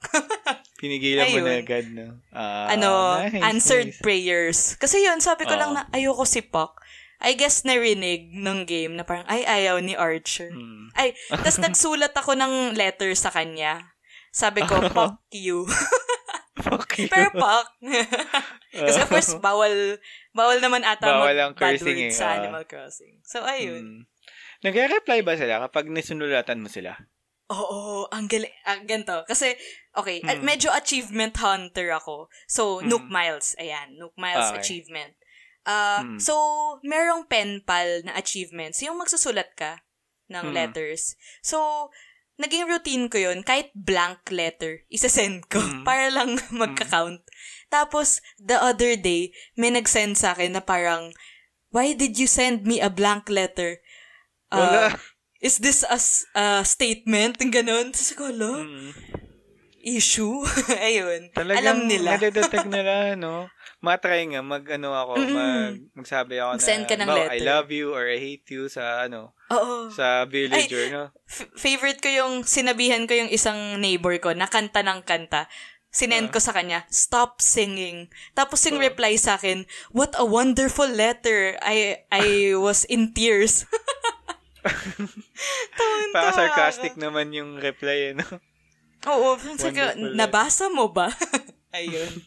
Pinigilan 0.77 1.25
mo 1.33 1.37
na 1.41 1.57
Ayun. 1.57 1.63
agad, 1.65 1.85
no? 1.89 2.07
Ah, 2.29 2.69
ano, 2.69 3.17
nice, 3.17 3.41
answered 3.41 3.89
nice. 3.89 4.01
prayers. 4.01 4.59
Kasi 4.77 5.01
yun, 5.01 5.17
sabi 5.17 5.49
ko 5.49 5.57
Ah. 5.57 5.61
lang 5.65 5.71
na 5.73 5.83
ayoko 5.89 6.21
si 6.21 6.45
Puck. 6.45 6.77
I 7.17 7.33
guess 7.33 7.65
narinig 7.65 8.29
ng 8.29 8.69
game 8.69 8.93
na 8.93 9.01
parang, 9.01 9.25
ay, 9.25 9.41
ayaw 9.41 9.81
ni 9.81 9.97
Archer. 9.97 10.53
Hmm. 10.53 10.93
Ay, 10.93 11.17
tas 11.41 11.57
nagsulat 11.57 12.13
ako 12.13 12.37
ng 12.37 12.77
letter 12.77 13.09
sa 13.17 13.33
kanya. 13.33 13.97
Sabi 14.29 14.61
ko, 14.61 14.77
fuck 14.93 15.17
you. 15.33 15.65
Fuck 16.57 16.97
you. 16.97 17.09
Pero 17.09 17.29
Puck. 17.33 17.69
Kasi 18.73 18.97
of 19.01 19.09
course, 19.09 19.33
bawal, 19.37 19.97
bawal 20.33 20.57
naman 20.57 20.81
ata 20.85 21.05
Bawal 21.05 21.37
mag 21.37 21.41
ang 21.41 21.53
cursing 21.53 22.09
eh, 22.09 22.13
sa 22.13 22.33
ah. 22.33 22.41
Animal 22.41 22.65
Crossing. 22.65 23.21
So, 23.25 23.45
ayun. 23.45 23.81
Hmm. 23.81 24.01
Nagre-reply 24.65 25.21
ba 25.21 25.37
sila 25.37 25.61
kapag 25.61 25.89
nisunulatan 25.89 26.61
mo 26.61 26.69
sila? 26.69 26.97
Oo, 27.47 28.09
ang 28.11 28.27
galing. 28.27 28.51
Ah, 28.67 28.81
ganito. 28.83 29.23
Kasi, 29.23 29.55
okay, 29.97 30.21
at 30.23 30.39
Mm. 30.39 30.45
medyo 30.45 30.69
achievement 30.71 31.35
hunter 31.37 31.89
ako. 31.91 32.29
So, 32.45 32.79
Mm. 32.79 32.87
Nook 32.87 33.05
Miles. 33.09 33.57
Ayan, 33.57 33.97
Nook 33.97 34.13
Miles 34.15 34.53
Okay. 34.53 34.59
achievement. 34.61 35.13
Ah, 35.65 35.99
Mm. 36.05 36.21
So, 36.21 36.33
merong 36.85 37.27
pen 37.27 37.65
pal 37.65 38.05
na 38.05 38.15
achievements. 38.15 38.79
Yung 38.79 38.95
magsusulat 38.95 39.57
ka 39.57 39.83
ng 40.29 40.49
Mm. 40.49 40.55
letters. 40.55 41.17
So, 41.41 41.89
naging 42.37 42.69
routine 42.69 43.09
ko 43.09 43.17
yun. 43.17 43.41
Kahit 43.43 43.73
blank 43.75 44.29
letter, 44.29 44.85
isasend 44.87 45.49
ko 45.49 45.59
Mm. 45.59 45.83
para 45.89 46.07
lang 46.07 46.37
magka-count. 46.53 47.25
Tapos, 47.67 48.21
the 48.39 48.55
other 48.55 48.95
day, 48.95 49.33
may 49.57 49.67
nag-send 49.67 50.15
sa 50.15 50.31
akin 50.31 50.55
na 50.55 50.63
parang, 50.63 51.11
why 51.73 51.91
did 51.91 52.15
you 52.15 52.29
send 52.29 52.63
me 52.63 52.79
a 52.79 52.87
blank 52.87 53.27
letter? 53.27 53.83
Wala. 54.47 54.95
Uh, 54.95 54.95
is 55.43 55.59
this 55.59 55.83
a, 55.83 55.99
a 56.33 56.63
statement? 56.63 57.35
Ganun. 57.43 57.91
Tapos 57.91 58.15
ako, 58.15 58.23
"Ala, 58.31 58.51
Hmm. 58.63 58.89
Issue? 59.87 60.43
Ayun. 60.89 61.31
Talagang 61.31 61.87
Alam 61.87 61.87
nila. 61.87 62.19
nadedetect 62.19 62.67
nila, 62.75 63.15
no? 63.15 63.47
Matry 63.77 64.25
nga, 64.27 64.41
mag, 64.41 64.65
ano 64.67 64.89
ako, 64.91 65.11
Mm-mm. 65.21 65.31
mag, 65.31 65.75
magsabi 65.93 66.41
ako 66.41 66.49
na, 66.49 66.57
Mag-send 66.57 66.85
ka 66.85 66.95
ng 66.97 67.07
"Wow, 67.07 67.15
I 67.15 67.37
letter." 67.37 67.45
love 67.45 67.69
you 67.69 67.87
or 67.93 68.09
I 68.09 68.17
hate 68.17 68.47
you 68.49 68.67
sa, 68.67 69.05
ano, 69.05 69.37
Oo. 69.47 69.93
sa 69.93 70.25
villager, 70.25 70.89
no? 70.89 71.13
F- 71.23 71.53
favorite 71.53 72.01
ko 72.01 72.09
yung, 72.09 72.41
sinabihan 72.41 73.05
ko 73.05 73.13
yung 73.13 73.29
isang 73.29 73.77
neighbor 73.77 74.17
ko 74.17 74.33
na 74.33 74.49
kanta 74.49 74.81
ng 74.81 75.05
kanta. 75.05 75.45
Sinend 75.87 76.29
ko 76.29 76.37
sa 76.37 76.51
kanya, 76.51 76.83
stop 76.91 77.39
singing. 77.39 78.11
Tapos 78.33 78.61
yung 78.67 78.77
reply 78.77 79.15
sa 79.15 79.39
akin, 79.39 79.63
what 79.89 80.13
a 80.19 80.25
wonderful 80.27 80.85
letter. 80.85 81.55
I 81.63 82.03
I 82.11 82.53
was 82.53 82.83
in 82.85 83.15
tears. 83.15 83.63
Ako. 86.13 86.33
sarcastic 86.33 86.93
naman 86.97 87.31
yung 87.31 87.57
reply, 87.57 88.11
eh, 88.11 88.13
no? 88.13 88.25
Oo. 89.05 89.37
Wonderful 89.37 90.17
nabasa 90.17 90.73
mo 90.73 90.89
ba? 90.89 91.13
Ayun. 91.77 92.25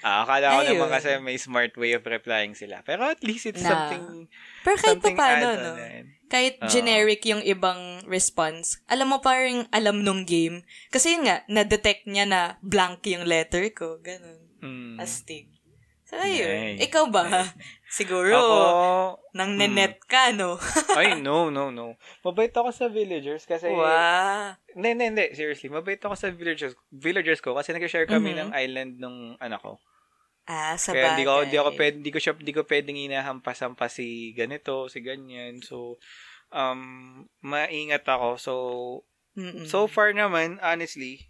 Ah, 0.00 0.24
akala 0.24 0.56
ko 0.56 0.60
Ayun. 0.64 0.80
naman 0.80 0.88
kasi 0.96 1.10
may 1.20 1.36
smart 1.36 1.76
way 1.76 1.92
of 1.92 2.04
replying 2.08 2.56
sila. 2.56 2.80
Pero 2.86 3.04
at 3.04 3.20
least 3.20 3.44
it's 3.52 3.60
Na. 3.60 3.68
something, 3.90 4.32
Pero 4.64 4.76
kahit 4.80 4.96
pa 4.96 5.04
something 5.04 5.16
paano, 5.16 5.46
add-on 5.52 5.60
no? 5.60 5.72
yun. 5.76 6.04
Kahit 6.30 6.54
Oo. 6.62 6.70
generic 6.70 7.20
yung 7.28 7.42
ibang 7.44 8.06
response, 8.08 8.80
alam 8.88 9.12
mo 9.12 9.20
parang 9.20 9.68
alam 9.74 10.00
nung 10.00 10.24
game. 10.24 10.64
Kasi 10.88 11.18
yun 11.18 11.28
nga, 11.28 11.44
na-detect 11.50 12.08
niya 12.08 12.24
na 12.24 12.40
blank 12.64 13.04
yung 13.10 13.28
letter 13.28 13.66
ko. 13.76 14.00
Ganun. 14.00 14.40
Mm. 14.64 14.96
Astig. 15.02 15.52
So, 16.10 16.18
ayun. 16.18 16.74
Nice. 16.74 16.90
Ikaw 16.90 17.04
ba? 17.06 17.22
Siguro, 17.86 18.34
Ako, 18.34 18.58
nang 19.30 19.54
Hmm. 19.54 19.62
nenet 19.62 20.02
ka, 20.10 20.34
no? 20.34 20.58
ay, 20.98 21.14
no, 21.14 21.54
no, 21.54 21.70
no. 21.70 21.94
Mabait 22.26 22.50
ako 22.50 22.74
sa 22.74 22.90
villagers 22.90 23.46
kasi... 23.46 23.70
wow. 23.70 24.58
Hindi, 24.74 24.88
hindi, 24.90 25.04
hindi. 25.14 25.24
Seriously, 25.38 25.70
mabait 25.70 26.02
ako 26.02 26.18
sa 26.18 26.34
villagers, 26.34 26.74
villagers 26.90 27.38
ko 27.38 27.54
kasi 27.54 27.70
nag-share 27.70 28.10
kami 28.10 28.34
Mhm. 28.34 28.38
ng 28.42 28.50
island 28.50 28.92
nung 28.98 29.38
anak 29.38 29.62
ko. 29.62 29.78
Ah, 30.50 30.74
sa 30.74 30.90
Kaya 30.90 31.14
hindi 31.14 31.22
ko, 31.22 31.46
hindi 31.46 31.58
ako 31.62 31.70
pwede, 31.78 31.94
hindi 32.02 32.10
ko 32.10 32.18
siya, 32.18 32.34
hindi 32.34 32.50
ko 32.50 32.62
pwedeng 32.66 32.98
inahampas-hampas 32.98 34.02
si 34.02 34.34
ganito, 34.34 34.90
si 34.90 34.98
ganyan. 34.98 35.62
So, 35.62 36.02
um, 36.50 37.22
maingat 37.38 38.02
ako. 38.02 38.28
So, 38.34 38.52
Mm-mm. 39.38 39.62
so 39.62 39.86
far 39.86 40.10
naman, 40.10 40.58
honestly, 40.58 41.22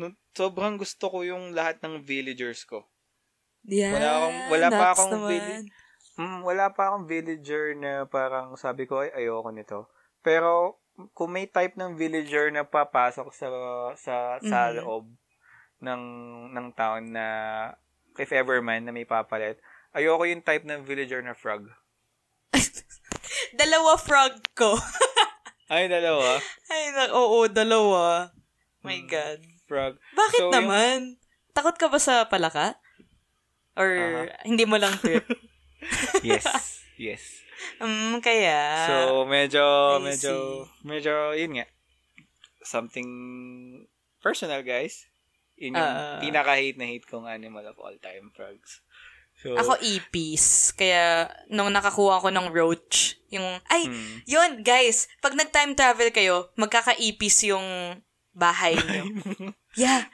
no, 0.00 0.16
sobrang 0.32 0.80
gusto 0.80 1.12
ko 1.12 1.28
yung 1.28 1.52
lahat 1.52 1.84
ng 1.84 2.00
villagers 2.00 2.64
ko. 2.64 2.88
Yeah, 3.64 3.92
wala 3.92 4.08
akong- 4.10 4.40
wala 4.48 4.66
pa 4.68 4.86
akong 4.92 5.12
naman. 5.12 5.30
bili- 5.30 5.70
Mm, 6.12 6.40
wala 6.42 6.64
pa 6.68 6.82
akong 6.86 7.06
villager 7.06 7.72
na 7.72 8.04
parang 8.04 8.52
sabi 8.54 8.84
ko, 8.84 9.00
ay, 9.00 9.10
ayoko 9.16 9.48
nito. 9.48 9.78
Pero, 10.20 10.76
kung 11.10 11.32
may 11.32 11.46
type 11.46 11.72
ng 11.72 11.96
villager 11.96 12.48
na 12.48 12.62
papasok 12.62 13.32
sa 13.32 13.48
sa 13.96 14.14
sa 14.38 14.58
Mhm. 14.68 14.76
loob 14.78 15.08
ng 15.80 16.02
ng 16.52 16.66
town 16.72 17.08
na 17.08 17.26
if 18.14 18.28
ever 18.30 18.60
man 18.60 18.84
na 18.84 18.92
may 18.92 19.02
papalit, 19.04 19.56
ayoko 19.90 20.22
yung 20.24 20.44
type 20.44 20.62
ng 20.62 20.84
villager 20.84 21.18
na 21.18 21.32
frog. 21.32 21.64
Dalawa 23.54 23.96
frog 23.96 24.36
ko. 24.52 24.76
Ay, 25.72 25.88
dalawa. 25.88 26.36
Ay, 26.68 26.92
na- 26.92 27.14
oo, 27.14 27.48
dalawa. 27.48 28.28
My 28.82 29.00
Mm. 29.00 29.08
God. 29.08 29.38
Frog. 29.64 29.92
Bakit 30.12 30.38
So, 30.38 30.44
yung- 30.46 30.54
naman? 30.54 30.98
Takot 31.50 31.72
ka 31.74 31.88
ba 31.88 31.96
sa 31.96 32.28
palaka? 32.28 32.76
Or 33.76 33.88
Ah. 33.88 34.44
hindi 34.44 34.64
mo 34.68 34.76
lang 34.76 34.96
trip? 35.00 35.24
Yes. 36.22 36.46
yes. 36.94 37.22
um, 37.82 38.22
kaya... 38.22 38.86
So, 38.86 39.26
medyo, 39.26 39.98
I 39.98 40.14
medyo, 40.14 40.32
see. 40.62 40.86
medyo, 40.86 41.34
yun 41.34 41.58
nga. 41.58 41.66
Something 42.62 43.10
personal, 44.22 44.62
guys. 44.62 45.10
Yun 45.58 45.74
yung 45.74 45.82
Ah. 45.82 46.22
pinaka-hate 46.22 46.78
na 46.78 46.86
hate 46.86 47.02
kong 47.10 47.26
animal 47.26 47.66
of 47.66 47.82
all 47.82 47.98
time, 47.98 48.30
frogs. 48.30 48.78
So, 49.42 49.58
Ako 49.58 49.74
ipis. 49.82 50.70
Kaya, 50.78 51.26
nung 51.50 51.74
nakakuha 51.74 52.22
ko 52.22 52.30
ng 52.30 52.54
roach, 52.54 53.18
yung, 53.26 53.58
ay, 53.66 53.90
hmm. 53.90 54.22
yun, 54.22 54.62
guys, 54.62 55.10
pag 55.18 55.34
nag-time 55.34 55.74
travel 55.74 56.14
kayo, 56.14 56.54
magkakaipis 56.54 57.50
yung 57.50 57.98
bahay 58.30 58.78
niyo. 58.78 59.04
yeah. 59.82 60.06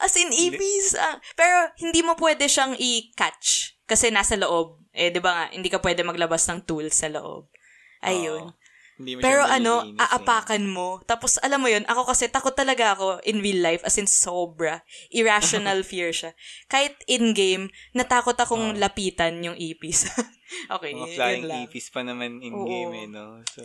As 0.00 0.16
in, 0.16 0.32
ipis. 0.32 0.96
ah. 0.96 1.20
pero, 1.36 1.70
hindi 1.76 2.00
mo 2.00 2.16
pwede 2.16 2.48
siyang 2.48 2.74
i-catch. 2.74 3.76
Kasi 3.84 4.08
nasa 4.08 4.34
loob. 4.40 4.80
Eh, 4.96 5.12
di 5.12 5.20
ba 5.20 5.30
nga, 5.30 5.44
hindi 5.52 5.68
ka 5.68 5.78
pwede 5.84 6.02
maglabas 6.02 6.48
ng 6.50 6.64
tools 6.64 6.96
sa 6.96 7.12
loob. 7.12 7.52
Ayun. 8.00 8.50
Mo 8.50 8.56
Pero 9.00 9.48
ano, 9.48 9.80
eh. 9.80 9.96
aapakan 9.96 10.60
mo. 10.68 11.00
Tapos 11.08 11.40
alam 11.40 11.64
mo 11.64 11.72
yun, 11.72 11.88
ako 11.88 12.12
kasi 12.12 12.28
takot 12.28 12.52
talaga 12.52 12.92
ako 12.92 13.16
in 13.24 13.40
real 13.40 13.64
life, 13.64 13.80
as 13.80 13.96
in 13.96 14.04
sobra. 14.04 14.84
Irrational 15.08 15.80
fear 15.88 16.12
siya. 16.12 16.36
Kahit 16.68 17.00
in-game, 17.08 17.72
natakot 17.96 18.36
akong 18.36 18.76
lapitan 18.76 19.40
yung 19.40 19.56
ipis. 19.56 20.04
okay, 20.76 20.90
Mga 20.94 21.08
flying 21.14 21.44
ipis 21.66 21.88
pa 21.90 22.02
naman 22.02 22.42
in-game 22.42 22.92
eh, 23.04 23.08
no? 23.08 23.40
So, 23.50 23.62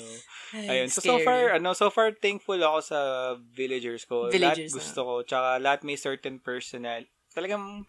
Ay, 0.54 0.82
ayun. 0.82 0.90
So, 0.94 1.02
so 1.02 1.14
far, 1.22 1.58
ano, 1.58 1.74
so 1.74 1.88
far, 1.90 2.14
thankful 2.14 2.58
ako 2.58 2.80
sa 2.82 3.00
villagers 3.54 4.06
ko. 4.06 4.30
Villagers, 4.30 4.70
lahat 4.70 4.76
gusto 4.76 5.00
ko. 5.02 5.14
Tsaka, 5.26 5.50
lahat 5.62 5.82
may 5.82 5.98
certain 5.98 6.38
personal. 6.38 7.04
Talagang, 7.34 7.86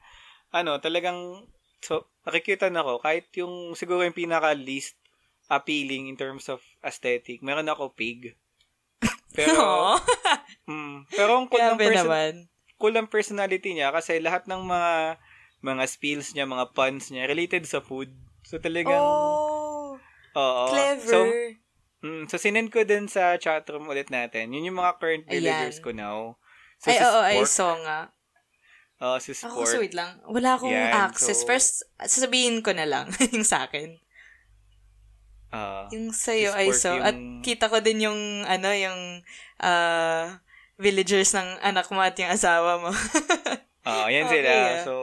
ano, 0.51 0.73
talagang, 0.81 1.47
so, 1.85 2.09
nakikita 2.24 2.73
na 2.73 2.82
ako, 2.82 3.05
kahit 3.05 3.28
yung, 3.36 3.77
siguro 3.77 4.02
yung 4.02 4.16
pinaka-least 4.16 4.97
appealing 5.47 6.10
in 6.10 6.16
terms 6.18 6.51
of 6.51 6.59
aesthetic, 6.82 7.39
meron 7.43 7.70
ako 7.70 7.94
pig. 7.94 8.35
Pero, 9.36 9.94
mm, 10.70 11.12
pero 11.12 11.39
ang 11.39 11.47
cool 11.47 11.62
ng, 11.62 11.78
person- 11.78 12.09
naman. 12.09 12.32
cool 12.81 12.94
ng 12.97 13.09
personality 13.10 13.77
niya 13.77 13.93
kasi 13.93 14.18
lahat 14.18 14.48
ng 14.48 14.62
mga 14.64 15.20
mga 15.64 15.85
spills 15.89 16.31
niya, 16.36 16.47
mga 16.47 16.73
puns 16.77 17.10
niya, 17.10 17.27
related 17.27 17.64
sa 17.66 17.82
food. 17.82 18.12
So, 18.47 18.56
talagang, 18.56 18.94
Oh, 18.97 19.98
oo. 20.32 20.64
clever. 20.70 21.02
So, 21.05 21.18
Mm, 21.98 22.28
so, 22.28 22.36
sinend 22.36 22.70
ko 22.70 22.85
din 22.85 23.09
sa 23.09 23.35
chatroom 23.35 23.89
ulit 23.89 24.06
natin. 24.09 24.52
Yun 24.52 24.70
yung 24.70 24.78
mga 24.78 25.01
current 25.01 25.24
villagers 25.27 25.81
Ayan. 25.81 25.82
ko 25.82 25.90
now. 25.90 26.18
So, 26.78 26.86
ay, 26.86 26.94
si 26.94 27.02
oo, 27.02 27.18
Spork. 27.43 27.51
saw 27.51 27.73
nga. 27.82 27.98
Oo, 28.97 29.16
si 29.18 29.32
Ako, 29.35 29.59
Sport. 29.59 29.66
so 29.66 29.81
wait 29.81 29.93
lang. 29.93 30.20
Wala 30.24 30.55
akong 30.55 30.70
Yan, 30.70 30.93
access. 30.93 31.43
so- 31.43 31.48
First, 31.48 31.82
sasabihin 31.98 32.62
ko 32.62 32.70
na 32.70 32.86
lang 32.86 33.10
yung 33.35 33.43
sa 33.43 33.66
akin. 33.66 33.97
Ah, 35.48 35.89
Yung 35.89 36.12
sa'yo, 36.12 36.52
Si 36.52 36.62
Spork 36.68 36.78
saw. 36.78 36.94
yung- 36.94 37.02
At 37.02 37.16
kita 37.43 37.66
ko 37.66 37.81
din 37.81 38.05
yung, 38.05 38.20
ano, 38.44 38.68
yung 38.70 39.01
ah, 39.59 40.39
villagers 40.77 41.32
ng 41.32 41.64
anak 41.64 41.89
mo 41.89 41.98
at 41.98 42.14
yung 42.14 42.28
asawa 42.31 42.77
mo. 42.78 42.90
ah, 43.89 44.06
yan 44.06 44.28
Okay, 44.28 44.44
sila. 44.44 44.51
ah. 44.52 44.78
So, 44.85 44.94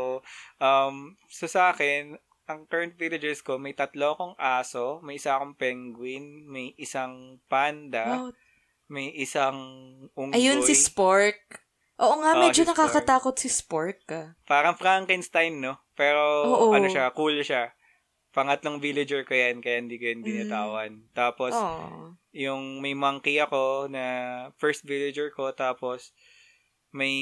um, 0.57 0.95
so 1.27 1.49
sa 1.49 1.73
akin, 1.73 2.15
ang 2.43 2.67
current 2.67 2.95
villagers 2.99 3.39
ko, 3.39 3.55
may 3.55 3.71
tatlo 3.71 4.15
akong 4.15 4.35
aso, 4.35 4.99
may 4.99 5.15
isa 5.15 5.39
akong 5.39 5.55
penguin, 5.55 6.43
may 6.43 6.75
isang 6.75 7.39
panda, 7.47 8.27
wow. 8.27 8.29
may 8.91 9.15
isang 9.15 9.55
unggoy. 10.11 10.35
Ayun, 10.35 10.59
si 10.67 10.75
Spork. 10.75 11.39
Oo 12.03 12.19
nga, 12.19 12.35
Oo, 12.35 12.41
medyo 12.43 12.63
si 12.63 12.67
Spork. 12.67 12.71
nakakatakot 12.75 13.35
si 13.39 13.47
Spork. 13.47 14.01
Ah. 14.11 14.35
Parang 14.43 14.75
Frankenstein, 14.75 15.63
no? 15.63 15.79
Pero, 15.95 16.19
Oo. 16.43 16.75
ano 16.75 16.91
siya, 16.91 17.15
cool 17.15 17.39
siya. 17.39 17.71
Pangatlong 18.33 18.81
villager 18.81 19.23
ko 19.23 19.37
yan, 19.37 19.61
kaya 19.63 19.79
hindi 19.79 19.95
ko 19.95 20.03
Mm. 20.03 20.11
yan 20.11 20.21
binitawan. 20.25 20.91
Tapos, 21.15 21.53
Oh. 21.55 22.11
yung 22.33 22.83
may 22.83 22.91
monkey 22.91 23.39
ako 23.39 23.87
na 23.87 24.03
first 24.59 24.83
villager 24.83 25.31
ko, 25.31 25.53
tapos, 25.55 26.11
may, 26.91 27.15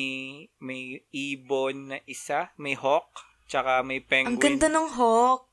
may 0.57 1.05
ibon 1.13 1.93
na 1.93 1.97
isa, 2.09 2.49
may 2.57 2.73
hawk, 2.73 3.11
tsaka 3.51 3.83
may 3.83 3.99
penguin. 3.99 4.31
Ang 4.31 4.39
ganda 4.39 4.71
ng 4.71 4.87
hawk. 4.95 5.51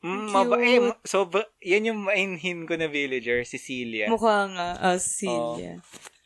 Mm, 0.00 0.08
Ang 0.08 0.28
maba- 0.32 0.60
eh, 0.64 0.80
so, 1.04 1.28
yan 1.60 1.92
yung 1.92 2.00
mainhin 2.08 2.64
ko 2.64 2.72
na 2.80 2.88
villager, 2.88 3.44
si 3.44 3.60
Celia. 3.60 4.08
Mukha 4.08 4.48
nga. 4.48 4.68
Ah, 4.80 4.96
Celia. 4.96 5.76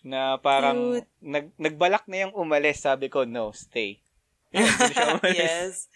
na 0.00 0.38
parang, 0.40 1.02
Cute. 1.02 1.10
nag, 1.20 1.46
nagbalak 1.58 2.06
na 2.06 2.24
yung 2.24 2.34
umalis, 2.38 2.86
sabi 2.86 3.10
ko, 3.10 3.26
no, 3.26 3.50
stay. 3.50 3.98
Yes. 5.26 5.90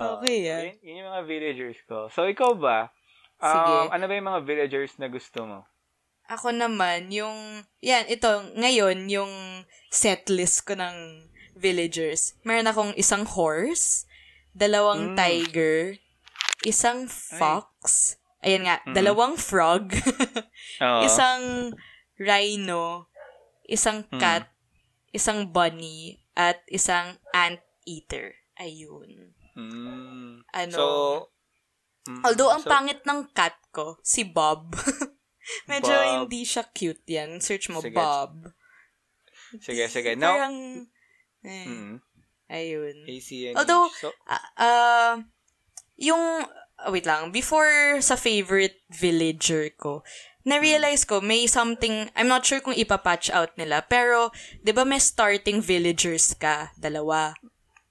Oo. 0.00 0.20
Okay, 0.20 0.48
ah. 0.48 0.62
Yun, 0.64 0.76
yun 0.80 1.00
yung 1.04 1.10
mga 1.12 1.24
villagers 1.26 1.80
ko. 1.84 2.08
So, 2.08 2.24
ikaw 2.24 2.56
ba? 2.56 2.88
Um, 3.42 3.50
Sige. 3.52 3.74
Ano 3.92 4.04
ba 4.08 4.14
yung 4.14 4.28
mga 4.30 4.42
villagers 4.46 4.94
na 4.96 5.08
gusto 5.10 5.44
mo? 5.44 5.58
Ako 6.32 6.54
naman, 6.54 7.10
yung, 7.12 7.66
yan, 7.84 8.08
ito, 8.08 8.30
ngayon, 8.56 9.10
yung 9.10 9.32
set 9.92 10.30
list 10.32 10.64
ko 10.64 10.78
ng 10.78 11.28
villagers. 11.54 12.34
Meron 12.42 12.68
akong 12.68 12.92
isang 12.96 13.24
horse, 13.24 14.04
dalawang 14.52 15.12
Mm. 15.12 15.16
tiger, 15.16 15.96
isang 16.62 17.08
fox, 17.08 18.14
ayan 18.40 18.68
nga, 18.68 18.80
Mm. 18.84 18.94
dalawang 18.94 19.34
frog, 19.36 19.92
isang 21.06 21.72
rhino, 22.16 23.08
isang 23.66 24.04
Mm. 24.10 24.20
cat, 24.20 24.46
isang 25.12 25.48
bunny, 25.48 26.20
at 26.32 26.64
isang 26.72 27.20
ant-eater. 27.36 28.32
Ayun. 28.56 29.36
Mm. 29.52 30.40
Ano? 30.48 30.72
So, 30.72 30.86
mm, 32.08 32.24
Although, 32.24 32.52
ang 32.52 32.64
so, 32.64 32.70
pangit 32.72 33.04
ng 33.04 33.28
cat 33.36 33.56
ko, 33.68 34.00
si 34.00 34.24
Bob. 34.24 34.72
Medyo 35.68 35.92
Bob. 35.92 36.08
hindi 36.24 36.46
siya 36.46 36.64
cute 36.72 37.04
yan. 37.04 37.42
Search 37.42 37.68
mo, 37.68 37.84
Sige. 37.84 37.92
Bob. 37.96 38.48
Sige, 39.60 39.84
sige. 39.92 40.16
Now, 40.20 40.32
Parang, 40.38 40.88
eh, 41.42 41.66
mm, 41.68 41.96
ayun. 42.48 42.96
ACNH. 43.06 43.56
Although, 43.58 43.86
so, 43.98 44.10
ah, 44.56 45.20
yung, 45.98 46.46
ah, 46.78 46.90
wait 46.90 47.06
lang, 47.06 47.30
before 47.30 47.98
sa 48.00 48.16
favorite 48.16 48.80
villager 48.90 49.70
ko, 49.74 50.02
na-realize 50.42 51.06
ko, 51.06 51.22
may 51.22 51.46
something, 51.46 52.10
I'm 52.18 52.26
not 52.26 52.42
sure 52.42 52.58
kung 52.58 52.74
ipapatch 52.74 53.30
out 53.30 53.54
nila, 53.54 53.86
pero, 53.86 54.34
di 54.58 54.74
ba 54.74 54.82
may 54.82 54.98
starting 54.98 55.62
villagers 55.62 56.34
ka, 56.34 56.74
dalawa. 56.74 57.34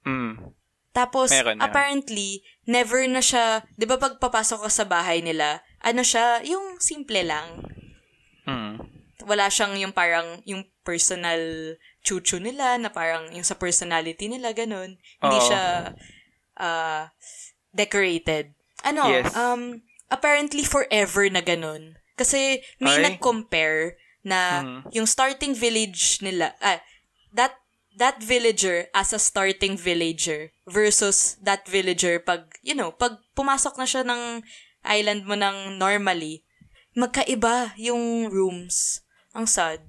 mm, 0.04 0.52
Tapos, 0.92 1.32
Meron, 1.32 1.56
meron. 1.56 1.64
apparently, 1.64 2.44
never 2.68 3.00
na 3.08 3.24
siya, 3.24 3.64
di 3.80 3.88
ba 3.88 3.96
pag 3.96 4.20
papasok 4.20 4.68
ka 4.68 4.70
sa 4.70 4.84
bahay 4.84 5.24
nila, 5.24 5.64
ano 5.80 6.04
siya, 6.04 6.44
yung 6.44 6.76
simple 6.76 7.24
lang. 7.24 7.64
mm, 8.44 8.76
Wala 9.24 9.48
siyang 9.48 9.80
yung 9.80 9.96
parang, 9.96 10.44
yung 10.44 10.68
personal 10.84 11.40
chuchu 12.02 12.42
nila, 12.42 12.76
na 12.78 12.90
parang 12.90 13.30
yung 13.32 13.46
sa 13.46 13.54
personality 13.54 14.26
nila, 14.26 14.52
ganun. 14.52 14.98
Hindi 15.22 15.38
Oo. 15.38 15.46
siya 15.46 15.62
ah, 16.58 17.08
decorated. 17.72 18.52
Ano, 18.84 19.08
Yes. 19.08 19.32
um, 19.32 19.80
apparently 20.12 20.66
forever 20.66 21.30
na 21.32 21.40
ganun. 21.40 21.96
Kasi 22.18 22.60
may 22.76 23.00
Ay. 23.00 23.02
nag-compare 23.14 23.96
na 24.22 24.62
Mhm. 24.62 24.80
yung 24.94 25.08
starting 25.08 25.56
village 25.56 26.20
nila, 26.20 26.54
ah, 26.60 26.78
that 27.32 27.56
that 27.92 28.20
villager 28.24 28.88
as 28.96 29.12
a 29.12 29.20
starting 29.20 29.76
villager 29.76 30.48
versus 30.64 31.36
that 31.44 31.68
villager 31.68 32.16
pag, 32.16 32.48
you 32.64 32.72
know, 32.72 32.88
pag 32.88 33.20
pumasok 33.36 33.76
na 33.76 33.84
siya 33.84 34.00
ng 34.00 34.40
island 34.80 35.28
mo 35.28 35.36
ng 35.36 35.76
normally, 35.76 36.40
magkaiba 36.96 37.76
yung 37.76 38.32
rooms. 38.32 39.04
Ang 39.36 39.44
sad. 39.44 39.84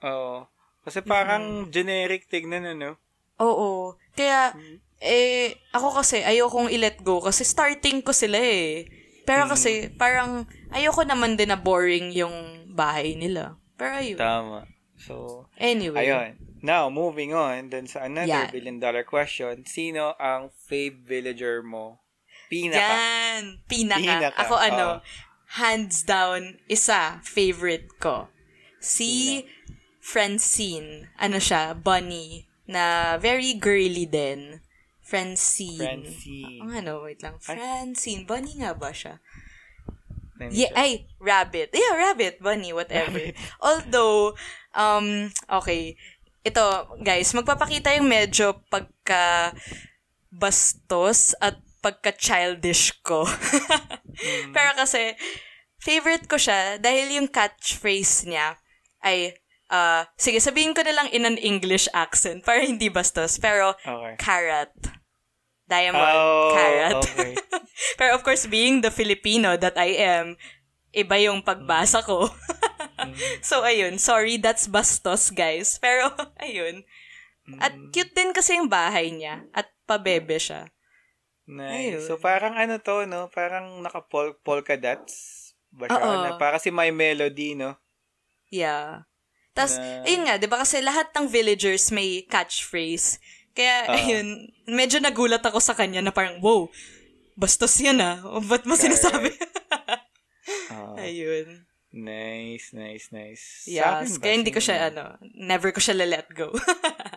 Oo. 0.00 0.48
Kasi 0.84 1.00
parang 1.00 1.72
generic 1.72 2.28
tignan, 2.28 2.68
ano? 2.68 3.00
Oo. 3.40 3.96
Kaya, 4.12 4.52
eh, 5.00 5.56
ako 5.72 5.98
kasi, 5.98 6.20
ayokong 6.22 6.70
i-let 6.70 7.00
go 7.00 7.18
kasi 7.18 7.42
starting 7.42 8.04
ko 8.04 8.12
sila 8.12 8.36
eh. 8.38 8.86
Pero 9.24 9.48
kasi, 9.48 9.88
parang, 9.96 10.44
ayoko 10.70 11.02
naman 11.02 11.34
din 11.34 11.48
na 11.48 11.56
boring 11.56 12.12
yung 12.12 12.68
bahay 12.70 13.16
nila. 13.16 13.56
Pero 13.80 13.96
ayun. 13.96 14.18
Tama. 14.20 14.58
So, 15.00 15.48
Anyway. 15.56 16.04
ayun. 16.04 16.36
Now, 16.64 16.88
moving 16.88 17.36
on 17.36 17.68
dun 17.68 17.84
sa 17.84 18.08
another 18.08 18.48
Yan. 18.48 18.52
billion 18.52 18.78
dollar 18.80 19.04
question. 19.04 19.64
Sino 19.68 20.16
ang 20.16 20.48
fave 20.64 20.96
villager 20.96 21.60
mo? 21.60 22.00
Pinaka. 22.48 22.80
Yan. 22.80 23.42
Pinaka. 23.68 24.00
Pinaka, 24.00 24.40
Ako 24.40 24.54
ano, 24.56 24.86
oo. 25.00 25.04
hands 25.60 26.04
down, 26.08 26.56
isa, 26.68 27.20
favorite 27.20 27.88
ko. 28.00 28.28
Si 28.80 29.44
Francine. 30.04 31.08
Ano 31.16 31.40
siya? 31.40 31.72
Bunny. 31.72 32.44
Na 32.68 33.16
very 33.16 33.56
girly 33.56 34.04
din. 34.04 34.60
Francine. 35.00 35.80
Francine. 35.80 36.60
Ang 36.60 36.72
ano, 36.84 37.08
wait 37.08 37.24
lang. 37.24 37.40
Francine. 37.40 38.28
Bunny 38.28 38.60
nga 38.60 38.76
ba 38.76 38.92
siya? 38.92 39.16
Yeah, 40.52 40.68
siya. 40.68 40.76
ay, 40.76 40.90
rabbit. 41.16 41.72
Yeah, 41.72 41.94
rabbit, 41.96 42.42
bunny, 42.42 42.76
whatever. 42.76 43.32
Although, 43.64 44.36
um, 44.76 45.32
okay. 45.48 45.96
Ito, 46.44 46.96
guys, 47.00 47.32
magpapakita 47.32 47.96
yung 47.96 48.10
medyo 48.10 48.60
pagka 48.68 49.56
bastos 50.28 51.32
at 51.40 51.56
pagka 51.80 52.12
childish 52.12 52.92
ko. 53.00 53.24
Pero 54.56 54.70
kasi, 54.76 55.16
favorite 55.80 56.28
ko 56.28 56.36
siya 56.36 56.76
dahil 56.76 57.20
yung 57.20 57.28
catchphrase 57.30 58.28
niya 58.28 58.60
ay, 59.04 59.36
uh, 59.74 60.06
sige, 60.14 60.38
sabihin 60.38 60.70
ko 60.70 60.86
na 60.86 60.94
lang 60.94 61.08
in 61.10 61.26
an 61.26 61.34
English 61.42 61.90
accent 61.90 62.46
para 62.46 62.62
hindi 62.62 62.86
bastos. 62.86 63.42
Pero, 63.42 63.74
Okay. 63.82 64.14
carrot. 64.22 64.70
Diamond, 65.66 66.04
Oh, 66.14 66.52
carrot. 66.54 67.02
okay. 67.02 67.32
Pero 67.98 68.14
of 68.14 68.22
course, 68.22 68.46
being 68.46 68.84
the 68.84 68.92
Filipino 68.92 69.56
that 69.58 69.74
I 69.74 69.96
am, 69.98 70.36
iba 70.92 71.16
yung 71.18 71.42
pagbasa 71.42 72.04
ko. 72.04 72.28
so, 73.48 73.64
ayun. 73.64 73.98
Sorry, 73.98 74.36
that's 74.38 74.68
bastos, 74.70 75.32
guys. 75.34 75.80
Pero, 75.82 76.12
ayun. 76.44 76.84
At 77.60 77.74
cute 77.92 78.12
din 78.14 78.32
kasi 78.32 78.56
yung 78.56 78.68
bahay 78.70 79.10
niya. 79.12 79.44
At 79.52 79.72
pabebe 79.88 80.36
siya. 80.36 80.68
Nice. 81.44 81.76
Ayun. 81.76 82.02
So, 82.08 82.16
parang 82.16 82.56
ano 82.56 82.80
to, 82.80 83.04
no? 83.04 83.28
Parang 83.28 83.80
naka-polka 83.84 84.76
dots. 84.80 85.52
Ba 85.74 85.88
siya? 85.90 86.00
Na, 86.00 86.40
para 86.40 86.56
si 86.56 86.72
My 86.72 86.88
Melody, 86.88 87.52
no? 87.56 87.76
Yeah. 88.48 89.04
Tapos, 89.54 89.78
Na- 89.78 90.02
ayun 90.02 90.26
nga, 90.26 90.34
di 90.36 90.50
ba 90.50 90.58
kasi 90.60 90.82
lahat 90.82 91.14
ng 91.14 91.30
villagers 91.30 91.94
may 91.94 92.26
catchphrase. 92.26 93.22
Kaya, 93.54 93.86
Oo. 93.86 93.94
ayun, 93.94 94.28
medyo 94.66 94.98
nagulat 94.98 95.46
ako 95.46 95.62
sa 95.62 95.78
kanya 95.78 96.02
na 96.02 96.10
parang, 96.10 96.42
wow, 96.42 96.66
bastos 97.38 97.78
yan 97.78 98.02
ah. 98.02 98.18
Ba't 98.42 98.66
mo 98.66 98.74
sinasabi? 98.74 99.30
Oo. 100.74 100.98
ayun. 101.06 101.62
Nice, 101.94 102.74
nice, 102.74 103.14
nice. 103.14 103.62
Yes. 103.70 104.18
Kaya 104.18 104.34
hindi 104.34 104.50
ko 104.50 104.58
siya, 104.58 104.90
ano, 104.90 105.14
never 105.38 105.70
ko 105.70 105.78
siya 105.78 105.94
let 106.02 106.26
go. 106.34 106.50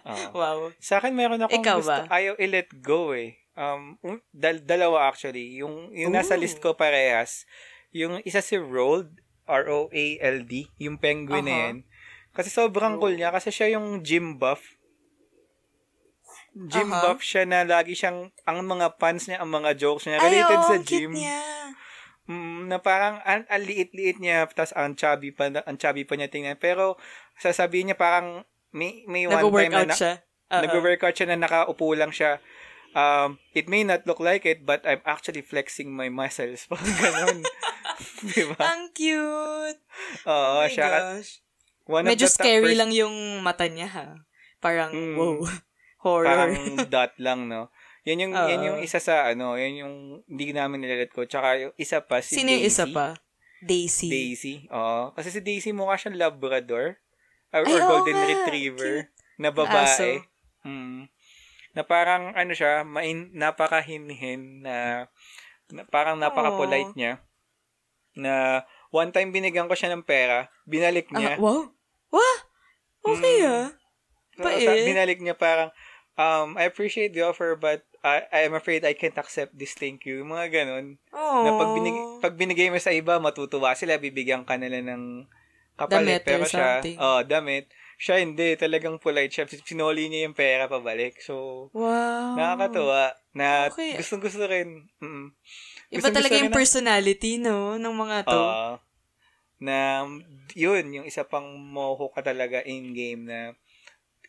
Oo. 0.06 0.30
wow. 0.38 0.70
Sa 0.78 1.02
akin, 1.02 1.18
meron 1.18 1.42
akong 1.42 1.66
Ikaw 1.66 1.78
gusto, 1.82 1.90
ba? 1.90 2.06
ayaw 2.14 2.38
i-let 2.38 2.70
go 2.86 3.18
eh. 3.18 3.42
Um, 3.58 3.98
dal- 4.30 4.62
dalawa 4.62 5.10
actually. 5.10 5.58
Yung, 5.58 5.90
yung 5.98 6.14
nasa 6.14 6.38
Ooh. 6.38 6.42
list 6.46 6.62
ko 6.62 6.78
parehas. 6.78 7.50
Yung 7.90 8.22
isa 8.22 8.38
si 8.46 8.62
Roald, 8.62 9.10
R-O-A-L-D, 9.50 10.78
yung 10.78 11.02
penguin 11.02 11.50
na 11.50 11.50
Aha. 11.50 11.64
yan. 11.74 11.78
Kasi 12.38 12.50
sobrang 12.50 13.02
cool 13.02 13.18
niya, 13.18 13.34
kasi 13.34 13.50
siya 13.50 13.74
yung 13.74 14.06
gym 14.06 14.38
buff. 14.38 14.62
Gym 16.54 16.90
Aha. 16.90 17.02
buff 17.04 17.22
siya 17.22 17.46
na 17.46 17.66
lagi 17.66 17.94
siyang, 17.94 18.30
ang 18.46 18.58
mga 18.62 18.98
fans 18.98 19.26
niya, 19.26 19.42
ang 19.42 19.50
mga 19.50 19.74
jokes 19.74 20.06
niya, 20.06 20.18
Ay, 20.18 20.26
related 20.26 20.58
oo, 20.58 20.66
sa 20.66 20.76
ang 20.76 20.86
cute 20.86 21.02
gym. 21.02 21.12
niya. 21.14 21.42
Mm, 22.28 22.68
na 22.68 22.78
parang 22.78 23.24
ang, 23.24 23.48
ang 23.48 23.64
liit-liit 23.64 24.20
niya 24.20 24.44
tapos 24.52 24.76
ang 24.76 25.00
chubby 25.00 25.32
pa 25.32 25.48
ang 25.48 25.80
chubby 25.80 26.04
pa 26.04 26.20
niya 26.20 26.28
tingnan 26.28 26.60
pero 26.60 27.00
sasabihin 27.40 27.88
niya 27.88 27.96
parang 27.96 28.44
may 28.76 29.08
may 29.08 29.24
one 29.24 29.40
time 29.48 29.72
na, 29.72 29.88
na 29.88 29.96
siya. 29.96 30.14
Oo. 30.52 30.60
nag-workout 30.60 31.16
siya 31.16 31.32
na 31.32 31.40
nakaupo 31.40 31.96
lang 31.96 32.12
siya 32.12 32.44
um 32.92 33.40
it 33.56 33.72
may 33.72 33.88
not 33.88 34.04
look 34.04 34.20
like 34.20 34.44
it 34.44 34.68
but 34.68 34.84
I'm 34.84 35.00
actually 35.08 35.40
flexing 35.40 35.96
my 35.96 36.12
muscles 36.12 36.68
parang 36.68 36.92
ganun 37.00 37.38
di 38.28 38.44
ba 38.44 38.60
Ang 38.76 38.92
cute. 38.92 39.80
oo 40.28 40.52
oh 40.60 40.68
siya 40.68 41.16
gosh. 41.16 41.40
One 41.88 42.06
Medyo 42.06 42.28
scary 42.28 42.72
pers- 42.72 42.80
lang 42.80 42.92
yung 42.92 43.16
mata 43.40 43.66
niya 43.66 43.88
ha. 43.88 44.06
Parang, 44.60 44.92
Mm. 44.92 45.16
wow. 45.16 45.38
Horror. 45.98 46.30
parang 46.30 46.54
dot 46.88 47.18
lang 47.18 47.50
no 47.50 47.74
yan 48.06 48.22
yung 48.22 48.32
yan 48.32 48.60
Oo. 48.62 48.66
yung 48.66 48.80
isa 48.80 49.02
sa 49.02 49.26
ano 49.26 49.58
yan 49.58 49.82
yung 49.82 49.96
hindi 50.24 50.54
namin 50.54 50.80
nilalet 50.80 51.10
ko 51.10 51.26
tsaka 51.26 51.58
yung 51.58 51.74
isa 51.76 52.00
pa 52.00 52.22
si 52.22 52.40
Sino 52.40 52.54
yung 52.54 52.64
Daisy. 52.64 52.72
isa 52.72 52.86
pa? 52.88 53.08
Daisy. 53.60 54.08
Daisy. 54.08 54.56
Oo. 54.70 55.12
Kasi 55.12 55.28
si 55.28 55.42
Daisy 55.42 55.74
mukha 55.74 55.98
siyang 55.98 56.16
Labrador. 56.16 57.02
Or, 57.50 57.64
Ay, 57.64 57.68
or 57.68 57.82
Golden 57.82 58.14
nga. 58.14 58.28
Retriever. 58.30 59.10
Na 59.36 59.50
Aso. 59.50 59.58
babae. 59.58 60.12
Mm. 60.62 61.10
Na 61.74 61.82
parang, 61.82 62.32
ano 62.32 62.52
siya, 62.54 62.84
main, 62.84 63.34
napakahinhin 63.34 64.62
na, 64.62 65.10
na 65.68 65.82
parang 65.84 66.16
napaka-polite 66.16 66.92
Aw. 66.92 66.96
niya. 66.96 67.14
Na, 68.14 68.62
one 68.90 69.10
time 69.10 69.30
binigyan 69.32 69.66
ko 69.66 69.74
siya 69.74 69.90
ng 69.90 70.04
pera, 70.04 70.48
binalik 70.64 71.10
Ah, 71.12 71.18
niya. 71.18 71.32
wow. 71.38 71.66
Wah! 72.18 72.38
Okay 73.06 73.38
Mm. 73.40 73.48
ah. 73.48 73.68
Bait. 74.36 74.64
sa- 74.64 74.74
binalik 74.84 75.18
niya 75.18 75.34
parang, 75.34 75.70
um, 76.16 76.54
I 76.56 76.66
appreciate 76.66 77.10
the 77.12 77.22
offer 77.22 77.54
but 77.54 77.82
I, 78.00 78.22
I'm 78.32 78.54
afraid 78.54 78.82
I 78.84 78.94
can't 78.94 79.16
accept 79.16 79.54
this, 79.54 79.74
thank 79.74 80.04
you. 80.04 80.22
Mga 80.24 80.46
ganun. 80.52 80.86
Oh. 81.10 81.42
na 81.44 81.52
pag, 81.56 81.70
binig, 81.74 81.98
pag 82.20 82.34
binigay 82.36 82.68
mo 82.68 82.78
sa 82.78 82.90
iba, 82.90 83.18
matutuwa 83.18 83.74
sila, 83.74 83.98
bibigyan 83.98 84.42
ka 84.42 84.56
nila 84.56 84.80
ng 84.80 85.26
kapalit. 85.76 86.22
Damit 86.22 86.24
pero 86.24 86.44
siya, 86.44 86.80
something. 86.80 86.98
oh, 86.98 87.22
damit. 87.24 87.66
Siya 87.98 88.22
hindi, 88.22 88.54
talagang 88.54 88.98
polite 88.98 89.34
siya. 89.34 89.46
Sinoli 89.50 90.06
niya 90.06 90.30
yung 90.30 90.38
pera 90.38 90.66
pabalik. 90.66 91.18
So, 91.18 91.68
Wow. 91.74 92.38
nakakatuwa. 92.38 93.10
Na 93.34 93.66
Okay. 93.68 93.98
gustong 93.98 94.22
gusto 94.22 94.46
rin. 94.46 94.86
Mm. 94.98 95.34
Iba 95.90 96.10
talaga 96.12 96.38
yung 96.38 96.50
ng- 96.50 96.56
personality, 96.56 97.38
no? 97.38 97.76
Ng 97.76 97.96
mga 97.96 98.18
to. 98.24 98.38
Oo. 98.38 98.70
Na, 99.58 100.06
yun, 100.54 100.86
yung 100.94 101.06
isa 101.06 101.26
pang 101.26 101.58
moho 101.58 102.14
ka 102.14 102.22
talaga 102.22 102.62
in-game 102.66 103.26
na 103.26 103.40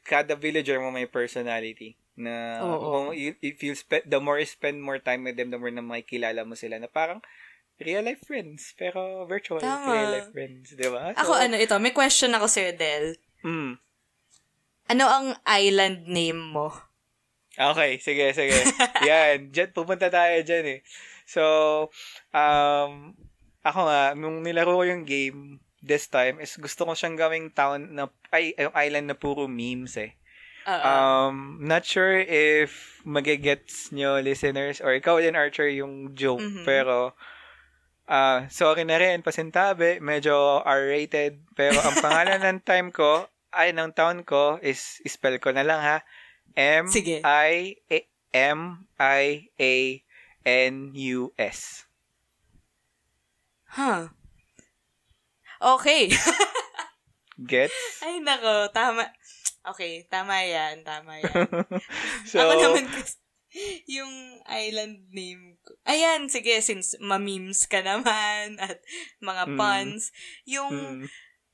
kada 0.09 0.33
villager 0.33 0.81
mo 0.81 0.89
may 0.89 1.05
personality 1.05 1.97
na 2.19 2.59
kung 2.65 3.15
you, 3.15 3.39
if 3.39 3.63
you 3.63 3.77
spend, 3.79 4.03
the 4.09 4.19
more 4.19 4.43
you 4.43 4.49
spend 4.49 4.83
more 4.83 4.99
time 4.99 5.23
with 5.23 5.39
them, 5.39 5.55
the 5.55 5.61
more 5.61 5.71
na 5.71 5.85
makikilala 5.85 6.43
mo 6.43 6.59
sila 6.59 6.81
na 6.83 6.91
parang 6.91 7.23
real 7.79 8.03
life 8.03 8.27
friends, 8.27 8.75
pero 8.75 9.23
virtual 9.31 9.63
Tama. 9.63 9.87
real 9.95 10.11
life 10.19 10.31
friends, 10.35 10.75
di 10.75 10.89
ba? 10.91 11.15
Ako 11.15 11.39
ano 11.39 11.55
ito, 11.55 11.79
may 11.79 11.95
question 11.95 12.35
ako 12.35 12.51
sa'yo, 12.51 12.75
Del. 12.75 13.07
Mm. 13.47 13.79
Ano 14.91 15.05
ang 15.07 15.27
island 15.47 16.11
name 16.11 16.43
mo? 16.43 16.75
Okay, 17.55 18.03
sige, 18.03 18.35
sige. 18.35 18.55
Yan, 19.09 19.55
dyan, 19.55 19.71
pupunta 19.71 20.11
tayo 20.11 20.43
dyan 20.43 20.79
eh. 20.79 20.81
So, 21.29 21.43
um, 22.35 23.15
ako 23.69 23.81
nga, 23.87 24.03
nung 24.17 24.41
nilaro 24.43 24.81
ko 24.81 24.85
yung 24.89 25.05
game 25.05 25.61
this 25.79 26.09
time, 26.11 26.41
is 26.43 26.57
gusto 26.59 26.89
ko 26.89 26.93
siyang 26.97 27.15
gawing 27.15 27.49
town 27.53 27.95
na, 27.95 28.09
ay, 28.35 28.57
yung 28.59 28.75
island 28.75 29.07
na 29.07 29.17
puro 29.17 29.47
memes 29.47 29.95
eh. 30.01 30.17
Oo. 30.69 30.85
Um, 30.85 31.37
not 31.65 31.87
sure 31.87 32.19
if 32.19 33.01
magigets 33.07 33.89
nyo, 33.95 34.21
listeners, 34.21 34.83
or 34.83 34.93
ikaw 34.93 35.17
din, 35.23 35.39
Archer, 35.39 35.69
yung 35.71 36.13
joke, 36.13 36.43
Mhm. 36.45 36.65
pero, 36.67 37.15
ah 38.09 38.49
sorry 38.49 38.85
na 38.89 38.97
rin, 38.97 39.21
pasintabi, 39.21 40.01
medyo 40.01 40.61
R-rated, 40.65 41.41
pero 41.53 41.77
ang 41.81 41.97
pangalan 42.01 42.41
ng 42.41 42.61
time 42.69 42.89
ko, 42.93 43.29
ay, 43.53 43.73
ng 43.73 43.93
town 43.97 44.25
ko, 44.29 44.61
is, 44.61 45.01
spell 45.09 45.37
ko 45.41 45.53
na 45.53 45.65
lang 45.65 45.81
ha, 45.81 45.99
M, 46.57 46.89
Sige. 46.91 47.23
I, 47.25 47.79
A, 47.89 47.99
M, 48.35 48.85
I, 48.99 49.49
A, 49.57 49.75
N, 50.45 50.93
U, 50.93 51.33
S. 51.39 51.85
Huh. 53.69 54.09
Okay. 55.59 56.09
Gets? 57.51 58.03
Ay, 58.03 58.19
nako. 58.23 58.71
Tama. 58.73 59.07
Okay, 59.69 60.07
tama 60.09 60.41
yan. 60.43 60.83
Tama 60.83 61.21
yan. 61.21 61.47
so, 62.31 62.41
Ako 62.41 62.53
naman 62.57 62.87
kasi, 62.89 63.19
yung 63.87 64.43
island 64.47 65.09
name 65.11 65.57
ko. 65.63 65.77
Ayan, 65.85 66.27
sige, 66.31 66.59
since 66.65 66.97
ma-memes 67.01 67.67
ka 67.69 67.81
naman 67.83 68.57
at 68.59 68.81
mga 69.21 69.45
Mm. 69.49 69.57
puns. 69.57 70.03
Yung 70.45 71.05
mm, 71.05 71.07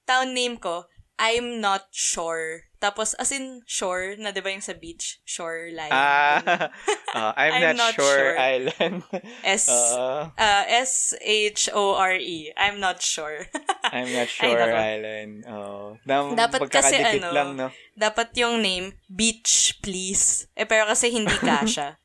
town 0.04 0.30
name 0.32 0.56
ko, 0.60 0.86
I'm 1.18 1.60
not 1.62 1.88
sure. 1.94 2.66
Tapos, 2.82 3.14
as 3.16 3.32
in, 3.32 3.64
shore, 3.64 4.12
na 4.20 4.28
di 4.28 4.44
ba 4.44 4.52
yung 4.52 4.60
sa 4.60 4.76
beach? 4.76 5.22
Shoreline. 5.24 5.88
Ah, 5.88 6.68
ah, 7.16 7.32
I'm, 7.40 7.52
I'm 7.56 7.62
not, 7.72 7.76
not 7.80 7.94
sure, 7.96 8.04
sure. 8.04 8.36
Island. 8.36 9.00
S, 9.46 9.70
uh, 9.70 10.28
S-H-O-R-E. 10.68 12.52
I'm 12.58 12.80
not 12.82 13.00
sure. 13.00 13.46
I'm 13.94 14.10
not 14.12 14.28
sure. 14.28 14.52
Island. 14.52 15.48
Oh. 15.48 15.96
Dam, 16.04 16.36
Dapat 16.36 16.68
kasi 16.68 17.00
ano, 17.00 17.32
lang, 17.32 17.56
no? 17.56 17.72
Dapat 17.96 18.36
yung 18.36 18.60
name, 18.60 19.00
beach, 19.08 19.80
please. 19.80 20.50
Eh, 20.52 20.68
pero 20.68 20.84
kasi 20.84 21.08
hindi 21.08 21.32
kasha. 21.40 21.96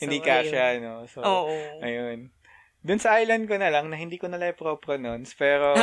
Hindi 0.00 0.22
So, 0.22 0.24
kasha, 0.24 0.60
ayun. 0.72 0.80
no? 0.80 0.94
So, 1.10 1.20
Oo. 1.20 1.52
ayun. 1.84 2.32
Dun 2.80 2.98
sa 2.98 3.20
island 3.20 3.46
ko 3.46 3.60
na 3.60 3.68
lang, 3.68 3.92
na 3.92 4.00
hindi 4.00 4.16
ko 4.16 4.26
na 4.32 4.40
lang 4.40 4.56
pro-pronounce, 4.56 5.36
pero 5.36 5.76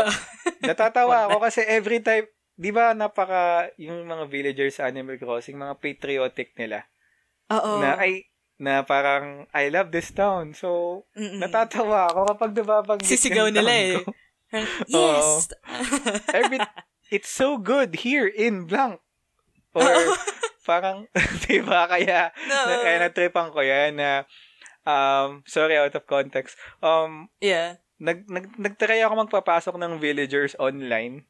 natatawa 0.65 1.29
ako 1.29 1.37
kasi 1.39 1.61
every 1.63 2.01
time, 2.01 2.27
di 2.59 2.75
ba 2.75 2.91
napaka, 2.91 3.71
yung 3.79 4.03
mga 4.03 4.27
villagers 4.27 4.83
sa 4.83 4.91
Animal 4.91 5.15
Crossing, 5.15 5.55
mga 5.55 5.79
patriotic 5.79 6.51
nila. 6.59 6.83
Oo. 7.55 7.79
Na, 7.79 7.95
ay, 7.95 8.27
na 8.59 8.83
parang, 8.83 9.47
I 9.55 9.71
love 9.71 9.95
this 9.95 10.11
town. 10.11 10.51
So, 10.51 11.01
Mm-mm. 11.15 11.39
natatawa 11.39 12.11
ako 12.11 12.35
kapag 12.35 12.51
nababanggit 12.59 13.07
Sisigaw 13.07 13.47
nila 13.47 13.71
eh. 13.71 13.95
ko. 14.03 14.11
Yes! 14.91 15.53
Every, 16.35 16.59
it's 17.07 17.31
so 17.31 17.55
good 17.55 18.03
here 18.03 18.27
in 18.27 18.67
blank. 18.67 18.99
Or, 19.71 19.87
parang, 20.67 21.07
di 21.47 21.63
ba, 21.63 21.87
kaya, 21.87 22.35
No. 22.49 22.59
na, 22.67 22.75
kaya 22.83 22.97
natripan 23.07 23.55
ko 23.55 23.63
yan 23.63 23.95
na, 23.95 24.27
um, 24.83 25.47
sorry, 25.47 25.79
out 25.79 25.95
of 25.95 26.03
context. 26.09 26.59
Um, 26.83 27.31
yeah. 27.39 27.79
nag, 28.03 28.27
nag, 28.27 28.51
nagtry 28.59 28.99
ako 28.99 29.27
magpapasok 29.27 29.79
ng 29.79 30.01
villagers 30.03 30.59
online. 30.59 31.23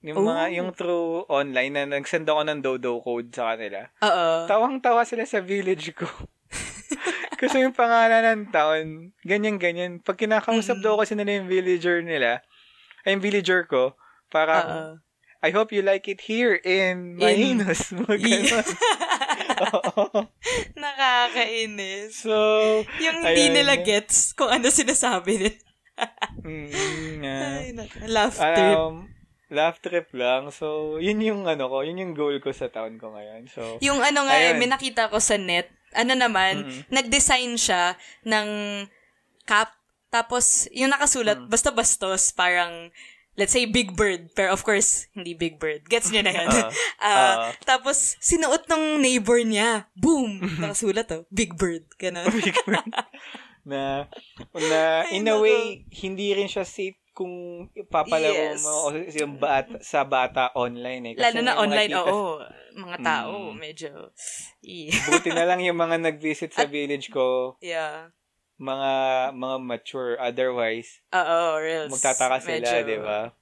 Yung 0.00 0.22
mga, 0.22 0.42
Oh. 0.44 0.54
yung 0.54 0.70
true 0.72 1.10
online 1.26 1.72
na 1.74 1.84
nagsend 1.88 2.22
ako 2.22 2.40
ng 2.44 2.60
dodo 2.60 3.00
code 3.00 3.30
sa 3.30 3.52
kanila. 3.52 3.90
Oo. 3.98 4.46
Tawang-tawa 4.46 5.02
sila 5.02 5.24
sa 5.24 5.40
village 5.40 5.90
ko. 5.92 6.06
Kasi 7.40 7.62
yung 7.62 7.74
pangalan 7.74 8.22
ng 8.24 8.42
town, 8.48 8.84
ganyan-ganyan. 9.22 9.98
Pag 9.98 10.18
kinakausap 10.18 10.78
Mm. 10.78 10.84
daw 10.84 10.94
kasi 10.96 11.14
nila 11.14 11.38
yung 11.38 11.46
villager 11.46 11.98
nila, 12.00 12.42
ay 13.02 13.14
yung 13.14 13.22
villager 13.22 13.62
ko, 13.64 13.94
parang, 14.28 14.66
Oo. 14.66 14.92
I 15.38 15.50
hope 15.50 15.70
you 15.70 15.82
like 15.82 16.06
it 16.06 16.26
here 16.26 16.58
in 16.58 17.14
In- 17.14 17.62
Mainos. 17.62 17.90
Mga. 17.94 18.58
Oo. 19.70 20.26
Nakakainis. 20.74 22.10
So, 22.18 22.34
Yung 22.98 23.22
hindi 23.22 23.46
nila 23.52 23.78
gets 23.78 24.30
kung 24.32 24.50
ano 24.50 24.66
sinasabi 24.68 25.32
nila. 25.38 25.58
mm, 26.42 26.70
nga. 27.20 27.36
Ay, 27.56 27.70
nak- 27.70 27.98
laugh 28.06 28.34
trip. 28.34 28.76
Um, 28.76 29.10
laugh 29.48 29.80
trip 29.80 30.12
lang. 30.12 30.52
So, 30.52 30.96
yun 31.00 31.24
yung 31.24 31.48
ano 31.48 31.68
ko, 31.68 31.80
yun 31.80 31.96
yung 32.00 32.12
goal 32.12 32.36
ko 32.38 32.52
sa 32.52 32.68
town 32.68 33.00
ko 33.00 33.12
ngayon. 33.12 33.48
So, 33.48 33.80
Yung 33.80 34.00
ano 34.00 34.28
nga, 34.28 34.36
Ayun. 34.36 34.60
may 34.60 34.68
nakita 34.68 35.08
ko 35.08 35.16
sa 35.18 35.40
net, 35.40 35.72
ano 35.96 36.12
naman, 36.12 36.68
Mm-mm. 36.68 36.84
nag-design 36.92 37.56
siya 37.56 37.96
ng 38.28 38.48
cap, 39.48 39.72
tapos 40.12 40.68
yung 40.70 40.92
nakasulat, 40.92 41.40
Mm. 41.40 41.48
basta 41.48 41.72
bastos, 41.72 42.28
parang, 42.30 42.92
let's 43.40 43.56
say 43.56 43.64
Big 43.64 43.96
Bird, 43.96 44.28
pero 44.36 44.52
of 44.52 44.60
course, 44.60 45.08
hindi 45.16 45.32
Big 45.32 45.56
Bird. 45.56 45.88
Gets 45.88 46.12
niyo 46.12 46.20
na 46.20 46.32
yan. 46.34 46.48
Oo. 46.48 46.68
Ah, 47.00 47.14
Oo. 47.14 47.48
tapos, 47.64 48.18
sinuot 48.20 48.68
ng 48.68 49.00
neighbor 49.00 49.40
niya. 49.40 49.88
Boom! 49.96 50.44
Nakasulat 50.60 51.08
oh. 51.14 51.22
Big 51.32 51.56
Bird. 51.56 51.88
Ganon. 51.96 52.26
na, 53.68 54.08
na 54.52 54.80
Ay, 55.08 55.20
in 55.20 55.28
a 55.28 55.36
way, 55.40 55.88
hindi 55.94 56.34
rin 56.36 56.50
siya 56.50 56.66
safe 56.68 56.98
kung 57.18 57.66
papalaro 57.90 58.54
Yes. 58.54 58.62
mo 58.62 58.70
o 58.86 58.94
yung 58.94 59.42
bata, 59.42 59.82
sa 59.82 60.06
bata 60.06 60.54
online 60.54 61.02
eh. 61.02 61.14
Kasi 61.18 61.24
Lalo 61.26 61.38
na 61.38 61.42
may 61.42 61.50
mga 61.50 61.58
online, 61.58 61.90
titas- 61.90 62.06
oo. 62.14 62.32
Mga 62.78 62.96
tao, 63.02 63.32
Mm. 63.34 63.54
medyo, 63.58 63.90
eh, 64.62 64.86
Buti 64.94 65.30
na 65.34 65.42
lang 65.42 65.58
yung 65.58 65.74
mga 65.74 65.96
nag-visit 66.06 66.54
sa 66.54 66.62
village 66.62 67.10
ko, 67.10 67.58
yeah. 67.58 68.14
mga 68.54 68.90
mga 69.34 69.56
mature. 69.58 70.14
Otherwise, 70.14 71.02
Oo, 71.10 71.58
real. 71.58 71.90
magtataka 71.90 72.38
sila, 72.38 72.86
di 72.86 72.98
ba? 72.98 73.34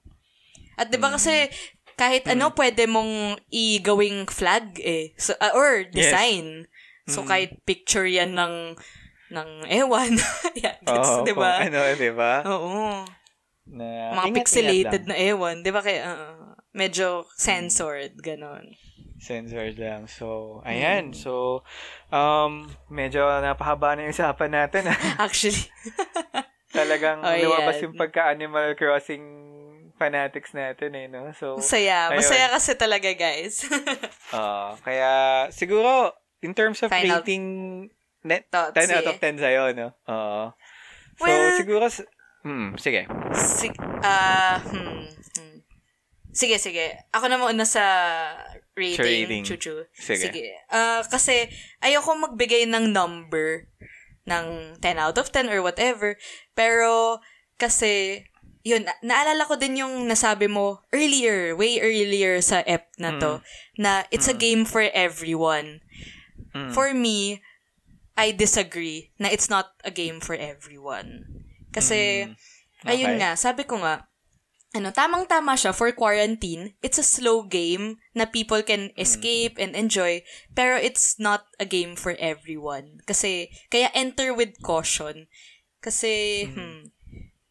At 0.77 0.89
'di 0.89 0.97
ba 0.97 1.09
kasi 1.09 1.49
kahit 1.97 2.29
ano 2.29 2.53
pwede 2.53 2.85
mong 2.85 3.41
i-gawing 3.49 4.29
flag 4.29 4.77
eh. 4.81 5.17
So 5.17 5.33
uh, 5.37 5.53
or 5.53 5.85
design. 5.89 6.69
So 7.09 7.25
Mm. 7.25 7.29
kahit 7.29 7.51
picture 7.65 8.05
'yan 8.05 8.37
ng 8.37 8.77
ng 9.33 9.49
ewan. 9.73 10.21
yeah, 10.61 10.77
gets, 10.79 11.09
Oo, 11.13 11.25
'di 11.25 11.33
kung 11.33 11.45
ba? 11.45 11.65
Ano, 11.65 11.81
di 11.97 12.13
ba? 12.13 12.33
Oo. 12.45 13.05
Na, 13.67 13.85
Mga 14.15 14.25
ingat-ingat 14.25 14.37
pixelated 14.39 15.03
lang. 15.03 15.11
na 15.11 15.17
ewan, 15.19 15.57
'di 15.61 15.71
ba 15.71 15.83
kaya 15.83 16.01
uh, 16.07 16.55
medyo 16.71 17.27
censored 17.35 18.15
ganon. 18.19 18.79
Censored 19.17 19.75
lang. 19.75 20.05
So, 20.07 20.61
ayan. 20.63 21.11
So, 21.11 21.65
um, 22.11 22.69
medyo 22.87 23.25
napahaba 23.41 23.97
na 23.97 24.05
yung 24.05 24.13
usapan 24.13 24.53
natin. 24.53 24.87
ah. 24.87 24.99
Actually, 25.25 25.57
Talagang 26.69 27.25
Oh, 27.25 27.33
lumabas 27.33 27.81
yung 27.81 27.97
pagka-Animal 27.97 28.77
Crossing 28.77 29.25
fanatics 29.97 30.53
natin 30.53 30.93
eh, 30.93 31.09
no? 31.09 31.33
So, 31.33 31.57
masaya. 31.57 32.13
ayun. 32.13 32.21
Masaya 32.21 32.53
kasi 32.53 32.77
talaga, 32.77 33.09
guys. 33.17 33.65
ah, 34.37 34.77
kaya, 34.85 35.11
siguro, 35.49 36.13
in 36.45 36.53
terms 36.53 36.85
of 36.85 36.93
Final 36.93 37.25
rating, 37.25 37.45
net, 38.21 38.53
thoughts, 38.53 38.77
10 38.77 38.93
out 38.93 39.09
of 39.09 39.17
eh. 39.17 39.33
10 39.33 39.41
sa'yo, 39.41 39.63
no? 39.73 39.89
Oo. 40.05 40.53
So, 41.17 41.25
Well- 41.25 41.57
siguro, 41.57 41.89
hmm, 42.47 42.79
sige. 42.79 43.11
Sig- 43.35 43.83
ah, 44.07 44.63
hmm, 44.63 45.11
hmm. 45.11 45.59
Sige, 46.31 46.63
sige. 46.63 46.95
Ako 47.11 47.27
na 47.27 47.43
muna 47.43 47.67
sa 47.67 47.83
rating, 48.79 49.03
rating. 49.03 49.43
Chuchu. 49.43 49.89
Sige. 50.31 50.55
Ah, 50.71 51.03
kasi 51.03 51.51
ayoko 51.83 52.15
magbigay 52.15 52.69
ng 52.71 52.95
number 52.95 53.67
ng 54.27 54.77
10 54.79 55.03
out 55.03 55.17
of 55.19 55.33
10 55.33 55.51
or 55.51 55.59
whatever. 55.65 56.15
Pero 56.55 57.19
kasi 57.57 58.23
yun, 58.67 58.83
na- 58.83 58.99
naalala 59.01 59.47
ko 59.47 59.55
din 59.55 59.79
yung 59.79 60.11
nasabi 60.11 60.51
mo 60.51 60.83
earlier, 60.91 61.55
way 61.55 61.79
earlier 61.79 62.43
sa 62.43 62.67
app 62.67 62.91
na 62.99 63.15
to, 63.23 63.33
na 63.79 64.03
it's 64.11 64.27
a 64.27 64.35
game 64.35 64.67
for 64.67 64.83
everyone. 64.91 65.79
Mm. 66.51 66.75
For 66.75 66.91
me, 66.91 67.39
I 68.19 68.35
disagree 68.35 69.15
na 69.23 69.31
it's 69.31 69.47
not 69.47 69.79
a 69.87 69.93
game 69.95 70.19
for 70.19 70.35
everyone. 70.35 71.46
Kasi, 71.77 72.25
Mm. 72.25 72.89
ayun 72.89 73.13
Okay. 73.13 73.21
nga, 73.21 73.31
sabi 73.37 73.69
ko 73.69 73.77
nga, 73.85 74.09
ano, 74.73 74.93
tamang-tama 74.93 75.57
siya 75.57 75.73
for 75.73 75.93
quarantine. 75.93 76.77
It's 76.85 77.01
a 77.01 77.07
slow 77.07 77.45
game 77.45 77.97
na 78.13 78.25
people 78.29 78.61
can 78.61 78.93
escape 78.97 79.57
and 79.57 79.73
enjoy, 79.77 80.21
pero 80.53 80.77
it's 80.77 81.17
not 81.17 81.49
a 81.57 81.65
game 81.69 81.97
for 81.97 82.13
everyone. 82.17 83.01
Kasi, 83.05 83.49
kaya 83.73 83.89
enter 83.97 84.33
with 84.37 84.57
caution. 84.61 85.29
Kasi, 85.81 86.45
hmm, 86.49 86.93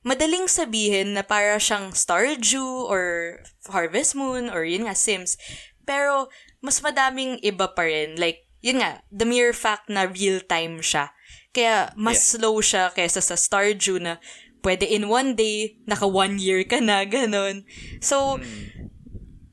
madaling 0.06 0.46
sabihin 0.46 1.18
na 1.18 1.26
para 1.26 1.58
siyang 1.58 1.98
Stardew 1.98 2.86
or 2.86 3.42
Harvest 3.66 4.14
Moon 4.14 4.54
or 4.54 4.62
yun 4.62 4.86
nga, 4.86 4.94
Sims. 4.94 5.34
Pero, 5.82 6.30
mas 6.62 6.78
madaming 6.82 7.42
iba 7.42 7.74
pa 7.74 7.90
rin. 7.90 8.18
Like, 8.22 8.46
yun 8.62 8.86
nga, 8.86 9.02
the 9.10 9.26
mere 9.26 9.54
fact 9.54 9.90
na 9.90 10.06
real-time 10.06 10.82
siya. 10.82 11.10
Kaya, 11.56 11.95
mas 11.95 12.19
Yeah. 12.19 12.27
slow 12.36 12.60
siya 12.60 12.91
kaysa 12.91 13.23
sa 13.23 13.40
Stardew 13.40 14.03
na 14.03 14.19
pwede 14.60 14.84
in 14.84 15.07
one 15.07 15.40
day, 15.40 15.80
naka 15.88 16.03
one 16.03 16.36
year 16.36 16.68
ka 16.68 16.84
na, 16.84 17.07
ganun. 17.07 17.64
So, 18.03 18.41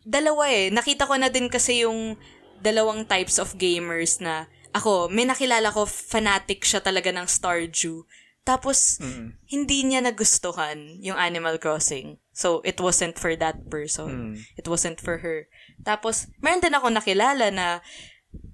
dalawa 0.03 0.51
eh. 0.51 0.73
Nakita 0.75 1.07
ko 1.07 1.15
na 1.15 1.31
din 1.31 1.47
kasi 1.47 1.87
yung 1.87 2.19
dalawang 2.59 3.07
types 3.07 3.39
of 3.39 3.55
gamers 3.55 4.19
na 4.19 4.51
ako, 4.73 5.13
may 5.13 5.29
nakilala 5.29 5.69
ko, 5.71 5.85
fanatic 5.85 6.65
siya 6.65 6.81
talaga 6.81 7.13
ng 7.13 7.29
Stardew. 7.29 8.03
Tapos, 8.43 8.99
Mm. 8.99 9.39
hindi 9.47 9.79
niya 9.87 10.01
nagustuhan 10.03 10.99
yung 10.99 11.15
Animal 11.15 11.63
Crossing. 11.63 12.19
So, 12.35 12.59
it 12.67 12.81
wasn't 12.83 13.15
for 13.15 13.37
that 13.39 13.71
person. 13.71 14.35
Mm. 14.35 14.35
It 14.59 14.67
wasn't 14.67 14.99
for 14.99 15.23
her. 15.23 15.47
Tapos, 15.87 16.27
meron 16.43 16.59
din 16.59 16.75
ako 16.75 16.91
nakilala 16.91 17.53
na 17.55 17.79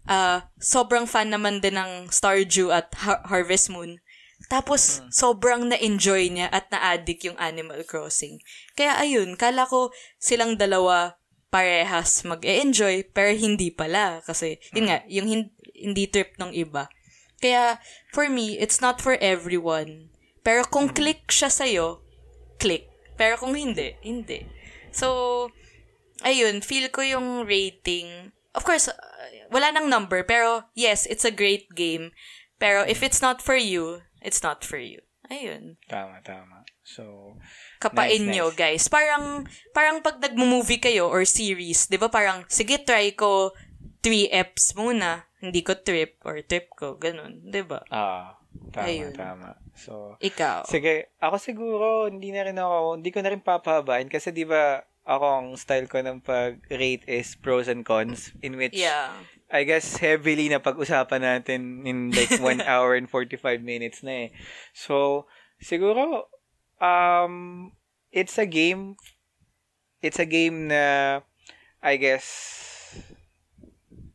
ah, 0.08 0.48
sobrang 0.58 1.04
fan 1.04 1.30
naman 1.32 1.60
din 1.60 1.76
ng 1.76 2.08
Stardew 2.08 2.72
at 2.72 2.90
Har- 3.04 3.24
Harvest 3.28 3.68
Moon. 3.68 4.00
Tapos, 4.48 5.02
sobrang 5.10 5.66
na-enjoy 5.68 6.30
niya 6.30 6.48
at 6.48 6.70
na-addict 6.70 7.26
yung 7.26 7.38
Animal 7.42 7.82
Crossing. 7.84 8.38
Kaya 8.78 8.96
ayun, 8.96 9.34
kala 9.34 9.66
ko 9.66 9.90
silang 10.16 10.54
dalawa 10.54 11.18
parehas 11.50 12.22
mag-enjoy, 12.22 13.08
pero 13.10 13.34
hindi 13.34 13.68
pala. 13.74 14.22
Kasi, 14.24 14.62
yun 14.72 14.88
nga, 14.88 15.02
yung 15.10 15.26
hin- 15.28 15.54
hindi 15.74 16.06
trip 16.06 16.38
ng 16.38 16.54
iba. 16.54 16.88
Kaya, 17.42 17.82
for 18.14 18.30
me, 18.30 18.56
it's 18.56 18.78
not 18.78 19.02
for 19.02 19.18
everyone. 19.20 20.10
Pero 20.46 20.64
kung 20.64 20.88
click 20.90 21.28
siya 21.28 21.50
sa'yo, 21.50 22.00
click. 22.62 22.88
Pero 23.18 23.36
kung 23.36 23.58
hindi, 23.58 23.98
hindi. 24.00 24.46
So, 24.94 25.50
ayun, 26.22 26.62
feel 26.62 26.88
ko 26.88 27.02
yung 27.02 27.44
rating. 27.44 28.32
Of 28.54 28.62
course, 28.64 28.88
uh, 28.88 28.96
wala 29.50 29.72
nang 29.72 29.88
number, 29.88 30.22
pero 30.22 30.68
yes, 30.72 31.06
it's 31.06 31.24
a 31.24 31.34
great 31.34 31.70
game. 31.74 32.10
Pero 32.58 32.82
if 32.82 33.02
it's 33.02 33.22
not 33.22 33.38
for 33.38 33.54
you, 33.54 34.02
it's 34.18 34.42
not 34.42 34.66
for 34.66 34.78
you. 34.78 34.98
Ayun. 35.28 35.76
Tama, 35.86 36.24
tama. 36.24 36.64
So, 36.82 37.36
Kapain 37.78 38.24
Nice, 38.24 38.32
nyo, 38.32 38.46
nice. 38.48 38.56
guys. 38.56 38.84
Parang, 38.88 39.44
parang 39.76 40.00
pag 40.00 40.16
nagmo-movie 40.18 40.80
kayo 40.80 41.04
or 41.06 41.22
series, 41.28 41.84
di 41.86 42.00
ba 42.00 42.08
parang, 42.08 42.48
sige, 42.48 42.80
try 42.80 43.12
ko 43.12 43.52
3 44.00 44.32
eps 44.32 44.72
muna. 44.72 45.28
Hindi 45.38 45.60
ko 45.60 45.76
trip 45.76 46.16
or 46.24 46.40
trip 46.42 46.72
ko. 46.72 46.96
Ganun. 46.96 47.44
Di 47.44 47.60
ba? 47.60 47.84
ah, 47.92 48.40
tama, 48.72 48.88
Ayun. 48.88 49.12
tama. 49.12 49.52
So, 49.76 50.16
Ikaw. 50.18 50.64
Sige, 50.66 51.12
ako 51.20 51.36
siguro, 51.38 51.86
hindi 52.08 52.32
na 52.32 52.48
rin 52.48 52.56
ako, 52.58 52.96
hindi 52.98 53.12
ko 53.12 53.20
na 53.22 53.30
rin 53.30 53.44
papahabain 53.44 54.08
kasi 54.08 54.32
di 54.32 54.42
ba 54.42 54.82
ako 55.08 55.24
ang 55.24 55.48
style 55.56 55.88
ko 55.88 56.04
ng 56.04 56.20
pag-rate 56.20 57.08
is 57.08 57.32
pros 57.40 57.64
and 57.64 57.82
cons 57.88 58.36
in 58.44 58.60
which 58.60 58.76
Yeah. 58.76 59.16
I 59.48 59.64
guess 59.64 59.96
heavily 59.96 60.52
na 60.52 60.60
pag-usapan 60.60 61.24
natin 61.24 61.88
in 61.88 62.12
like 62.12 62.28
1 62.44 62.60
hour 62.68 62.92
and 62.92 63.08
45 63.08 63.64
minutes 63.64 64.04
na 64.04 64.28
eh. 64.28 64.30
So, 64.76 65.24
siguro, 65.56 66.28
um, 66.84 67.72
it's 68.12 68.36
a 68.36 68.44
game, 68.44 69.00
it's 70.04 70.20
a 70.20 70.28
game 70.28 70.68
na, 70.68 71.24
I 71.80 71.96
guess, 71.96 72.28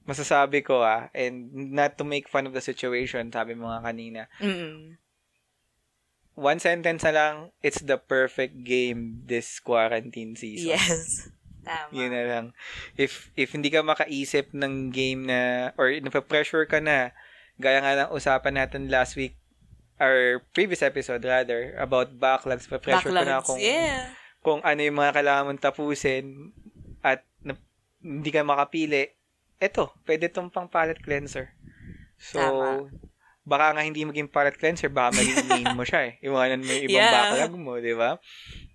masasabi 0.05 0.61
ko 0.61 0.83
ah, 0.85 1.09
and 1.15 1.49
not 1.73 1.97
to 1.97 2.03
make 2.05 2.29
fun 2.29 2.45
of 2.45 2.53
the 2.53 2.61
situation, 2.61 3.31
sabi 3.33 3.55
mo 3.55 3.71
nga 3.71 3.89
kanina, 3.89 4.27
Mm. 4.37 4.99
One 6.33 6.59
sentence 6.59 7.05
na 7.05 7.13
lang, 7.13 7.35
it's 7.61 7.81
the 7.81 7.97
perfect 7.97 8.65
game 8.65 9.21
this 9.25 9.59
quarantine 9.61 10.35
season. 10.35 10.73
Yes. 10.73 11.29
Tama. 11.63 11.95
Yun 11.95 12.11
na 12.11 12.23
lang. 12.27 12.45
If, 12.99 13.31
if 13.39 13.55
hindi 13.55 13.71
ka 13.71 13.79
makaisip 13.79 14.51
ng 14.51 14.91
game 14.91 15.23
na, 15.31 15.71
or 15.79 15.95
napapressure 15.95 16.67
ka 16.67 16.83
na, 16.83 17.15
gaya 17.55 17.79
nga 17.79 17.95
ng 18.03 18.11
usapan 18.11 18.59
natin 18.59 18.91
last 18.91 19.15
week, 19.15 19.39
or 19.95 20.43
previous 20.51 20.83
episode 20.83 21.23
rather, 21.23 21.71
about 21.79 22.11
backlogs, 22.19 22.67
pa-pressure 22.67 23.15
ka 23.15 23.23
na 23.23 23.39
kung, 23.39 23.61
Yeah. 23.63 24.11
kung 24.43 24.59
ano 24.59 24.79
yung 24.83 24.99
mga 24.99 25.15
kailangan 25.15 25.43
mong 25.47 25.63
tapusin, 25.63 26.51
at 26.99 27.23
na, 27.39 27.55
hindi 28.03 28.27
ka 28.27 28.43
makapili, 28.43 29.15
eto, 29.55 29.95
pwede 30.03 30.27
tong 30.27 30.51
pang 30.51 30.67
palette 30.67 30.99
cleanser. 30.99 31.55
So, 32.19 32.43
Tama. 32.43 32.91
Baka 33.45 33.75
nga 33.75 33.83
hindi 33.83 34.03
maging 34.07 34.31
palette 34.31 34.57
cleanser, 34.59 34.89
baka 34.89 35.19
maging 35.19 35.47
main 35.51 35.71
mo 35.75 35.83
siya 35.83 36.11
eh. 36.11 36.13
Iwanan 36.23 36.63
mo 36.63 36.71
yung 36.71 36.85
ibang 36.89 37.07
Yeah. 37.07 37.11
backlog 37.11 37.53
mo, 37.59 37.73
di 37.79 37.93
ba? 37.93 38.17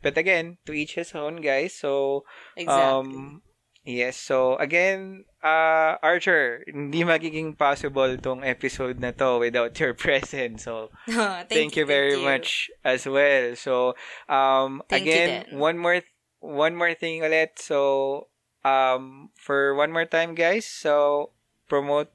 But 0.03 0.17
again, 0.17 0.59
to 0.67 0.73
each 0.73 0.95
his 0.95 1.13
own, 1.15 1.41
guys. 1.41 1.75
So, 1.75 2.25
Exactly. 2.57 3.41
Um, 3.41 3.43
yes. 3.85 4.17
So, 4.17 4.57
again, 4.57 5.25
uh, 5.43 5.97
Archer, 6.03 6.65
hindi 6.69 7.03
magiging 7.03 7.57
possible 7.57 8.17
tong 8.19 8.45
episode 8.45 9.01
na 9.01 9.11
to 9.17 9.39
without 9.41 9.73
your 9.81 9.95
presence. 9.99 10.65
So, 10.65 10.91
thank, 11.09 11.49
thank, 11.51 11.77
you 11.77 11.87
very 11.87 12.15
thank 12.17 12.23
you. 12.23 12.29
much 12.29 12.49
as 12.85 13.07
well. 13.07 13.57
So, 13.57 13.95
um, 14.29 14.83
Thank 14.89 15.07
you 15.07 15.13
again, 15.13 15.31
one 15.57 15.79
more, 15.79 16.01
one 16.41 16.77
more 16.77 16.95
thing 16.95 17.23
ulit. 17.23 17.57
So, 17.59 18.29
um, 18.65 19.31
for 19.35 19.75
one 19.75 19.93
more 19.93 20.05
time, 20.07 20.35
guys. 20.35 20.67
So, 20.67 21.31
promote, 21.69 22.09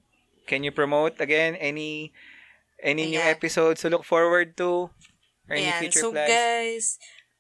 can 0.47 0.63
you 0.63 0.71
promote 0.71 1.19
again 1.19 1.55
any, 1.55 2.13
any 2.83 3.09
new 3.09 3.23
Ayan. 3.23 3.33
episodes 3.33 3.81
to 3.81 3.89
look 3.89 4.03
forward 4.03 4.59
to? 4.59 4.91
Or 5.47 5.55
any 5.55 5.71
Ayan. 5.71 5.79
future 5.87 6.03
So, 6.03 6.11
plans? 6.11 6.29
guys, 6.29 6.85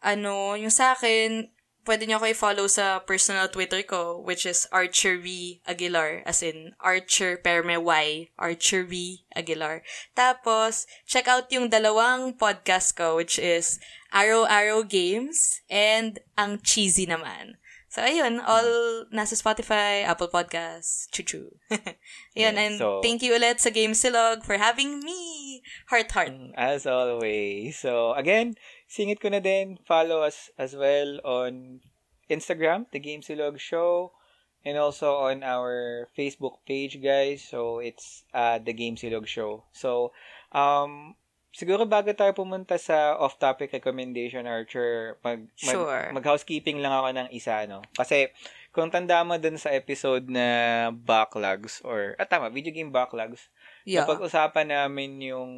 ano, 0.01 0.55
yung 0.55 0.71
sa 0.71 0.95
akin, 0.95 1.51
pwede 1.83 2.07
nyo 2.07 2.19
ako 2.19 2.25
i-follow 2.31 2.67
sa 2.71 3.03
personal 3.03 3.51
Twitter 3.51 3.83
ko, 3.83 4.19
which 4.23 4.47
is 4.47 4.67
Archery 4.71 5.59
Aguilar, 5.67 6.23
as 6.23 6.39
in 6.39 6.71
Archer 6.79 7.35
pero 7.39 7.63
may 7.63 7.75
Y, 7.77 8.31
Archery 8.39 9.27
Aguilar. 9.35 9.83
Tapos, 10.15 10.87
check 11.03 11.27
out 11.27 11.51
yung 11.51 11.67
dalawang 11.67 12.35
podcast 12.39 12.95
ko, 12.95 13.19
which 13.19 13.35
is 13.35 13.79
Arrow 14.15 14.47
Arrow 14.47 14.83
Games 14.83 15.59
and 15.67 16.19
Ang 16.39 16.63
Cheesy 16.63 17.03
naman. 17.03 17.59
So, 17.93 18.01
ayun, 18.01 18.41
all 18.41 19.05
nasa 19.13 19.37
Spotify, 19.37 20.01
Apple 20.01 20.25
Podcasts, 20.33 21.05
chuchu. 21.13 21.53
Ayun, 21.69 21.93
Yeah, 22.33 22.49
and 22.57 22.81
so- 22.81 23.05
thank 23.05 23.21
you 23.21 23.37
ulit 23.37 23.61
sa 23.61 23.69
Game 23.69 23.93
Silog 23.93 24.41
for 24.41 24.57
having 24.57 24.97
me. 25.05 25.61
Heart, 25.93 26.09
heart. 26.17 26.33
Mm, 26.33 26.57
As 26.57 26.89
always. 26.89 27.77
So, 27.77 28.17
again, 28.17 28.57
singit 28.89 29.21
ko 29.21 29.29
na 29.29 29.37
din. 29.37 29.77
Follow 29.85 30.25
us 30.25 30.49
as 30.57 30.73
well 30.73 31.21
on 31.21 31.85
Instagram, 32.33 32.89
The 32.89 32.97
Game 32.97 33.21
Silog 33.21 33.61
Show, 33.61 34.17
and 34.65 34.73
also 34.81 35.13
on 35.29 35.45
our 35.45 36.09
Facebook 36.17 36.65
page, 36.65 36.97
guys. 36.97 37.45
So, 37.45 37.77
it's 37.77 38.25
uh, 38.33 38.57
The 38.57 38.73
Game 38.73 38.97
Silog 38.97 39.29
Show. 39.29 39.69
So, 39.69 40.17
um, 40.49 41.13
siguro 41.53 41.85
bago 41.85 42.09
tayo 42.17 42.33
pumunta 42.33 42.75
sa 42.81 43.15
off-topic 43.21 43.69
recommendation, 43.71 44.49
Archer, 44.49 45.21
mag, 45.21 45.45
mag, 45.63 45.75
Sure. 45.77 46.03
mag-housekeeping 46.11 46.81
lang 46.81 46.91
ako 46.91 47.09
ng 47.13 47.29
isa, 47.29 47.63
no? 47.69 47.85
Kasi, 47.93 48.33
kung 48.73 48.89
tanda 48.89 49.21
mo 49.21 49.37
dun 49.37 49.61
sa 49.61 49.69
episode 49.69 50.25
na 50.27 50.89
backlogs, 50.91 51.79
or, 51.85 52.17
ah, 52.17 52.25
tama, 52.25 52.49
video 52.49 52.73
game 52.73 52.89
backlogs, 52.89 53.47
Yeah. 53.85 54.07
Napag-usapan 54.07 54.71
namin 54.71 55.19
yung 55.21 55.51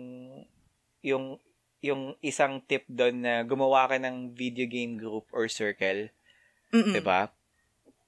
yung 1.05 1.38
yung 1.85 2.17
isang 2.26 2.57
tip 2.65 2.81
doon 2.89 3.22
na 3.22 3.45
gumawa 3.45 3.85
ka 3.85 4.01
ng 4.01 4.34
video 4.34 4.65
game 4.65 4.97
group 4.97 5.30
or 5.30 5.45
circle, 5.45 6.09
Mm-mm. 6.73 6.89
'di 6.97 7.01
ba? 7.05 7.30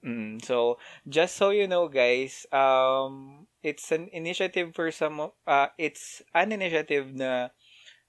Mm, 0.01 0.41
so, 0.41 0.81
just 1.05 1.37
so 1.37 1.53
you 1.53 1.69
know 1.69 1.85
guys, 1.85 2.49
um 2.49 3.45
it's 3.61 3.93
an 3.93 4.09
initiative 4.09 4.73
for 4.73 4.89
some 4.89 5.21
uh, 5.45 5.69
it's 5.77 6.25
an 6.33 6.49
initiative 6.49 7.13
na 7.13 7.53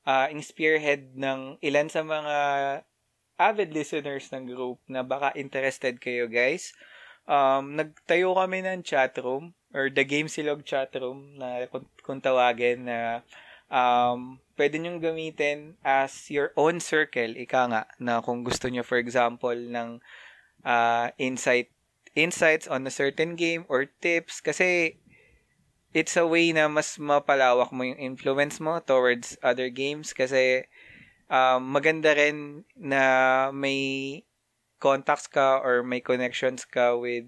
uh, 0.08 0.32
in 0.32 0.40
spearhead 0.40 1.12
ng 1.12 1.60
ilan 1.60 1.92
sa 1.92 2.00
mga 2.00 2.36
avid 3.36 3.76
listeners 3.76 4.32
ng 4.32 4.48
group 4.48 4.80
na 4.88 5.04
baka 5.04 5.36
interested 5.36 6.00
kayo 6.00 6.24
guys. 6.24 6.72
Um, 7.28 7.76
nagtayo 7.76 8.32
kami 8.32 8.64
ng 8.64 8.80
chat 8.80 9.12
room 9.20 9.52
or 9.76 9.92
the 9.92 10.02
Game 10.08 10.32
Silog 10.32 10.64
chat 10.64 10.96
room 10.96 11.36
na 11.36 11.68
kung, 11.68 11.84
kung 12.00 12.24
tawagin 12.24 12.88
na 12.88 13.20
um, 13.68 14.40
pwede 14.56 14.80
nyong 14.80 14.98
gamitin 15.04 15.76
as 15.84 16.32
your 16.32 16.56
own 16.56 16.80
circle, 16.80 17.36
ika 17.36 17.68
nga, 17.68 17.82
na 18.00 18.24
kung 18.24 18.42
gusto 18.42 18.66
nyo, 18.72 18.80
for 18.80 18.96
example, 18.96 19.54
ng 19.54 20.00
uh, 20.64 21.12
insight 21.20 21.68
insights 22.16 22.66
on 22.66 22.82
a 22.82 22.90
certain 22.90 23.38
game 23.38 23.62
or 23.70 23.86
tips 24.02 24.42
kasi 24.42 24.98
it's 25.96 26.16
a 26.16 26.26
way 26.26 26.52
na 26.52 26.68
mas 26.68 27.00
mapalawak 27.00 27.72
mo 27.72 27.84
yung 27.84 28.00
influence 28.00 28.60
mo 28.60 28.80
towards 28.84 29.40
other 29.40 29.72
games 29.72 30.12
kasi 30.12 30.68
um, 31.32 31.64
maganda 31.64 32.12
rin 32.12 32.64
na 32.76 33.02
may 33.52 34.22
contacts 34.78 35.26
ka 35.26 35.58
or 35.58 35.82
may 35.82 35.98
connections 36.00 36.62
ka 36.68 36.94
with 36.94 37.26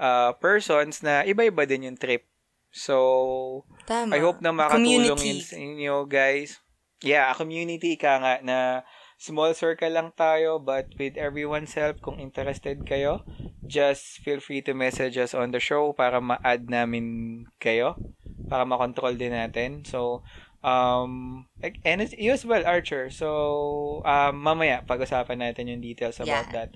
uh, 0.00 0.32
persons 0.40 1.04
na 1.04 1.22
iba-iba 1.26 1.68
din 1.68 1.92
yung 1.92 1.98
trip. 2.00 2.24
So, 2.70 3.66
Tama. 3.84 4.14
I 4.14 4.22
hope 4.22 4.38
na 4.40 4.54
makatulong 4.54 5.10
Community. 5.10 5.26
yun 5.26 5.40
sa 5.42 5.56
inyo, 5.58 5.94
guys. 6.06 6.62
Yeah, 7.02 7.32
a 7.32 7.34
community 7.34 7.98
ka 7.98 8.20
nga 8.22 8.34
na 8.44 8.86
small 9.20 9.52
circle 9.52 9.92
lang 9.92 10.16
tayo 10.16 10.56
but 10.56 10.88
with 10.96 11.20
everyone's 11.20 11.76
help, 11.76 12.00
kung 12.00 12.16
interested 12.16 12.80
kayo, 12.88 13.20
just 13.60 14.24
feel 14.24 14.40
free 14.40 14.64
to 14.64 14.72
message 14.72 15.20
us 15.20 15.36
on 15.36 15.52
the 15.52 15.60
show 15.60 15.92
para 15.92 16.24
ma-add 16.24 16.72
namin 16.72 17.44
kayo, 17.60 18.00
para 18.48 18.64
makontrol 18.64 19.12
din 19.14 19.36
natin. 19.36 19.84
So, 19.84 20.24
um, 20.64 21.44
and 21.84 22.00
it's, 22.00 22.16
you 22.16 22.32
as 22.32 22.48
well, 22.48 22.64
Archer. 22.64 23.12
So, 23.12 24.00
um, 24.08 24.40
mamaya, 24.40 24.88
pag-usapan 24.88 25.44
natin 25.44 25.68
yung 25.68 25.84
details 25.84 26.16
about 26.16 26.48
Yeah. 26.48 26.56
that. 26.56 26.70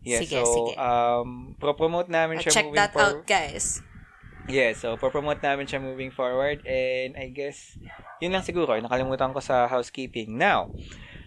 Yeah, 0.00 0.22
Sige, 0.22 0.40
so, 0.40 0.48
sige. 0.48 0.72
um, 0.78 1.58
pro-promote 1.58 2.08
namin 2.08 2.38
Uh, 2.38 2.42
siya 2.46 2.52
check 2.54 2.66
moving 2.70 2.78
that 2.80 2.94
forward. 2.94 3.20
out, 3.20 3.26
guys. 3.26 3.82
Yeah, 4.48 4.72
so 4.74 4.98
promote 4.98 5.44
namin 5.44 5.70
siya 5.70 5.78
moving 5.78 6.10
forward 6.10 6.66
and 6.66 7.14
I 7.14 7.30
guess 7.30 7.78
yun 8.18 8.34
lang 8.34 8.42
siguro, 8.42 8.74
nakalimutan 8.82 9.30
ko 9.30 9.38
sa 9.38 9.70
housekeeping. 9.70 10.34
Now, 10.34 10.72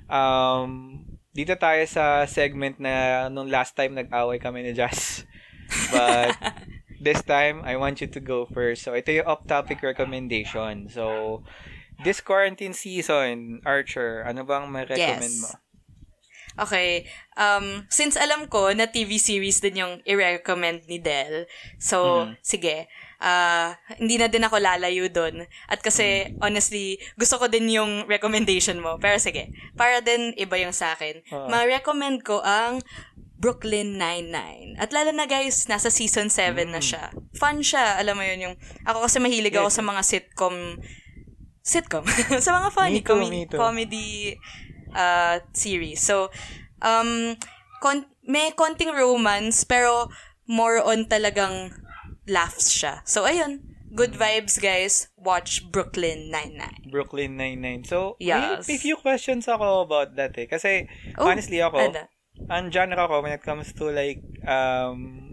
um 0.07 1.01
dito 1.33 1.57
tayo 1.57 1.81
sa 1.89 2.29
segment 2.29 2.77
na 2.77 3.25
nung 3.27 3.49
last 3.49 3.73
time 3.73 3.97
nag-away 3.97 4.37
kami 4.37 4.61
ni 4.61 4.71
Jazz. 4.71 5.25
But 5.93 6.37
this 7.01 7.25
time 7.25 7.65
I 7.65 7.73
want 7.75 7.99
you 7.99 8.07
to 8.13 8.21
go 8.21 8.45
first. 8.45 8.85
So 8.85 8.93
ito 8.93 9.09
yung 9.09 9.25
off-topic 9.25 9.81
recommendation. 9.81 10.93
So 10.93 11.41
this 12.05 12.21
quarantine 12.21 12.77
season, 12.77 13.61
Archer, 13.65 14.21
ano 14.27 14.45
bang 14.45 14.69
ma-recommend 14.69 15.33
Yes. 15.33 15.41
mo? 15.41 15.51
Okay. 16.53 17.09
Um, 17.33 17.89
since 17.89 18.13
alam 18.13 18.45
ko 18.45 18.69
na 18.77 18.85
TV 18.85 19.17
series 19.17 19.57
din 19.57 19.81
yung 19.81 19.93
i-recommend 20.05 20.85
ni 20.85 21.01
Del, 21.01 21.49
so, 21.81 22.29
Mm. 22.29 22.37
sige. 22.45 22.77
Ah, 23.23 23.79
hindi 23.95 24.19
na 24.19 24.27
din 24.27 24.43
ako 24.43 24.59
lalayo 24.59 25.07
doon. 25.07 25.47
At 25.65 25.79
kasi, 25.79 26.35
honestly, 26.43 26.99
gusto 27.15 27.39
ko 27.39 27.47
din 27.47 27.71
yung 27.71 28.03
recommendation 28.05 28.77
mo. 28.77 28.99
Pero 28.99 29.15
sige, 29.15 29.47
para 29.73 30.03
din 30.03 30.35
iba 30.35 30.59
yung 30.59 30.75
sa 30.75 30.91
akin. 30.91 31.23
Oo. 31.31 31.47
Ma-recommend 31.47 32.19
ko 32.21 32.43
ang 32.43 32.83
Brooklyn 33.39 33.95
Nine-Nine. 33.95 34.75
At 34.75 34.91
lalo 34.91 35.11
na 35.11 35.23
guys, 35.23 35.67
nasa 35.67 35.87
season 35.87 36.27
7 36.27 36.67
na 36.67 36.79
siya. 36.79 37.15
Fun 37.33 37.59
siya, 37.59 37.95
alam 37.95 38.15
mo 38.15 38.23
yun 38.23 38.39
yung... 38.41 38.55
Ako 38.83 39.03
kasi 39.03 39.19
mahilig 39.19 39.51
ako 39.53 39.67
Yes. 39.67 39.75
sa 39.75 39.83
mga 39.83 40.01
sitcom 40.03 40.55
sitcom. 41.63 42.03
sa 42.43 42.51
mga 42.53 42.69
funny 42.71 42.99
Me 42.99 43.01
too, 43.01 43.07
comi- 43.09 43.31
me 43.31 43.43
too. 43.47 43.55
comedy 43.55 44.35
uh, 44.91 45.39
series. 45.51 45.99
So, 45.99 46.27
um, 46.79 47.39
kon- 47.79 48.07
may 48.23 48.51
konting 48.51 48.91
romance, 48.91 49.63
pero 49.63 50.11
more 50.43 50.79
on 50.79 51.07
talagang 51.07 51.71
laughs 52.27 52.71
siya. 52.71 53.03
So, 53.03 53.23
ayun. 53.23 53.63
Good 53.93 54.17
vibes, 54.17 54.57
guys. 54.57 55.13
Watch 55.13 55.69
Brooklyn 55.69 56.33
Nine-Nine. 56.33 56.89
Brooklyn 56.89 57.37
Nine-Nine. 57.37 57.85
So, 57.85 58.17
Yes. 58.17 58.65
may, 58.65 58.73
may 58.73 58.77
few 58.81 58.97
questions 58.97 59.45
ako 59.45 59.85
about 59.85 60.17
that 60.17 60.33
eh. 60.33 60.49
Kasi, 60.49 60.89
Oh, 61.13 61.29
honestly 61.29 61.61
ako, 61.61 61.77
ano? 61.77 62.09
ang 62.49 62.73
genre 62.73 63.05
ko 63.05 63.21
when 63.21 63.37
it 63.37 63.45
comes 63.45 63.69
to 63.77 63.93
like, 63.93 64.17
um, 64.49 65.29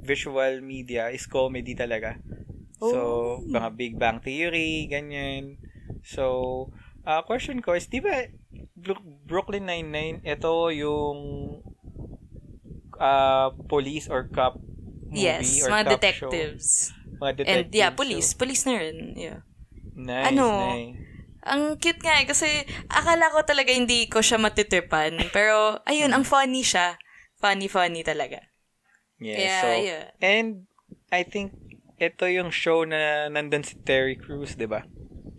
visual 0.00 0.64
media 0.64 1.12
is 1.12 1.28
comedy 1.28 1.76
talaga. 1.76 2.16
So, 2.80 2.96
Oh. 3.36 3.44
mga 3.44 3.68
Big 3.76 3.94
Bang 4.00 4.24
Theory, 4.24 4.88
ganyan. 4.88 5.60
So, 6.00 6.72
uh, 7.04 7.20
question 7.28 7.60
ko 7.60 7.76
is, 7.76 7.92
di 7.92 8.00
ba, 8.00 8.24
Bro- 8.72 9.04
Brooklyn 9.28 9.68
Nine-Nine, 9.68 10.24
ito 10.24 10.72
yung 10.72 11.18
uh, 12.96 13.52
police 13.68 14.08
or 14.08 14.32
cop 14.32 14.56
movie 15.08 15.24
Yes, 15.24 15.46
or 15.60 15.68
mga 15.68 15.84
cop 15.84 15.92
detectives. 15.96 16.66
show? 16.92 17.16
Mga 17.18 17.28
And 17.28 17.38
detectives. 17.38 17.74
yeah, 17.74 17.90
So, 17.90 17.96
police. 17.96 18.28
Police 18.34 18.62
na 18.64 18.74
rin. 18.76 18.96
Yeah. 19.16 19.38
nice, 19.96 20.26
Ano? 20.30 20.44
nice. 20.68 20.96
Ang 21.42 21.62
cute 21.80 22.02
nga 22.02 22.20
eh, 22.20 22.26
kasi 22.28 22.46
akala 22.86 23.32
ko 23.32 23.40
talaga 23.42 23.72
hindi 23.72 24.04
ko 24.06 24.20
siya 24.20 24.36
matitipan. 24.36 25.16
Pero, 25.32 25.80
ayun, 25.82 26.12
ang 26.12 26.22
funny 26.22 26.60
siya. 26.60 27.00
Funny, 27.40 27.66
funny 27.66 28.04
talaga. 28.04 28.42
Yeah, 29.16 29.34
Kaya, 29.34 29.56
so, 29.58 29.68
yeah. 29.74 30.04
and 30.20 30.68
I 31.10 31.24
think 31.24 31.56
ito 31.98 32.28
yung 32.28 32.52
show 32.52 32.84
na 32.84 33.26
nandun 33.26 33.66
si 33.66 33.74
Terry 33.82 34.14
Crews, 34.14 34.54
di 34.54 34.68
ba? 34.68 34.86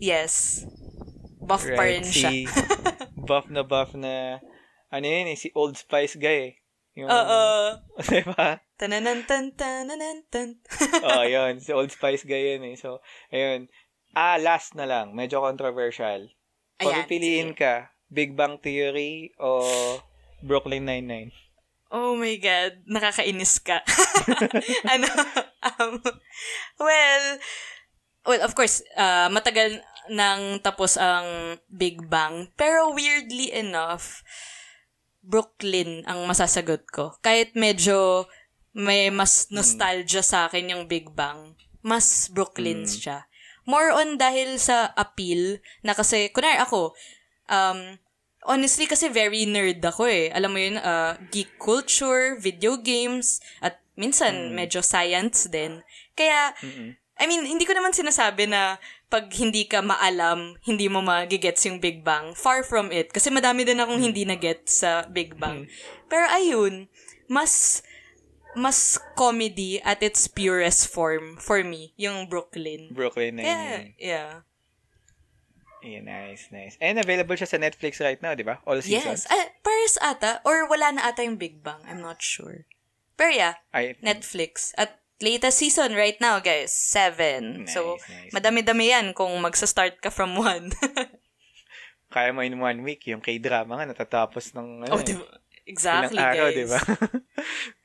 Yes. 0.02 0.66
Buff 1.40 1.64
pa 1.64 1.88
rin 1.88 2.04
siya. 2.04 2.28
Si 2.28 2.44
buff 3.30 3.48
na 3.48 3.64
buff 3.64 3.96
na, 3.96 4.44
ano 4.90 5.06
yun 5.06 5.30
eh, 5.30 5.38
si 5.38 5.54
Old 5.54 5.78
Spice 5.78 6.18
guy 6.18 6.38
eh. 6.42 6.54
Yung, 6.98 7.08
Oo. 7.08 7.42
di 8.12 8.24
ba? 8.26 8.60
Tananan 8.80 9.28
tan 9.28 9.52
tananan 9.60 10.24
tan. 10.32 10.56
oh, 11.12 11.28
yun. 11.28 11.60
Si 11.60 11.76
Old 11.76 11.92
Spice 11.92 12.24
guy 12.24 12.56
yun 12.56 12.64
eh. 12.64 12.80
So, 12.80 13.04
ayun. 13.28 13.68
Ah, 14.16 14.40
last 14.40 14.72
na 14.80 14.88
lang. 14.88 15.12
Medyo 15.12 15.44
controversial. 15.44 16.32
Kung 16.80 16.96
Ayan, 16.96 17.04
pipiliin 17.04 17.52
sige. 17.52 17.60
ka, 17.60 17.76
Big 18.08 18.40
Bang 18.40 18.56
Theory 18.64 19.36
o 19.36 19.60
Brooklyn 20.40 20.88
Nine-Nine? 20.88 21.36
Oh 21.92 22.16
my 22.16 22.40
God, 22.40 22.88
nakakainis 22.88 23.60
ka. 23.60 23.84
ano, 24.94 25.10
um, 25.60 26.00
well, 26.80 27.26
well, 28.24 28.42
of 28.48 28.56
course, 28.56 28.80
uh, 28.96 29.28
matagal 29.28 29.84
nang 30.08 30.64
tapos 30.64 30.96
ang 30.96 31.60
Big 31.68 32.08
Bang. 32.08 32.48
Pero 32.56 32.96
weirdly 32.96 33.52
enough, 33.52 34.24
Brooklyn 35.20 36.08
ang 36.08 36.24
masasagot 36.26 36.88
ko. 36.90 37.20
Kahit 37.20 37.54
medyo 37.60 38.30
may 38.74 39.10
mas 39.10 39.50
nostalgia 39.50 40.22
sa 40.22 40.46
akin 40.46 40.72
yung 40.76 40.84
Big 40.86 41.12
Bang, 41.16 41.58
mas 41.82 42.30
Brooklyn 42.30 42.86
Mm. 42.86 42.90
siya. 42.90 43.20
More 43.70 43.94
on 43.94 44.18
dahil 44.18 44.58
sa 44.58 44.90
appeal 44.98 45.62
na 45.86 45.94
kasi, 45.94 46.34
kunwari 46.34 46.58
ako, 46.58 46.98
um, 47.50 48.02
honestly 48.46 48.90
kasi 48.90 49.14
very 49.14 49.46
nerd 49.46 49.84
ako 49.84 50.10
eh. 50.10 50.34
Alam 50.34 50.52
mo 50.54 50.60
yun, 50.60 50.78
uh, 50.82 51.14
geek 51.30 51.60
culture, 51.62 52.34
video 52.42 52.80
games, 52.82 53.38
at 53.62 53.78
minsan 53.94 54.56
medyo 54.58 54.82
science 54.82 55.46
din. 55.52 55.86
Kaya, 56.18 56.56
Mm-mm. 56.66 56.98
I 57.20 57.28
mean, 57.28 57.44
hindi 57.44 57.68
ko 57.68 57.76
naman 57.76 57.92
sinasabi 57.92 58.48
na 58.48 58.80
pag 59.12 59.28
hindi 59.36 59.68
ka 59.68 59.84
maalam, 59.84 60.56
hindi 60.64 60.88
mo 60.88 61.04
magigets 61.04 61.68
yung 61.68 61.84
Big 61.84 62.00
Bang. 62.02 62.32
Far 62.32 62.64
from 62.64 62.96
it. 62.96 63.12
Kasi 63.12 63.28
madami 63.28 63.68
din 63.68 63.82
akong 63.82 64.00
hindi 64.00 64.24
na-get 64.24 64.72
sa 64.72 65.04
Big 65.04 65.36
Bang. 65.36 65.68
Pero 66.08 66.26
ayun, 66.32 66.88
mas 67.28 67.84
mas 68.56 68.98
comedy 69.14 69.82
at 69.82 70.02
its 70.02 70.26
purest 70.28 70.90
form 70.90 71.38
for 71.38 71.62
me, 71.64 71.94
yung 71.98 72.26
Brooklyn. 72.26 72.90
Brooklyn 72.94 73.38
Kaya, 73.38 73.46
Nine-Nine. 73.46 73.94
yeah. 74.00 74.46
Yeah, 75.80 76.04
nice, 76.04 76.52
nice. 76.52 76.76
And 76.84 77.00
available 77.00 77.40
siya 77.40 77.48
sa 77.48 77.58
Netflix 77.58 78.04
right 78.04 78.20
now, 78.20 78.36
di 78.36 78.44
ba? 78.44 78.60
All 78.68 78.84
seasons. 78.84 79.24
Yes. 79.24 79.32
Ah, 79.32 79.48
Paris 79.64 79.96
ata, 80.04 80.44
or 80.44 80.68
wala 80.68 80.92
na 80.92 81.08
ata 81.08 81.24
yung 81.24 81.40
Big 81.40 81.64
Bang. 81.64 81.80
I'm 81.88 82.04
not 82.04 82.20
sure. 82.20 82.68
Pero 83.16 83.32
yeah, 83.32 83.64
I, 83.72 83.96
Netflix. 84.04 84.76
At 84.76 85.00
latest 85.24 85.60
season 85.60 85.96
right 85.96 86.20
now, 86.20 86.44
guys. 86.44 86.76
Seven. 86.76 87.64
Nice, 87.64 87.76
so, 87.76 87.96
nice. 87.96 88.32
madami-dami 88.36 88.92
yan 88.92 89.16
kung 89.16 89.32
magsa-start 89.40 90.04
ka 90.04 90.12
from 90.12 90.36
one. 90.36 90.72
kaya 92.14 92.36
mo 92.36 92.44
in 92.44 92.60
one 92.60 92.84
week, 92.84 93.08
yung 93.08 93.24
K-drama 93.24 93.80
nga 93.80 93.88
natatapos 93.88 94.52
ng 94.58 94.84
ano, 94.84 94.94
oh, 94.98 95.04
diba? 95.04 95.24
Exactly, 95.70 96.18
ilang 96.18 96.34
araw, 96.34 96.48
guys. 96.50 96.58
di 96.58 96.66
ba? 96.66 96.80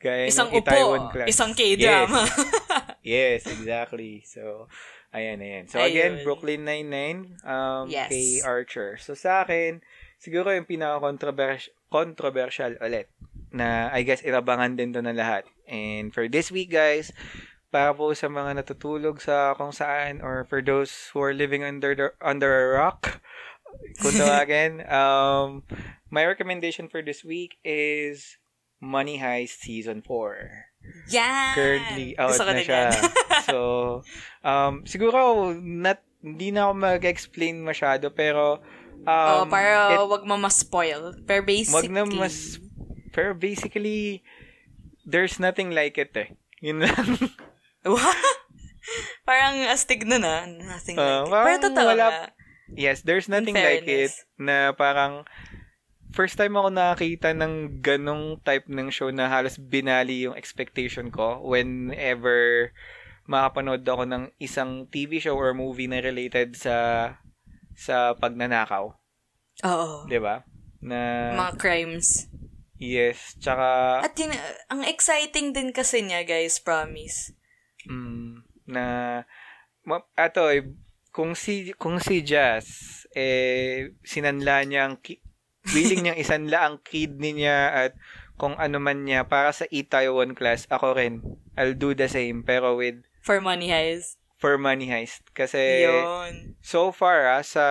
kaya 0.00 0.24
Isang 0.32 0.48
upo, 0.48 0.58
Itaewon 0.64 1.02
class. 1.12 1.28
isang 1.28 1.52
K-drama. 1.52 2.22
Yes, 3.04 3.44
exactly. 3.44 4.24
So, 4.24 4.72
ayan, 5.12 5.44
ayan. 5.44 5.68
So, 5.68 5.76
again, 5.76 6.16
Ayun. 6.16 6.24
Brooklyn 6.24 6.64
Nine-Nine, 6.64 7.36
um, 7.44 7.92
Yes. 7.92 8.08
kay 8.08 8.40
Archer. 8.40 8.96
So, 8.96 9.12
sa 9.12 9.44
akin, 9.44 9.84
siguro 10.16 10.48
yung 10.48 10.64
pinaka-controversial 10.64 11.76
controversial 11.92 12.74
ulit 12.80 13.06
na 13.54 13.86
I 13.94 14.02
guess 14.02 14.24
irabangan 14.24 14.74
din 14.74 14.90
to 14.90 15.04
ng 15.04 15.14
lahat. 15.14 15.44
And 15.68 16.10
for 16.10 16.26
this 16.26 16.50
week, 16.50 16.72
guys, 16.72 17.14
para 17.68 17.94
po 17.94 18.10
sa 18.16 18.26
mga 18.26 18.58
natutulog 18.58 19.22
sa 19.22 19.54
kung 19.54 19.70
saan 19.70 20.18
or 20.18 20.42
for 20.48 20.58
those 20.58 20.90
who 21.12 21.22
are 21.22 21.36
living 21.36 21.62
under 21.62 21.94
the, 21.94 22.10
under 22.18 22.50
a 22.50 22.64
rock, 22.82 23.20
kung 24.02 24.16
tawagin, 24.18 24.82
um, 24.90 25.62
my 26.14 26.22
recommendation 26.22 26.86
for 26.86 27.02
this 27.02 27.26
week 27.26 27.58
is 27.66 28.38
Money 28.78 29.18
Heist 29.18 29.58
Season 29.66 29.98
4 29.98 31.10
Yan! 31.10 31.54
currently 31.58 32.14
out 32.14 32.38
Gusto 32.38 32.46
na 32.46 32.62
siya. 32.62 32.94
so, 33.50 33.58
um, 34.46 34.86
siguro, 34.86 35.50
not, 35.58 35.98
hindi 36.22 36.54
na 36.54 36.70
ako 36.70 36.74
mag-explain 36.78 37.66
masyado, 37.66 38.14
pero, 38.14 38.62
um, 39.02 39.42
oh, 39.42 39.44
para 39.50 39.90
it- 39.90 40.06
wag 40.06 40.22
mo 40.22 40.38
ma-spoil. 40.38 41.18
Pero 41.26 41.42
wag 41.42 41.50
basically... 41.50 41.90
na 41.90 42.06
mas, 42.06 42.62
pero 43.10 43.34
basically, 43.34 44.22
there's 45.02 45.42
nothing 45.42 45.74
like 45.74 45.98
it 45.98 46.14
eh. 46.14 46.30
Yun 46.62 46.84
lang. 46.84 47.32
parang 49.28 49.64
astig 49.72 50.04
nun 50.04 50.22
ah. 50.22 50.44
Nothing 50.46 51.00
Ah, 51.00 51.24
like 51.24 51.32
it. 51.32 51.44
Pero 51.48 51.56
totoo 51.72 51.86
wala- 51.90 52.12
nga. 52.12 52.24
yes, 52.76 53.00
there's 53.02 53.26
nothing 53.26 53.56
like 53.56 53.88
it 53.88 54.12
na 54.36 54.76
parang, 54.76 55.24
first 56.14 56.38
time 56.38 56.54
ako 56.54 56.70
nakakita 56.70 57.34
ng 57.34 57.82
ganong 57.82 58.38
type 58.40 58.70
ng 58.70 58.86
show 58.88 59.10
na 59.10 59.26
halos 59.26 59.58
binali 59.58 60.22
yung 60.22 60.38
expectation 60.38 61.10
ko 61.10 61.42
whenever 61.42 62.70
makapanood 63.26 63.82
ako 63.82 64.06
ng 64.06 64.24
isang 64.38 64.86
TV 64.86 65.18
show 65.18 65.34
or 65.34 65.50
movie 65.50 65.90
na 65.90 65.98
related 65.98 66.54
sa 66.54 66.76
sa 67.74 68.14
pagnanakaw, 68.14 68.94
Oo. 69.66 70.06
'di 70.06 70.22
ba? 70.22 70.46
Na 70.78 71.00
Mga 71.34 71.52
crimes. 71.58 72.30
yes, 72.76 73.34
tsaka 73.40 73.98
At 74.04 74.14
yun, 74.14 74.30
ang 74.68 74.84
exciting 74.84 75.50
din 75.50 75.72
kasi 75.72 76.04
niya, 76.04 76.22
guys, 76.22 76.60
promise. 76.60 77.32
mm, 77.88 78.44
na 78.68 78.84
ma- 79.82 80.04
ato 80.14 80.52
eh, 80.52 80.62
kung 81.10 81.32
si 81.32 81.72
kung 81.74 81.96
si 81.96 82.20
Jazz 82.20 82.68
eh 83.16 83.96
sinanla 84.04 84.68
niya 84.68 84.84
ang 84.84 85.00
ki- 85.00 85.23
willing 85.70 86.04
niyang 86.04 86.18
isanla 86.18 86.58
ang 86.60 86.76
kidney 86.80 87.32
niya 87.34 87.58
at 87.88 87.92
kung 88.34 88.52
ano 88.54 88.76
man 88.76 89.02
niya 89.02 89.24
para 89.24 89.48
sa 89.48 89.64
Itaewon 89.64 90.34
class, 90.34 90.66
ako 90.68 90.92
rin. 90.92 91.22
I'll 91.54 91.72
do 91.72 91.94
the 91.94 92.06
same 92.06 92.42
pero 92.42 92.74
with 92.74 93.00
For 93.22 93.38
money 93.38 93.70
heist. 93.70 94.18
for 94.34 94.58
money 94.58 94.84
heist 94.86 95.24
kasi 95.32 95.86
Yun. 95.86 96.58
so 96.60 96.90
far 96.90 97.24
ah, 97.30 97.40
sa 97.40 97.64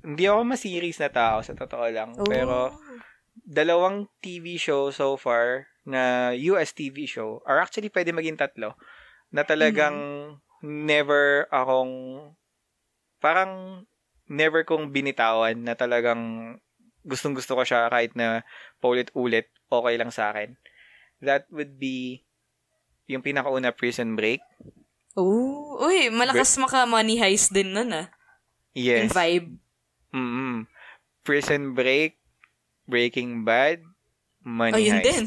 hindi 0.00 0.24
ako 0.24 0.46
ma-series 0.46 0.96
na 0.96 1.10
tao 1.10 1.42
sa 1.42 1.52
totoo 1.52 1.90
lang 1.90 2.14
Oh. 2.14 2.22
pero 2.22 2.70
dalawang 3.34 4.06
TV 4.20 4.54
show 4.54 4.88
so 4.88 5.18
far 5.18 5.66
na 5.82 6.30
US 6.48 6.70
TV 6.70 7.04
show 7.04 7.42
or 7.42 7.58
actually 7.58 7.90
pwede 7.90 8.14
maging 8.14 8.38
tatlo 8.38 8.78
na 9.28 9.42
talagang 9.42 9.96
never 10.62 11.50
akong 11.50 12.30
parang 13.18 13.82
never 14.28 14.64
kong 14.64 14.90
binitawan 14.90 15.60
na 15.60 15.76
talagang 15.76 16.56
gustong 17.04 17.36
gusto 17.36 17.52
ko 17.54 17.62
siya 17.62 17.92
kahit 17.92 18.16
na 18.16 18.42
paulit-ulit 18.80 19.52
okay 19.68 19.94
lang 20.00 20.08
sa 20.08 20.32
akin. 20.32 20.56
That 21.20 21.48
would 21.52 21.76
be 21.76 22.24
yung 23.08 23.20
pinakauna 23.20 23.76
Prison 23.76 24.16
Break. 24.16 24.40
Oh, 25.14 25.78
uy, 25.78 26.10
malakas 26.10 26.56
maka 26.58 26.88
money 26.88 27.20
heist 27.20 27.54
din 27.54 27.70
nun 27.76 27.92
ah. 27.92 28.08
Yes. 28.74 29.06
Yung 29.06 29.14
vibe. 29.14 29.48
mm 30.10 30.66
Prison 31.24 31.72
Break, 31.72 32.20
Breaking 32.84 33.48
Bad, 33.48 33.80
Money 34.44 34.76
oh, 34.76 34.80
yun 34.80 35.00
Heist. 35.00 35.08
din. 35.08 35.24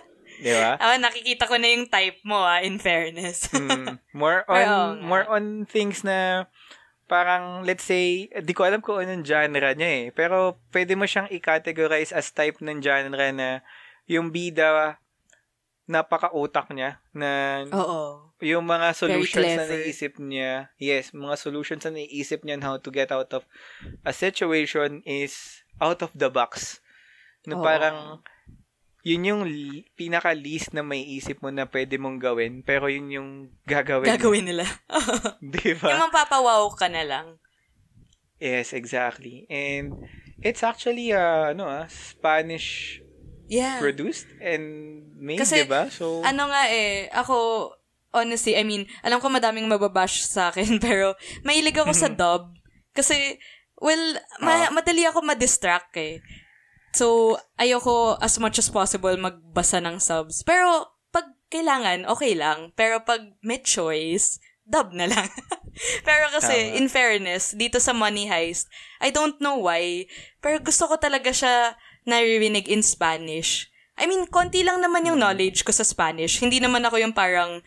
Di 0.44 0.52
ba? 0.52 0.76
ah, 0.76 0.98
nakikita 1.00 1.48
ko 1.48 1.56
na 1.56 1.70
yung 1.70 1.86
type 1.88 2.20
mo 2.26 2.42
ah, 2.44 2.60
in 2.60 2.76
fairness. 2.76 3.48
Mm, 3.54 4.02
more 4.12 4.44
on 4.50 4.58
Pero 4.58 4.74
more 5.00 5.24
on 5.30 5.64
things 5.64 6.04
na 6.04 6.50
parang, 7.06 7.62
let's 7.62 7.86
say, 7.86 8.26
di 8.30 8.52
ko 8.52 8.66
alam 8.66 8.82
kung 8.82 8.98
anong 8.98 9.22
genre 9.22 9.72
niya 9.74 9.90
eh. 9.90 10.06
Pero, 10.10 10.58
pwede 10.74 10.98
mo 10.98 11.06
siyang 11.06 11.30
i-categorize 11.30 12.10
as 12.10 12.30
type 12.34 12.58
ng 12.62 12.82
genre 12.82 13.30
na 13.30 13.62
yung 14.10 14.30
bida, 14.30 14.98
napaka-utak 15.86 16.66
niya, 16.74 16.98
na 17.14 17.62
Oo. 17.70 18.34
yung 18.42 18.66
mga 18.66 18.90
solutions 18.90 19.54
na 19.54 19.70
naisip 19.70 20.18
niya, 20.18 20.74
yes, 20.82 21.14
mga 21.14 21.38
solutions 21.38 21.86
na 21.86 21.94
naisip 21.94 22.42
niya 22.42 22.58
on 22.58 22.66
how 22.66 22.76
to 22.76 22.90
get 22.90 23.14
out 23.14 23.30
of 23.30 23.46
a 24.02 24.10
situation 24.10 24.98
is 25.06 25.62
out 25.78 26.02
of 26.02 26.10
the 26.10 26.26
box. 26.26 26.82
Na 27.46 27.54
Oo. 27.54 27.62
parang, 27.62 28.18
yun 29.06 29.22
yung 29.22 29.42
pinaka-least 29.94 30.74
na 30.74 30.82
may 30.82 31.06
isip 31.06 31.38
mo 31.38 31.54
na 31.54 31.62
pwede 31.64 31.94
mong 31.94 32.18
gawin, 32.18 32.66
pero 32.66 32.90
yun 32.90 33.06
yung 33.08 33.30
gagawin. 33.62 34.10
Gagawin 34.10 34.50
nila. 34.50 34.66
Di 35.54 35.78
ba? 35.78 35.94
yung 35.94 36.10
mapapawaw 36.10 36.66
ka 36.74 36.90
na 36.90 37.06
lang. 37.06 37.38
Yes, 38.36 38.74
exactly. 38.74 39.46
And 39.46 39.94
it's 40.42 40.60
actually 40.60 41.14
uh, 41.14 41.54
ano 41.54 41.64
ah, 41.64 41.86
Spanish 41.86 42.98
Yeah. 43.46 43.78
produced 43.78 44.26
and 44.42 44.66
made, 45.14 45.38
Kasi, 45.38 45.62
'di 45.62 45.70
ba? 45.70 45.86
So 45.86 46.18
Ano 46.26 46.50
nga 46.50 46.66
eh, 46.66 47.06
ako, 47.14 47.70
honestly, 48.10 48.58
I 48.58 48.66
mean, 48.66 48.90
alam 49.06 49.22
ko 49.22 49.30
madaming 49.30 49.70
mababash 49.70 50.26
sa 50.26 50.50
akin, 50.50 50.76
pero 50.82 51.14
mahilig 51.46 51.78
ako 51.78 51.94
sa 51.94 52.10
dub. 52.10 52.50
Kasi, 52.90 53.38
well, 53.78 54.02
ma- 54.42 54.66
Ah. 54.66 54.74
madali 54.74 55.06
ako 55.06 55.22
ma-distract 55.22 55.94
eh. 55.94 56.18
So, 56.96 57.36
ayoko 57.60 58.16
as 58.24 58.40
much 58.40 58.56
as 58.56 58.72
possible 58.72 59.12
magbasa 59.20 59.84
ng 59.84 60.00
subs. 60.00 60.40
Pero, 60.40 60.88
pag 61.12 61.28
kailangan, 61.52 62.08
okay 62.08 62.32
lang. 62.32 62.72
Pero 62.72 63.04
pag 63.04 63.20
may 63.44 63.60
choice, 63.60 64.40
dub 64.64 64.96
na 64.96 65.04
lang. 65.04 65.28
pero 66.08 66.32
kasi, 66.32 66.72
Tama. 66.72 66.76
in 66.80 66.88
fairness, 66.88 67.52
dito 67.52 67.76
sa 67.76 67.92
Money 67.92 68.32
Heist, 68.32 68.72
I 69.04 69.12
don't 69.12 69.36
know 69.44 69.60
why, 69.60 70.08
pero 70.40 70.56
gusto 70.58 70.88
ko 70.88 70.96
talaga 70.96 71.36
siya 71.36 71.76
naririnig 72.08 72.64
in 72.66 72.80
Spanish. 72.80 73.68
I 74.00 74.08
mean, 74.08 74.24
konti 74.28 74.64
lang 74.64 74.80
naman 74.80 75.04
yung 75.04 75.20
knowledge 75.20 75.64
ko 75.64 75.72
sa 75.72 75.84
Spanish. 75.84 76.40
Hindi 76.40 76.64
naman 76.64 76.84
ako 76.84 76.96
yung 77.00 77.12
parang 77.12 77.60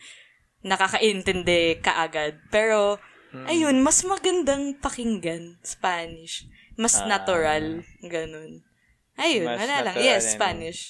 nakakaintindi 0.62 1.82
kaagad. 1.82 2.38
Pero, 2.50 2.98
ayun, 3.46 3.82
mas 3.82 4.02
magandang 4.06 4.78
pakinggan 4.78 5.58
Spanish. 5.62 6.46
Mas 6.78 6.98
Ah. 7.02 7.06
natural. 7.10 7.82
Ganun. 8.04 8.62
Ayun, 9.16 9.46
Mas 9.46 9.58
wala 9.62 9.76
lang. 9.90 9.94
Yes, 9.98 10.24
ano. 10.24 10.32
Spanish. 10.36 10.82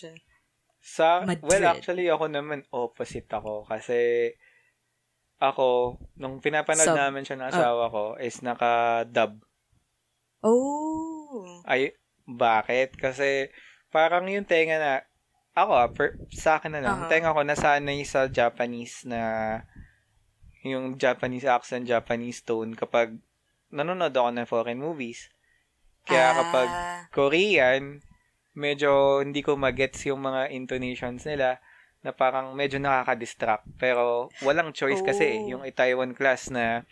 sa 0.80 1.20
Madrid. 1.22 1.44
well 1.44 1.66
actually 1.68 2.08
ako 2.08 2.24
naman 2.26 2.64
opposite 2.72 3.28
ako 3.28 3.68
kasi 3.68 4.32
ako 5.36 5.96
nung 6.16 6.40
pinapanood 6.40 6.88
Sub. 6.88 6.96
namin 6.96 7.20
siya 7.20 7.36
ng 7.36 7.48
asawa 7.48 7.92
ko 7.92 8.16
is 8.16 8.40
naka-dub. 8.40 9.44
Oh. 10.40 11.60
Ay 11.64 11.92
bakit? 12.24 12.96
Kasi 12.96 13.52
parang 13.88 14.24
yung 14.24 14.48
tenga 14.48 14.76
na 14.76 14.92
ako 15.52 15.72
ah, 15.74 15.90
per, 15.92 16.16
sa 16.32 16.56
akin 16.56 16.72
na 16.72 16.80
lang, 16.80 17.04
Aha. 17.04 17.10
tenga 17.12 17.36
ko 17.36 17.44
nasanay 17.44 18.00
sa 18.06 18.30
Japanese 18.30 19.04
na 19.04 19.20
yung 20.62 20.96
Japanese 20.96 21.44
accent, 21.44 21.84
Japanese 21.84 22.40
tone 22.40 22.72
kapag 22.72 23.20
nanonood 23.68 24.12
ako 24.12 24.28
ng 24.32 24.48
foreign 24.48 24.80
movies. 24.80 25.28
Kaya 26.04 26.24
Ah. 26.32 26.36
kapag 26.36 26.68
Korean, 27.12 28.00
medyo 28.60 28.90
hindi 29.18 29.40
ko 29.40 29.56
magets 29.56 30.04
yung 30.04 30.20
mga 30.20 30.52
intonations 30.52 31.24
nila 31.24 31.56
na 32.00 32.12
parang 32.12 32.52
medyo 32.52 32.76
nakaka-distract. 32.76 33.64
Pero 33.76 34.28
walang 34.40 34.70
choice 34.70 35.00
kasi 35.00 35.40
Oh. 35.40 35.48
yung 35.48 35.62
Taiwan 35.72 36.12
class 36.12 36.48
na 36.48 36.84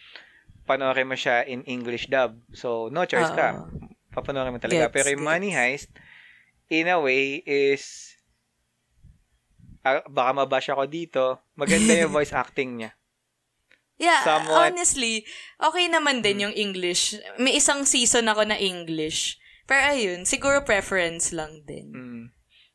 panoorin 0.64 1.04
mo 1.04 1.16
siya 1.16 1.44
in 1.44 1.64
English 1.64 2.08
dub. 2.08 2.36
So, 2.52 2.88
no 2.88 3.04
choice 3.04 3.28
ka. 3.30 3.56
Oo. 3.56 3.88
Papanoorin 4.10 4.52
mo 4.52 4.58
talaga. 4.58 4.88
Gets, 4.88 4.94
Pero 4.94 5.08
yung 5.12 5.24
gets. 5.24 5.30
Money 5.30 5.50
Heist, 5.52 5.90
in 6.68 6.88
a 6.88 6.96
way, 6.96 7.40
is 7.40 8.12
ah, 9.80 10.04
baka 10.04 10.30
mabash 10.34 10.68
ako 10.68 10.84
dito. 10.84 11.24
Maganda 11.54 11.96
yung 11.96 12.12
voice 12.16 12.32
acting 12.32 12.76
niya. 12.76 12.90
Yeah, 13.98 14.22
Somewhat- 14.22 14.70
honestly, 14.70 15.26
okay 15.58 15.90
naman 15.90 16.22
din 16.22 16.46
yung 16.46 16.54
English. 16.54 17.18
May 17.34 17.58
isang 17.58 17.82
season 17.82 18.30
ako 18.30 18.46
na 18.46 18.54
English. 18.54 19.42
Pero 19.68 19.84
ayun, 19.92 20.24
siguro 20.24 20.64
preference 20.64 21.36
lang 21.36 21.60
din. 21.68 21.92
Mm. 21.92 22.24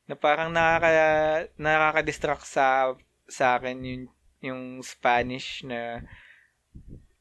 Na 0.05 0.15
parang 0.15 0.53
nakaka 0.53 1.49
nakaka-distract 1.57 2.45
sa 2.45 2.93
sa 3.25 3.57
akin 3.57 3.81
yung 3.81 4.03
yung 4.43 4.61
Spanish 4.85 5.65
na 5.65 6.05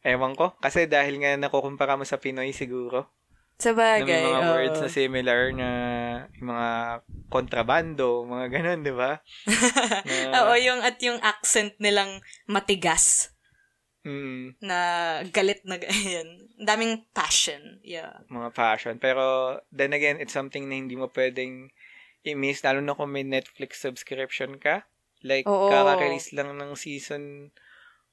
ewan 0.02 0.34
ko 0.34 0.52
kasi 0.58 0.90
dahil 0.90 1.22
nga 1.22 1.38
nakukumpara 1.38 1.94
mo 1.94 2.02
sa 2.02 2.18
Pinoy 2.18 2.50
siguro 2.50 3.06
Sa 3.62 3.70
na 3.70 3.78
bagay. 4.02 4.26
mga 4.26 4.42
oo. 4.42 4.52
words 4.58 4.78
na 4.82 4.90
similar 4.90 5.54
na 5.54 5.68
yung 6.34 6.48
mga 6.50 6.70
kontrabando, 7.30 8.26
mga 8.26 8.46
ganun, 8.50 8.80
'di 8.82 8.92
ba? 8.92 9.22
Na- 10.34 10.50
Oo, 10.50 10.54
yung 10.58 10.82
at 10.82 10.98
yung 11.00 11.22
accent 11.22 11.78
nilang 11.78 12.20
matigas 12.44 13.31
Mm, 14.02 14.58
na 14.58 14.78
galit 15.30 15.62
na. 15.62 15.78
Ang 16.22 16.50
daming 16.58 17.06
passion. 17.14 17.78
Yeah. 17.82 18.26
mga 18.26 18.50
passion. 18.50 18.94
Pero 18.98 19.58
then 19.70 19.94
again, 19.94 20.18
it's 20.18 20.34
something 20.34 20.66
na 20.66 20.74
hindi 20.74 20.94
mo 20.94 21.06
pwedeng 21.10 21.70
i-miss 22.22 22.62
lalo 22.62 22.78
na 22.78 22.94
kung 22.94 23.10
may 23.10 23.22
Netflix 23.22 23.78
subscription 23.78 24.58
ka. 24.58 24.86
Like, 25.22 25.46
Oo. 25.46 25.70
kaka-release 25.70 26.34
lang 26.34 26.54
ng 26.54 26.74
season 26.74 27.54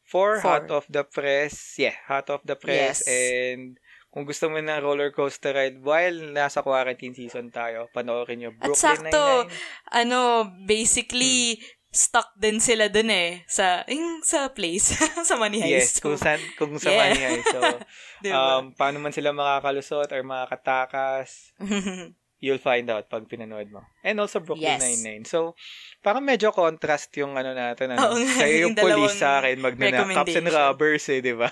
4, 0.06 0.10
Four. 0.10 0.34
Hot 0.42 0.68
of 0.70 0.86
the 0.90 1.06
Press. 1.06 1.78
Yeah, 1.78 1.98
Hot 2.06 2.30
of 2.30 2.42
the 2.46 2.54
Press. 2.54 3.02
Yes. 3.02 3.10
And 3.10 3.78
kung 4.10 4.26
gusto 4.26 4.50
mo 4.50 4.58
ng 4.58 4.82
roller 4.82 5.14
coaster 5.14 5.54
ride 5.54 5.82
while 5.82 6.34
nasa 6.34 6.66
quarantine 6.66 7.14
season 7.14 7.54
tayo, 7.54 7.90
panoorin 7.94 8.42
nyo 8.42 8.52
At 8.58 8.74
Brooklyn 8.74 8.82
sakto, 8.82 9.22
Nine-Nine. 9.46 9.54
ano, 9.94 10.20
basically, 10.66 11.58
Hmm. 11.58 11.66
Stuck 11.90 12.38
din 12.38 12.62
sila 12.62 12.86
dun 12.88 13.10
eh. 13.10 13.42
Sa, 13.46 13.82
yung 13.90 14.22
sa 14.22 14.50
place. 14.50 14.94
sa 15.28 15.36
Money 15.36 15.58
Yes, 15.60 15.98
Heist. 15.98 15.98
kung, 16.00 16.16
san, 16.16 16.38
kung 16.56 16.78
sa 16.78 16.90
Yeah. 16.90 17.02
Money 17.04 17.22
Heist. 17.26 17.48
So, 17.50 17.62
Diba? 18.24 18.36
um, 18.36 18.64
paano 18.74 18.98
man 18.98 19.10
sila 19.10 19.32
makakalusot 19.32 20.12
or 20.12 20.22
makakatakas, 20.22 21.56
you'll 22.44 22.62
find 22.62 22.88
out 22.88 23.10
pag 23.10 23.26
pinanood 23.26 23.68
mo. 23.68 23.84
And 24.00 24.16
also 24.18 24.40
Brooklyn 24.40 24.78
Yes. 24.78 24.82
Nine-Nine. 24.82 25.26
So, 25.26 25.58
parang 26.00 26.24
medyo 26.24 26.52
contrast 26.52 27.12
yung 27.18 27.36
ano 27.36 27.52
natin. 27.52 27.92
Ano? 27.92 28.06
Oo 28.06 28.16
nga, 28.18 28.36
Sa'yo 28.40 28.56
yung 28.64 28.72
yung 28.72 28.76
police 28.76 29.18
sa 29.18 29.42
akin, 29.42 29.58
magnana, 29.60 30.08
cops 30.08 30.36
and 30.36 30.48
robbers 30.48 31.04
eh, 31.10 31.20
di 31.20 31.34
ba? 31.36 31.50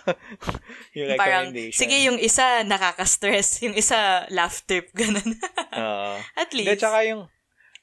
yung 0.95 1.17
Parang, 1.17 1.49
recommendation. 1.51 1.79
sige, 1.81 1.97
yung 2.05 2.19
isa 2.19 2.63
nakaka-stress, 2.63 3.65
yung 3.65 3.75
isa 3.75 4.23
laugh 4.29 4.63
trip, 4.63 4.93
ganun. 4.93 5.27
Oo. 5.75 6.13
At 6.37 6.53
least. 6.53 6.79
tsaka 6.79 7.03
yung, 7.03 7.27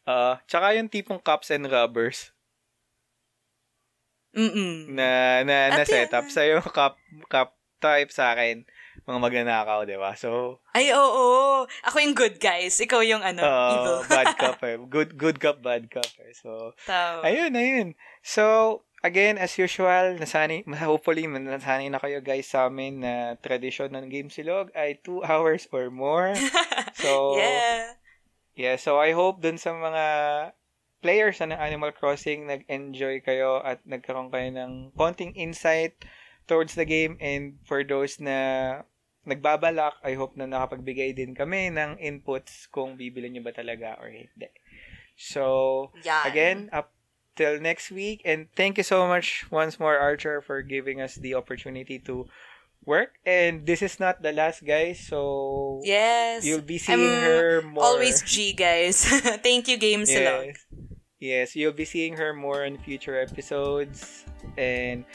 uh, 0.07 0.35
tsaka 0.47 0.67
yung 0.77 0.89
tipong 0.89 1.21
cops 1.21 1.51
and 1.51 1.67
robbers 1.67 2.31
Mm-mm. 4.35 4.91
na, 4.93 5.41
na, 5.47 5.57
na 5.73 5.83
At 5.83 5.89
yan. 5.89 6.11
setup. 6.11 6.27
Sa'yo, 6.29 6.61
cop, 6.61 6.99
cop 7.31 7.55
type 7.79 8.11
sa 8.11 8.35
akin, 8.35 8.65
mga 9.05 9.19
magnanakaw, 9.21 9.85
di 9.85 9.95
ba? 10.01 10.17
So, 10.17 10.61
Ay, 10.73 10.91
oo. 10.97 11.63
Ako 11.85 11.97
yung 12.01 12.17
good 12.17 12.41
guys. 12.41 12.75
Ikaw 12.81 13.01
yung 13.05 13.21
ano, 13.21 13.45
uh, 13.45 13.71
evil. 13.77 13.99
bad 14.11 14.33
cop 14.41 14.59
eh. 14.65 14.77
Good, 14.81 15.11
good 15.21 15.37
cop, 15.39 15.61
bad 15.61 15.87
cop 15.93 16.09
eh. 16.25 16.33
So, 16.33 16.73
Tama. 16.89 17.23
Ayun, 17.29 17.53
ayun. 17.53 17.89
So, 18.25 18.81
again, 19.05 19.37
as 19.37 19.61
usual, 19.61 20.17
nasanay, 20.17 20.65
hopefully, 20.81 21.29
nasanay 21.29 21.93
na 21.93 22.01
kayo 22.01 22.25
guys 22.25 22.49
sa 22.49 22.73
amin 22.73 23.05
na 23.05 23.37
tradition 23.37 23.93
ng 23.93 24.09
Game 24.09 24.33
Silog 24.33 24.73
ay 24.73 24.97
2 25.05 25.21
hours 25.29 25.69
or 25.69 25.93
more. 25.93 26.33
So, 26.97 27.37
yeah. 27.41 27.93
yeah, 28.57 28.77
so 28.81 28.97
I 28.97 29.13
hope 29.13 29.45
dun 29.45 29.61
sa 29.61 29.77
mga 29.77 30.05
players 31.05 31.37
na 31.45 31.53
ng 31.53 31.61
Animal 31.61 31.93
Crossing, 31.93 32.49
nag-enjoy 32.49 33.21
kayo 33.21 33.61
at 33.61 33.85
nagkaroon 33.85 34.33
kayo 34.33 34.49
ng 34.49 34.97
konting 34.97 35.37
insight 35.37 35.93
towards 36.49 36.73
the 36.73 36.89
game 36.89 37.21
and 37.21 37.61
for 37.69 37.85
those 37.85 38.17
na 38.17 38.81
nagbabalak, 39.29 40.01
I 40.01 40.17
hope 40.17 40.33
na 40.41 40.49
nakapagbigay 40.49 41.13
din 41.13 41.37
kami 41.37 41.69
ng 41.69 42.01
inputs 42.01 42.73
kung 42.73 42.97
bibili 42.97 43.29
nyo 43.29 43.45
ba 43.45 43.53
talaga 43.53 44.01
or 44.01 44.09
hindi. 44.09 44.49
So, 45.17 45.93
Yan. 46.09 46.25
again, 46.25 46.59
up 46.73 46.93
till 47.37 47.61
next 47.61 47.91
week. 47.93 48.23
And 48.25 48.49
thank 48.57 48.81
you 48.81 48.87
so 48.87 49.07
much 49.07 49.45
once 49.53 49.79
more, 49.81 49.99
Archer, 50.01 50.41
for 50.41 50.63
giving 50.63 51.01
us 51.01 51.17
the 51.17 51.35
opportunity 51.35 51.99
to 52.09 52.27
work. 52.85 53.17
And 53.25 53.67
this 53.67 53.83
is 53.83 53.99
not 53.99 54.23
the 54.23 54.33
last, 54.33 54.65
guys. 54.65 55.01
So 55.01 55.81
Yes. 55.85 56.45
you'll 56.45 56.65
be 56.65 56.79
seeing 56.79 57.01
I'm 57.01 57.23
her 57.25 57.63
more. 57.63 57.85
Always 57.85 58.23
G, 58.23 58.53
guys. 58.53 59.05
Thank 59.45 59.69
you, 59.69 59.77
Game 59.77 60.05
Silog. 60.05 60.55
Yes. 60.55 60.65
Yes, 61.25 61.57
you'll 61.57 61.73
be 61.73 61.89
seeing 61.89 62.13
her 62.21 62.37
more 62.37 62.69
in 62.69 62.77
future 62.77 63.17
episodes. 63.17 64.29
And 64.61 65.09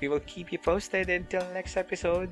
we 0.00 0.06
will 0.06 0.22
keep 0.22 0.54
you 0.54 0.62
posted 0.62 1.10
until 1.10 1.42
next 1.50 1.76
episode. 1.76 2.30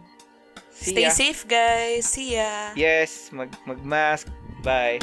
See 0.70 0.94
Stay 0.94 1.02
ya. 1.02 1.11
safe, 1.11 1.43
guys. 1.43 2.06
See 2.06 2.39
ya. 2.39 2.70
Yes, 2.78 3.35
mag 3.35 3.51
mag-mask. 3.66 4.31
Bye. 4.62 5.02